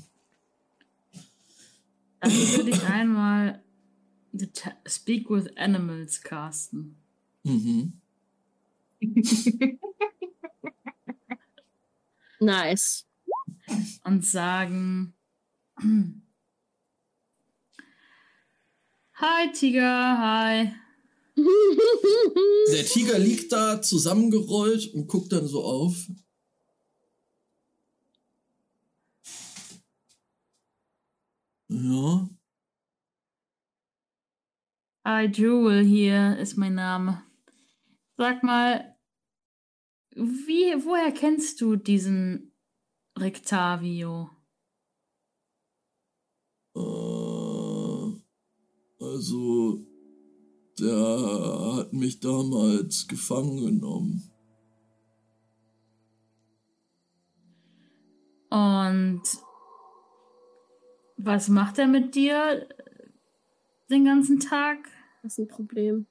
Dann 2.19 2.31
würde 2.31 2.69
ich 2.71 2.83
einmal 2.83 3.61
Speak 4.87 5.29
with 5.29 5.47
Animals 5.55 6.21
casten. 6.21 6.97
Mhm. 7.43 7.93
Nice. 12.39 13.05
und 14.03 14.25
sagen: 14.25 15.15
Hi 19.13 19.51
Tiger, 19.53 20.17
hi. 20.17 20.73
Der 22.71 22.85
Tiger 22.85 23.17
liegt 23.19 23.51
da 23.51 23.81
zusammengerollt 23.81 24.93
und 24.93 25.07
guckt 25.07 25.31
dann 25.31 25.47
so 25.47 25.63
auf. 25.63 26.07
Ja. 31.69 32.29
Hi 35.05 35.25
Jewel 35.27 35.85
hier 35.85 36.37
ist 36.37 36.57
mein 36.57 36.75
Name. 36.75 37.23
Sag 38.17 38.43
mal, 38.43 38.94
wie, 40.15 40.73
woher 40.85 41.11
kennst 41.11 41.61
du 41.61 41.75
diesen 41.75 42.53
Rictavio? 43.19 44.29
Äh, 46.75 46.83
also, 49.03 49.85
der 50.79 51.75
hat 51.75 51.93
mich 51.93 52.19
damals 52.19 53.07
gefangen 53.07 53.57
genommen. 53.57 54.31
Und 58.49 59.21
was 61.17 61.49
macht 61.49 61.77
er 61.77 61.87
mit 61.87 62.15
dir 62.15 62.67
den 63.89 64.05
ganzen 64.05 64.39
Tag? 64.39 64.77
Das 65.23 65.33
ist 65.33 65.39
ein 65.39 65.47
Problem. 65.47 66.07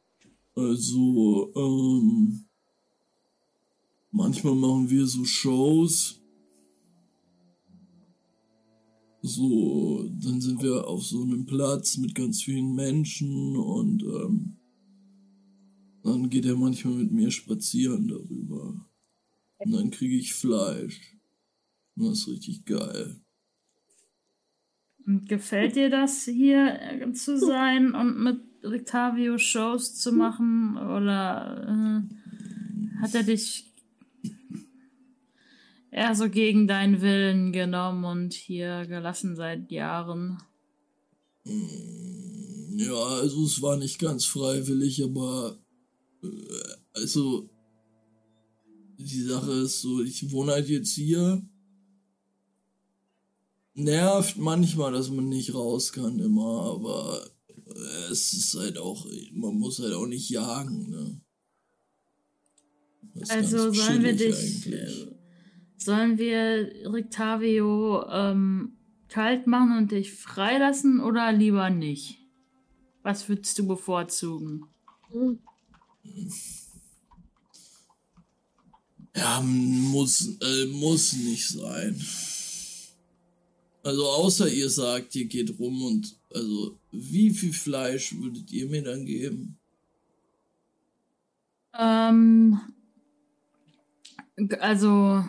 Also, 0.55 1.53
ähm, 1.57 2.45
manchmal 4.15 4.55
machen 4.55 4.89
wir 4.89 5.07
so 5.07 5.25
Shows. 5.25 6.21
So, 9.21 10.09
dann 10.21 10.41
sind 10.41 10.63
wir 10.63 10.87
auf 10.87 11.05
so 11.05 11.23
einem 11.23 11.47
Platz 11.47 11.97
mit 11.97 12.15
ganz 12.15 12.43
vielen 12.43 12.75
Menschen 12.75 13.57
und 13.57 14.03
ähm, 14.03 14.57
dann 16.03 16.29
geht 16.29 16.45
er 16.45 16.57
manchmal 16.57 16.95
mit 16.95 17.13
mir 17.13 17.31
spazieren 17.31 18.07
darüber. 18.09 18.87
Und 19.59 19.73
dann 19.73 19.91
kriege 19.91 20.17
ich 20.17 20.35
Fleisch. 20.35 21.17
Und 21.97 22.05
das 22.07 22.19
ist 22.19 22.29
richtig 22.29 22.67
geil. 22.67 23.21
Und 25.07 25.27
gefällt 25.27 25.77
dir 25.77 25.89
das 25.89 26.25
hier 26.25 26.79
äh, 26.81 27.13
zu 27.13 27.39
sein 27.39 27.95
und 27.95 28.23
mit 28.23 28.41
Rictavio 28.63 29.39
Shows 29.39 29.95
zu 29.95 30.13
machen? 30.13 30.77
Oder 30.77 32.05
äh, 32.05 33.01
hat 33.01 33.15
er 33.15 33.23
dich 33.23 33.74
eher 35.95 36.15
so 36.17 36.29
gegen 36.29 36.67
deinen 36.67 37.01
Willen 37.01 37.53
genommen 37.53 38.05
und 38.05 38.35
hier 38.35 38.85
gelassen 38.87 39.37
seit 39.37 39.71
Jahren? 39.71 40.43
Ja, 41.45 42.97
also 42.97 43.45
es 43.45 43.63
war 43.63 43.77
nicht 43.77 44.01
ganz 44.01 44.25
freiwillig, 44.25 45.05
aber 45.05 45.57
äh, 46.23 46.29
also 46.95 47.49
die 48.99 49.23
Sache 49.23 49.53
ist 49.53 49.83
so, 49.83 50.03
ich 50.03 50.33
wohne 50.33 50.53
halt 50.53 50.69
jetzt 50.69 50.95
hier. 50.95 51.43
Nervt 53.75 54.37
manchmal, 54.37 54.93
dass 54.93 55.11
man 55.11 55.29
nicht 55.29 55.55
raus 55.55 55.93
kann 55.93 56.19
immer, 56.19 56.63
aber 56.75 57.25
äh, 57.67 58.11
es 58.11 58.33
ist 58.33 58.55
halt 58.55 58.79
auch, 58.79 59.07
man 59.33 59.55
muss 59.57 59.79
halt 59.79 59.93
auch 59.93 60.07
nicht 60.07 60.29
jagen, 60.29 60.91
ne? 60.91 61.21
Also 63.29 63.73
sollen 63.73 64.03
wir 64.03 64.17
dich, 64.17 64.67
eigentlich. 64.67 65.14
Sollen 65.77 66.19
wir 66.19 66.73
Rictavio 66.93 68.09
ähm, 68.11 68.77
kalt 69.09 69.47
machen 69.47 69.79
und 69.79 69.93
dich 69.93 70.13
freilassen 70.13 71.01
oder 71.01 71.33
lieber 71.33 71.71
nicht? 71.71 72.19
Was 73.03 73.29
würdest 73.29 73.59
du 73.59 73.67
bevorzugen? 73.67 74.65
Hm. 75.11 75.39
Ja, 79.17 79.41
muss, 79.41 80.37
äh, 80.41 80.67
muss 80.67 81.13
nicht 81.13 81.49
sein. 81.49 82.01
Also 83.85 84.07
außer 84.07 84.49
ihr 84.49 84.71
sagt, 84.71 85.15
ihr 85.15 85.27
geht 85.27 85.59
rum 85.59 85.85
und 85.85 86.17
also 86.35 86.79
wie 86.91 87.31
viel 87.31 87.53
Fleisch 87.53 88.15
würdet 88.17 88.51
ihr 88.51 88.67
mir 88.67 88.83
dann 88.83 89.05
geben? 89.05 89.59
Ähm, 91.79 92.59
also 94.59 95.25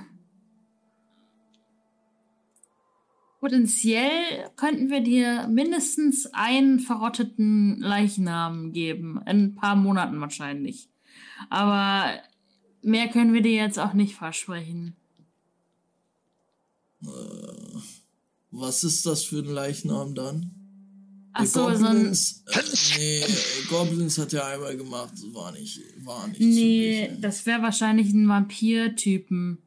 potenziell 3.45 4.49
könnten 4.55 4.89
wir 4.89 5.01
dir 5.01 5.47
mindestens 5.47 6.25
einen 6.33 6.79
verrotteten 6.79 7.79
Leichnam 7.79 8.73
geben. 8.73 9.21
In 9.27 9.43
ein 9.43 9.55
paar 9.55 9.75
Monaten 9.75 10.19
wahrscheinlich. 10.19 10.89
Aber 11.51 12.19
mehr 12.81 13.07
können 13.07 13.35
wir 13.35 13.43
dir 13.43 13.51
jetzt 13.51 13.77
auch 13.77 13.93
nicht 13.93 14.15
versprechen. 14.15 14.95
Was 18.49 18.83
ist 18.83 19.05
das 19.05 19.23
für 19.23 19.43
ein 19.43 19.45
Leichnam 19.45 20.15
dann? 20.15 20.49
Ach 21.33 21.41
Der 21.41 21.47
so, 21.47 21.75
so 21.75 21.85
ein, 21.85 21.97
Goblins, 21.97 22.43
äh, 22.47 22.97
nee, 22.97 23.19
äh, 23.19 23.65
Goblins 23.69 24.17
hat 24.17 24.33
er 24.33 24.47
einmal 24.47 24.75
gemacht, 24.75 25.13
das 25.13 25.33
war 25.35 25.51
nicht, 25.51 25.81
war 26.03 26.27
nicht 26.29 26.39
nee, 26.39 27.09
mich. 27.11 27.21
das 27.21 27.45
wäre 27.45 27.61
wahrscheinlich 27.61 28.11
ein 28.11 28.27
Vampir-Typen. 28.27 29.59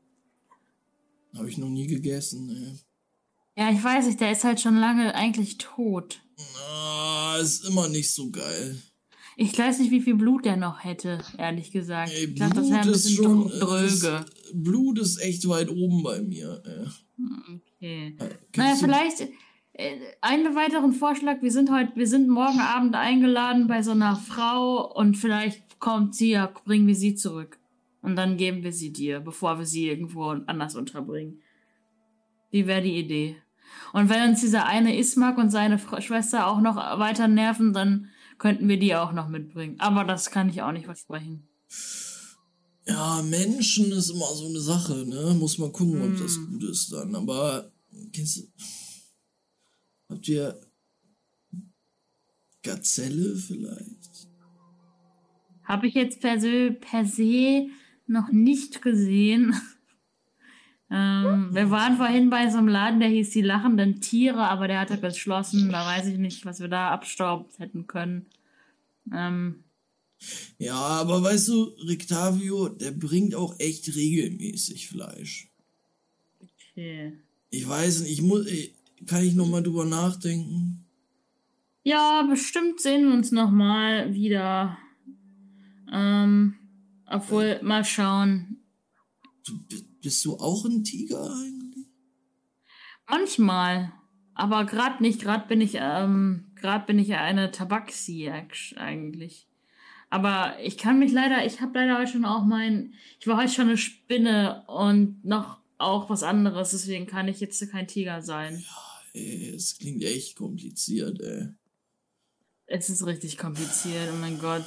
Habe 1.36 1.48
ich 1.48 1.58
noch 1.58 1.68
nie 1.68 1.86
gegessen, 1.86 2.46
ne. 2.46 2.78
Ja, 3.58 3.70
ich 3.72 3.82
weiß 3.82 4.06
nicht, 4.06 4.20
der 4.20 4.30
ist 4.30 4.44
halt 4.44 4.60
schon 4.60 4.76
lange 4.76 5.14
eigentlich 5.16 5.58
tot. 5.58 6.20
Ah, 6.70 7.36
ist 7.40 7.66
immer 7.68 7.88
nicht 7.88 8.10
so 8.12 8.30
geil. 8.30 8.80
Ich 9.36 9.58
weiß 9.58 9.80
nicht, 9.80 9.90
wie 9.90 10.00
viel 10.00 10.14
Blut 10.14 10.44
der 10.44 10.56
noch 10.56 10.84
hätte, 10.84 11.18
ehrlich 11.38 11.72
gesagt. 11.72 12.12
Ey, 12.12 12.26
ich 12.26 12.34
glaube, 12.36 12.54
das 12.54 12.68
wäre 12.70 12.78
ein 12.80 12.82
Blut 12.84 12.94
ist 12.96 13.02
bisschen 13.04 13.24
schon, 13.24 13.48
dr- 13.48 13.58
dröge. 13.58 13.84
Ist, 14.24 14.52
Blut 14.64 14.98
ist 15.00 15.16
echt 15.18 15.48
weit 15.48 15.70
oben 15.70 16.02
bei 16.04 16.20
mir. 16.22 16.62
Äh. 16.64 16.86
Okay. 17.76 18.16
Äh, 18.18 18.28
Naja, 18.56 18.76
vielleicht 18.76 19.20
äh, 19.72 19.96
einen 20.20 20.54
weiteren 20.54 20.92
Vorschlag. 20.92 21.42
Wir 21.42 21.50
sind 21.50 21.70
heute, 21.72 21.92
wir 21.96 22.06
sind 22.06 22.28
morgen 22.28 22.60
Abend 22.60 22.94
eingeladen 22.94 23.66
bei 23.66 23.82
so 23.82 23.90
einer 23.90 24.14
Frau 24.16 24.92
und 24.94 25.16
vielleicht 25.16 25.80
kommt 25.80 26.14
sie, 26.14 26.30
ja, 26.30 26.46
bringen 26.64 26.86
wir 26.86 26.94
sie 26.96 27.14
zurück. 27.16 27.58
Und 28.02 28.14
dann 28.14 28.36
geben 28.36 28.62
wir 28.62 28.72
sie 28.72 28.92
dir, 28.92 29.18
bevor 29.20 29.58
wir 29.58 29.66
sie 29.66 29.88
irgendwo 29.88 30.26
anders 30.28 30.76
unterbringen. 30.76 31.40
Wie 32.50 32.66
wäre 32.66 32.82
die 32.82 32.96
Idee? 32.98 33.36
Und 33.92 34.08
wenn 34.08 34.30
uns 34.30 34.40
dieser 34.40 34.66
eine 34.66 34.96
Ismak 34.98 35.38
und 35.38 35.50
seine 35.50 35.78
Schwester 35.78 36.46
auch 36.46 36.60
noch 36.60 36.76
weiter 36.76 37.28
nerven, 37.28 37.72
dann 37.72 38.08
könnten 38.38 38.68
wir 38.68 38.78
die 38.78 38.94
auch 38.94 39.12
noch 39.12 39.28
mitbringen. 39.28 39.80
Aber 39.80 40.04
das 40.04 40.30
kann 40.30 40.48
ich 40.48 40.62
auch 40.62 40.72
nicht 40.72 40.86
versprechen. 40.86 41.48
Ja, 42.86 43.22
Menschen 43.22 43.92
ist 43.92 44.10
immer 44.10 44.26
so 44.34 44.46
eine 44.46 44.60
Sache, 44.60 45.04
ne? 45.06 45.34
Muss 45.38 45.58
man 45.58 45.72
gucken, 45.72 46.00
ob 46.00 46.08
Hm. 46.08 46.18
das 46.20 46.36
gut 46.36 46.62
ist 46.64 46.92
dann. 46.92 47.14
Aber 47.14 47.70
kennst 48.12 48.38
du. 48.38 48.42
Habt 50.08 50.26
ihr 50.28 50.58
Gazelle 52.62 53.36
vielleicht? 53.36 54.28
Habe 55.64 55.86
ich 55.86 55.94
jetzt 55.94 56.20
per 56.20 56.40
se, 56.40 56.72
per 56.72 57.04
se 57.04 57.68
noch 58.06 58.30
nicht 58.32 58.80
gesehen. 58.80 59.54
Ähm, 60.90 61.48
wir 61.52 61.70
waren 61.70 61.96
vorhin 61.96 62.30
bei 62.30 62.48
so 62.50 62.58
einem 62.58 62.68
Laden, 62.68 63.00
der 63.00 63.08
hieß 63.10 63.30
die 63.30 63.42
lachenden 63.42 64.00
Tiere, 64.00 64.48
aber 64.48 64.68
der 64.68 64.80
hatte 64.80 64.98
geschlossen. 64.98 65.70
Da 65.70 65.84
weiß 65.86 66.06
ich 66.06 66.18
nicht, 66.18 66.44
was 66.46 66.60
wir 66.60 66.68
da 66.68 66.90
abstaubt 66.90 67.58
hätten 67.58 67.86
können. 67.86 68.26
Ähm, 69.12 69.64
Ja, 70.58 70.74
aber 70.74 71.22
weißt 71.22 71.48
du, 71.48 71.62
Rictavio, 71.86 72.68
der 72.70 72.90
bringt 72.92 73.34
auch 73.34 73.58
echt 73.58 73.94
regelmäßig 73.94 74.88
Fleisch. 74.88 75.48
okay. 76.40 77.12
Ich 77.50 77.66
weiß 77.68 78.00
nicht, 78.02 78.12
ich 78.12 78.22
muss. 78.22 78.46
Kann 79.06 79.24
ich 79.24 79.34
noch 79.34 79.46
mal 79.46 79.62
drüber 79.62 79.84
nachdenken? 79.84 80.84
Ja, 81.84 82.26
bestimmt 82.28 82.80
sehen 82.80 83.06
wir 83.08 83.14
uns 83.14 83.30
noch 83.30 83.50
mal 83.50 84.12
wieder. 84.12 84.76
Ähm, 85.90 86.54
obwohl, 87.06 87.60
mal 87.62 87.84
schauen. 87.84 88.58
Du, 89.46 89.56
bi- 89.66 89.87
bist 90.02 90.24
du 90.24 90.36
auch 90.36 90.64
ein 90.64 90.84
Tiger 90.84 91.24
eigentlich? 91.24 91.86
Manchmal. 93.08 93.92
Aber 94.34 94.64
gerade 94.64 95.02
nicht. 95.02 95.20
Gerade 95.20 95.48
bin 95.48 95.60
ich, 95.60 95.76
ähm, 95.76 96.52
gerade 96.54 96.86
bin 96.86 96.98
ich 96.98 97.08
ja 97.08 97.20
eine 97.20 97.50
Tabaxi 97.50 98.30
eigentlich. 98.76 99.48
Aber 100.10 100.58
ich 100.62 100.78
kann 100.78 100.98
mich 100.98 101.12
leider, 101.12 101.44
ich 101.44 101.60
habe 101.60 101.78
leider 101.78 101.98
heute 101.98 102.12
schon 102.12 102.24
auch 102.24 102.44
mein, 102.44 102.94
ich 103.20 103.26
war 103.26 103.36
heute 103.36 103.52
schon 103.52 103.68
eine 103.68 103.76
Spinne 103.76 104.64
und 104.66 105.24
noch 105.24 105.60
auch 105.76 106.10
was 106.10 106.22
anderes, 106.22 106.70
deswegen 106.70 107.06
kann 107.06 107.28
ich 107.28 107.40
jetzt 107.40 107.70
kein 107.70 107.86
Tiger 107.86 108.22
sein. 108.22 108.64
Ey, 109.12 109.50
es 109.54 109.78
klingt 109.78 110.02
echt 110.02 110.36
kompliziert, 110.36 111.20
ey. 111.20 111.48
Es 112.66 112.90
ist 112.90 113.06
richtig 113.06 113.38
kompliziert, 113.38 114.08
oh 114.12 114.16
mein 114.16 114.38
Gott. 114.38 114.66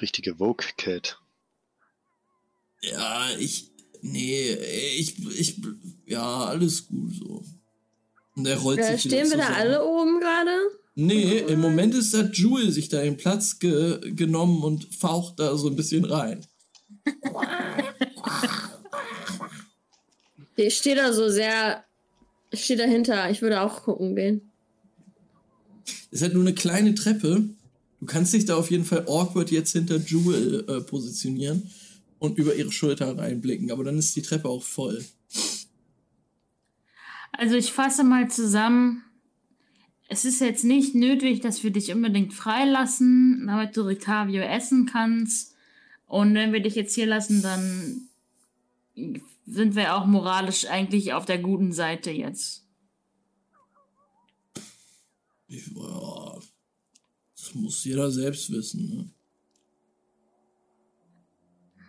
Richtige 0.00 0.36
Vogue-Cat. 0.36 1.20
Ja, 2.82 3.30
ich. 3.38 3.70
Nee, 4.06 4.52
ich, 4.98 5.16
ich. 5.38 5.62
Ja, 6.04 6.44
alles 6.44 6.86
gut 6.86 7.14
so. 7.14 7.42
Und 8.36 8.46
er 8.46 8.58
rollt 8.58 8.78
Äh, 8.78 8.92
sich 8.92 9.02
stehen 9.02 9.30
wir 9.30 9.38
da 9.38 9.54
alle 9.54 9.82
oben 9.82 10.20
gerade? 10.20 10.50
Nee, 10.94 11.38
im 11.38 11.60
Moment 11.60 11.94
ist 11.94 12.12
der 12.12 12.30
Jewel 12.30 12.70
sich 12.70 12.90
da 12.90 13.00
den 13.00 13.16
Platz 13.16 13.58
ge 13.58 13.98
genommen 14.12 14.62
und 14.62 14.94
faucht 14.94 15.40
da 15.40 15.56
so 15.56 15.68
ein 15.68 15.76
bisschen 15.76 16.04
rein. 16.04 16.44
Ich 20.56 20.76
stehe 20.76 20.94
da 20.94 21.12
so 21.12 21.28
sehr. 21.28 21.82
Ich 22.52 22.62
stehe 22.64 22.78
dahinter. 22.78 23.28
Ich 23.28 23.42
würde 23.42 23.60
auch 23.60 23.82
gucken 23.82 24.14
gehen. 24.14 24.52
Es 26.12 26.22
hat 26.22 26.32
nur 26.32 26.44
eine 26.44 26.54
kleine 26.54 26.94
Treppe. 26.94 27.40
Du 27.40 27.56
Du 27.98 28.06
kannst 28.06 28.32
dich 28.34 28.44
da 28.44 28.54
auf 28.54 28.70
jeden 28.70 28.84
Fall 28.84 29.06
awkward 29.08 29.50
jetzt 29.50 29.72
hinter 29.72 29.96
Jewel 29.96 30.64
äh, 30.68 30.80
positionieren 30.82 31.68
und 32.18 32.38
über 32.38 32.54
ihre 32.54 32.72
Schulter 32.72 33.16
reinblicken, 33.16 33.70
aber 33.70 33.84
dann 33.84 33.98
ist 33.98 34.16
die 34.16 34.22
Treppe 34.22 34.48
auch 34.48 34.62
voll. 34.62 35.04
Also 37.32 37.56
ich 37.56 37.72
fasse 37.72 38.04
mal 38.04 38.30
zusammen. 38.30 39.02
Es 40.08 40.24
ist 40.24 40.40
jetzt 40.40 40.64
nicht 40.64 40.94
nötig, 40.94 41.40
dass 41.40 41.64
wir 41.64 41.70
dich 41.70 41.92
unbedingt 41.92 42.32
freilassen, 42.32 43.44
damit 43.46 43.76
du 43.76 43.82
Rictavio 43.82 44.42
essen 44.42 44.86
kannst. 44.86 45.54
Und 46.06 46.34
wenn 46.34 46.52
wir 46.52 46.60
dich 46.60 46.74
jetzt 46.74 46.94
hier 46.94 47.06
lassen, 47.06 47.42
dann 47.42 48.08
sind 49.46 49.74
wir 49.74 49.96
auch 49.96 50.06
moralisch 50.06 50.66
eigentlich 50.66 51.12
auf 51.12 51.24
der 51.24 51.38
guten 51.38 51.72
Seite 51.72 52.10
jetzt. 52.10 52.64
Ich, 55.46 55.66
ja, 55.74 56.38
das 57.36 57.54
muss 57.54 57.84
jeder 57.84 58.10
selbst 58.10 58.50
wissen. 58.50 58.88
Ne? 58.88 59.13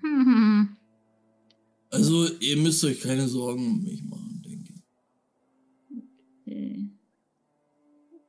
Hm. 0.06 0.70
Also, 1.92 2.28
ihr 2.40 2.58
müsst 2.58 2.84
euch 2.84 3.00
keine 3.00 3.26
Sorgen 3.26 3.66
um 3.68 3.84
mich 3.84 4.04
machen, 4.04 4.42
denke 4.44 4.74
ich. 4.74 4.84
Okay. 6.42 6.90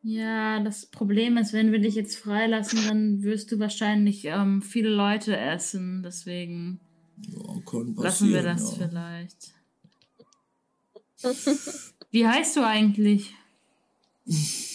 Ja, 0.03 0.61
das 0.62 0.86
Problem 0.86 1.36
ist, 1.36 1.53
wenn 1.53 1.73
wir 1.73 1.81
dich 1.81 1.97
jetzt 1.97 2.16
freilassen, 2.16 2.78
dann 2.86 3.23
wirst 3.24 3.51
du 3.51 3.59
wahrscheinlich 3.59 4.24
ähm, 4.27 4.62
viele 4.62 4.90
Leute 4.90 5.36
essen. 5.36 6.05
Deswegen 6.05 6.78
Ja, 7.27 7.82
lassen 7.97 8.28
wir 8.28 8.43
das 8.44 8.78
ja. 8.78 8.86
vielleicht. 8.86 9.55
Wie 12.12 12.24
heißt 12.27 12.57
du 12.57 12.65
eigentlich? 12.65 13.35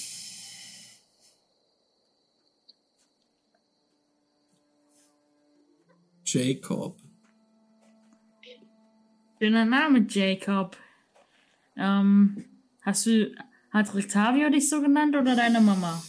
Jacob. 6.33 6.97
Schöner 9.39 9.65
Name, 9.65 10.05
Jacob. 10.07 10.77
Ähm, 11.75 12.45
hast 12.81 13.05
du, 13.05 13.33
hat 13.71 13.93
Rictavio 13.95 14.49
dich 14.49 14.69
so 14.69 14.81
genannt 14.81 15.15
oder 15.15 15.35
deine 15.35 15.59
Mama? 15.61 16.01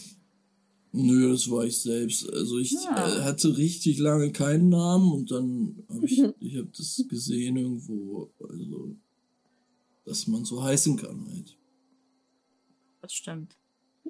Nö, 0.91 1.31
das 1.31 1.49
war 1.49 1.65
ich 1.65 1.81
selbst. 1.81 2.31
Also 2.31 2.59
ich 2.59 2.71
Ja. 2.73 3.19
äh, 3.19 3.21
hatte 3.23 3.57
richtig 3.57 3.97
lange 3.97 4.31
keinen 4.31 4.69
Namen 4.69 5.11
und 5.11 5.31
dann 5.31 5.83
habe 5.89 6.05
ich, 6.05 6.19
ich 6.39 6.57
habe 6.57 6.69
das 6.77 7.03
gesehen 7.09 7.57
irgendwo, 7.57 8.31
also 8.39 8.95
dass 10.05 10.27
man 10.27 10.45
so 10.45 10.63
heißen 10.63 10.97
kann 10.97 11.25
halt. 11.31 11.57
Das 13.01 13.13
stimmt. 13.13 13.57
ja, 14.05 14.09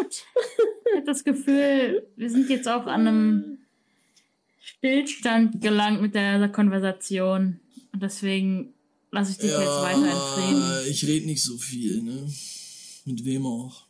gut. 0.00 0.24
Ich 0.88 0.96
habe 0.96 1.04
das 1.06 1.22
Gefühl, 1.24 2.08
wir 2.16 2.30
sind 2.30 2.48
jetzt 2.48 2.66
auch 2.68 2.86
an 2.86 3.06
einem 3.06 3.58
Stillstand 4.66 5.60
gelangt 5.60 6.02
mit 6.02 6.16
der 6.16 6.48
Konversation. 6.48 7.60
Und 7.92 8.02
deswegen 8.02 8.74
lasse 9.12 9.30
ich 9.30 9.38
dich 9.38 9.50
jetzt 9.52 9.60
weiter 9.60 10.04
in 10.04 10.10
Frieden. 10.10 10.90
ich 10.90 11.06
rede 11.06 11.26
nicht 11.26 11.42
so 11.42 11.56
viel, 11.56 12.02
ne? 12.02 12.28
Mit 13.04 13.24
wem 13.24 13.46
auch. 13.46 13.86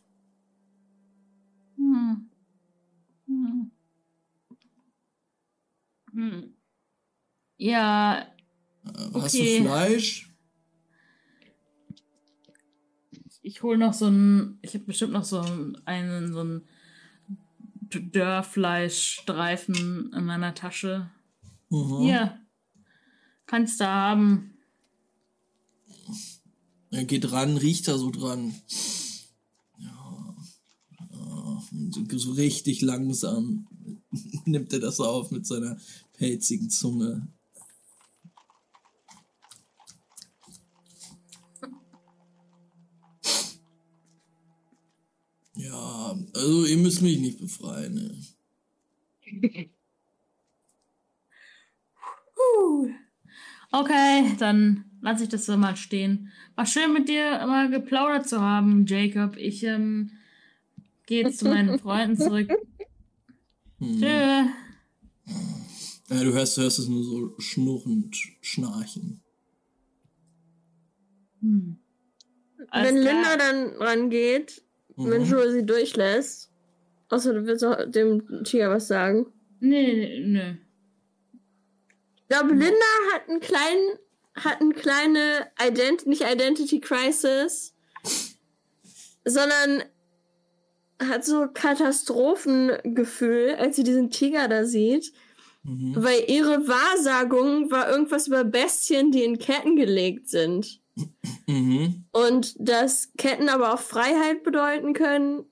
Hm. 1.77 2.29
Hm. 3.25 3.71
Hm. 6.13 6.53
Ja, 7.57 8.27
Äh, 8.85 8.91
Hast 9.15 9.33
du 9.35 9.39
Okay. 9.41 9.61
Fleisch? 9.63 10.23
ich 13.41 13.63
hole 13.63 13.77
noch 13.79 13.93
so 13.93 14.07
ein, 14.07 14.59
ich 14.61 14.73
habe 14.75 14.83
bestimmt 14.83 15.13
noch 15.13 15.23
so 15.23 15.39
einen, 15.39 16.33
so 16.33 16.41
einen 16.41 16.67
Dörrfleischstreifen 17.89 20.11
in 20.13 20.25
meiner 20.25 20.53
Tasche. 20.53 21.09
Mhm. 21.69 22.01
Hier, 22.01 22.37
kannst 23.45 23.79
du 23.79 23.87
haben. 23.87 24.57
Er 26.89 27.05
geht 27.05 27.31
ran, 27.31 27.55
riecht 27.57 27.87
da 27.87 27.97
so 27.97 28.11
dran. 28.11 28.53
Ja. 29.77 30.35
ja 31.11 31.61
so 32.17 32.31
richtig 32.31 32.81
langsam 32.81 33.67
nimmt 34.45 34.73
er 34.73 34.79
das 34.79 34.99
auf 34.99 35.31
mit 35.31 35.45
seiner 35.45 35.77
pelzigen 36.13 36.69
Zunge. 36.69 37.27
Also 46.33 46.65
ihr 46.65 46.77
müsst 46.77 47.01
mich 47.01 47.19
nicht 47.19 47.39
befreien. 47.39 47.95
Ne? 47.95 49.69
Okay, 53.71 54.35
dann 54.39 54.85
lasse 55.01 55.23
ich 55.23 55.29
das 55.29 55.45
so 55.45 55.57
mal 55.57 55.75
stehen. 55.75 56.31
War 56.55 56.65
schön 56.65 56.93
mit 56.93 57.09
dir 57.09 57.45
mal 57.45 57.69
geplaudert 57.69 58.27
zu 58.27 58.41
haben, 58.41 58.85
Jacob. 58.85 59.35
Ich 59.37 59.63
ähm, 59.63 60.11
gehe 61.05 61.23
jetzt 61.23 61.39
zu 61.39 61.45
meinen 61.45 61.77
Freunden 61.83 62.17
zurück. 62.17 62.49
Hm. 63.79 63.99
Tschö. 63.99 64.45
Ja, 66.09 66.23
du 66.23 66.33
hörst, 66.33 66.57
du 66.57 66.61
hörst 66.61 66.79
es 66.79 66.87
nur 66.87 67.03
so 67.03 67.35
schnurrend 67.39 68.15
schnarchen. 68.41 69.21
Hm. 71.41 71.77
Wenn 72.71 73.01
klar. 73.01 73.13
Linda 73.13 73.37
dann 73.37 73.67
rangeht, 73.75 74.63
wenn 74.97 75.21
Mhm. 75.23 75.27
Joel 75.29 75.51
sie 75.51 75.65
durchlässt, 75.65 76.51
außer 77.09 77.33
du 77.33 77.45
willst 77.45 77.63
auch 77.63 77.77
dem 77.89 78.43
Tiger 78.43 78.69
was 78.71 78.87
sagen. 78.87 79.27
Nee, 79.59 79.93
nee, 79.93 80.19
nee. 80.25 80.57
Ich 82.17 82.27
glaube, 82.29 82.49
Linda 82.53 82.85
hat 83.13 83.29
einen 83.29 83.39
kleinen, 83.39 83.99
hat 84.35 84.59
eine 84.61 84.73
kleine 84.73 85.47
Ident 85.65 86.05
nicht 86.07 86.23
Identity 86.23 86.79
Crisis, 86.81 87.73
sondern 89.25 89.83
hat 91.01 91.25
so 91.25 91.47
Katastrophengefühl, 91.53 93.55
als 93.55 93.75
sie 93.75 93.83
diesen 93.83 94.09
Tiger 94.09 94.47
da 94.47 94.65
sieht, 94.65 95.11
Mhm. 95.63 95.93
weil 95.97 96.23
ihre 96.27 96.67
Wahrsagung 96.67 97.71
war 97.71 97.89
irgendwas 97.89 98.27
über 98.27 98.43
Bestien, 98.43 99.11
die 99.11 99.23
in 99.23 99.37
Ketten 99.37 99.75
gelegt 99.75 100.29
sind. 100.29 100.79
Mhm. 101.47 102.05
Und 102.11 102.55
dass 102.59 103.13
Ketten 103.17 103.49
aber 103.49 103.73
auch 103.73 103.79
Freiheit 103.79 104.43
bedeuten 104.43 104.93
können, 104.93 105.45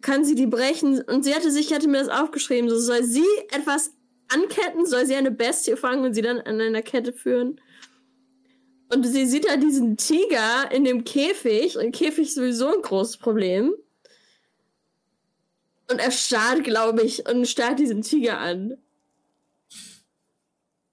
kann 0.00 0.24
sie 0.24 0.34
die 0.34 0.46
brechen. 0.46 1.02
Und 1.02 1.24
sie 1.24 1.34
hatte 1.34 1.50
sich, 1.50 1.72
hatte 1.72 1.88
mir 1.88 1.98
das 1.98 2.08
aufgeschrieben, 2.08 2.70
so 2.70 2.78
soll 2.78 3.04
sie 3.04 3.26
etwas 3.50 3.92
anketten, 4.28 4.86
soll 4.86 5.06
sie 5.06 5.14
eine 5.14 5.30
Bestie 5.30 5.76
fangen 5.76 6.04
und 6.04 6.14
sie 6.14 6.22
dann 6.22 6.40
an 6.40 6.60
einer 6.60 6.82
Kette 6.82 7.12
führen. 7.12 7.60
Und 8.92 9.06
sie 9.06 9.26
sieht 9.26 9.48
da 9.48 9.56
diesen 9.56 9.96
Tiger 9.96 10.70
in 10.72 10.84
dem 10.84 11.04
Käfig, 11.04 11.76
und 11.76 11.92
Käfig 11.92 12.28
ist 12.28 12.34
sowieso 12.34 12.74
ein 12.74 12.82
großes 12.82 13.18
Problem. 13.18 13.72
Und 15.90 15.98
er 15.98 16.10
starrt, 16.10 16.64
glaube 16.64 17.02
ich, 17.02 17.28
und 17.28 17.46
starrt 17.46 17.78
diesen 17.78 18.02
Tiger 18.02 18.38
an. 18.38 18.76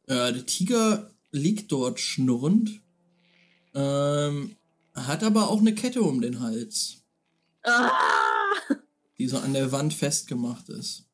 Ja, 0.07 0.31
der 0.31 0.45
Tiger 0.45 1.11
liegt 1.31 1.71
dort 1.71 1.99
schnurrend, 1.99 2.81
ähm, 3.77 4.55
hat 4.95 5.23
aber 5.23 5.49
auch 5.49 5.59
eine 5.59 5.75
Kette 5.75 6.01
um 6.01 6.19
den 6.19 6.39
Hals, 6.39 7.03
Ah! 7.63 7.91
die 9.19 9.27
so 9.27 9.37
an 9.37 9.53
der 9.53 9.71
Wand 9.71 9.93
festgemacht 9.93 10.69
ist. 10.69 11.05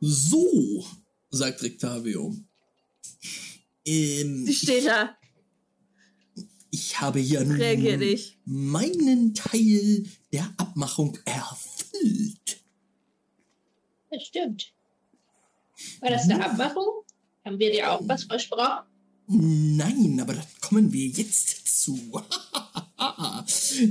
So, 0.00 0.84
sagt 1.30 1.62
Rictavio. 1.62 2.36
Ähm, 3.86 4.44
Sie 4.46 4.54
steht 4.54 4.86
da. 4.86 5.16
ich 6.70 7.00
habe 7.00 7.20
ja 7.20 7.42
nun 7.44 7.58
meinen 8.44 9.34
Teil 9.34 10.06
der 10.32 10.52
Abmachung 10.58 11.16
erfüllt. 11.24 12.62
Das 14.10 14.22
stimmt. 14.24 14.73
War 16.00 16.10
das 16.10 16.24
eine 16.24 16.44
Abmachung? 16.44 17.04
Haben 17.44 17.58
wir 17.58 17.72
dir 17.72 17.92
auch 17.92 18.00
was 18.06 18.24
versprochen? 18.24 18.86
Nein, 19.26 20.20
aber 20.20 20.34
da 20.34 20.44
kommen 20.60 20.92
wir 20.92 21.06
jetzt 21.06 21.82
zu. 21.82 21.98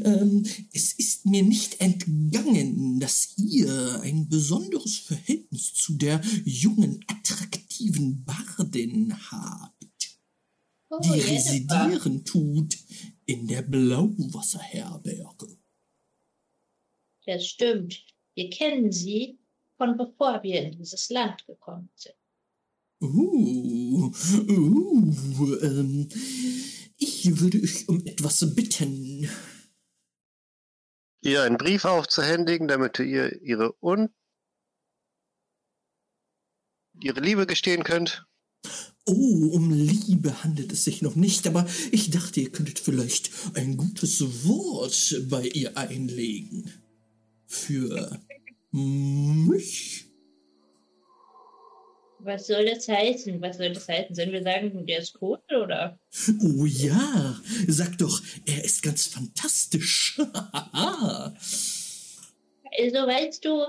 ähm, 0.04 0.46
es 0.72 0.94
ist 0.94 1.26
mir 1.26 1.44
nicht 1.44 1.82
entgangen, 1.82 3.00
dass 3.00 3.36
ihr 3.38 4.02
ein 4.04 4.28
besonderes 4.30 4.98
Verhältnis 4.98 5.74
zu 5.74 5.94
der 5.94 6.22
jungen, 6.46 7.04
attraktiven 7.08 8.24
Bardin 8.24 9.16
habt, 9.32 9.84
Oh, 10.96 11.00
die 11.02 11.20
residieren 11.20 12.24
tut 12.24 12.78
in 13.26 13.48
der 13.48 13.64
Blauwasserherberge. 13.64 15.58
Das 17.26 17.48
stimmt. 17.48 18.06
Wir 18.36 18.52
kennen 18.52 18.92
sie 18.92 19.40
von 19.78 19.98
bevor 19.98 20.44
wir 20.44 20.62
in 20.62 20.72
dieses 20.72 21.10
Land 21.10 21.46
gekommen 21.46 21.90
sind. 21.96 22.16
Uh, 23.02 24.12
uh, 24.48 25.56
ähm, 25.62 26.08
ich 26.98 27.40
würde 27.40 27.62
euch 27.62 27.90
um 27.90 28.06
etwas 28.06 28.56
bitten. 28.56 29.30
Ihr 31.22 31.44
einen 31.44 31.58
Brief 31.58 31.86
aufzuhändigen, 31.86 32.68
damit 32.68 33.00
ihr 33.00 33.42
ihre 33.42 33.76
Un 33.82 34.10
ihre 37.02 37.20
Liebe 37.20 37.46
gestehen 37.46 37.84
könnt. 37.84 38.26
Oh, 39.06 39.50
um 39.52 39.72
Liebe 39.72 40.44
handelt 40.44 40.72
es 40.72 40.86
sich 40.86 41.02
noch 41.02 41.16
nicht, 41.16 41.46
aber 41.46 41.68
ich 41.92 42.10
dachte, 42.10 42.40
ihr 42.40 42.52
könntet 42.52 42.80
vielleicht 42.80 43.32
ein 43.56 43.76
gutes 43.76 44.46
Wort 44.46 45.22
bei 45.30 45.46
ihr 45.48 45.78
einlegen. 45.78 46.72
Für 47.46 48.22
mich? 48.74 50.06
Was 52.20 52.48
soll 52.48 52.66
das 52.66 52.88
heißen? 52.88 53.42
Was 53.42 53.58
soll 53.58 53.74
das 53.74 53.88
heißen? 53.88 54.16
Sollen 54.16 54.32
wir 54.32 54.44
sagen, 54.44 54.86
der 54.86 55.00
ist 55.00 55.14
tot 55.14 55.42
oder? 55.52 56.00
Oh 56.42 56.66
ja, 56.66 57.36
sag 57.68 57.98
doch, 57.98 58.22
er 58.46 58.64
ist 58.64 58.82
ganz 58.82 59.08
fantastisch. 59.08 60.20
Also 62.80 62.96
weißt 63.06 63.46
du, 63.46 63.66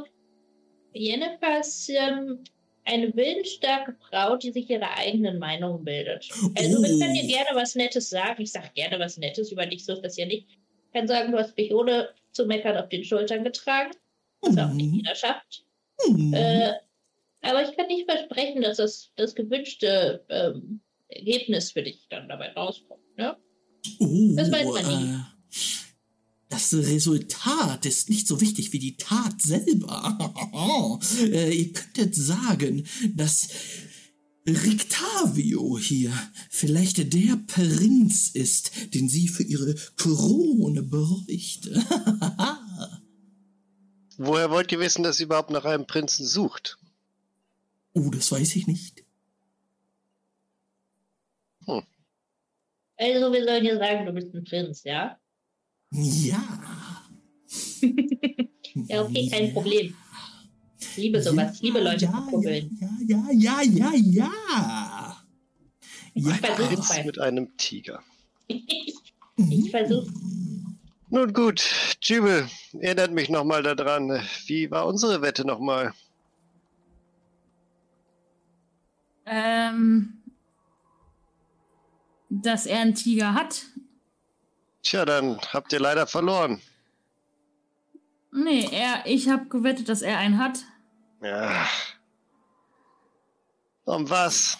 Jennifer 0.94 1.60
ist 1.60 1.90
ähm, 1.90 2.42
eine 2.86 3.14
willensstarke 3.14 3.94
Frau, 4.08 4.36
die 4.38 4.50
sich 4.50 4.70
ihre 4.70 4.90
eigenen 4.96 5.38
Meinungen 5.38 5.84
bildet. 5.84 6.26
Also 6.56 6.82
wir 6.82 6.88
können 6.98 7.12
dir 7.12 7.24
Oh. 7.24 7.28
gerne 7.28 7.50
was 7.52 7.74
Nettes 7.74 8.08
sagen. 8.08 8.40
Ich 8.42 8.52
sage 8.52 8.70
gerne 8.74 8.98
was 8.98 9.18
Nettes 9.18 9.52
über 9.52 9.66
dich, 9.66 9.84
so 9.84 9.92
ist 9.92 10.00
das 10.02 10.16
ja 10.16 10.24
nicht. 10.24 10.46
Ich 10.48 10.92
kann 10.94 11.06
sagen, 11.06 11.32
du 11.32 11.38
hast 11.38 11.54
mich 11.56 11.70
ohne 11.74 12.08
zu 12.32 12.46
meckern 12.46 12.78
auf 12.78 12.88
den 12.88 13.04
Schultern 13.04 13.44
getragen. 13.44 13.90
Was 14.46 14.58
auch 14.58 14.72
nicht 14.72 14.94
jeder 14.94 15.14
schafft. 15.14 15.64
Hm. 16.06 16.34
Äh, 16.34 16.72
aber 17.42 17.68
ich 17.68 17.76
kann 17.76 17.86
nicht 17.88 18.08
versprechen, 18.08 18.62
dass 18.62 18.78
das, 18.78 19.10
das 19.16 19.34
gewünschte 19.34 20.24
ähm, 20.28 20.80
Ergebnis 21.08 21.72
für 21.72 21.82
dich 21.82 22.06
dann 22.08 22.28
dabei 22.28 22.52
rauskommt. 22.52 23.02
Ne? 23.16 23.36
Oh, 24.00 24.34
Das 24.36 24.50
weiß 24.50 24.66
man 24.66 25.04
nie. 25.04 25.14
äh, 25.14 25.18
Das 26.48 26.72
Resultat 26.72 27.84
ist 27.84 28.08
nicht 28.08 28.26
so 28.26 28.40
wichtig 28.40 28.72
wie 28.72 28.78
die 28.78 28.96
Tat 28.96 29.40
selber. 29.40 30.18
äh, 31.20 31.52
ihr 31.52 31.72
könntet 31.72 32.14
sagen, 32.14 32.86
dass 33.14 33.48
Rictavio 34.46 35.78
hier 35.78 36.12
vielleicht 36.50 37.12
der 37.12 37.36
Prinz 37.46 38.30
ist, 38.30 38.72
den 38.94 39.08
sie 39.08 39.28
für 39.28 39.42
ihre 39.42 39.74
Krone 39.96 40.82
bräuchte. 40.82 41.82
Woher 44.18 44.50
wollt 44.50 44.70
ihr 44.72 44.78
wissen, 44.80 45.02
dass 45.02 45.16
sie 45.18 45.24
überhaupt 45.24 45.50
nach 45.50 45.64
einem 45.64 45.86
Prinzen 45.86 46.26
sucht? 46.26 46.78
oh, 47.96 48.10
das 48.10 48.32
weiß 48.32 48.56
ich 48.56 48.66
nicht. 48.66 49.04
Also 52.96 53.32
wir 53.32 53.44
sollen 53.44 53.64
dir 53.64 53.76
sagen, 53.78 54.06
du 54.06 54.12
bist 54.12 54.32
ein 54.34 54.44
Prinz, 54.44 54.84
ja? 54.84 55.18
Ja. 55.90 56.42
Ja, 58.88 59.02
okay, 59.04 59.28
kein 59.28 59.52
Problem. 59.52 59.94
Ich 60.80 60.96
liebe 60.96 61.22
sowas. 61.22 61.54
Ich 61.54 61.62
liebe 61.62 61.80
Leute 61.80 62.06
ja, 62.06 62.10
verkuppeln. 62.10 62.76
ja, 63.06 63.30
ja, 63.30 63.62
ja, 63.62 63.62
ja, 63.62 63.92
ja. 63.94 65.24
Ich 66.12 66.24
Ja. 66.24 66.34
versuch's 66.34 66.66
Prinz 66.68 66.88
mal. 66.88 67.04
mit 67.04 67.18
einem 67.20 67.56
Tiger. 67.56 68.02
Ich, 68.48 68.96
ich 69.36 69.70
versuch's. 69.70 70.10
Nun 71.14 71.32
gut, 71.32 71.96
Jubel, 72.02 72.50
erinnert 72.80 73.12
mich 73.12 73.28
nochmal 73.28 73.62
daran. 73.62 74.20
Wie 74.46 74.68
war 74.72 74.84
unsere 74.84 75.22
Wette 75.22 75.46
nochmal? 75.46 75.94
Ähm, 79.24 80.24
dass 82.28 82.66
er 82.66 82.80
einen 82.80 82.96
Tiger 82.96 83.32
hat? 83.32 83.62
Tja, 84.82 85.04
dann 85.04 85.38
habt 85.52 85.72
ihr 85.72 85.78
leider 85.78 86.08
verloren. 86.08 86.60
Nee, 88.32 88.68
er, 88.72 89.06
ich 89.06 89.28
habe 89.28 89.46
gewettet, 89.46 89.88
dass 89.88 90.02
er 90.02 90.18
einen 90.18 90.38
hat. 90.38 90.64
Ja. 91.22 91.68
Um 93.84 94.10
was? 94.10 94.58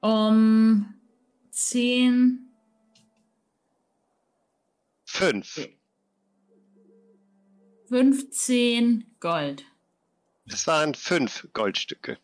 Um 0.00 0.94
10, 1.52 2.47
Fünf. 5.10 5.68
15 7.88 9.16
Gold. 9.18 9.64
Es 10.46 10.66
waren 10.66 10.94
fünf 10.94 11.48
Goldstücke. 11.54 12.18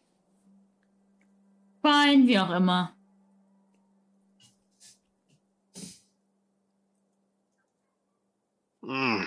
Fein, 1.81 2.28
wie 2.28 2.39
auch 2.39 2.51
immer. 2.51 2.94
Hm. 8.82 9.27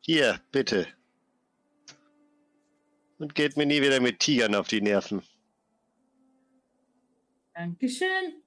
Hier, 0.00 0.40
bitte. 0.50 0.88
Und 3.18 3.34
geht 3.36 3.56
mir 3.56 3.66
nie 3.66 3.80
wieder 3.80 4.00
mit 4.00 4.18
Tigern 4.18 4.56
auf 4.56 4.66
die 4.66 4.82
Nerven. 4.82 5.22
Dankeschön. 7.54 8.42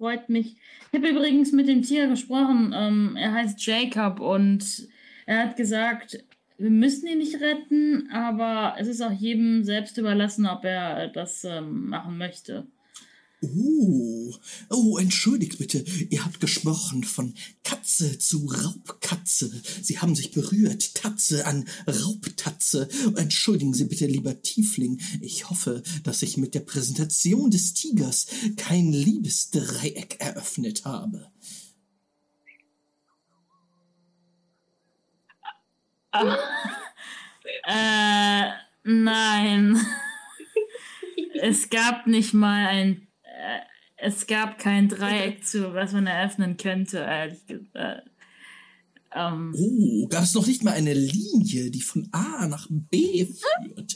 Freut 0.00 0.30
mich. 0.30 0.56
Ich 0.92 0.98
habe 0.98 1.10
übrigens 1.10 1.52
mit 1.52 1.68
dem 1.68 1.82
Tier 1.82 2.08
gesprochen. 2.08 2.74
Ähm, 2.74 3.18
er 3.18 3.34
heißt 3.34 3.66
Jacob 3.66 4.18
und 4.18 4.88
er 5.26 5.42
hat 5.44 5.56
gesagt, 5.56 6.24
wir 6.56 6.70
müssen 6.70 7.06
ihn 7.06 7.18
nicht 7.18 7.38
retten, 7.42 8.08
aber 8.10 8.76
es 8.78 8.88
ist 8.88 9.02
auch 9.02 9.12
jedem 9.12 9.62
selbst 9.62 9.98
überlassen, 9.98 10.46
ob 10.46 10.64
er 10.64 11.08
das 11.08 11.44
ähm, 11.44 11.90
machen 11.90 12.16
möchte. 12.16 12.66
Oh, 13.42 14.34
oh, 14.68 14.98
entschuldigt 14.98 15.56
bitte. 15.56 15.82
Ihr 16.10 16.24
habt 16.24 16.40
gesprochen 16.40 17.04
von 17.04 17.34
Katze 17.64 18.18
zu 18.18 18.46
Raubkatze. 18.46 19.50
Sie 19.82 19.98
haben 19.98 20.14
sich 20.14 20.30
berührt. 20.32 20.94
Tatze 20.94 21.46
an 21.46 21.66
Raubtatze. 21.86 22.88
Entschuldigen 23.16 23.72
Sie 23.72 23.86
bitte, 23.86 24.06
lieber 24.06 24.42
Tiefling. 24.42 25.00
Ich 25.22 25.48
hoffe, 25.48 25.82
dass 26.02 26.22
ich 26.22 26.36
mit 26.36 26.54
der 26.54 26.60
Präsentation 26.60 27.50
des 27.50 27.72
Tigers 27.72 28.26
kein 28.56 28.92
Liebesdreieck 28.92 30.16
eröffnet 30.20 30.84
habe. 30.84 31.30
Äh, 37.64 38.50
nein. 38.84 39.80
es 41.40 41.68
gab 41.68 42.06
nicht 42.06 42.32
mal 42.32 42.66
ein. 42.66 43.09
Äh, 43.40 43.60
es 43.96 44.26
gab 44.26 44.58
kein 44.58 44.88
Dreieck 44.88 45.46
zu, 45.46 45.74
was 45.74 45.92
man 45.92 46.06
eröffnen 46.06 46.56
könnte, 46.56 46.98
ehrlich 46.98 47.46
gesagt. 47.46 48.08
Ähm, 49.14 49.54
Oh, 49.56 50.06
gab 50.08 50.22
es 50.22 50.34
noch 50.34 50.46
nicht 50.46 50.62
mal 50.62 50.72
eine 50.72 50.94
Linie, 50.94 51.70
die 51.70 51.80
von 51.82 52.08
A 52.12 52.46
nach 52.46 52.66
B 52.70 53.26
führt? 53.26 53.94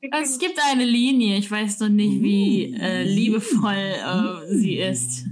Es 0.00 0.38
gibt 0.38 0.58
eine 0.70 0.84
Linie, 0.84 1.38
ich 1.38 1.50
weiß 1.50 1.80
noch 1.80 1.88
nicht, 1.88 2.22
wie 2.22 2.74
äh, 2.74 3.02
liebevoll 3.02 3.74
äh, 3.74 4.54
sie 4.54 4.78
ist. 4.78 5.24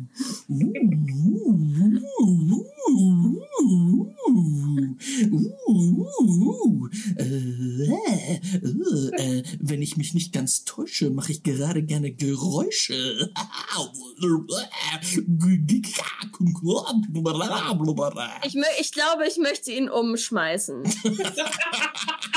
Äh, 7.16 8.38
äh, 9.16 9.42
wenn 9.60 9.82
ich 9.82 9.96
mich 9.96 10.14
nicht 10.14 10.32
ganz 10.32 10.64
täusche, 10.64 11.10
mache 11.10 11.32
ich 11.32 11.42
gerade 11.42 11.82
gerne 11.82 12.12
Geräusche. 12.12 13.32
Ich, 18.44 18.56
ich 18.80 18.92
glaube, 18.92 19.26
ich 19.28 19.36
möchte 19.38 19.70
ihn 19.70 19.88
umschmeißen. 19.88 20.82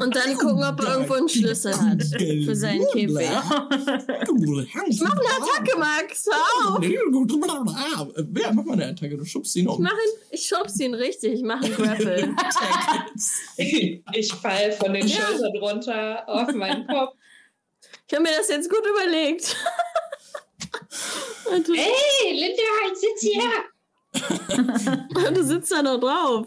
Und 0.00 0.14
dann 0.14 0.34
gucken, 0.36 0.62
ob 0.64 0.80
er 0.80 0.92
irgendwo 0.94 1.14
einen 1.14 1.28
Schlüssel 1.28 1.74
hat 1.74 2.02
für 2.02 2.54
seinen 2.54 2.84
Käfig. 2.92 3.10
Ich 4.86 5.00
Mach 5.00 5.12
eine 5.16 5.28
Attacke, 5.28 5.78
Max. 5.78 6.26
Hör 6.26 6.74
auf. 6.74 6.78
Wer 8.16 8.52
mach 8.52 8.64
mal 8.64 8.72
eine 8.74 8.86
Attacke? 8.88 9.16
Du 9.16 9.24
schubst 9.24 9.56
ihn 9.56 9.64
Ich 9.64 9.70
um. 9.70 9.82
mach 9.82 9.92
ihn, 9.92 10.20
ich 10.30 10.46
schubs 10.46 10.78
ihn 10.78 10.92
richtig. 10.94 11.34
Ich 11.34 11.42
mache 11.42 11.64
einen 11.64 11.74
Grapple. 11.74 12.34
Ich 14.14 14.32
fall 14.34 14.72
von 14.72 14.92
den 14.92 15.08
Schultern 15.08 15.56
runter 15.58 16.28
auf 16.28 16.52
meinen 16.52 16.86
Kopf. 16.86 17.14
Ich 18.08 18.14
habe 18.14 18.22
mir 18.24 18.36
das 18.36 18.48
jetzt 18.48 18.68
gut 18.68 18.82
überlegt. 18.86 19.56
Hey, 21.50 22.32
Linda, 22.32 22.62
jetzt 22.88 23.00
sitz 23.00 23.20
hier! 23.32 23.42
du 25.34 25.44
sitzt 25.44 25.72
da 25.72 25.82
noch 25.82 25.98
drauf. 25.98 26.46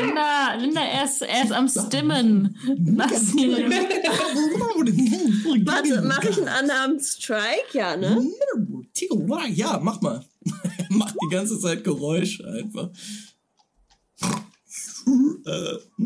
Linda, 0.00 0.54
Linda, 0.54 0.80
er 0.82 1.04
ist, 1.04 1.22
er 1.22 1.44
ist 1.44 1.52
am 1.52 1.68
Stimmen. 1.68 2.56
Lass 2.96 3.34
ihn. 3.34 3.70
Warte, 5.66 6.02
mache 6.02 6.28
ich 6.28 6.38
einen 6.38 6.64
Unarmed 6.64 7.02
Strike? 7.02 7.72
Ja, 7.72 7.96
ne? 7.96 8.30
Ja, 9.48 9.80
mach 9.82 10.00
mal. 10.00 10.24
mach 10.90 11.12
die 11.12 11.28
ganze 11.30 11.58
Zeit 11.58 11.84
Geräusche 11.84 12.46
einfach. 12.48 12.90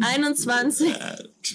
21. 0.00 0.92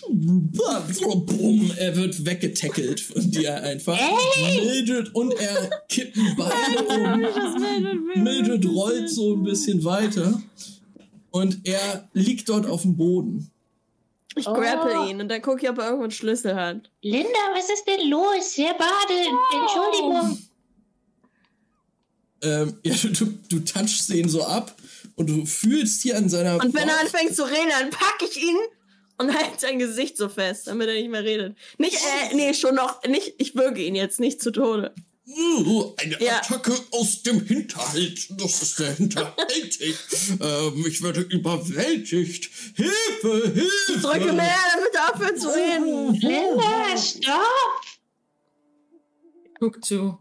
Bumm, 0.10 1.72
er 1.78 1.96
wird 1.96 2.26
weggetackelt 2.26 3.00
von 3.00 3.32
dir 3.32 3.62
einfach. 3.62 4.00
Mildred 4.38 5.14
und 5.16 5.34
er 5.34 5.70
kippen 5.90 6.34
beide 6.38 6.84
um. 6.86 8.24
Mildred 8.24 8.66
rollt 8.66 9.10
so 9.10 9.36
ein 9.36 9.44
bisschen 9.44 9.84
weiter 9.84 10.42
und 11.32 11.60
er 11.64 12.10
liegt 12.14 12.50
dort 12.50 12.66
auf 12.66 12.84
dem 12.84 12.96
Boden. 12.96 13.52
Ich 14.36 14.46
grapple 14.46 15.10
ihn 15.10 15.20
und 15.20 15.30
dann 15.30 15.42
gucke 15.42 15.64
ich, 15.64 15.70
ob 15.70 15.78
er 15.78 15.86
irgendwo 15.86 16.04
einen 16.04 16.12
Schlüssel 16.12 16.56
hat. 16.56 16.90
Linda, 17.02 17.40
was 17.54 17.70
ist 17.70 17.86
denn 17.86 18.10
los? 18.10 18.54
Wer 18.56 18.74
badet? 18.76 19.28
Entschuldigung. 19.62 20.38
Ähm, 22.44 22.74
ja, 22.84 22.96
du, 23.12 23.34
du 23.50 23.60
touchst 23.60 24.10
ihn 24.10 24.30
so 24.30 24.44
ab 24.44 24.76
und 25.22 25.28
du 25.30 25.46
fühlst 25.46 26.02
hier 26.02 26.18
an 26.18 26.30
seiner 26.30 26.56
Und 26.56 26.74
wenn 26.74 26.88
er 26.90 26.96
Bauch- 26.96 27.02
anfängt 27.02 27.36
zu 27.36 27.44
reden, 27.44 27.70
dann 27.70 27.90
packe 27.90 28.26
ich 28.30 28.38
ihn 28.38 28.58
und 29.18 29.34
halte 29.34 29.60
sein 29.60 29.80
Gesicht 29.80 30.18
so 30.18 30.30
fest, 30.30 30.68
damit 30.68 30.88
er 30.88 30.96
nicht 30.96 31.10
mehr 31.10 31.24
redet. 31.24 31.56
Nicht, 31.78 31.96
äh, 31.96 32.36
nee, 32.36 32.54
schon 32.54 32.76
noch, 32.76 33.04
nicht, 33.04 33.36
ich 33.38 33.56
würge 33.56 33.82
ihn 33.84 33.96
jetzt 33.96 34.20
nicht 34.20 34.42
zu 34.42 34.52
Tode. 34.52 34.94
Uh, 35.28 35.94
eine 35.98 36.22
Ja. 36.22 36.38
Attacke 36.40 36.74
aus 36.92 37.22
dem 37.24 37.46
Hinterhalt. 37.46 38.28
Das 38.42 38.62
ist 38.64 38.80
der 38.80 38.94
Hinterhalt. 38.96 39.80
ähm, 40.42 40.86
ich 40.88 41.02
werde 41.02 41.22
überwältigt. 41.22 42.50
Hilfe, 42.76 43.52
Hilfe. 43.54 44.00
Drücke 44.02 44.34
mehr, 44.34 44.58
damit 44.76 44.94
er 44.94 45.14
aufhört 45.14 45.40
zu 45.40 45.48
reden. 45.50 46.16
Linda, 46.16 46.98
stopp! 46.98 47.82
Guck 49.60 49.86
zu. 49.86 50.18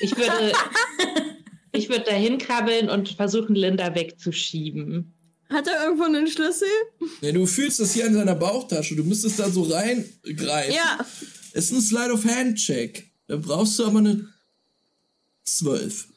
Ich 0.00 0.16
würde, 0.16 0.52
ich 1.74 1.88
würde 1.88 2.04
dahin 2.04 2.38
krabbeln 2.38 2.88
und 2.88 3.10
versuchen, 3.10 3.54
Linda 3.54 3.94
wegzuschieben. 3.94 5.12
Hat 5.50 5.66
er 5.66 5.84
irgendwo 5.84 6.04
einen 6.04 6.26
Schlüssel? 6.26 6.68
Nee, 7.20 7.32
du 7.32 7.46
fühlst 7.46 7.80
das 7.80 7.92
hier 7.92 8.06
an 8.06 8.14
seiner 8.14 8.34
Bauchtasche. 8.34 8.96
Du 8.96 9.04
müsstest 9.04 9.38
da 9.38 9.50
so 9.50 9.62
reingreifen. 9.62 10.74
Ja. 10.74 10.98
Es 11.52 11.70
ist 11.70 11.72
ein 11.72 11.80
Slide 11.80 12.12
of 12.12 12.24
Hand 12.24 12.56
Check. 12.56 13.10
Da 13.26 13.36
brauchst 13.36 13.78
du 13.78 13.84
aber 13.84 13.98
eine 13.98 14.28
12. 15.44 16.08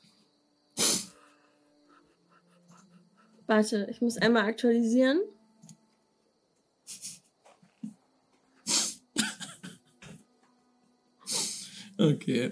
Warte, 3.48 3.88
ich 3.90 4.02
muss 4.02 4.18
einmal 4.18 4.44
aktualisieren. 4.44 5.20
Okay. 11.98 12.52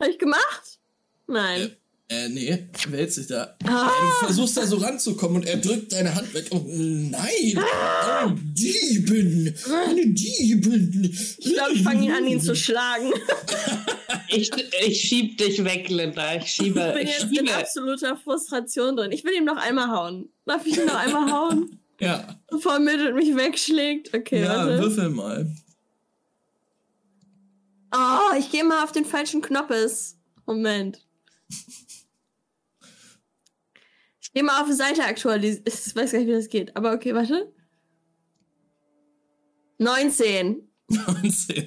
Habe 0.00 0.10
ich 0.10 0.18
gemacht? 0.18 0.78
Nein. 1.26 1.76
Äh, 2.08 2.28
nee, 2.28 2.46
er 2.48 2.92
wälzt 2.92 3.14
sich 3.16 3.28
da. 3.28 3.56
Ah. 3.64 3.86
Äh, 3.86 4.20
du 4.20 4.26
versuchst 4.26 4.56
da 4.56 4.66
so 4.66 4.78
ranzukommen 4.78 5.36
und 5.36 5.46
er 5.46 5.58
drückt 5.58 5.92
deine 5.92 6.12
Hand 6.12 6.34
weg. 6.34 6.46
Oh, 6.50 6.60
nein! 6.66 7.56
Oh, 7.56 8.30
Dieben! 8.34 9.54
Eine 9.72 10.06
Dieben! 10.08 11.16
Ich 11.38 11.54
glaube, 11.54 11.72
ich 11.74 11.82
fange 11.84 12.06
ihn 12.06 12.12
an, 12.12 12.26
ihn 12.26 12.40
zu 12.40 12.54
schlagen. 12.56 13.12
Ich, 14.32 14.48
ich 14.86 15.00
schieb 15.00 15.38
dich 15.38 15.64
weg, 15.64 15.88
Linda. 15.88 16.36
Ich 16.36 16.46
schiebe. 16.46 16.80
Ich 16.80 16.94
bin 16.94 17.02
ich 17.08 17.12
jetzt 17.18 17.22
in 17.24 17.46
schiebe. 17.46 17.54
absoluter 17.54 18.16
Frustration 18.16 18.96
drin. 18.96 19.10
Ich 19.10 19.24
will 19.24 19.32
ihm 19.34 19.44
noch 19.44 19.56
einmal 19.56 19.88
hauen. 19.88 20.28
Darf 20.46 20.64
ich 20.66 20.78
ihn 20.78 20.86
noch 20.86 20.94
einmal 20.94 21.32
hauen? 21.32 21.80
Ja, 21.98 22.38
Bevor 22.48 22.78
Mildred 22.78 23.14
mich 23.16 23.34
wegschlägt? 23.34 24.14
Okay, 24.14 24.42
ja, 24.42 24.66
warte. 24.68 24.78
würfel 24.78 25.08
mal. 25.10 25.50
Oh, 27.92 28.36
ich 28.38 28.50
gehe 28.50 28.64
mal 28.64 28.84
auf 28.84 28.92
den 28.92 29.04
falschen 29.04 29.42
Knoppes. 29.42 30.16
Moment. 30.46 31.04
Ich 34.20 34.32
gehe 34.32 34.42
mal 34.42 34.62
auf 34.62 34.68
die 34.68 34.74
Seite 34.74 35.04
aktualisieren. 35.04 35.64
Ich 35.66 35.96
weiß 35.96 36.12
gar 36.12 36.18
nicht, 36.18 36.28
wie 36.28 36.32
das 36.32 36.48
geht. 36.48 36.76
Aber 36.76 36.92
okay, 36.92 37.14
warte. 37.14 37.52
19. 39.78 40.68
19. 40.88 41.66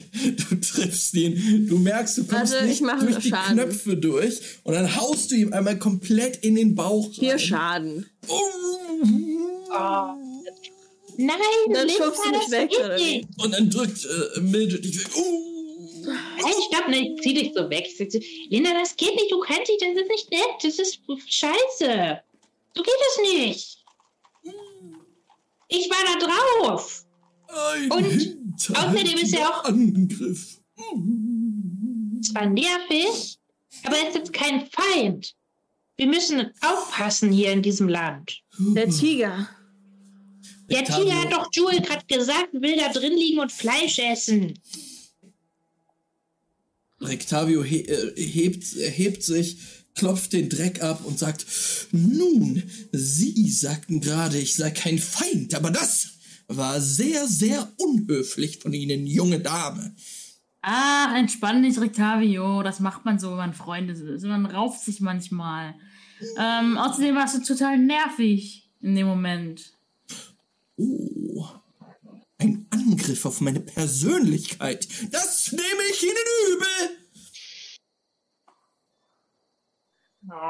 Du 0.49 0.55
triffst 0.55 1.13
ihn. 1.13 1.67
Du 1.67 1.77
merkst, 1.79 2.17
du 2.17 2.25
kommst 2.25 2.53
Warte, 2.53 2.65
ich 2.65 2.71
nicht 2.71 2.81
mache 2.81 3.05
durch 3.05 3.19
die 3.19 3.29
Schaden. 3.29 3.57
Knöpfe 3.57 3.97
durch. 3.97 4.41
Und 4.63 4.73
dann 4.73 4.95
haust 4.95 5.31
du 5.31 5.35
ihm 5.35 5.53
einmal 5.53 5.79
komplett 5.79 6.37
in 6.37 6.55
den 6.55 6.75
Bauch 6.75 7.13
Vier 7.13 7.33
rein. 7.33 7.39
Schaden. 7.39 8.05
Nein, 11.17 11.37
Dann 11.71 11.89
schubst 11.89 12.21
du 12.25 12.29
mich 12.31 12.39
das 12.41 12.51
weg, 12.51 12.71
oder. 12.79 12.97
Und 13.43 13.53
dann 13.53 13.69
drückt 13.69 14.05
äh, 14.05 14.39
Mildred 14.41 14.83
dich 14.83 14.99
weg. 14.99 15.15
Uh. 15.15 15.52
Nein, 16.43 16.53
stopp, 16.71 16.87
ne, 16.89 16.99
ich 17.15 17.21
zieh 17.21 17.33
dich 17.33 17.53
so 17.53 17.69
weg. 17.69 17.85
Ich 17.87 17.97
so, 18.11 18.19
Linda, 18.49 18.73
das 18.73 18.95
geht 18.95 19.15
nicht, 19.15 19.31
du 19.31 19.39
kannst 19.39 19.69
nicht, 19.69 19.81
das 19.81 19.95
ist 19.97 20.09
nicht 20.09 20.31
nett, 20.31 20.55
das 20.63 20.79
ist 20.79 20.99
scheiße. 21.27 22.19
So 22.75 22.83
geht 22.83 22.93
es 23.11 23.21
nicht. 23.21 23.77
Ich 25.69 25.89
war 25.89 26.19
da 26.19 26.25
drauf. 26.25 27.05
Ein 27.47 27.91
Und 27.91 28.37
außerdem 28.77 29.17
ist 29.17 29.33
er 29.35 29.49
auch- 29.49 29.65
Angriff. 29.65 30.59
Zwar 32.23 32.45
nervig, 32.47 33.37
aber 33.83 33.97
er 33.97 34.07
ist 34.09 34.15
jetzt 34.15 34.33
kein 34.33 34.67
Feind. 34.67 35.35
Wir 35.97 36.07
müssen 36.07 36.51
aufpassen 36.61 37.31
hier 37.31 37.51
in 37.51 37.61
diesem 37.61 37.87
Land. 37.87 38.41
Der 38.59 38.89
Tiger. 38.89 39.47
Der 40.69 40.83
Tiger 40.83 41.21
hat 41.21 41.31
doch 41.31 41.47
Joel 41.51 41.81
gerade 41.81 42.05
gesagt, 42.07 42.49
will 42.53 42.77
da 42.77 42.89
drin 42.89 43.13
liegen 43.15 43.39
und 43.39 43.51
Fleisch 43.51 43.99
essen. 43.99 44.59
Rectavio 47.03 47.63
he 47.63 47.81
äh, 47.81 48.13
hebt, 48.15 48.63
hebt 48.75 49.23
sich, 49.23 49.57
klopft 49.95 50.33
den 50.33 50.49
Dreck 50.49 50.81
ab 50.81 51.05
und 51.05 51.19
sagt, 51.19 51.45
nun, 51.91 52.63
Sie 52.91 53.49
sagten 53.49 54.01
gerade, 54.01 54.37
ich 54.37 54.55
sei 54.55 54.71
kein 54.71 54.97
Feind, 54.97 55.55
aber 55.55 55.71
das 55.71 56.13
war 56.47 56.81
sehr, 56.81 57.27
sehr 57.27 57.71
unhöflich 57.77 58.59
von 58.59 58.73
Ihnen, 58.73 59.07
junge 59.07 59.39
Dame. 59.39 59.95
Ach, 60.61 61.13
entspann 61.15 61.61
dich, 61.61 61.79
Rictavio. 61.79 62.63
Das 62.63 62.79
macht 62.79 63.03
man 63.03 63.19
so, 63.19 63.31
wenn 63.31 63.37
man 63.37 63.53
Freunde 63.53 63.95
sind. 63.95 64.23
Man 64.23 64.45
rauft 64.45 64.81
sich 64.81 65.01
manchmal. 65.01 65.75
Ähm, 66.39 66.77
außerdem 66.77 67.15
warst 67.15 67.35
du 67.35 67.43
total 67.43 67.77
nervig 67.77 68.69
in 68.81 68.95
dem 68.95 69.07
Moment. 69.07 69.73
Oh, 70.77 71.45
ein 72.43 72.67
Angriff 72.71 73.25
auf 73.25 73.41
meine 73.41 73.61
Persönlichkeit. 73.61 74.87
Das 75.11 75.51
nehme 75.51 75.83
ich 75.91 76.03
Ihnen 76.03 76.15
übel. 76.51 76.67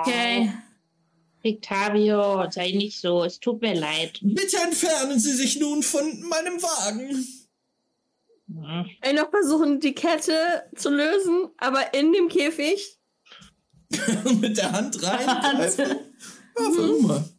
Okay. 0.02 0.54
Victavio, 1.42 2.50
sei 2.50 2.72
nicht 2.72 3.00
so, 3.00 3.24
es 3.24 3.40
tut 3.40 3.62
mir 3.62 3.76
leid. 3.76 4.20
Bitte 4.22 4.58
entfernen 4.58 5.20
Sie 5.20 5.34
sich 5.34 5.60
nun 5.60 5.84
von 5.84 6.22
meinem 6.28 6.62
Wagen. 6.62 7.28
Ich 9.04 9.14
noch 9.14 9.30
versuchen, 9.30 9.80
die 9.80 9.94
Kette 9.94 10.64
zu 10.76 10.90
lösen, 10.90 11.50
aber 11.58 11.94
in 11.94 12.14
dem 12.14 12.30
Käfig. 12.30 12.98
Mit 14.40 14.58
der 14.58 14.72
Hand 14.72 15.02
reingreifen. 15.04 16.00
Ja, 16.56 16.66
versuch 16.66 17.02
mal. 17.02 17.33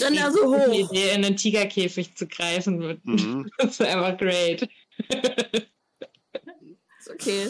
Dann 0.00 0.14
da 0.14 0.30
so 0.30 0.54
Die 0.54 0.84
hoch. 0.84 0.92
Idee, 0.92 1.10
in 1.14 1.22
den 1.22 1.36
Tigerkäfig 1.36 2.14
zu 2.14 2.26
greifen, 2.26 2.80
wird 2.80 3.04
Mhm. 3.04 3.50
das 3.58 3.72
ist 3.72 3.80
einfach 3.82 4.18
great. 4.18 4.68
Ist 7.00 7.10
okay. 7.10 7.48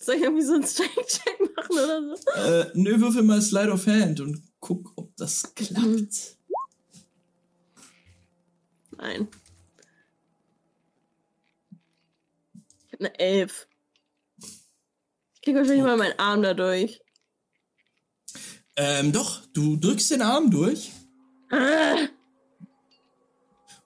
Soll 0.00 0.16
ich 0.16 0.22
irgendwie 0.22 0.44
so 0.44 0.54
einen 0.54 0.66
Strength-Check 0.66 1.40
machen 1.56 1.72
oder 1.72 2.16
so? 2.16 2.30
Äh, 2.40 2.70
nö, 2.74 3.00
würfel 3.00 3.22
mal 3.22 3.40
Slide 3.42 3.72
of 3.72 3.86
Hand 3.86 4.20
und 4.20 4.42
guck, 4.60 4.92
ob 4.96 5.14
das 5.16 5.54
klappt. 5.54 6.36
Nein. 8.96 9.28
Ich 12.86 12.92
habe 12.92 13.04
eine 13.06 13.18
Elf. 13.18 13.66
Ich 15.34 15.42
krieg 15.42 15.54
wahrscheinlich 15.54 15.82
mal 15.82 15.96
meinen 15.96 16.18
Arm 16.18 16.42
dadurch. 16.42 17.00
Ähm, 18.76 19.12
doch, 19.12 19.44
du 19.52 19.76
drückst 19.76 20.10
den 20.12 20.22
Arm 20.22 20.50
durch 20.50 20.92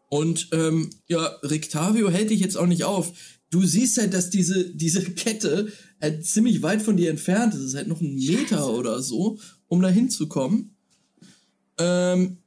und 0.09 0.49
ähm, 0.53 0.91
ja, 1.07 1.27
Rictavio 1.43 2.11
hält 2.11 2.31
dich 2.31 2.41
jetzt 2.41 2.57
auch 2.57 2.67
nicht 2.67 2.85
auf. 2.85 3.13
Du 3.51 3.63
siehst 3.63 3.99
halt, 3.99 4.15
dass 4.15 4.31
diese, 4.31 4.71
diese 4.75 5.03
Kette 5.03 5.73
halt 6.01 6.27
ziemlich 6.27 6.63
weit 6.63 6.83
von 6.83 6.97
dir 6.97 7.11
entfernt 7.11 7.55
ist. 7.55 7.61
Es 7.61 7.67
ist 7.69 7.77
halt 7.77 7.89
noch 7.89 8.01
ein 8.01 8.15
Meter 8.15 8.73
oder 8.73 9.03
so, 9.03 9.39
um 9.69 9.83
da 9.83 9.89
hinzukommen. 9.89 10.75
Ähm, 11.79 12.39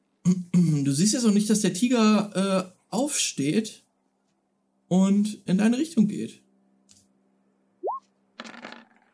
du 0.53 0.91
siehst 0.91 1.13
jetzt 1.13 1.25
auch 1.25 1.31
nicht, 1.31 1.49
dass 1.49 1.61
der 1.61 1.73
Tiger 1.73 2.73
äh, 2.73 2.75
aufsteht 2.89 3.83
und 4.87 5.41
in 5.45 5.57
deine 5.57 5.77
Richtung 5.77 6.07
geht. 6.07 6.41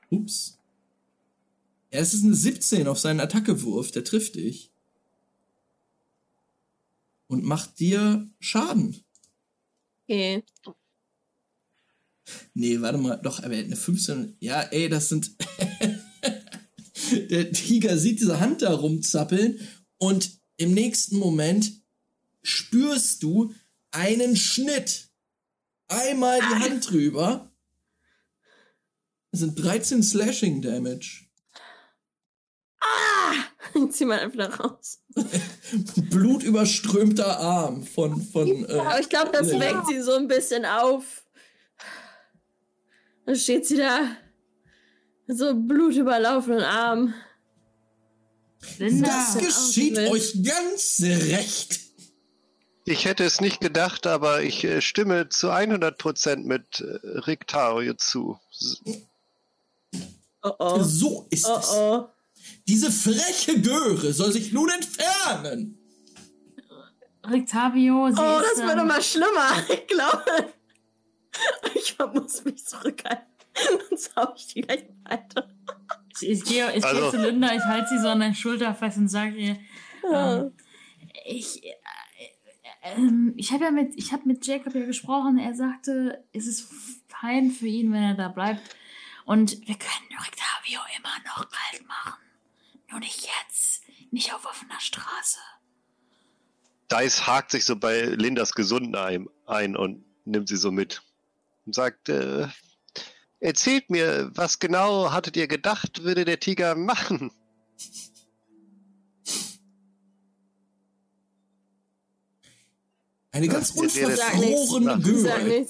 Ups. 0.10 0.58
Ja, 1.92 2.00
es 2.00 2.14
ist 2.14 2.24
eine 2.24 2.36
17 2.36 2.88
auf 2.88 3.00
seinen 3.00 3.20
Attackewurf, 3.20 3.92
der 3.92 4.04
trifft 4.04 4.36
dich. 4.36 4.71
Und 7.32 7.46
macht 7.46 7.80
dir 7.80 8.30
Schaden. 8.42 9.06
okay. 10.06 10.44
Nee, 12.54 12.82
warte 12.82 12.98
mal, 12.98 13.16
doch, 13.16 13.42
aber 13.42 13.54
er 13.54 13.60
hat 13.60 13.68
eine 13.68 13.78
15. 13.78 14.36
Ja, 14.42 14.64
ey, 14.64 14.90
das 14.90 15.08
sind. 15.08 15.32
Der 17.30 17.54
Tiger 17.54 17.98
sieht 17.98 18.20
diese 18.20 18.42
Hand 18.42 18.64
da 18.64 18.74
rumzappeln 18.74 19.66
und 19.98 20.42
im 20.58 20.74
nächsten 20.74 21.18
Moment 21.18 21.72
spürst 22.44 23.24
du 23.24 23.54
einen 23.92 24.36
Schnitt. 24.36 25.10
Einmal 25.88 26.40
die 26.40 26.64
Hand 26.66 26.92
drüber. 26.92 27.50
Das 29.32 29.40
sind 29.40 29.56
13 29.56 30.04
Slashing 30.04 30.62
Damage. 30.62 31.31
Ich 33.74 33.92
zieh 33.92 34.06
mal 34.06 34.20
einfach 34.20 34.60
raus. 34.60 35.00
Blutüberströmter 36.10 37.40
Arm 37.40 37.84
von, 37.84 38.22
von 38.22 38.66
äh, 38.66 38.74
Aber 38.80 39.00
ich 39.00 39.10
glaube, 39.10 39.32
das 39.32 39.52
Ja. 39.52 39.60
weckt 39.60 39.88
sie 39.88 40.02
so 40.02 40.14
ein 40.14 40.28
bisschen 40.28 40.66
auf. 40.66 41.24
Dann 43.26 43.36
steht 43.36 43.66
sie 43.66 43.78
da. 43.78 44.00
Mit 45.28 45.38
so 45.38 45.54
blutüberlaufenden 45.56 46.64
Arm. 46.64 47.14
Das 48.80 48.92
Ja. 48.94 49.40
geschieht 49.40 49.98
euch 49.98 50.44
ganz 50.44 51.02
recht. 51.02 51.80
Ich 52.86 53.06
hätte 53.06 53.24
es 53.24 53.40
nicht 53.42 53.62
gedacht, 53.62 54.08
aber 54.08 54.42
ich 54.42 54.64
äh, 54.64 54.82
stimme 54.82 55.30
zu 55.30 55.52
100% 55.52 56.38
mit 56.44 56.82
äh, 56.82 57.08
Rictario 57.20 57.94
zu. 57.94 58.40
Oh 60.44 60.52
oh. 60.58 60.82
So 60.84 61.28
ist 61.30 61.46
Oh 61.48 61.58
es. 61.60 61.70
oh. 61.72 62.08
Diese 62.68 62.92
freche 62.92 63.60
Göre 63.62 64.14
soll 64.14 64.32
sich 64.32 64.52
nun 64.52 64.70
entfernen. 64.70 65.78
Rictavio, 67.30 68.10
sie 68.12 68.20
Oh, 68.20 68.40
ist, 68.40 68.52
das 68.58 68.66
wird 68.66 68.78
ähm, 68.78 68.80
immer 68.80 69.02
schlimmer. 69.02 69.52
Ich 69.70 69.88
glaube. 69.88 70.24
Ich 71.76 71.98
muss 72.14 72.44
mich 72.44 72.66
zurückhalten. 72.66 73.26
Sonst 73.90 74.16
hau 74.16 74.34
ich 74.36 74.48
die 74.48 74.62
gleich 74.62 74.86
weiter. 75.04 75.48
Ich, 76.20 76.30
ich 76.30 76.44
gehe 76.44 76.72
ich 76.76 76.84
Also- 76.84 77.12
zu 77.12 77.18
Linda, 77.18 77.54
ich 77.56 77.64
halte 77.64 77.90
sie 77.90 78.00
so 78.02 78.08
an 78.10 78.20
der 78.20 78.34
Schulter 78.34 78.74
fest 78.76 78.98
und 78.98 79.08
sage 79.08 79.36
ihr, 79.36 79.58
ähm, 80.14 80.54
ich, 81.26 81.64
äh, 81.64 81.70
äh, 81.70 82.96
ähm, 82.96 83.34
ich 83.38 83.52
habe 83.52 83.66
ja 83.66 83.72
mit, 83.72 83.94
ich 83.98 84.12
habe 84.12 84.24
mit 84.26 84.46
Jacob 84.46 84.74
ja 84.76 84.86
gesprochen. 84.86 85.38
Er 85.38 85.54
sagte, 85.54 86.24
es 86.34 86.48
ist 86.48 86.68
fein 87.08 87.52
für 87.52 87.68
ihn, 87.68 87.92
wenn 87.94 88.04
er 88.04 88.16
da 88.16 88.28
bleibt. 88.30 88.62
Und 89.26 89.52
wir 89.68 89.76
können 89.76 90.20
Octavio 90.20 90.80
immer 90.98 91.14
noch 91.26 91.48
kalt 91.50 91.88
machen. 91.88 92.20
Nur 92.92 93.00
nicht 93.00 93.22
jetzt, 93.22 93.84
nicht 94.12 94.34
auf 94.34 94.46
offener 94.46 94.80
Straße. 94.80 95.40
Dice 96.92 97.26
hakt 97.26 97.52
sich 97.52 97.64
so 97.64 97.78
bei 97.78 98.02
Lindas 98.02 98.52
Gesunden 98.52 98.96
ein, 98.96 99.28
ein 99.46 99.78
und 99.78 100.04
nimmt 100.26 100.50
sie 100.50 100.58
so 100.58 100.72
mit. 100.72 101.02
Und 101.66 101.74
sagt, 101.74 102.10
äh, 102.10 102.50
erzählt 103.40 103.90
mir, 103.90 104.30
was 104.36 104.60
genau 104.60 105.12
hattet 105.12 105.38
ihr 105.38 105.48
gedacht, 105.48 106.04
würde 106.04 106.26
der 106.26 106.40
Tiger 106.42 106.76
machen? 106.76 107.32
Eine 113.32 113.48
ganz 113.48 113.72
unverfrorene 113.72 115.00
Göre. 115.00 115.68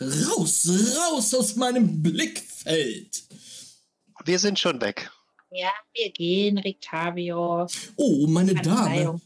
Raus, 0.00 0.68
raus 0.96 1.34
aus 1.34 1.54
meinem 1.54 2.02
Blickfeld. 2.02 3.22
Wir 4.24 4.38
sind 4.40 4.58
schon 4.58 4.80
weg. 4.80 5.10
Ja, 5.50 5.70
wir 5.94 6.10
gehen, 6.10 6.58
Rictavio. 6.58 7.66
Oh, 7.96 8.26
meine 8.26 8.54
Dame. 8.54 9.20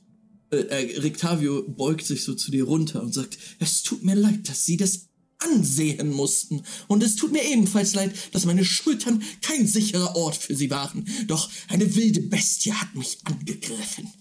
Äh, 0.51 0.57
äh, 0.57 1.01
Rictavio 1.01 1.65
beugt 1.67 2.05
sich 2.05 2.25
so 2.25 2.35
zu 2.35 2.51
dir 2.51 2.65
runter 2.65 3.03
und 3.03 3.13
sagt, 3.13 3.39
es 3.59 3.83
tut 3.83 4.05
mir 4.05 4.15
leid, 4.15 4.49
dass 4.49 4.65
Sie 4.65 4.77
das 4.77 5.09
ansehen 5.39 6.11
mussten. 6.11 6.63
Und 6.89 7.03
es 7.03 7.17
tut 7.17 7.33
mir 7.33 7.43
ebenfalls 7.43 7.95
leid, 7.95 8.13
dass 8.33 8.45
meine 8.45 8.65
Schultern 8.65 9.23
kein 9.41 9.67
sicherer 9.67 10.15
Ort 10.15 10.37
für 10.37 10.55
Sie 10.55 10.71
waren. 10.71 11.07
Doch 11.27 11.51
eine 11.69 11.95
wilde 11.95 12.21
Bestie 12.21 12.73
hat 12.73 12.95
mich 12.95 13.19
angegriffen. 13.25 14.13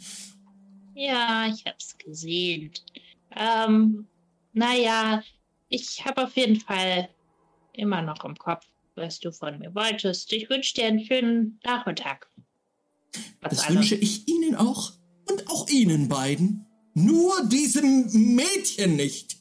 Ja, 0.95 1.47
ich 1.47 1.65
hab's 1.65 1.97
gesehen. 1.97 2.71
Ähm, 3.35 4.07
naja, 4.53 5.23
ich 5.69 6.03
habe 6.05 6.25
auf 6.25 6.35
jeden 6.35 6.59
Fall 6.59 7.09
immer 7.73 8.01
noch 8.01 8.23
im 8.25 8.35
Kopf, 8.35 8.65
was 8.95 9.19
du 9.19 9.31
von 9.31 9.59
mir 9.59 9.73
wolltest. 9.75 10.31
Ich 10.33 10.49
wünsche 10.49 10.73
dir 10.75 10.85
einen 10.85 11.03
schönen 11.05 11.59
Nachmittag. 11.63 12.27
Was 13.41 13.51
Das 13.57 13.65
alle- 13.67 13.75
wünsche 13.77 13.95
ich 13.95 14.27
Ihnen 14.27 14.55
auch 14.55 14.93
und 15.29 15.47
auch 15.47 15.67
Ihnen 15.69 16.07
beiden. 16.09 16.65
Nur 16.93 17.45
diesem 17.47 18.07
Mädchen 18.35 18.95
nicht. 18.97 19.37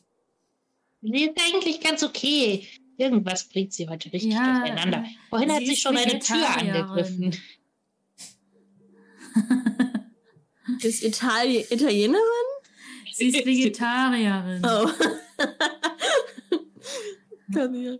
Sie 1.02 1.24
ist 1.24 1.36
eigentlich 1.40 1.81
ganz 1.81 2.02
okay. 2.02 2.66
Irgendwas 2.97 3.48
bringt 3.48 3.72
sie 3.72 3.89
heute 3.89 4.12
richtig 4.12 4.35
Ja, 4.35 4.59
durcheinander. 4.60 5.05
Vorhin 5.31 5.48
sie 5.48 5.55
hat 5.56 5.64
sie 5.66 5.77
schon 5.77 5.97
eine 5.97 6.18
Tür 6.18 6.48
angegriffen. 6.56 7.35
Ist 10.82 11.02
Itali 11.02 11.64
Italienerin? 11.70 12.20
Sie 13.12 13.27
ist 13.28 13.44
Vegetarierin. 13.47 14.62
Oh. 14.64 14.89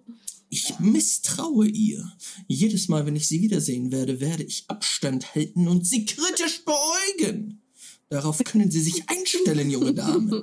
Misstraue 0.81 1.67
ihr. 1.67 2.11
Jedes 2.47 2.89
Mal, 2.89 3.07
wenn 3.07 3.17
ich 3.17 3.29
sie 3.29 3.41
wiedersehen 3.43 3.93
werde, 3.93 4.21
werde 4.21 4.43
ich 4.43 4.65
Abstand 4.69 5.35
halten 5.35 5.69
und 5.69 5.87
sie 5.87 6.05
kritisch 6.05 6.65
beäugen. 6.65 7.63
Darauf 8.09 8.43
können 8.43 8.71
Sie 8.71 8.81
sich 8.81 9.09
einstellen, 9.09 9.71
junge 9.71 9.95
Dame. 9.95 10.43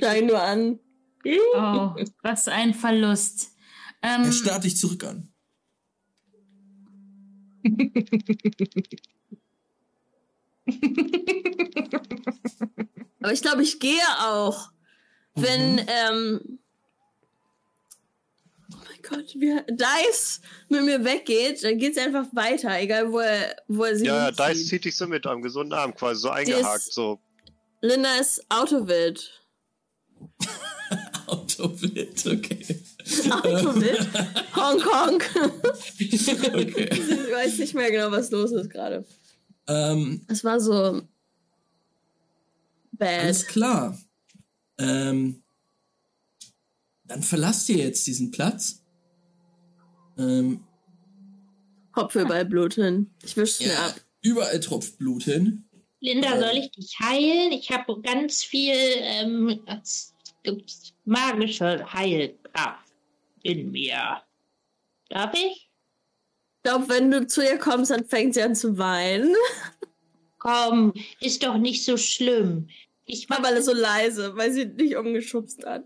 Schau 0.00 0.20
nur 0.20 0.40
an. 0.40 0.78
Oh, 1.26 1.94
was 2.22 2.48
ein 2.48 2.74
Verlust. 2.74 3.50
Ähm, 4.02 4.22
Er 4.22 4.32
starrt 4.32 4.64
dich 4.64 4.76
zurück 4.76 5.04
an. 5.04 5.28
Aber 13.20 13.32
ich 13.32 13.42
glaube, 13.42 13.62
ich 13.62 13.80
gehe 13.80 14.00
auch. 14.20 14.70
Wenn, 15.34 15.80
ähm. 15.86 16.58
Gott, 19.10 19.34
wie 19.34 19.60
Dice 19.68 20.40
mit 20.68 20.84
mir 20.84 21.04
weggeht, 21.04 21.64
dann 21.64 21.78
geht's 21.78 21.98
einfach 21.98 22.26
weiter, 22.32 22.78
egal 22.80 23.10
wo 23.12 23.18
er, 23.18 23.56
wo 23.68 23.84
er 23.84 23.96
sie 23.96 24.06
Ja, 24.06 24.30
ja, 24.30 24.46
hinzieht. 24.46 24.56
Dice 24.56 24.68
zieht 24.68 24.84
dich 24.84 24.96
so 24.96 25.06
mit 25.08 25.26
am 25.26 25.42
gesunden 25.42 25.72
Arm, 25.72 25.94
quasi 25.94 26.20
so 26.20 26.30
eingehakt. 26.30 26.82
So. 26.92 27.18
Linda 27.80 28.16
ist 28.16 28.44
autowild. 28.48 29.30
Autowild, 31.26 32.26
okay. 32.26 32.66
Autowild? 33.30 34.06
Hongkong. 34.56 35.22
okay. 36.52 36.88
ich 36.92 37.32
weiß 37.32 37.58
nicht 37.58 37.74
mehr 37.74 37.90
genau, 37.90 38.10
was 38.10 38.30
los 38.30 38.50
ist 38.52 38.70
gerade. 38.70 39.04
Ähm, 39.68 40.24
Es 40.28 40.42
war 40.44 40.60
so. 40.60 41.02
alles 42.98 43.44
Bad. 43.44 43.48
klar. 43.48 43.98
Ähm, 44.78 45.42
dann 47.04 47.22
verlasst 47.22 47.68
ihr 47.68 47.76
jetzt 47.78 48.06
diesen 48.06 48.30
Platz. 48.30 48.79
Ähm, 50.20 50.60
Hopf 51.96 52.14
überall 52.14 52.44
Blut 52.44 52.74
hin. 52.74 53.10
Ich 53.24 53.36
wisch's 53.36 53.60
mir 53.60 53.68
ja, 53.72 53.86
ab. 53.86 54.00
überall 54.22 54.60
tropft 54.60 54.98
Blut 54.98 55.24
hin. 55.24 55.64
Linda, 56.00 56.34
Ähm. 56.34 56.40
soll 56.40 56.56
ich 56.56 56.70
dich 56.70 56.98
heilen? 57.00 57.52
Ich 57.52 57.70
habe 57.70 58.00
ganz 58.00 58.42
viel 58.44 58.74
ähm, 58.74 59.60
magische 61.04 61.92
Heilkraft 61.92 62.92
in 63.42 63.70
mir. 63.72 64.22
Darf 65.08 65.34
ich? 65.34 65.68
Ich 66.56 66.62
glaube, 66.62 66.88
wenn 66.88 67.10
du 67.10 67.26
zu 67.26 67.42
ihr 67.42 67.58
kommst, 67.58 67.90
dann 67.90 68.04
fängt 68.04 68.34
sie 68.34 68.42
an 68.42 68.54
zu 68.54 68.78
weinen. 68.78 69.34
Komm, 70.38 70.92
ist 71.20 71.42
doch 71.42 71.56
nicht 71.56 71.84
so 71.84 71.96
schlimm. 71.96 72.68
Ich, 73.06 73.28
mach, 73.28 73.38
Aber 73.38 73.48
alles 73.48 73.66
so 73.66 73.74
leise, 73.74 74.36
weil 74.36 74.52
sie 74.52 74.66
dich 74.66 74.96
umgeschubst 74.96 75.64
hat. 75.66 75.84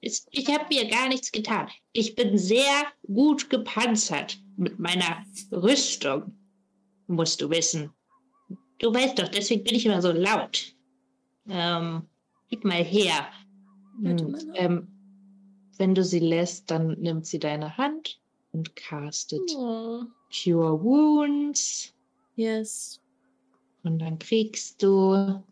Ich 0.00 0.48
habe 0.48 0.64
mir 0.70 0.88
gar 0.88 1.08
nichts 1.08 1.30
getan. 1.30 1.68
Ich 1.92 2.14
bin 2.14 2.38
sehr 2.38 2.86
gut 3.06 3.50
gepanzert 3.50 4.38
mit 4.56 4.78
meiner 4.78 5.24
Rüstung. 5.52 6.36
Musst 7.06 7.40
du 7.40 7.50
wissen. 7.50 7.90
Du 8.78 8.94
weißt 8.94 9.18
doch, 9.18 9.28
deswegen 9.28 9.64
bin 9.64 9.74
ich 9.74 9.84
immer 9.84 10.00
so 10.00 10.12
laut. 10.12 10.74
Ähm, 11.48 12.08
gib 12.48 12.64
mal 12.64 12.82
her. 12.82 13.28
Hm, 14.02 14.36
ähm, 14.54 14.88
wenn 15.76 15.94
du 15.94 16.02
sie 16.04 16.20
lässt, 16.20 16.70
dann 16.70 16.98
nimmt 17.00 17.26
sie 17.26 17.38
deine 17.38 17.76
Hand 17.76 18.20
und 18.52 18.74
castet 18.76 19.50
Oh. 19.56 20.04
Cure 20.32 20.82
Wounds. 20.82 21.92
Yes. 22.36 23.00
Und 23.82 23.98
dann 23.98 24.18
kriegst 24.18 24.82
du 24.82 25.42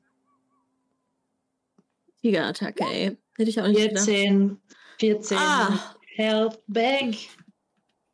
Tigerattacke, 2.20 2.84
ey. 2.84 3.16
Hätte 3.38 3.50
ich 3.50 3.60
auch 3.60 3.66
nicht 3.68 3.80
gedacht. 3.88 4.04
14, 4.04 4.60
14 4.98 5.38
Ah. 5.38 5.94
Health 6.16 6.60
back. 6.66 7.14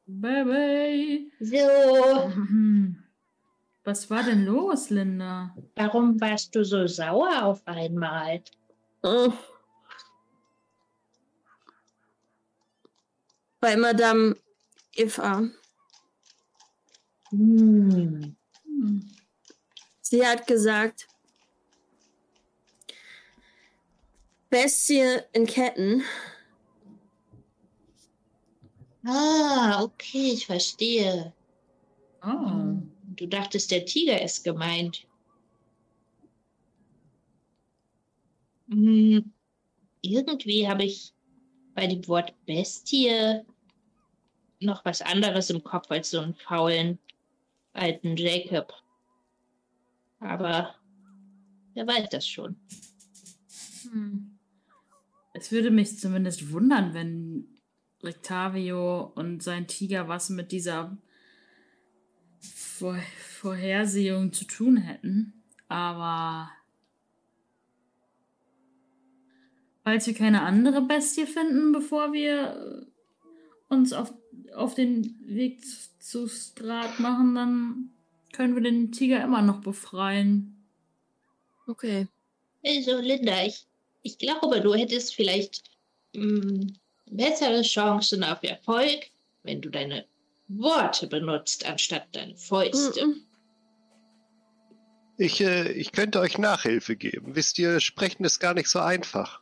Baby. 0.07 1.33
So. 1.41 1.57
Was 3.85 4.09
war 4.11 4.23
denn 4.23 4.45
los, 4.45 4.91
Linda? 4.91 5.55
warum 5.77 6.19
warst 6.21 6.55
du 6.55 6.65
so 6.65 6.87
sauer 6.87 7.43
auf 7.45 7.67
einmal? 7.67 8.43
Oh. 9.03 9.33
Bei 13.61 13.77
Madame 13.77 14.37
Eva. 14.95 15.49
Hm. 17.31 18.37
Sie 20.01 20.27
hat 20.27 20.47
gesagt, 20.47 21.07
Bestie 24.55 25.19
in 25.33 25.47
Ketten. 25.47 26.05
Ah, 29.05 29.83
okay, 29.83 30.31
ich 30.31 30.47
verstehe. 30.47 31.33
Oh. 32.25 32.77
Du 33.17 33.27
dachtest, 33.27 33.73
der 33.73 33.85
Tiger 33.85 34.23
ist 34.23 34.45
gemeint. 34.45 35.09
Hm, 38.69 39.33
irgendwie 40.01 40.69
habe 40.69 40.85
ich 40.85 41.13
bei 41.75 41.89
dem 41.89 42.07
Wort 42.07 42.33
Bestie 42.47 43.43
noch 44.61 44.85
was 44.85 45.03
anderes 45.03 45.51
im 45.51 45.65
Kopf 45.65 45.91
als 45.91 46.11
so 46.11 46.21
einen 46.21 46.37
faulen 46.37 47.01
alten 47.73 48.17
Jacob. 48.17 48.73
Aber 50.21 50.77
wer 51.75 51.89
weiß 51.89 52.09
das 52.11 52.29
schon. 52.29 52.55
Hm. 53.91 54.34
Es 55.35 55.51
würde 55.51 55.71
mich 55.73 55.99
zumindest 55.99 56.53
wundern, 56.53 56.95
wenn 56.95 57.49
Rictavio 58.03 59.13
und 59.15 59.43
sein 59.43 59.67
Tiger 59.67 60.09
was 60.09 60.31
mit 60.31 60.53
dieser 60.53 60.97
Vor 62.41 62.97
Vorhersehung 63.41 64.33
zu 64.33 64.47
tun 64.47 64.77
hätten. 64.77 65.45
Aber 65.69 66.51
falls 69.83 70.07
wir 70.07 70.15
keine 70.15 70.43
andere 70.43 70.83
Bestie 70.83 71.27
finden, 71.27 71.73
bevor 71.73 72.13
wir 72.13 72.87
uns 73.69 73.93
auf, 73.93 74.15
auf 74.55 74.75
den 74.75 75.19
Weg 75.27 75.65
zu, 75.65 75.99
zu 75.99 76.29
Strat 76.29 77.01
machen, 77.01 77.35
dann 77.35 77.91
können 78.33 78.55
wir 78.55 78.63
den 78.63 78.93
Tiger 78.93 79.23
immer 79.23 79.43
noch 79.43 79.61
befreien. 79.61 80.65
Okay. 81.67 82.07
Also, 82.65 82.99
Linda, 83.01 83.45
ich, 83.45 83.67
ich 84.05 84.19
glaube, 84.19 84.61
du 84.61 84.75
hättest 84.75 85.15
vielleicht 85.15 85.65
mh, 86.15 86.67
bessere 87.11 87.63
Chancen 87.63 88.23
auf 88.23 88.43
Erfolg, 88.43 89.07
wenn 89.43 89.61
du 89.61 89.71
deine 89.71 90.07
Worte 90.47 91.07
benutzt, 91.07 91.67
anstatt 91.67 92.07
deine 92.13 92.37
Fäuste. 92.37 93.15
Ich, 95.17 95.41
äh, 95.41 95.73
ich 95.73 95.93
könnte 95.93 96.21
euch 96.21 96.39
Nachhilfe 96.39 96.97
geben. 96.97 97.35
Wisst 97.35 97.59
ihr, 97.59 97.81
sprechen 97.81 98.25
ist 98.25 98.41
gar 98.41 98.53
nicht 98.53 98.69
so 98.69 98.79
einfach. 98.79 99.41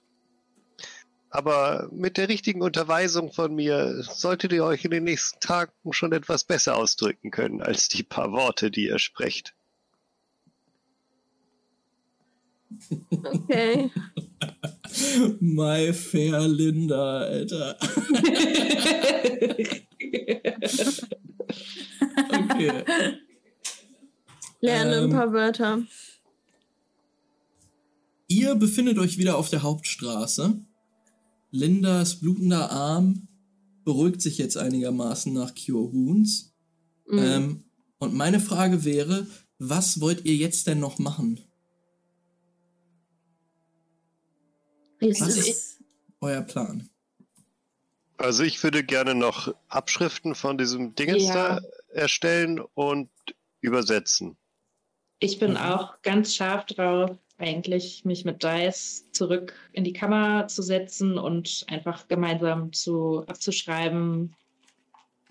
Aber 1.30 1.88
mit 1.90 2.16
der 2.16 2.28
richtigen 2.28 2.62
Unterweisung 2.62 3.32
von 3.32 3.54
mir 3.54 4.02
solltet 4.02 4.52
ihr 4.52 4.64
euch 4.64 4.84
in 4.84 4.90
den 4.90 5.04
nächsten 5.04 5.40
Tagen 5.40 5.72
schon 5.90 6.12
etwas 6.12 6.44
besser 6.44 6.76
ausdrücken 6.76 7.30
können 7.30 7.62
als 7.62 7.88
die 7.88 8.02
paar 8.02 8.32
Worte, 8.32 8.70
die 8.70 8.86
ihr 8.86 8.98
sprecht. 8.98 9.54
Okay. 13.10 13.90
My 15.40 15.92
fair 15.92 16.46
Linda, 16.48 17.18
Alter. 17.18 17.76
Okay. 22.28 22.84
Lerne 24.60 24.96
ein 24.96 25.04
Ähm. 25.04 25.10
paar 25.10 25.32
Wörter. 25.32 25.82
Ihr 28.28 28.54
befindet 28.54 28.98
euch 28.98 29.18
wieder 29.18 29.36
auf 29.36 29.50
der 29.50 29.62
Hauptstraße. 29.62 30.60
Lindas 31.50 32.20
blutender 32.20 32.70
Arm 32.70 33.28
beruhigt 33.84 34.22
sich 34.22 34.38
jetzt 34.38 34.56
einigermaßen 34.56 35.32
nach 35.32 35.52
Cure 35.54 35.92
Wounds. 35.92 36.54
Mhm. 37.06 37.18
Ähm, 37.18 37.64
und 37.98 38.14
meine 38.14 38.40
Frage 38.40 38.84
wäre, 38.84 39.26
was 39.58 40.00
wollt 40.00 40.24
ihr 40.24 40.34
jetzt 40.36 40.66
denn 40.66 40.80
noch 40.80 40.98
machen? 40.98 41.40
Was 45.02 45.20
es- 45.36 45.48
ist 45.48 45.80
euer 46.20 46.42
Plan? 46.42 46.88
Also 48.18 48.44
ich 48.44 48.62
würde 48.62 48.84
gerne 48.84 49.14
noch 49.14 49.52
Abschriften 49.68 50.34
von 50.34 50.56
diesem 50.56 50.94
Dingens 50.94 51.24
Ja. 51.24 51.34
da 51.58 51.60
erstellen 51.92 52.60
und 52.74 53.10
übersetzen. 53.60 54.36
Ich 55.18 55.38
bin 55.38 55.56
auch 55.56 56.00
ganz 56.02 56.34
scharf 56.34 56.66
drauf, 56.66 57.16
eigentlich 57.38 58.04
mich 58.04 58.24
mit 58.24 58.42
Dice 58.42 59.04
zurück 59.12 59.54
in 59.72 59.82
die 59.84 59.92
Kammer 59.92 60.46
zu 60.48 60.62
setzen 60.62 61.18
und 61.18 61.64
einfach 61.68 62.06
gemeinsam 62.08 62.72
zu 62.72 63.24
abzuschreiben 63.26 64.34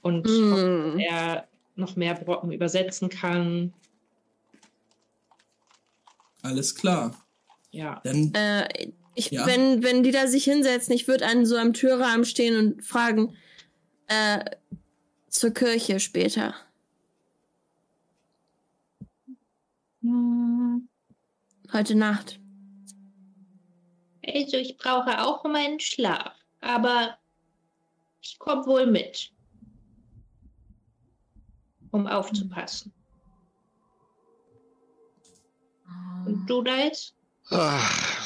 und 0.01 0.27
hoffe, 0.27 0.93
Mm. 0.95 0.97
dass 0.97 1.07
er 1.09 1.47
noch 1.75 1.95
mehr 1.95 2.15
Brocken 2.15 2.51
übersetzen 2.51 3.07
kann. 3.09 3.73
Alles 6.41 6.75
klar. 6.75 7.15
Ja. 7.71 8.01
Dann 8.03 8.33
Äh, 8.33 8.91
ich, 9.15 9.31
Ja. 9.31 9.45
wenn, 9.45 9.83
wenn 9.83 10.03
die 10.03 10.11
da 10.11 10.27
sich 10.27 10.43
hinsetzen, 10.45 10.93
ich 10.93 11.07
würde 11.07 11.25
an 11.27 11.45
so 11.45 11.55
einem 11.55 11.73
Türrahmen 11.73 12.25
stehen 12.25 12.55
und 12.57 12.81
fragen, 12.83 13.35
äh, 14.07 14.43
zur 15.29 15.51
Kirche 15.51 15.99
später. 15.99 16.53
Hm, 20.01 20.87
Heute 21.73 21.95
Nacht. 21.95 22.39
Also 24.27 24.57
ich 24.57 24.77
brauche 24.77 25.21
auch 25.25 25.43
meinen 25.45 25.79
Schlaf, 25.79 26.33
aber 26.59 27.17
ich 28.21 28.37
komme 28.39 28.65
wohl 28.65 28.85
mit, 28.87 29.31
um 31.91 32.07
aufzupassen. 32.07 32.93
Und 36.25 36.45
du, 36.47 36.61
Dice? 36.61 37.13
Ach. 37.49 38.20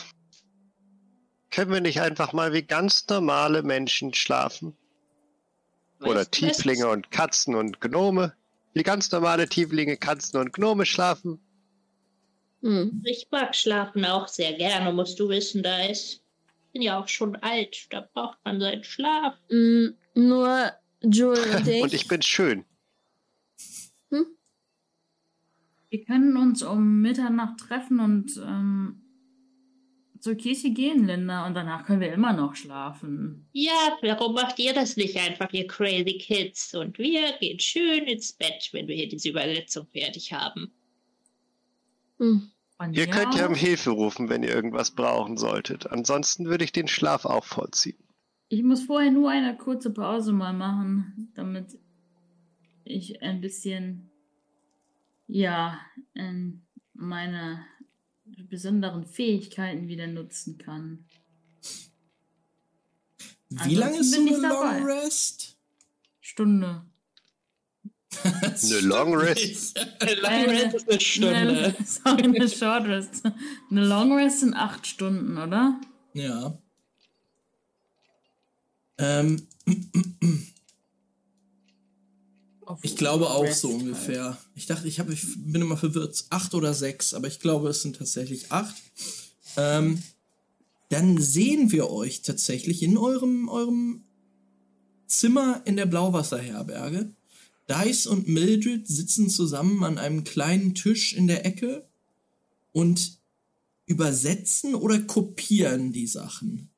Können 1.56 1.72
wir 1.72 1.80
nicht 1.80 2.02
einfach 2.02 2.34
mal 2.34 2.52
wie 2.52 2.64
ganz 2.64 3.08
normale 3.08 3.64
Menschen 3.64 4.14
schlafen? 4.14 4.76
Oder? 6.02 6.30
Tieflinge 6.30 6.90
und 6.90 7.12
Katzen 7.12 7.56
und 7.56 7.80
Gnome? 7.80 8.34
Wie 8.74 8.84
ganz 8.84 9.10
normale 9.10 9.48
Tieflinge, 9.48 9.96
Katzen 9.96 10.38
und 10.38 10.52
Gnome 10.52 10.86
schlafen? 10.86 11.40
Hm. 12.62 13.02
Ich 13.06 13.30
mag 13.32 13.56
Schlafen 13.56 14.04
auch 14.04 14.28
sehr 14.28 14.52
gerne, 14.52 14.92
musst 14.92 15.18
du 15.18 15.30
wissen, 15.30 15.64
Dice. 15.64 16.20
Ich 16.20 16.72
bin 16.74 16.82
ja 16.82 17.00
auch 17.00 17.08
schon 17.08 17.38
alt, 17.38 17.88
da 17.90 18.02
braucht 18.14 18.38
man 18.44 18.60
seinen 18.60 18.84
Schlaf. 18.84 19.36
Mm, 19.50 19.92
nur 20.14 20.74
Jewel 21.02 21.56
und 21.56 21.68
ich. 21.70 21.82
Und 21.84 21.94
ich 21.94 22.08
bin 22.10 22.22
schön. 22.22 22.66
Wir 25.90 26.04
können 26.04 26.36
uns 26.36 26.62
um 26.64 27.02
Mitternacht 27.02 27.60
treffen 27.62 28.02
und 28.02 28.36
ähm, 28.46 29.05
zur 30.26 30.34
Kirche 30.34 30.72
gehen, 30.72 31.06
Linda, 31.06 31.46
und 31.46 31.54
danach 31.54 31.86
können 31.86 32.02
wir 32.02 32.12
immer 32.12 32.34
noch 32.34 32.56
schlafen. 32.56 33.48
Ja, 33.52 33.96
warum 34.02 34.34
macht 34.34 34.58
ihr 34.58 34.74
das 34.74 34.98
nicht 34.98 35.16
einfach, 35.18 35.54
ihr 35.54 35.68
crazy 35.68 36.18
Kids? 36.18 36.74
Und 36.74 36.98
wir 36.98 37.38
gehen 37.40 37.60
schön 37.60 38.06
ins 38.06 38.34
Bett, 38.34 38.70
wenn 38.72 38.88
wir 38.88 38.96
hier 38.96 39.08
diese 39.08 39.30
Übersetzung 39.30 39.86
fertig 39.94 40.34
haben. 40.34 40.72
Hm. 42.18 42.50
Ihr 42.80 42.88
mir 42.88 43.08
könnt 43.08 43.36
ja 43.36 43.46
um 43.46 43.54
Hilfe 43.54 43.92
rufen, 43.92 44.28
wenn 44.28 44.42
ihr 44.42 44.50
irgendwas 44.50 44.96
brauchen 44.96 45.38
solltet. 45.38 45.92
Ansonsten 45.92 46.48
würde 46.48 46.64
ich 46.64 46.72
den 46.72 46.88
Schlaf 46.88 47.26
auch 47.26 47.46
vollziehen. 47.46 48.04
Ich 48.50 48.64
muss 48.64 48.82
vorher 48.82 49.12
nur 49.12 49.30
eine 49.30 49.56
kurze 49.56 49.92
Pause 49.94 50.34
mal 50.34 50.54
machen, 50.54 51.32
damit 51.36 51.78
ich 52.84 53.22
ein 53.22 53.42
bisschen, 53.42 54.10
ja, 55.28 55.80
ähm, 56.16 56.64
meine 56.96 57.64
besonderen 58.50 59.06
Fähigkeiten 59.06 59.88
wieder 59.88 60.08
nutzen 60.08 60.58
kann. 60.58 61.06
Wie 63.50 63.76
lange 63.76 64.00
ist 64.00 64.12
so 64.12 64.22
eine 64.22 64.32
Long 64.32 64.42
dabei. 64.42 64.84
Rest? 64.84 65.58
Stunde. 66.20 66.86
Eine 68.24 68.80
Long 68.82 69.16
Rest? 69.16 69.78
Long 70.22 70.46
Rest 70.50 70.76
ist 70.76 70.90
eine 70.90 71.00
Stunde. 71.00 71.36
Eine, 71.36 71.76
sorry, 71.86 72.24
eine 72.24 72.50
Short 72.50 72.86
Rest. 72.88 73.24
Eine 73.70 73.86
Long 73.86 74.14
Rest 74.18 74.40
sind 74.40 74.54
acht 74.54 74.88
Stunden, 74.88 75.38
oder? 75.38 75.80
Ja. 76.14 76.58
Ähm, 78.98 79.48
ich 82.82 82.96
glaube 82.96 83.30
auch 83.30 83.44
Rest 83.44 83.62
so 83.62 83.70
halt. 83.70 83.82
ungefähr. 83.82 84.38
Ich 84.56 84.66
dachte, 84.66 84.88
ich, 84.88 85.00
hab, 85.00 85.10
ich 85.10 85.24
bin 85.38 85.62
immer 85.62 85.78
verwirrt. 85.78 86.26
Acht 86.30 86.54
oder 86.54 86.74
sechs, 86.74 87.14
aber 87.14 87.28
ich 87.28 87.40
glaube, 87.40 87.70
es 87.70 87.82
sind 87.82 87.98
tatsächlich 87.98 88.52
acht. 88.52 88.76
Ähm, 89.58 90.02
dann 90.90 91.18
sehen 91.20 91.72
wir 91.72 91.90
euch 91.90 92.22
tatsächlich 92.22 92.84
in 92.84 92.98
eurem, 92.98 93.50
eurem 93.50 94.04
Zimmer 95.08 95.62
in 95.66 95.76
der 95.76 95.86
Blauwasserherberge. 95.86 97.14
Dice 97.70 98.08
und 98.08 98.28
Mildred 98.28 98.88
sitzen 98.88 99.30
zusammen 99.30 99.84
an 99.84 99.98
einem 99.98 100.24
kleinen 100.24 100.76
Tisch 100.76 101.14
in 101.14 101.28
der 101.28 101.46
Ecke 101.46 101.88
und 102.72 103.20
übersetzen 103.88 104.76
oder 104.76 105.00
kopieren 105.00 105.92
die 105.92 106.08
Sachen. 106.08 106.70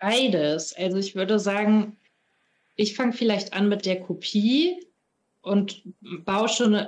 Beides. 0.00 0.74
Also 0.74 0.96
ich 0.96 1.14
würde 1.14 1.38
sagen, 1.38 1.96
ich 2.82 2.94
fange 2.94 3.12
vielleicht 3.12 3.52
an 3.52 3.68
mit 3.68 3.86
der 3.86 4.00
Kopie 4.00 4.84
und 5.40 5.82
baue 6.00 6.48
schon, 6.48 6.86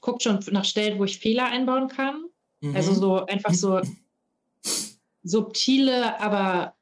gucke 0.00 0.22
schon 0.22 0.40
nach 0.50 0.64
Stellen, 0.64 0.98
wo 0.98 1.04
ich 1.04 1.18
Fehler 1.18 1.46
einbauen 1.46 1.88
kann. 1.88 2.24
Mhm. 2.60 2.76
Also 2.76 2.94
so 2.94 3.26
einfach 3.26 3.52
so 3.52 3.80
subtile, 5.22 6.20
aber 6.20 6.76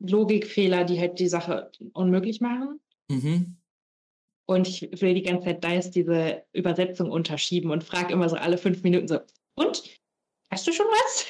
Logikfehler, 0.00 0.84
die 0.84 0.98
halt 0.98 1.18
die 1.18 1.28
Sache 1.28 1.70
unmöglich 1.92 2.40
machen. 2.40 2.80
Mhm. 3.08 3.56
Und 4.46 4.66
ich 4.66 4.82
will 5.00 5.14
die 5.14 5.22
ganze 5.22 5.44
Zeit 5.46 5.62
Dice 5.62 5.90
diese 5.90 6.44
Übersetzung 6.52 7.10
unterschieben 7.10 7.70
und 7.70 7.84
frage 7.84 8.12
immer 8.12 8.28
so 8.28 8.36
alle 8.36 8.58
fünf 8.58 8.82
Minuten 8.82 9.06
so, 9.06 9.20
und? 9.54 9.84
Hast 10.50 10.66
du 10.66 10.72
schon 10.72 10.86
was? 10.86 11.26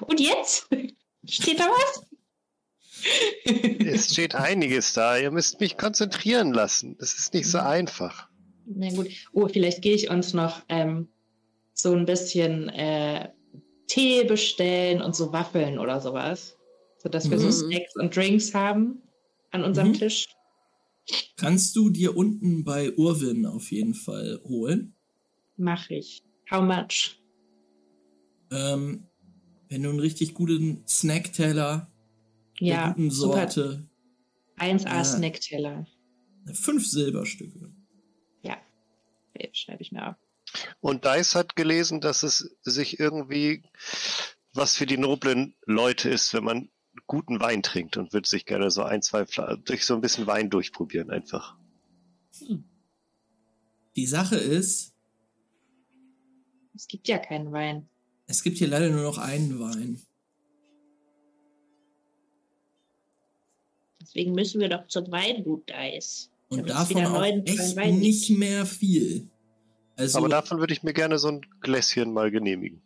Und 0.00 0.18
jetzt? 0.18 0.68
Steht 1.24 1.60
da 1.60 1.68
was? 1.68 2.09
Es 3.84 4.12
steht 4.12 4.34
einiges 4.34 4.92
da. 4.92 5.16
Ihr 5.18 5.30
müsst 5.30 5.60
mich 5.60 5.76
konzentrieren 5.76 6.52
lassen. 6.52 6.96
Das 6.98 7.14
ist 7.14 7.34
nicht 7.34 7.46
so 7.48 7.58
einfach. 7.58 8.28
Na 8.66 8.88
gut. 8.90 9.08
Oh, 9.32 9.48
vielleicht 9.48 9.82
gehe 9.82 9.94
ich 9.94 10.10
uns 10.10 10.32
noch 10.32 10.62
ähm, 10.68 11.08
so 11.74 11.94
ein 11.94 12.06
bisschen 12.06 12.68
äh, 12.68 13.30
Tee 13.88 14.24
bestellen 14.24 15.02
und 15.02 15.16
so 15.16 15.32
Waffeln 15.32 15.78
oder 15.78 16.00
sowas. 16.00 16.56
Sodass 16.98 17.30
wir 17.30 17.38
so 17.38 17.46
Mhm. 17.46 17.52
Snacks 17.72 17.96
und 17.96 18.14
Drinks 18.14 18.54
haben 18.54 19.02
an 19.50 19.64
unserem 19.64 19.88
Mhm. 19.88 19.94
Tisch. 19.94 20.26
Kannst 21.36 21.74
du 21.74 21.90
dir 21.90 22.16
unten 22.16 22.62
bei 22.62 22.92
Urwin 22.92 23.46
auf 23.46 23.72
jeden 23.72 23.94
Fall 23.94 24.40
holen. 24.44 24.94
Mache 25.56 25.94
ich. 25.94 26.22
How 26.50 26.62
much? 26.62 27.16
Ähm, 28.52 29.06
wenn 29.68 29.82
du 29.82 29.90
einen 29.90 30.00
richtig 30.00 30.34
guten 30.34 30.82
Snackteller 30.86 31.89
der 32.60 32.68
Ja, 32.68 32.88
guten 32.90 33.10
super. 33.10 33.48
Sorte, 33.50 33.88
1A 34.56 34.88
Ja. 34.88 35.04
Snackteller. 35.04 35.86
fünf 36.54 36.86
Silberstücke. 36.86 37.72
Okay, 39.32 39.48
Schreibe 39.52 39.80
ich 39.82 39.92
mir 39.92 40.08
auf. 40.10 40.16
Und 40.80 41.04
Dice 41.04 41.36
hat 41.36 41.54
gelesen, 41.54 42.00
dass 42.00 42.24
es 42.24 42.56
sich 42.62 42.98
irgendwie 42.98 43.62
was 44.52 44.74
für 44.74 44.86
die 44.86 44.98
noblen 44.98 45.54
Leute 45.64 46.10
ist, 46.10 46.34
wenn 46.34 46.42
man 46.42 46.68
guten 47.06 47.38
Wein 47.40 47.62
trinkt 47.62 47.96
und 47.96 48.12
würde 48.12 48.28
sich 48.28 48.44
gerne 48.44 48.70
so 48.72 48.82
ein, 48.82 49.00
zwei 49.02 49.24
Fla 49.24 49.54
durch 49.56 49.86
so 49.86 49.94
ein 49.94 50.00
bisschen 50.00 50.26
Wein 50.26 50.50
durchprobieren 50.50 51.10
einfach. 51.10 51.56
Die 53.96 54.06
Sache 54.06 54.36
ist, 54.36 54.94
Es 56.74 56.88
gibt 56.88 57.06
ja 57.08 57.18
keinen 57.18 57.52
Wein. 57.52 57.88
es 58.26 58.42
gibt 58.42 58.58
hier 58.58 58.68
leider 58.68 58.90
nur 58.90 59.02
noch 59.02 59.18
einen 59.18 59.60
Wein. 59.60 60.00
Deswegen 64.10 64.32
müssen 64.32 64.60
wir 64.60 64.68
doch 64.68 64.88
zum 64.88 65.08
Weingut 65.12 65.70
Dice. 65.70 66.30
Und 66.48 66.68
davon 66.68 67.06
auch 67.06 67.22
echt 67.22 67.76
Wein 67.76 67.92
gibt. 67.92 68.02
nicht 68.02 68.30
mehr 68.30 68.66
viel. 68.66 69.28
Also, 69.94 70.18
Aber 70.18 70.28
davon 70.28 70.58
würde 70.58 70.72
ich 70.72 70.82
mir 70.82 70.92
gerne 70.92 71.16
so 71.18 71.28
ein 71.28 71.42
Gläschen 71.60 72.12
mal 72.12 72.32
genehmigen. 72.32 72.82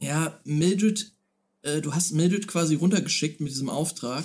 ja, 0.00 0.40
Mildred, 0.42 1.12
äh, 1.62 1.80
du 1.80 1.94
hast 1.94 2.12
Mildred 2.12 2.48
quasi 2.48 2.74
runtergeschickt 2.74 3.40
mit 3.40 3.50
diesem 3.50 3.68
Auftrag. 3.68 4.24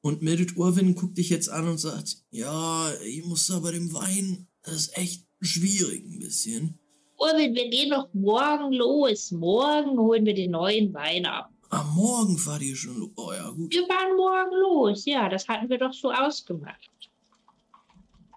Und 0.00 0.22
Mildred 0.22 0.56
Urwin 0.56 0.94
guckt 0.94 1.18
dich 1.18 1.30
jetzt 1.30 1.48
an 1.48 1.66
und 1.66 1.78
sagt, 1.78 2.18
ja, 2.30 2.92
ich 3.04 3.24
muss 3.24 3.48
da 3.48 3.58
bei 3.58 3.72
dem 3.72 3.92
Wein, 3.92 4.46
das 4.62 4.74
ist 4.74 4.98
echt 4.98 5.26
schwierig 5.40 6.04
ein 6.04 6.20
bisschen. 6.20 6.78
Urwin, 7.18 7.54
wir 7.54 7.68
gehen 7.68 7.90
doch 7.90 8.08
morgen 8.12 8.72
los. 8.72 9.32
Morgen 9.32 9.98
holen 9.98 10.24
wir 10.24 10.34
den 10.34 10.52
neuen 10.52 10.92
Wein 10.94 11.26
ab. 11.26 11.51
Am 11.72 11.94
Morgen 11.94 12.36
fahrt 12.36 12.60
ihr 12.60 12.76
schon, 12.76 13.10
oh 13.16 13.32
ja, 13.32 13.48
gut. 13.48 13.72
Wir 13.72 13.86
fahren 13.86 14.14
morgen 14.14 14.54
los. 14.60 15.06
Ja, 15.06 15.30
das 15.30 15.48
hatten 15.48 15.70
wir 15.70 15.78
doch 15.78 15.94
so 15.94 16.12
ausgemacht. 16.12 16.90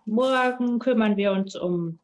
Morgen 0.05 0.79
kümmern 0.79 1.17
wir 1.17 1.33
uns 1.33 1.57
um 1.57 1.99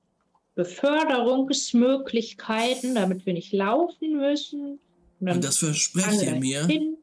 Beförderungsmöglichkeiten, 0.56 2.96
damit 2.96 3.26
wir 3.26 3.32
nicht 3.32 3.54
laufen 3.54 4.18
müssen. 4.18 4.80
Und 5.22 5.30
Und 5.30 5.42
das 5.42 5.60
versprecht 5.60 6.22
ihr 6.22 6.36
mir? 6.36 6.68
hin. 6.68 6.98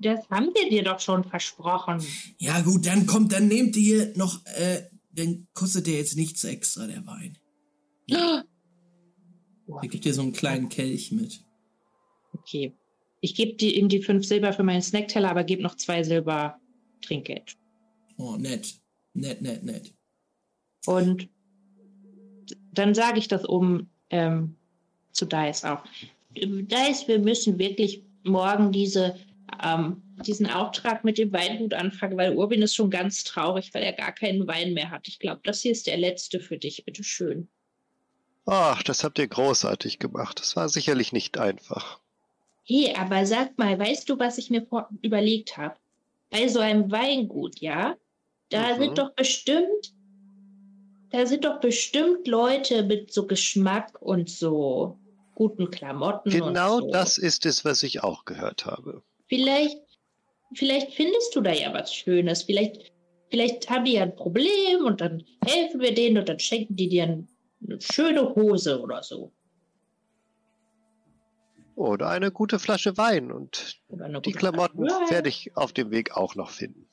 Das 0.00 0.26
haben 0.30 0.46
wir 0.54 0.70
dir 0.70 0.82
doch 0.82 1.00
schon 1.00 1.24
versprochen. 1.24 2.02
Ja 2.38 2.62
gut, 2.62 2.86
dann 2.86 3.04
kommt, 3.04 3.32
dann 3.32 3.48
nehmt 3.48 3.76
ihr 3.76 4.14
noch, 4.16 4.40
äh, 4.46 4.84
dann 5.10 5.46
kostet 5.52 5.86
der 5.86 5.98
jetzt 5.98 6.16
nichts 6.16 6.42
extra, 6.44 6.86
der 6.86 7.06
Wein. 7.06 7.36
Der 8.08 8.46
gibt 9.90 10.06
dir 10.06 10.14
so 10.14 10.22
einen 10.22 10.32
kleinen 10.32 10.70
Kelch 10.70 11.12
mit. 11.12 11.44
Okay. 12.32 12.72
Ich 13.20 13.34
gebe 13.34 13.64
ihm 13.64 13.88
die 13.88 14.02
fünf 14.02 14.26
Silber 14.26 14.52
für 14.52 14.62
meinen 14.62 14.82
Snackteller, 14.82 15.30
aber 15.30 15.44
gebe 15.44 15.62
noch 15.62 15.76
zwei 15.76 16.02
Silber 16.02 16.58
Trinkgeld. 17.02 17.56
Oh, 18.16 18.36
nett. 18.36 18.74
Nett, 19.14 19.42
nett, 19.42 19.62
nett. 19.62 19.94
Und 20.86 21.28
dann 22.72 22.94
sage 22.94 23.18
ich 23.18 23.28
das 23.28 23.44
um 23.44 23.88
ähm, 24.10 24.56
zu 25.12 25.26
Dice 25.26 25.64
auch. 25.64 25.84
Dice, 26.34 27.06
wir 27.06 27.18
müssen 27.18 27.58
wirklich 27.58 28.04
morgen 28.24 28.72
diese, 28.72 29.16
ähm, 29.62 30.02
Diesen 30.26 30.48
Auftrag 30.48 31.04
mit 31.04 31.18
dem 31.18 31.32
Weingut 31.32 31.74
anfangen, 31.74 32.16
weil 32.16 32.36
Urbin 32.36 32.62
ist 32.62 32.74
schon 32.74 32.90
ganz 32.90 33.24
traurig, 33.24 33.74
weil 33.74 33.82
er 33.82 33.92
gar 33.92 34.12
keinen 34.12 34.46
Wein 34.46 34.72
mehr 34.72 34.90
hat. 34.90 35.08
Ich 35.08 35.18
glaube, 35.18 35.40
das 35.42 35.60
hier 35.60 35.72
ist 35.72 35.86
der 35.86 35.96
letzte 35.96 36.40
für 36.40 36.58
dich. 36.58 36.84
Bitte 36.84 37.02
schön. 37.02 37.48
Ach, 38.46 38.82
das 38.82 39.04
habt 39.04 39.18
ihr 39.18 39.26
großartig 39.26 39.98
gemacht. 39.98 40.40
Das 40.40 40.56
war 40.56 40.68
sicherlich 40.68 41.12
nicht 41.12 41.38
einfach. 41.38 42.00
Hey, 42.64 42.94
aber 42.96 43.26
sag 43.26 43.58
mal, 43.58 43.78
weißt 43.78 44.08
du, 44.08 44.18
was 44.18 44.38
ich 44.38 44.50
mir 44.50 44.64
vor 44.66 44.88
überlegt 45.02 45.56
habe? 45.56 45.76
Bei 46.30 46.48
so 46.48 46.60
einem 46.60 46.90
Weingut, 46.90 47.60
ja? 47.60 47.96
Da 48.50 48.74
Mhm. 48.74 48.80
sind 48.80 48.98
doch 48.98 49.14
bestimmt, 49.14 49.94
da 51.10 51.26
sind 51.26 51.44
doch 51.44 51.60
bestimmt 51.60 52.26
Leute 52.26 52.82
mit 52.84 53.12
so 53.12 53.26
Geschmack 53.26 54.00
und 54.00 54.30
so 54.30 54.98
guten 55.34 55.70
Klamotten. 55.70 56.30
Genau 56.30 56.76
und 56.76 56.82
so. 56.84 56.90
das 56.90 57.18
ist 57.18 57.46
es, 57.46 57.64
was 57.64 57.82
ich 57.82 58.02
auch 58.02 58.24
gehört 58.24 58.66
habe. 58.66 59.02
Vielleicht, 59.28 59.78
vielleicht 60.54 60.92
findest 60.92 61.34
du 61.34 61.40
da 61.40 61.52
ja 61.52 61.72
was 61.72 61.94
Schönes. 61.94 62.42
Vielleicht, 62.42 62.92
vielleicht 63.30 63.68
haben 63.70 63.84
die 63.84 63.94
ja 63.94 64.02
ein 64.02 64.14
Problem 64.14 64.84
und 64.84 65.00
dann 65.00 65.24
helfen 65.44 65.80
wir 65.80 65.94
denen 65.94 66.18
und 66.18 66.28
dann 66.28 66.38
schenken 66.38 66.76
die 66.76 66.88
dir 66.88 67.04
ein, 67.04 67.28
eine 67.66 67.80
schöne 67.80 68.34
Hose 68.34 68.80
oder 68.80 69.02
so. 69.02 69.32
Oder 71.74 72.10
eine 72.10 72.30
gute 72.30 72.58
Flasche 72.58 72.96
Wein 72.96 73.32
und 73.32 73.80
die 74.24 74.32
Klamotten 74.32 74.82
werde 74.82 75.28
ich 75.28 75.56
auf 75.56 75.72
dem 75.72 75.90
Weg 75.90 76.16
auch 76.16 76.34
noch 76.34 76.50
finden. 76.50 76.86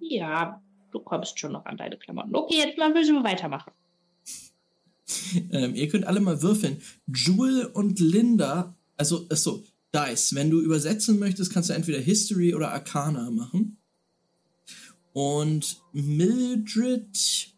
Ja, 0.00 0.60
du 0.90 1.00
kommst 1.00 1.38
schon 1.38 1.52
noch 1.52 1.64
an 1.66 1.76
deine 1.76 1.96
Klamotten. 1.96 2.34
Okay, 2.34 2.56
jetzt 2.58 2.78
mal 2.78 2.92
müssen 2.92 3.14
wir 3.16 3.24
weitermachen. 3.24 3.72
Ähm, 5.52 5.74
ihr 5.74 5.88
könnt 5.88 6.06
alle 6.06 6.20
mal 6.20 6.42
würfeln. 6.42 6.80
Jewel 7.06 7.66
und 7.66 8.00
Linda, 8.00 8.76
also, 8.96 9.26
achso, 9.28 9.64
Dice. 9.94 10.34
Wenn 10.34 10.50
du 10.50 10.60
übersetzen 10.60 11.18
möchtest, 11.18 11.52
kannst 11.52 11.70
du 11.70 11.74
entweder 11.74 11.98
History 11.98 12.54
oder 12.54 12.72
Arcana 12.72 13.30
machen. 13.30 13.78
Und 15.12 15.82
Mildred. 15.92 17.54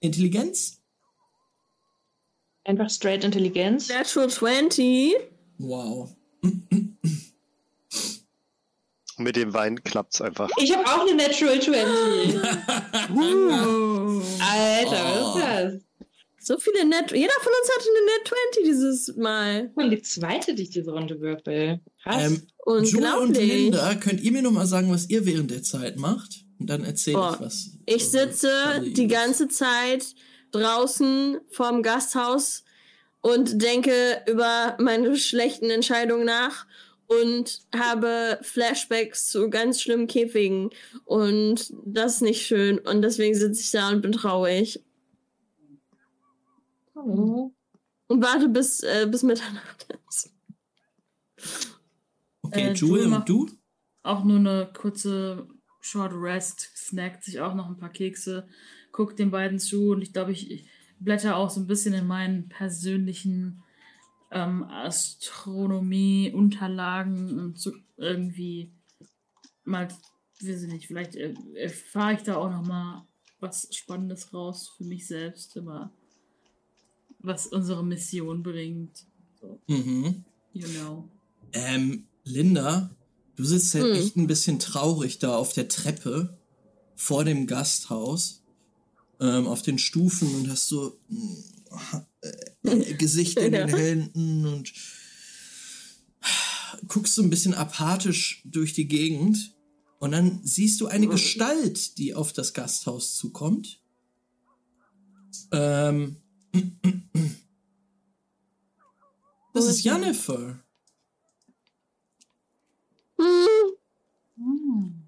Intelligenz? 0.00 0.81
Einfach 2.64 2.90
straight 2.90 3.24
Intelligenz. 3.24 3.88
Natural 3.88 4.28
20. 4.30 5.14
Wow. 5.58 6.10
Mit 9.18 9.36
dem 9.36 9.52
Wein 9.52 9.82
klappt's 9.82 10.20
einfach. 10.20 10.48
Ich 10.58 10.74
habe 10.74 10.84
auch 10.86 11.02
eine 11.06 11.14
Natural 11.14 11.60
20. 11.60 12.40
Uh. 13.14 14.22
Alter, 14.40 15.04
was 15.04 15.34
Oh. 15.34 15.38
ist 15.38 15.44
das? 15.44 15.74
So 16.44 16.58
viele 16.58 16.84
Net. 16.84 17.12
Jeder 17.12 17.32
von 17.40 17.52
uns 17.52 17.70
hatte 17.76 17.88
eine 17.88 18.06
Net 18.06 18.28
20 18.54 18.64
dieses 18.64 19.16
Mal. 19.16 19.70
Und 19.76 19.90
die 19.90 20.02
zweite, 20.02 20.54
die 20.54 20.62
ich 20.62 20.70
diese 20.70 20.90
Runde 20.90 21.20
würfel. 21.20 21.80
Krass. 22.02 22.22
Ähm, 22.32 22.42
und 22.64 22.78
Unglaublich. 22.94 23.38
Linda, 23.48 23.94
könnt 23.96 24.20
ihr 24.22 24.32
mir 24.32 24.42
noch 24.42 24.50
mal 24.50 24.66
sagen, 24.66 24.90
was 24.90 25.08
ihr 25.08 25.24
während 25.24 25.50
der 25.52 25.62
Zeit 25.62 25.96
macht? 25.98 26.44
Und 26.58 26.68
dann 26.68 26.84
erzähle 26.84 27.18
Oh, 27.20 27.30
ich 27.34 27.40
was. 27.40 27.70
Ich 27.86 28.02
was 28.02 28.10
sitze 28.12 28.82
die 28.96 29.06
ganze 29.06 29.48
Zeit 29.48 30.04
draußen 30.52 31.40
vorm 31.50 31.82
Gasthaus 31.82 32.64
und 33.20 33.62
denke 33.62 34.22
über 34.26 34.76
meine 34.78 35.16
schlechten 35.16 35.70
Entscheidungen 35.70 36.26
nach 36.26 36.66
und 37.06 37.62
habe 37.74 38.38
Flashbacks 38.42 39.28
zu 39.28 39.50
ganz 39.50 39.80
schlimmen 39.80 40.06
Käfigen. 40.06 40.70
Und 41.04 41.72
das 41.84 42.16
ist 42.16 42.22
nicht 42.22 42.46
schön. 42.46 42.78
Und 42.78 43.02
deswegen 43.02 43.34
sitze 43.34 43.60
ich 43.60 43.70
da 43.70 43.90
und 43.90 44.02
bin 44.02 44.12
traurig. 44.12 44.82
Oh. 46.94 47.52
Und 48.06 48.22
warte 48.22 48.48
bis, 48.48 48.82
äh, 48.82 49.06
bis 49.10 49.22
Mitternacht 49.22 49.86
ist. 50.08 50.30
Okay, 52.42 52.68
Äh, 52.68 52.72
Jewel 52.74 53.12
und 53.12 53.28
du? 53.28 53.48
Auch 54.02 54.24
nur 54.24 54.38
eine 54.38 54.70
kurze 54.76 55.46
Short 55.80 56.12
Rest, 56.14 56.70
snackt 56.76 57.24
sich 57.24 57.40
auch 57.40 57.54
noch 57.54 57.68
ein 57.68 57.78
paar 57.78 57.90
Kekse, 57.90 58.48
guckt 58.92 59.18
den 59.18 59.30
beiden 59.30 59.58
zu 59.58 59.90
und 59.90 60.02
ich 60.02 60.12
glaube, 60.12 60.32
ich, 60.32 60.50
ich 60.50 60.66
blätter 60.98 61.36
auch 61.36 61.50
so 61.50 61.60
ein 61.60 61.66
bisschen 61.66 61.94
in 61.94 62.06
meinen 62.06 62.48
persönlichen 62.48 63.62
ähm, 64.30 64.64
Astronomie-Unterlagen 64.64 67.38
und 67.38 67.58
so 67.58 67.72
irgendwie 67.96 68.72
mal 69.64 69.88
weiß 70.40 70.64
ich 70.64 70.72
nicht, 70.72 70.86
vielleicht 70.86 71.14
äh, 71.14 71.34
erfahre 71.54 72.14
ich 72.14 72.22
da 72.22 72.36
auch 72.36 72.50
noch 72.50 72.66
mal 72.66 73.06
was 73.40 73.68
Spannendes 73.72 74.32
raus 74.32 74.72
für 74.76 74.84
mich 74.84 75.06
selbst, 75.06 75.56
aber 75.56 75.92
was 77.18 77.46
unsere 77.46 77.84
Mission 77.84 78.42
bringt. 78.42 79.04
So, 79.40 79.60
Mhm. 79.66 80.24
you 80.52 80.68
know. 80.68 81.08
Ähm, 81.52 82.06
Linda, 82.24 82.90
du 83.36 83.44
sitzt 83.44 83.74
halt 83.74 83.86
Hm. 83.86 83.94
echt 83.94 84.16
ein 84.16 84.26
bisschen 84.26 84.58
traurig 84.58 85.18
da 85.18 85.36
auf 85.36 85.52
der 85.52 85.68
Treppe 85.68 86.36
vor 86.96 87.24
dem 87.24 87.46
Gasthaus, 87.46 88.41
ähm, 89.22 89.46
auf 89.46 89.62
den 89.62 89.78
Stufen 89.78 90.34
und 90.34 90.50
hast 90.50 90.66
so 90.66 91.00
äh, 92.22 92.68
äh, 92.68 92.94
Gesicht 92.94 93.38
in 93.38 93.52
den 93.52 93.68
Ja. 93.68 93.76
Händen 93.76 94.46
und 94.46 94.72
guckst 96.88 97.14
so 97.14 97.22
ein 97.22 97.30
bisschen 97.30 97.54
apathisch 97.54 98.42
durch 98.44 98.72
die 98.72 98.88
Gegend 98.88 99.54
und 100.00 100.10
dann 100.10 100.40
siehst 100.44 100.80
du 100.80 100.88
eine 100.88 101.06
Gestalt, 101.06 101.96
die 101.98 102.14
auf 102.14 102.32
das 102.32 102.52
Gasthaus 102.52 103.14
zukommt. 103.14 103.80
Ähm, 105.52 106.16
das 109.54 109.66
ist? 109.66 109.84
Jennifer. 109.84 110.60
Hm. 113.16 115.06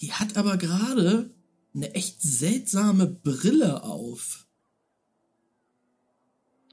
Die 0.00 0.12
hat 0.12 0.36
aber 0.36 0.56
gerade 0.56 1.34
eine 1.78 1.94
echt 1.94 2.20
seltsame 2.20 3.06
Brille 3.06 3.84
auf. 3.84 4.46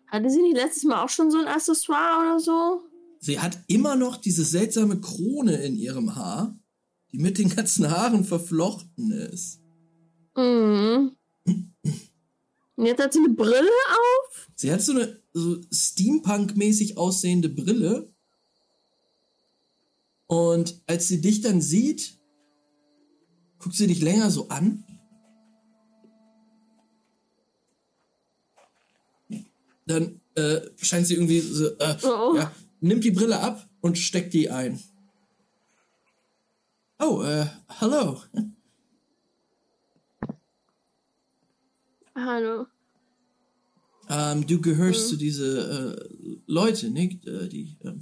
hatte 0.08 0.30
sie 0.30 0.42
nicht 0.42 0.56
letztes 0.56 0.84
Mal 0.84 1.04
auch 1.04 1.10
schon 1.10 1.30
so 1.30 1.38
ein 1.38 1.48
Accessoire 1.48 2.22
oder 2.22 2.40
so? 2.40 2.82
Sie 3.20 3.40
hat 3.40 3.60
immer 3.68 3.96
noch 3.96 4.18
diese 4.18 4.44
seltsame 4.44 5.00
Krone 5.00 5.58
in 5.64 5.76
ihrem 5.76 6.16
Haar, 6.16 6.58
die 7.12 7.20
mit 7.20 7.38
den 7.38 7.50
ganzen 7.50 7.90
Haaren 7.90 8.24
verflochten 8.24 9.12
ist. 9.12 9.62
Mhm. 10.36 11.16
Und 12.78 12.86
jetzt 12.86 13.02
hat 13.02 13.14
sie 13.14 13.20
eine 13.20 13.30
Brille 13.30 13.62
auf? 13.62 14.50
Sie 14.56 14.72
hat 14.72 14.82
so 14.82 14.92
eine 14.92 15.22
so 15.34 15.62
Steampunk-mäßig 15.72 16.98
aussehende 16.98 17.50
Brille. 17.50 18.12
Und 20.28 20.82
als 20.88 21.08
sie 21.08 21.22
dich 21.22 21.42
dann 21.42 21.62
sieht, 21.62 22.20
guckt 23.60 23.76
sie 23.76 23.88
dich 23.88 24.02
länger 24.02 24.30
so 24.30 24.50
an. 24.50 24.84
Dann 29.86 30.22
äh, 30.36 30.62
scheint 30.78 31.08
sie 31.08 31.14
irgendwie 31.16 31.40
so, 31.40 31.68
äh, 31.78 31.96
Oh. 32.04 32.36
ja, 32.36 32.52
nimmt 32.80 33.04
die 33.04 33.12
Brille 33.12 33.40
ab 33.40 33.70
und 33.82 33.98
steckt 33.98 34.34
die 34.34 34.50
ein. 34.50 34.80
Oh, 37.00 37.22
äh, 37.24 37.46
hallo. 37.70 38.22
Hallo. 42.16 42.68
Ähm, 44.10 44.46
du 44.48 44.62
gehörst 44.62 45.10
zu 45.10 45.18
diese 45.18 45.98
äh, 45.98 46.38
Leute, 46.48 46.90
nicht? 46.90 47.26
Äh, 47.28 47.50
die, 47.50 47.78
äh, 47.84 47.94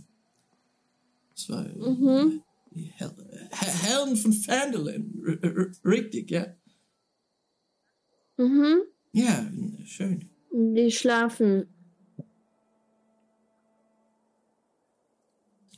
Mhm. 1.76 2.42
die 2.72 2.84
Her 2.96 3.14
Herren 3.52 4.16
von 4.16 4.32
Fandolin. 4.34 5.80
Richtig, 5.84 6.30
ja. 6.32 6.48
Mhm. 8.38 8.82
Ja, 9.14 9.50
schön. 9.86 10.30
Die 10.52 10.92
schlafen. 10.92 11.73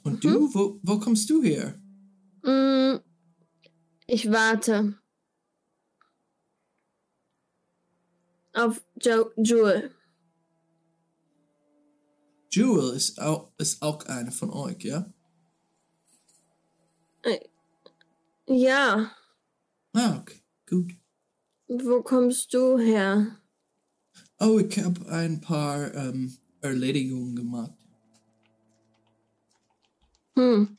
Und 0.06 0.24
du, 0.24 0.54
wo, 0.54 0.80
wo 0.84 1.00
kommst 1.00 1.30
du 1.32 1.42
her? 1.42 1.80
Mm, 2.44 3.00
Ich 4.06 4.32
warte. 4.32 5.00
Auf 8.54 8.84
jo 9.02 9.32
Jewel. 9.36 9.92
Jewel 12.52 12.96
ist 12.96 13.20
auch, 13.20 13.52
ist 13.58 13.82
auch 13.82 14.06
eine 14.06 14.32
von 14.32 14.52
euch, 14.52 14.84
ja? 14.84 15.12
Ja. 18.48 19.12
Ah, 19.94 20.20
okay, 20.20 20.40
gut. 20.70 20.94
Wo 21.68 22.04
kommst 22.04 22.54
du 22.54 22.78
her? 22.78 23.40
Oh, 24.40 24.60
ich 24.60 24.78
habe 24.78 25.04
ein 25.10 25.42
paar 25.42 25.92
ähm, 25.96 26.38
Erledigungen 26.62 27.36
gemacht. 27.36 27.74
Hm. 30.36 30.78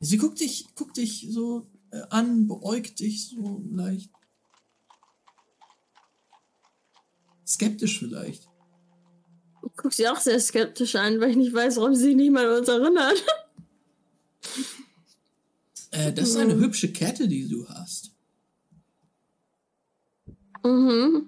Sie 0.00 0.16
guckt 0.16 0.40
dich, 0.40 0.66
guckt 0.74 0.96
dich 0.96 1.26
so 1.30 1.70
äh, 1.90 2.02
an, 2.10 2.48
beäugt 2.48 3.00
dich 3.00 3.28
so 3.28 3.62
leicht. 3.70 4.10
Skeptisch 7.46 7.98
vielleicht. 7.98 8.48
Ich 9.64 9.76
guck 9.76 9.92
sie 9.92 10.08
auch 10.08 10.18
sehr 10.18 10.40
skeptisch 10.40 10.96
an, 10.96 11.20
weil 11.20 11.30
ich 11.30 11.36
nicht 11.36 11.54
weiß, 11.54 11.76
warum 11.76 11.94
sie 11.94 12.04
sich 12.04 12.16
nicht 12.16 12.32
mal 12.32 12.48
an 12.48 12.58
uns 12.58 12.68
erinnert. 12.68 13.24
Äh, 15.94 16.10
das 16.10 16.30
ist 16.30 16.36
eine 16.36 16.56
hübsche 16.56 16.90
Kette, 16.90 17.28
die 17.28 17.46
du 17.46 17.68
hast. 17.68 18.12
Mhm. 20.64 21.26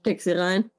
Steck 0.00 0.20
sie 0.20 0.32
rein. 0.32 0.70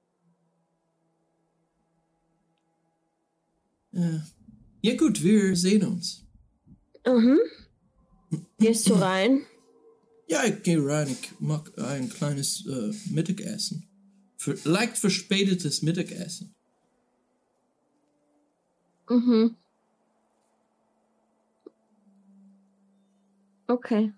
Ja 3.96 4.96
gut, 4.96 5.24
wir 5.24 5.56
sehen 5.56 5.86
uns. 5.86 6.26
Mhm. 7.08 7.40
Gehst 8.60 8.90
du 8.90 8.94
rein? 8.94 9.46
Ja, 10.28 10.44
ich 10.44 10.64
gehe 10.64 10.86
rein. 10.86 11.08
Ich 11.10 11.40
mag 11.40 11.72
ein 11.80 12.10
kleines 12.10 12.66
äh, 12.66 12.92
Mittagessen. 13.10 13.88
Für, 14.38 14.58
leicht 14.64 14.98
verspätetes 14.98 15.82
Mittagessen. 15.82 16.54
Mhm. 19.10 19.56
Okay. 23.68 24.14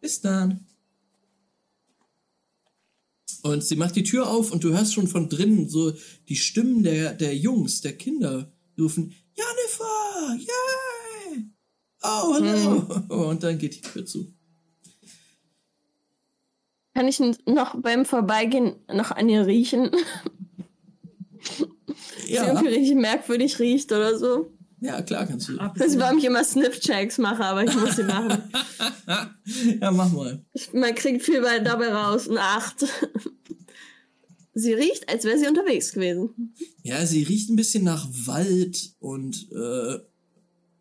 Bis 0.00 0.20
dann. 0.20 0.66
Und 3.42 3.64
sie 3.64 3.76
macht 3.76 3.96
die 3.96 4.02
Tür 4.02 4.28
auf 4.28 4.50
und 4.50 4.64
du 4.64 4.70
hörst 4.70 4.94
schon 4.94 5.06
von 5.06 5.28
drinnen 5.28 5.68
so 5.68 5.92
die 6.28 6.36
Stimmen 6.36 6.82
der, 6.82 7.14
der 7.14 7.36
Jungs, 7.36 7.80
der 7.80 7.96
Kinder 7.96 8.52
rufen, 8.82 9.14
Jennifer, 9.34 10.36
yay! 10.38 11.46
Oh, 12.02 12.34
hallo! 12.34 12.86
Und 13.30 13.42
dann 13.42 13.58
geht 13.58 13.74
die 13.76 13.80
Tür 13.80 14.04
zu. 14.06 14.32
Kann 16.94 17.08
ich 17.08 17.20
noch 17.46 17.80
beim 17.80 18.04
Vorbeigehen 18.06 18.76
noch 18.92 19.10
an 19.10 19.28
ihr 19.28 19.46
riechen? 19.46 19.90
Sie 22.26 22.32
Ja, 22.34 22.46
irgendwie 22.46 22.68
richtig 22.68 22.96
merkwürdig 22.96 23.58
riecht 23.58 23.92
oder 23.92 24.18
so. 24.18 24.52
ja 24.80 25.00
klar 25.02 25.26
kannst 25.26 25.48
du. 25.48 25.52
Ich 25.54 25.80
weiß, 25.80 25.98
warum 25.98 26.18
ich 26.18 26.24
immer 26.24 26.42
Sniff-Checks 26.42 27.18
mache, 27.18 27.44
aber 27.44 27.64
ich 27.64 27.74
muss 27.74 27.96
sie 27.96 28.02
machen. 28.04 28.42
ja, 29.80 29.90
mach 29.90 30.10
mal. 30.10 30.44
Ich- 30.54 30.72
Man 30.72 30.94
kriegt 30.94 31.22
viel 31.22 31.40
bei, 31.42 31.58
dabei 31.60 31.92
raus. 31.92 32.28
Eine 32.28 32.40
Acht. 32.40 32.84
Sie 34.58 34.72
riecht, 34.72 35.08
als 35.08 35.24
wäre 35.24 35.38
sie 35.38 35.48
unterwegs 35.48 35.92
gewesen. 35.92 36.54
Ja, 36.82 37.04
sie 37.04 37.22
riecht 37.22 37.50
ein 37.50 37.56
bisschen 37.56 37.84
nach 37.84 38.08
Wald 38.10 38.94
und 39.00 39.50
äh, 39.52 39.98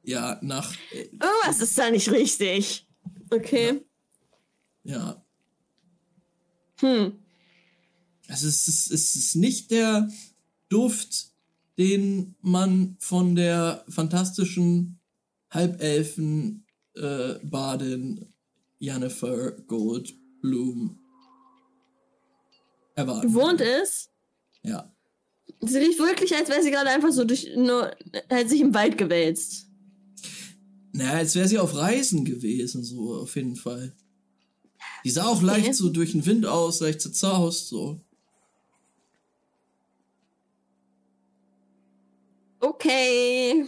ja, 0.03 0.39
nach 0.41 0.73
äh, 0.93 1.01
Irgendwas 1.11 1.59
ist 1.61 1.77
da 1.77 1.91
nicht 1.91 2.09
richtig. 2.09 2.87
Okay. 3.31 3.81
ja, 4.83 5.25
Hm. 6.79 7.13
Also 8.27 8.47
es 8.47 8.67
ist, 8.67 8.91
es 8.91 9.15
ist 9.15 9.35
nicht 9.35 9.71
der 9.71 10.09
Duft, 10.69 11.31
den 11.77 12.35
man 12.41 12.97
von 12.99 13.35
der 13.35 13.85
fantastischen 13.89 14.99
Halbelfen 15.49 16.65
äh, 16.95 17.35
Badin 17.43 18.33
Jennifer 18.79 19.51
Goldblum 19.51 20.99
erwarten. 22.95 23.27
Gewohnt 23.27 23.61
ist. 23.61 24.09
Ja. 24.63 24.91
Sie 25.61 25.77
riecht 25.77 25.99
wirklich, 25.99 26.35
als 26.35 26.49
wäre 26.49 26.63
sie 26.63 26.71
gerade 26.71 26.89
einfach 26.89 27.11
so 27.11 27.23
durch, 27.23 27.49
nur, 27.55 27.95
hat 28.29 28.49
sich 28.49 28.61
im 28.61 28.73
Wald 28.73 28.97
gewälzt. 28.97 29.67
Naja, 30.91 31.13
als 31.13 31.35
wäre 31.35 31.47
sie 31.47 31.59
auf 31.59 31.75
Reisen 31.75 32.25
gewesen, 32.25 32.83
so 32.83 33.15
auf 33.15 33.35
jeden 33.35 33.55
Fall. 33.55 33.95
Die 35.03 35.11
sah 35.11 35.25
auch 35.25 35.41
leicht 35.41 35.75
so 35.75 35.89
durch 35.89 36.13
den 36.13 36.25
Wind 36.25 36.45
aus, 36.45 36.79
leicht 36.79 37.01
zerzaust, 37.01 37.67
so. 37.67 38.01
Okay. 42.59 43.65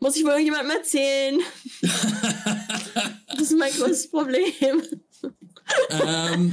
Muss 0.00 0.16
ich 0.16 0.24
wohl 0.24 0.32
irgendjemandem 0.32 0.76
erzählen? 0.76 1.40
das 3.28 3.40
ist 3.40 3.56
mein 3.56 3.72
größtes 3.72 4.10
Problem. 4.10 4.82
Ähm, 5.90 6.52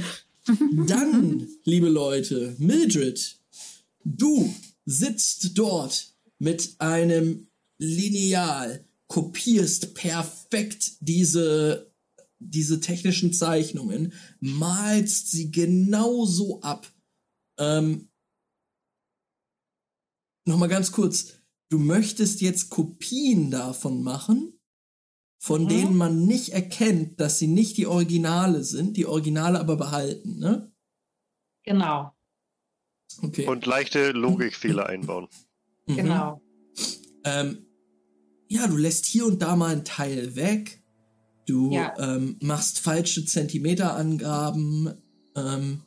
dann, 0.86 1.48
liebe 1.64 1.88
Leute, 1.88 2.54
Mildred, 2.58 3.40
du 4.04 4.54
sitzt 4.84 5.56
dort 5.56 6.14
mit 6.38 6.74
einem 6.78 7.48
Lineal 7.78 8.84
kopierst 9.06 9.94
perfekt 9.94 10.92
diese, 11.00 11.92
diese 12.38 12.80
technischen 12.80 13.32
Zeichnungen, 13.32 14.12
malst 14.40 15.30
sie 15.30 15.50
genauso 15.50 16.60
ab. 16.62 16.92
Ähm, 17.58 18.08
Nochmal 20.46 20.68
ganz 20.68 20.92
kurz, 20.92 21.38
du 21.70 21.78
möchtest 21.78 22.42
jetzt 22.42 22.68
Kopien 22.68 23.50
davon 23.50 24.02
machen, 24.02 24.53
von 25.44 25.64
Mhm. 25.64 25.68
denen 25.68 25.96
man 25.96 26.24
nicht 26.24 26.50
erkennt, 26.54 27.20
dass 27.20 27.38
sie 27.38 27.48
nicht 27.48 27.76
die 27.76 27.86
Originale 27.86 28.64
sind, 28.64 28.96
die 28.96 29.04
Originale 29.04 29.60
aber 29.60 29.76
behalten, 29.76 30.38
ne? 30.38 30.72
Genau, 31.64 32.10
Okay. 33.22 33.46
Und 33.46 33.64
leichte 33.66 34.10
Logikfehler 34.12 34.86
einbauen. 34.86 35.28
Mhm. 35.86 35.96
genau. 35.96 36.40
Ähm, 37.24 37.66
ja, 38.48 38.66
du 38.66 38.76
lässt 38.78 39.04
hier 39.04 39.26
und 39.26 39.40
da 39.42 39.54
mal 39.54 39.70
einen 39.72 39.84
Teil 39.84 40.34
weg. 40.34 40.82
Du 41.46 41.70
Ja. 41.72 41.94
ähm, 41.98 42.36
machst 42.40 42.80
falsche 42.80 43.24
Zentimeterangaben, 43.26 44.94
ähm, 45.36 45.82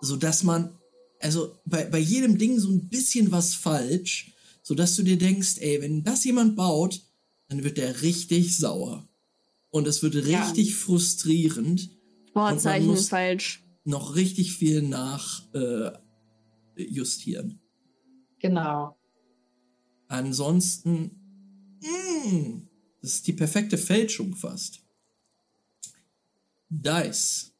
so 0.00 0.16
dass 0.16 0.44
man, 0.44 0.78
also 1.20 1.58
bei, 1.64 1.84
bei 1.84 1.98
jedem 1.98 2.38
Ding 2.38 2.58
so 2.60 2.70
ein 2.70 2.88
bisschen 2.88 3.32
was 3.32 3.54
falsch, 3.54 4.32
so 4.62 4.74
dass 4.76 4.94
du 4.94 5.02
dir 5.02 5.18
denkst, 5.18 5.56
ey, 5.58 5.82
wenn 5.82 6.04
das 6.04 6.24
jemand 6.24 6.54
baut, 6.56 7.02
dann 7.48 7.64
wird 7.64 7.76
der 7.78 8.02
richtig 8.02 8.56
sauer. 8.56 9.08
Und 9.70 9.86
es 9.86 10.02
wird 10.02 10.14
Ja. 10.26 10.44
richtig 10.44 10.74
frustrierend, 10.76 11.90
Vorzeichen 12.32 12.92
ist 12.92 13.08
falsch. 13.10 13.64
noch 13.84 14.14
richtig 14.14 14.52
viel 14.54 14.82
nach 14.82 15.42
äh. 15.54 15.92
Genau. 18.38 18.98
Ansonsten, 20.08 21.10
mm, 21.82 22.68
das 23.00 23.14
ist 23.14 23.26
die 23.26 23.32
perfekte 23.32 23.78
Fälschung 23.78 24.34
fast. 24.36 24.82
Dice. 26.68 27.52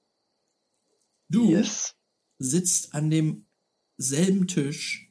Du 1.28 1.50
Yes. 1.50 1.94
sitzt 2.38 2.94
an 2.94 3.10
demselben 3.10 4.46
Tisch. 4.46 5.05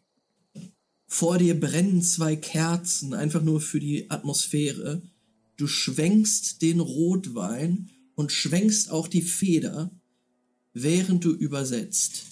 Vor 1.18 1.38
dir 1.38 1.58
brennen 1.58 2.02
zwei 2.02 2.36
Kerzen, 2.36 3.14
einfach 3.14 3.42
nur 3.42 3.62
für 3.62 3.80
die 3.80 4.12
Atmosphäre. 4.12 5.02
Du 5.56 5.66
schwenkst 5.66 6.62
den 6.62 6.82
Rotwein 6.82 7.90
und 8.16 8.34
schwenkst 8.34 8.92
auch 8.92 9.08
die 9.08 9.22
Feder, 9.22 9.92
während 10.74 11.24
du 11.24 11.32
übersetzt. 11.32 12.26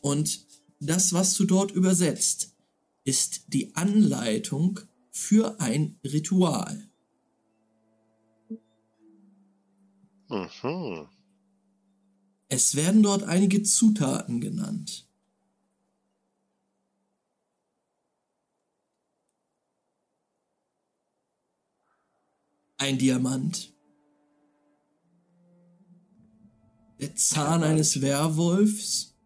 Und 0.00 0.46
das, 0.78 1.12
was 1.12 1.34
du 1.34 1.44
dort 1.44 1.72
übersetzt, 1.72 2.54
ist 3.02 3.52
die 3.52 3.74
Anleitung 3.74 4.78
für 5.10 5.60
ein 5.60 5.98
Ritual. 6.04 6.88
Mhm. 10.28 11.08
Es 12.46 12.76
werden 12.76 13.02
dort 13.02 13.24
einige 13.24 13.64
Zutaten 13.64 14.40
genannt. 14.40 15.07
Ein 22.78 22.96
Diamant. 22.96 23.74
Der 27.00 27.14
Zahn 27.16 27.64
eines 27.64 28.00
Werwolfs. 28.00 29.16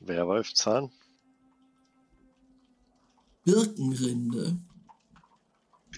Werwolfzahn. 0.00 0.90
Birkenrinde. 3.44 4.58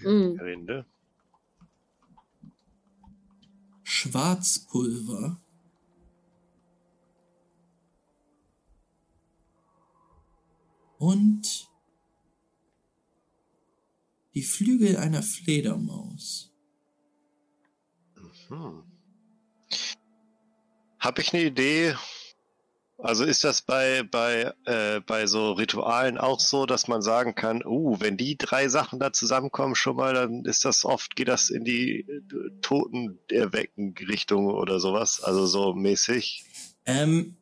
Mm. 0.02 0.38
Rinde. 0.38 0.86
Schwarzpulver. 3.82 5.40
Und 10.98 11.70
die 14.34 14.42
Flügel 14.42 14.96
einer 14.96 15.22
Fledermaus. 15.22 16.52
Hm. 18.48 18.82
Habe 20.98 21.22
ich 21.22 21.32
eine 21.32 21.44
Idee? 21.44 21.94
Also 23.00 23.24
ist 23.24 23.44
das 23.44 23.62
bei, 23.62 24.02
bei, 24.02 24.52
äh, 24.64 25.00
bei 25.00 25.28
so 25.28 25.52
Ritualen 25.52 26.18
auch 26.18 26.40
so, 26.40 26.66
dass 26.66 26.88
man 26.88 27.00
sagen 27.00 27.36
kann, 27.36 27.64
uh, 27.64 28.00
wenn 28.00 28.16
die 28.16 28.36
drei 28.36 28.68
Sachen 28.68 28.98
da 28.98 29.12
zusammenkommen 29.12 29.76
schon 29.76 29.94
mal, 29.94 30.14
dann 30.14 30.44
ist 30.44 30.64
das 30.64 30.84
oft, 30.84 31.14
geht 31.14 31.28
das 31.28 31.48
in 31.48 31.62
die 31.62 32.00
äh, 32.00 32.20
Totenerwecken-Richtung 32.60 34.46
oder 34.46 34.80
sowas, 34.80 35.22
also 35.22 35.46
so 35.46 35.74
mäßig. 35.74 36.44
Ähm, 36.86 37.36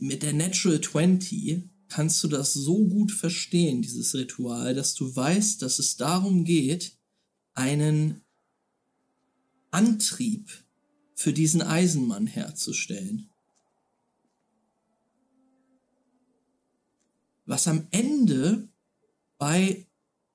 mit 0.00 0.22
der 0.22 0.32
Natural 0.32 0.80
20 0.80 1.68
kannst 1.88 2.22
du 2.22 2.28
das 2.28 2.52
so 2.52 2.86
gut 2.86 3.12
verstehen, 3.12 3.82
dieses 3.82 4.14
Ritual, 4.14 4.74
dass 4.74 4.94
du 4.94 5.14
weißt, 5.14 5.62
dass 5.62 5.78
es 5.78 5.96
darum 5.96 6.44
geht, 6.44 6.96
einen 7.54 8.22
Antrieb 9.70 10.50
für 11.14 11.32
diesen 11.32 11.62
Eisenmann 11.62 12.26
herzustellen. 12.26 13.28
Was 17.44 17.66
am 17.66 17.88
Ende 17.90 18.68
bei 19.38 19.86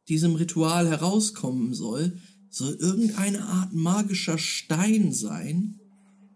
diesem 0.10 0.36
Ritual 0.36 0.90
herauskommen 0.90 1.74
soll, 1.74 2.20
soll 2.50 2.74
irgendeine 2.76 3.44
Art 3.46 3.74
magischer 3.74 4.38
Stein 4.38 5.14
sein, 5.14 5.80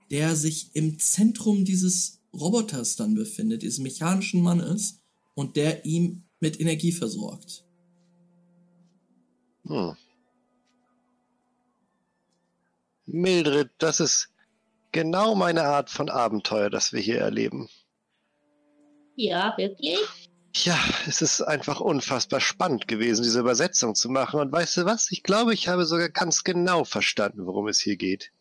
der 0.10 0.36
sich 0.36 0.76
im 0.76 1.00
Zentrum 1.00 1.66
dieses 1.66 2.22
Roboters 2.34 2.96
dann 2.96 3.16
befindet, 3.16 3.64
dieses 3.64 3.80
mechanischen 3.80 4.42
Mannes, 4.42 4.97
und 5.38 5.56
der 5.56 5.86
ihm 5.86 6.24
mit 6.40 6.60
Energie 6.60 6.92
versorgt. 6.92 7.64
Hm. 9.68 9.96
Mildred, 13.06 13.70
das 13.78 14.00
ist 14.00 14.30
genau 14.92 15.36
meine 15.36 15.62
Art 15.62 15.92
von 15.92 16.10
Abenteuer, 16.10 16.72
das 16.72 16.92
wir 16.92 17.00
hier 17.00 17.20
erleben. 17.20 17.70
Ja, 19.16 19.54
wirklich? 19.58 20.00
Ja, 20.56 20.80
es 21.08 21.22
ist 21.22 21.42
einfach 21.42 21.82
unfassbar 21.82 22.42
spannend 22.42 22.88
gewesen, 22.88 23.22
diese 23.22 23.40
Übersetzung 23.40 23.94
zu 23.94 24.10
machen. 24.10 24.40
Und 24.40 24.52
weißt 24.52 24.78
du 24.78 24.86
was? 24.86 25.12
Ich 25.12 25.22
glaube, 25.22 25.54
ich 25.54 25.68
habe 25.68 25.86
sogar 25.86 26.10
ganz 26.10 26.44
genau 26.44 26.84
verstanden, 26.84 27.46
worum 27.46 27.68
es 27.68 27.80
hier 27.80 27.96
geht. 27.96 28.32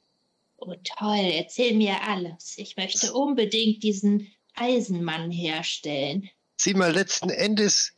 Oh 0.57 0.75
toll, 0.83 1.31
erzähl 1.35 1.77
mir 1.77 2.03
alles. 2.09 2.55
Ich 2.57 2.79
möchte 2.79 3.13
unbedingt 3.13 3.83
diesen 3.83 4.29
Eisenmann 4.55 5.31
herstellen. 5.31 6.31
Sieh 6.57 6.75
mal, 6.75 6.93
letzten 6.93 7.31
Endes 7.31 7.95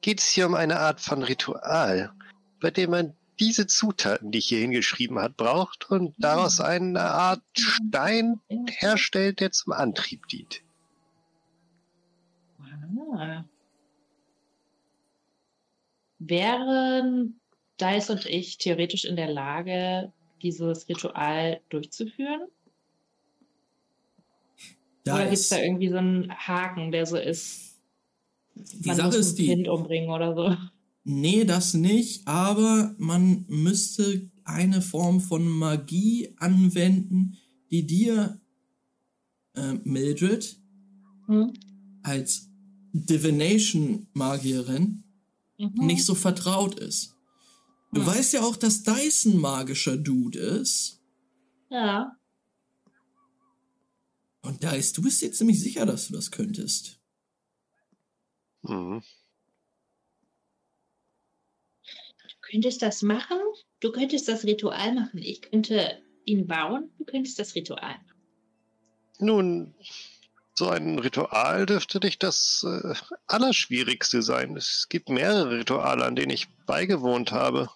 geht 0.00 0.20
es 0.20 0.28
hier 0.28 0.46
um 0.46 0.54
eine 0.54 0.78
Art 0.78 1.00
von 1.00 1.22
Ritual, 1.22 2.12
bei 2.60 2.70
dem 2.70 2.90
man 2.90 3.16
diese 3.40 3.66
Zutaten, 3.66 4.30
die 4.30 4.38
ich 4.38 4.46
hier 4.46 4.60
hingeschrieben 4.60 5.18
hat, 5.18 5.36
braucht 5.36 5.90
und 5.90 6.14
daraus 6.18 6.60
eine 6.60 7.00
Art 7.00 7.42
Stein 7.56 8.40
herstellt, 8.48 9.40
der 9.40 9.50
zum 9.50 9.72
Antrieb 9.72 10.28
dient. 10.28 10.62
Ah. 13.16 13.44
Wären 16.18 17.40
Dice 17.80 18.10
und 18.10 18.26
ich 18.26 18.58
theoretisch 18.58 19.04
in 19.04 19.16
der 19.16 19.28
Lage, 19.28 20.12
dieses 20.42 20.88
Ritual 20.88 21.60
durchzuführen? 21.70 22.42
Da 25.04 25.14
Oder 25.14 25.24
gibt 25.24 25.34
es 25.34 25.40
ist, 25.42 25.52
da 25.52 25.58
irgendwie 25.58 25.88
so 25.88 25.96
einen 25.96 26.30
Haken, 26.32 26.92
der 26.92 27.06
so 27.06 27.16
ist, 27.16 27.73
die 28.54 28.86
man 28.88 28.96
Sache 28.96 29.06
muss 29.08 29.16
ist 29.16 29.32
ein 29.32 29.36
die, 29.36 29.46
Kind 29.46 29.68
umbringen 29.68 30.10
oder 30.10 30.34
so? 30.34 30.56
nee, 31.04 31.44
das 31.44 31.74
nicht, 31.74 32.26
aber 32.26 32.94
man 32.98 33.44
müsste 33.48 34.30
eine 34.44 34.80
Form 34.82 35.20
von 35.20 35.46
Magie 35.48 36.34
anwenden, 36.38 37.36
die 37.70 37.86
dir, 37.86 38.40
äh, 39.54 39.74
Mildred, 39.84 40.58
Hm? 41.26 41.52
als 42.02 42.50
Divination-Magierin 42.92 45.04
Mhm. 45.58 45.86
nicht 45.86 46.04
so 46.04 46.14
vertraut 46.14 46.78
ist. 46.78 47.14
Du 47.92 48.00
Hm. 48.00 48.06
weißt 48.08 48.32
ja 48.34 48.42
auch, 48.42 48.56
dass 48.56 48.82
Dyson 48.82 49.38
magischer 49.38 49.96
Dude 49.96 50.38
ist. 50.38 51.00
Ja. 51.70 52.16
Und 54.42 54.62
Dice, 54.62 54.92
du 54.92 55.02
bist 55.02 55.22
dir 55.22 55.32
ziemlich 55.32 55.60
sicher, 55.60 55.86
dass 55.86 56.08
du 56.08 56.12
das 56.14 56.30
könntest. 56.30 57.00
Mhm. 58.64 59.02
Du 62.22 62.50
könntest 62.50 62.82
das 62.82 63.02
machen. 63.02 63.38
Du 63.80 63.92
könntest 63.92 64.28
das 64.28 64.44
Ritual 64.44 64.94
machen. 64.94 65.18
Ich 65.18 65.42
könnte 65.42 66.02
ihn 66.24 66.46
bauen. 66.46 66.90
Du 66.98 67.04
könntest 67.04 67.38
das 67.38 67.54
Ritual 67.54 67.80
machen. 68.06 68.22
Nun, 69.18 69.74
So 70.56 70.68
ein 70.68 70.98
Ritual 71.00 71.66
dürfte 71.66 71.98
nicht 72.00 72.22
das 72.22 72.64
äh, 72.66 72.94
Allerschwierigste 73.26 74.22
sein. 74.22 74.56
Es 74.56 74.86
gibt 74.88 75.08
mehrere 75.08 75.58
Rituale, 75.58 76.04
an 76.04 76.16
denen 76.16 76.30
ich 76.30 76.48
beigewohnt 76.66 77.32
habe. 77.32 77.68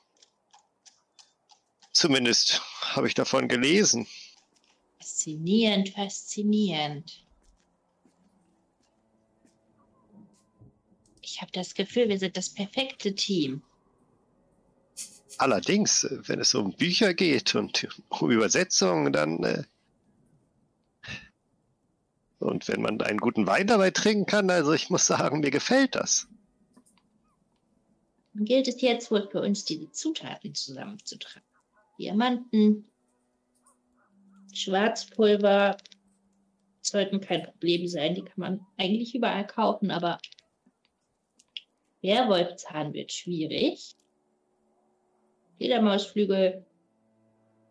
Zumindest 1.93 2.63
habe 2.95 3.09
ich 3.09 3.15
davon 3.15 3.49
gelesen. 3.49 4.07
Faszinierend, 4.99 5.89
faszinierend. 5.91 7.25
Ich 11.31 11.43
habe 11.43 11.53
das 11.53 11.75
Gefühl, 11.75 12.09
wir 12.09 12.19
sind 12.19 12.39
das 12.39 12.49
perfekte 12.49 13.15
Team. 13.15 13.63
Allerdings, 15.37 16.05
äh, 16.05 16.19
wenn 16.27 16.41
es 16.41 16.55
um 16.55 16.73
Bücher 16.73 17.13
geht 17.13 17.55
und 17.55 17.87
um 18.09 18.31
Übersetzungen, 18.31 19.13
dann. 19.13 19.45
Äh, 19.45 19.65
und 22.39 22.67
wenn 22.69 22.81
man 22.81 23.01
einen 23.03 23.19
guten 23.19 23.47
Wein 23.47 23.67
dabei 23.67 23.91
trinken 23.91 24.27
kann, 24.27 24.49
also 24.49 24.73
ich 24.73 24.91
muss 24.91 25.07
sagen, 25.07 25.41
mir 25.41 25.51
gefällt 25.51 25.97
das. 25.97 26.29
Dann 28.33 28.45
gilt 28.45 28.69
es 28.69 28.81
jetzt 28.81 29.11
wohl 29.11 29.29
für 29.29 29.43
uns, 29.43 29.65
diese 29.65 29.91
Zutaten 29.91 30.55
zusammenzutragen. 30.55 31.43
Diamanten, 31.99 32.87
Schwarzpulver 34.55 35.77
sollten 36.81 37.21
kein 37.21 37.43
Problem 37.43 37.87
sein. 37.89 38.15
Die 38.15 38.23
kann 38.23 38.37
man 38.37 38.67
eigentlich 38.77 39.15
überall 39.15 39.47
kaufen, 39.47 39.91
aber 39.91 40.19
Werwolfzahn 42.03 42.93
wird 42.93 43.13
schwierig. 43.13 43.97
Fledermausflügel 45.57 46.65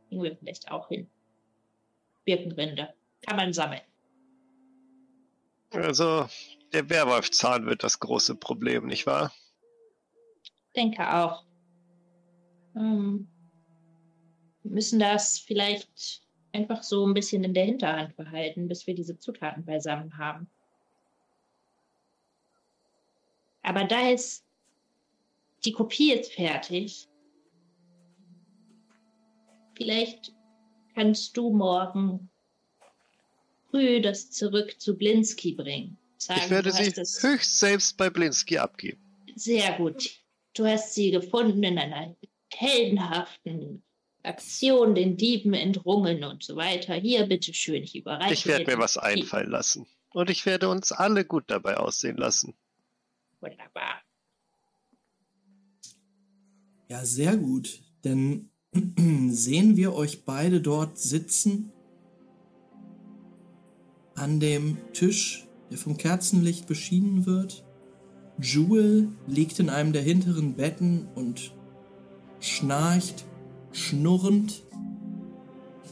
kriegen 0.08 0.24
wir 0.24 0.36
vielleicht 0.36 0.70
auch 0.72 0.90
hin. 0.90 1.10
Birkenrinde 2.26 2.94
kann 3.22 3.38
man 3.38 3.54
sammeln. 3.54 3.82
Also, 5.72 6.28
der 6.74 6.90
Werwolfzahn 6.90 7.66
wird 7.66 7.84
das 7.84 8.00
große 8.00 8.36
Problem, 8.36 8.88
nicht 8.88 9.06
wahr? 9.06 9.34
Denke 10.76 11.14
auch. 11.14 11.46
Ähm, 12.76 13.28
wir 14.64 14.72
müssen 14.72 15.00
das 15.00 15.40
vielleicht 15.40 16.22
einfach 16.52 16.84
so 16.84 17.06
ein 17.06 17.14
bisschen 17.14 17.44
in 17.44 17.54
der 17.54 17.66
Hinterhand 17.66 18.16
behalten, 18.16 18.68
bis 18.68 18.88
wir 18.88 18.96
diese 18.96 19.18
Zutaten 19.18 19.66
beisammen 19.66 20.18
haben. 20.18 20.50
Aber 23.68 23.84
da 23.84 24.12
ist 24.12 24.46
die 25.66 25.74
Kopie 25.74 26.14
ist 26.14 26.32
fertig. 26.32 27.10
Vielleicht 29.76 30.34
kannst 30.96 31.36
du 31.36 31.50
morgen 31.50 32.30
früh 33.70 34.02
das 34.02 34.32
zurück 34.32 34.80
zu 34.80 34.98
Blinski 34.98 35.52
bringen. 35.52 35.98
Sagen, 36.18 36.40
ich 36.46 36.50
werde 36.50 36.72
sie 36.72 36.94
höchst 36.94 37.60
selbst 37.60 37.98
bei 37.98 38.10
Blinski 38.10 38.58
abgeben. 38.58 39.02
sehr 39.36 39.74
gut. 39.74 40.12
Du 40.54 40.66
hast 40.66 40.96
sie 40.96 41.12
gefunden 41.12 41.62
in 41.62 41.78
einer 41.78 42.16
heldenhaften 42.54 43.84
Aktion, 44.24 44.96
den 44.96 45.18
Dieben 45.18 45.54
entrungen 45.54 46.24
und 46.24 46.42
so 46.42 46.56
weiter. 46.56 46.96
Hier, 46.96 47.26
bitteschön, 47.26 47.84
ich 47.84 47.98
überreiche 47.98 48.34
Ich 48.34 48.48
werde 48.48 48.66
mir 48.66 48.78
was 48.78 48.94
Kopie. 48.94 49.08
einfallen 49.08 49.52
lassen. 49.52 49.88
Und 50.14 50.30
ich 50.30 50.46
werde 50.46 50.70
uns 50.70 50.94
alle 50.94 51.26
gut 51.26 51.44
dabei 51.48 51.76
aussehen 51.76 52.16
lassen. 52.16 52.58
Wunderbar. 53.42 54.02
Ja, 56.90 57.06
sehr 57.06 57.38
gut. 57.38 57.82
Denn 58.04 58.50
sehen 59.30 59.76
wir 59.76 59.94
euch 59.94 60.26
beide 60.26 60.62
dort 60.62 60.98
sitzen 60.98 61.72
an 64.16 64.40
dem 64.40 64.78
Tisch, 64.94 65.48
der 65.70 65.78
vom 65.78 65.98
Kerzenlicht 65.98 66.68
beschienen 66.68 67.26
wird. 67.26 67.64
Jewel 68.42 69.10
liegt 69.28 69.60
in 69.60 69.70
einem 69.70 69.94
der 69.94 70.02
hinteren 70.02 70.56
Betten 70.56 71.08
und 71.16 71.54
schnarcht, 72.40 73.26
schnurrend. 73.72 74.64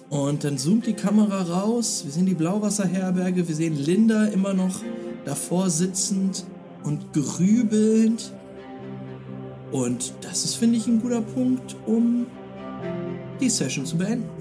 Und 0.10 0.44
dann 0.44 0.58
zoomt 0.58 0.86
die 0.86 0.94
Kamera 0.94 1.42
raus. 1.42 2.04
Wir 2.06 2.12
sehen 2.12 2.26
die 2.26 2.36
Blauwasserherberge. 2.36 3.48
Wir 3.48 3.56
sehen 3.56 3.76
Linda 3.76 4.26
immer 4.26 4.54
noch 4.54 4.82
davor 5.26 5.70
sitzend 5.70 6.46
und 6.86 7.12
grübelnd. 7.14 8.32
Und 9.72 10.14
das 10.22 10.46
ist, 10.46 10.56
finde 10.56 10.78
ich, 10.78 10.88
ein 10.88 11.02
guter 11.02 11.22
Punkt, 11.22 11.76
um 11.86 12.28
die 13.42 13.50
Session 13.50 13.86
zu 13.86 13.98
beenden. 13.98 14.35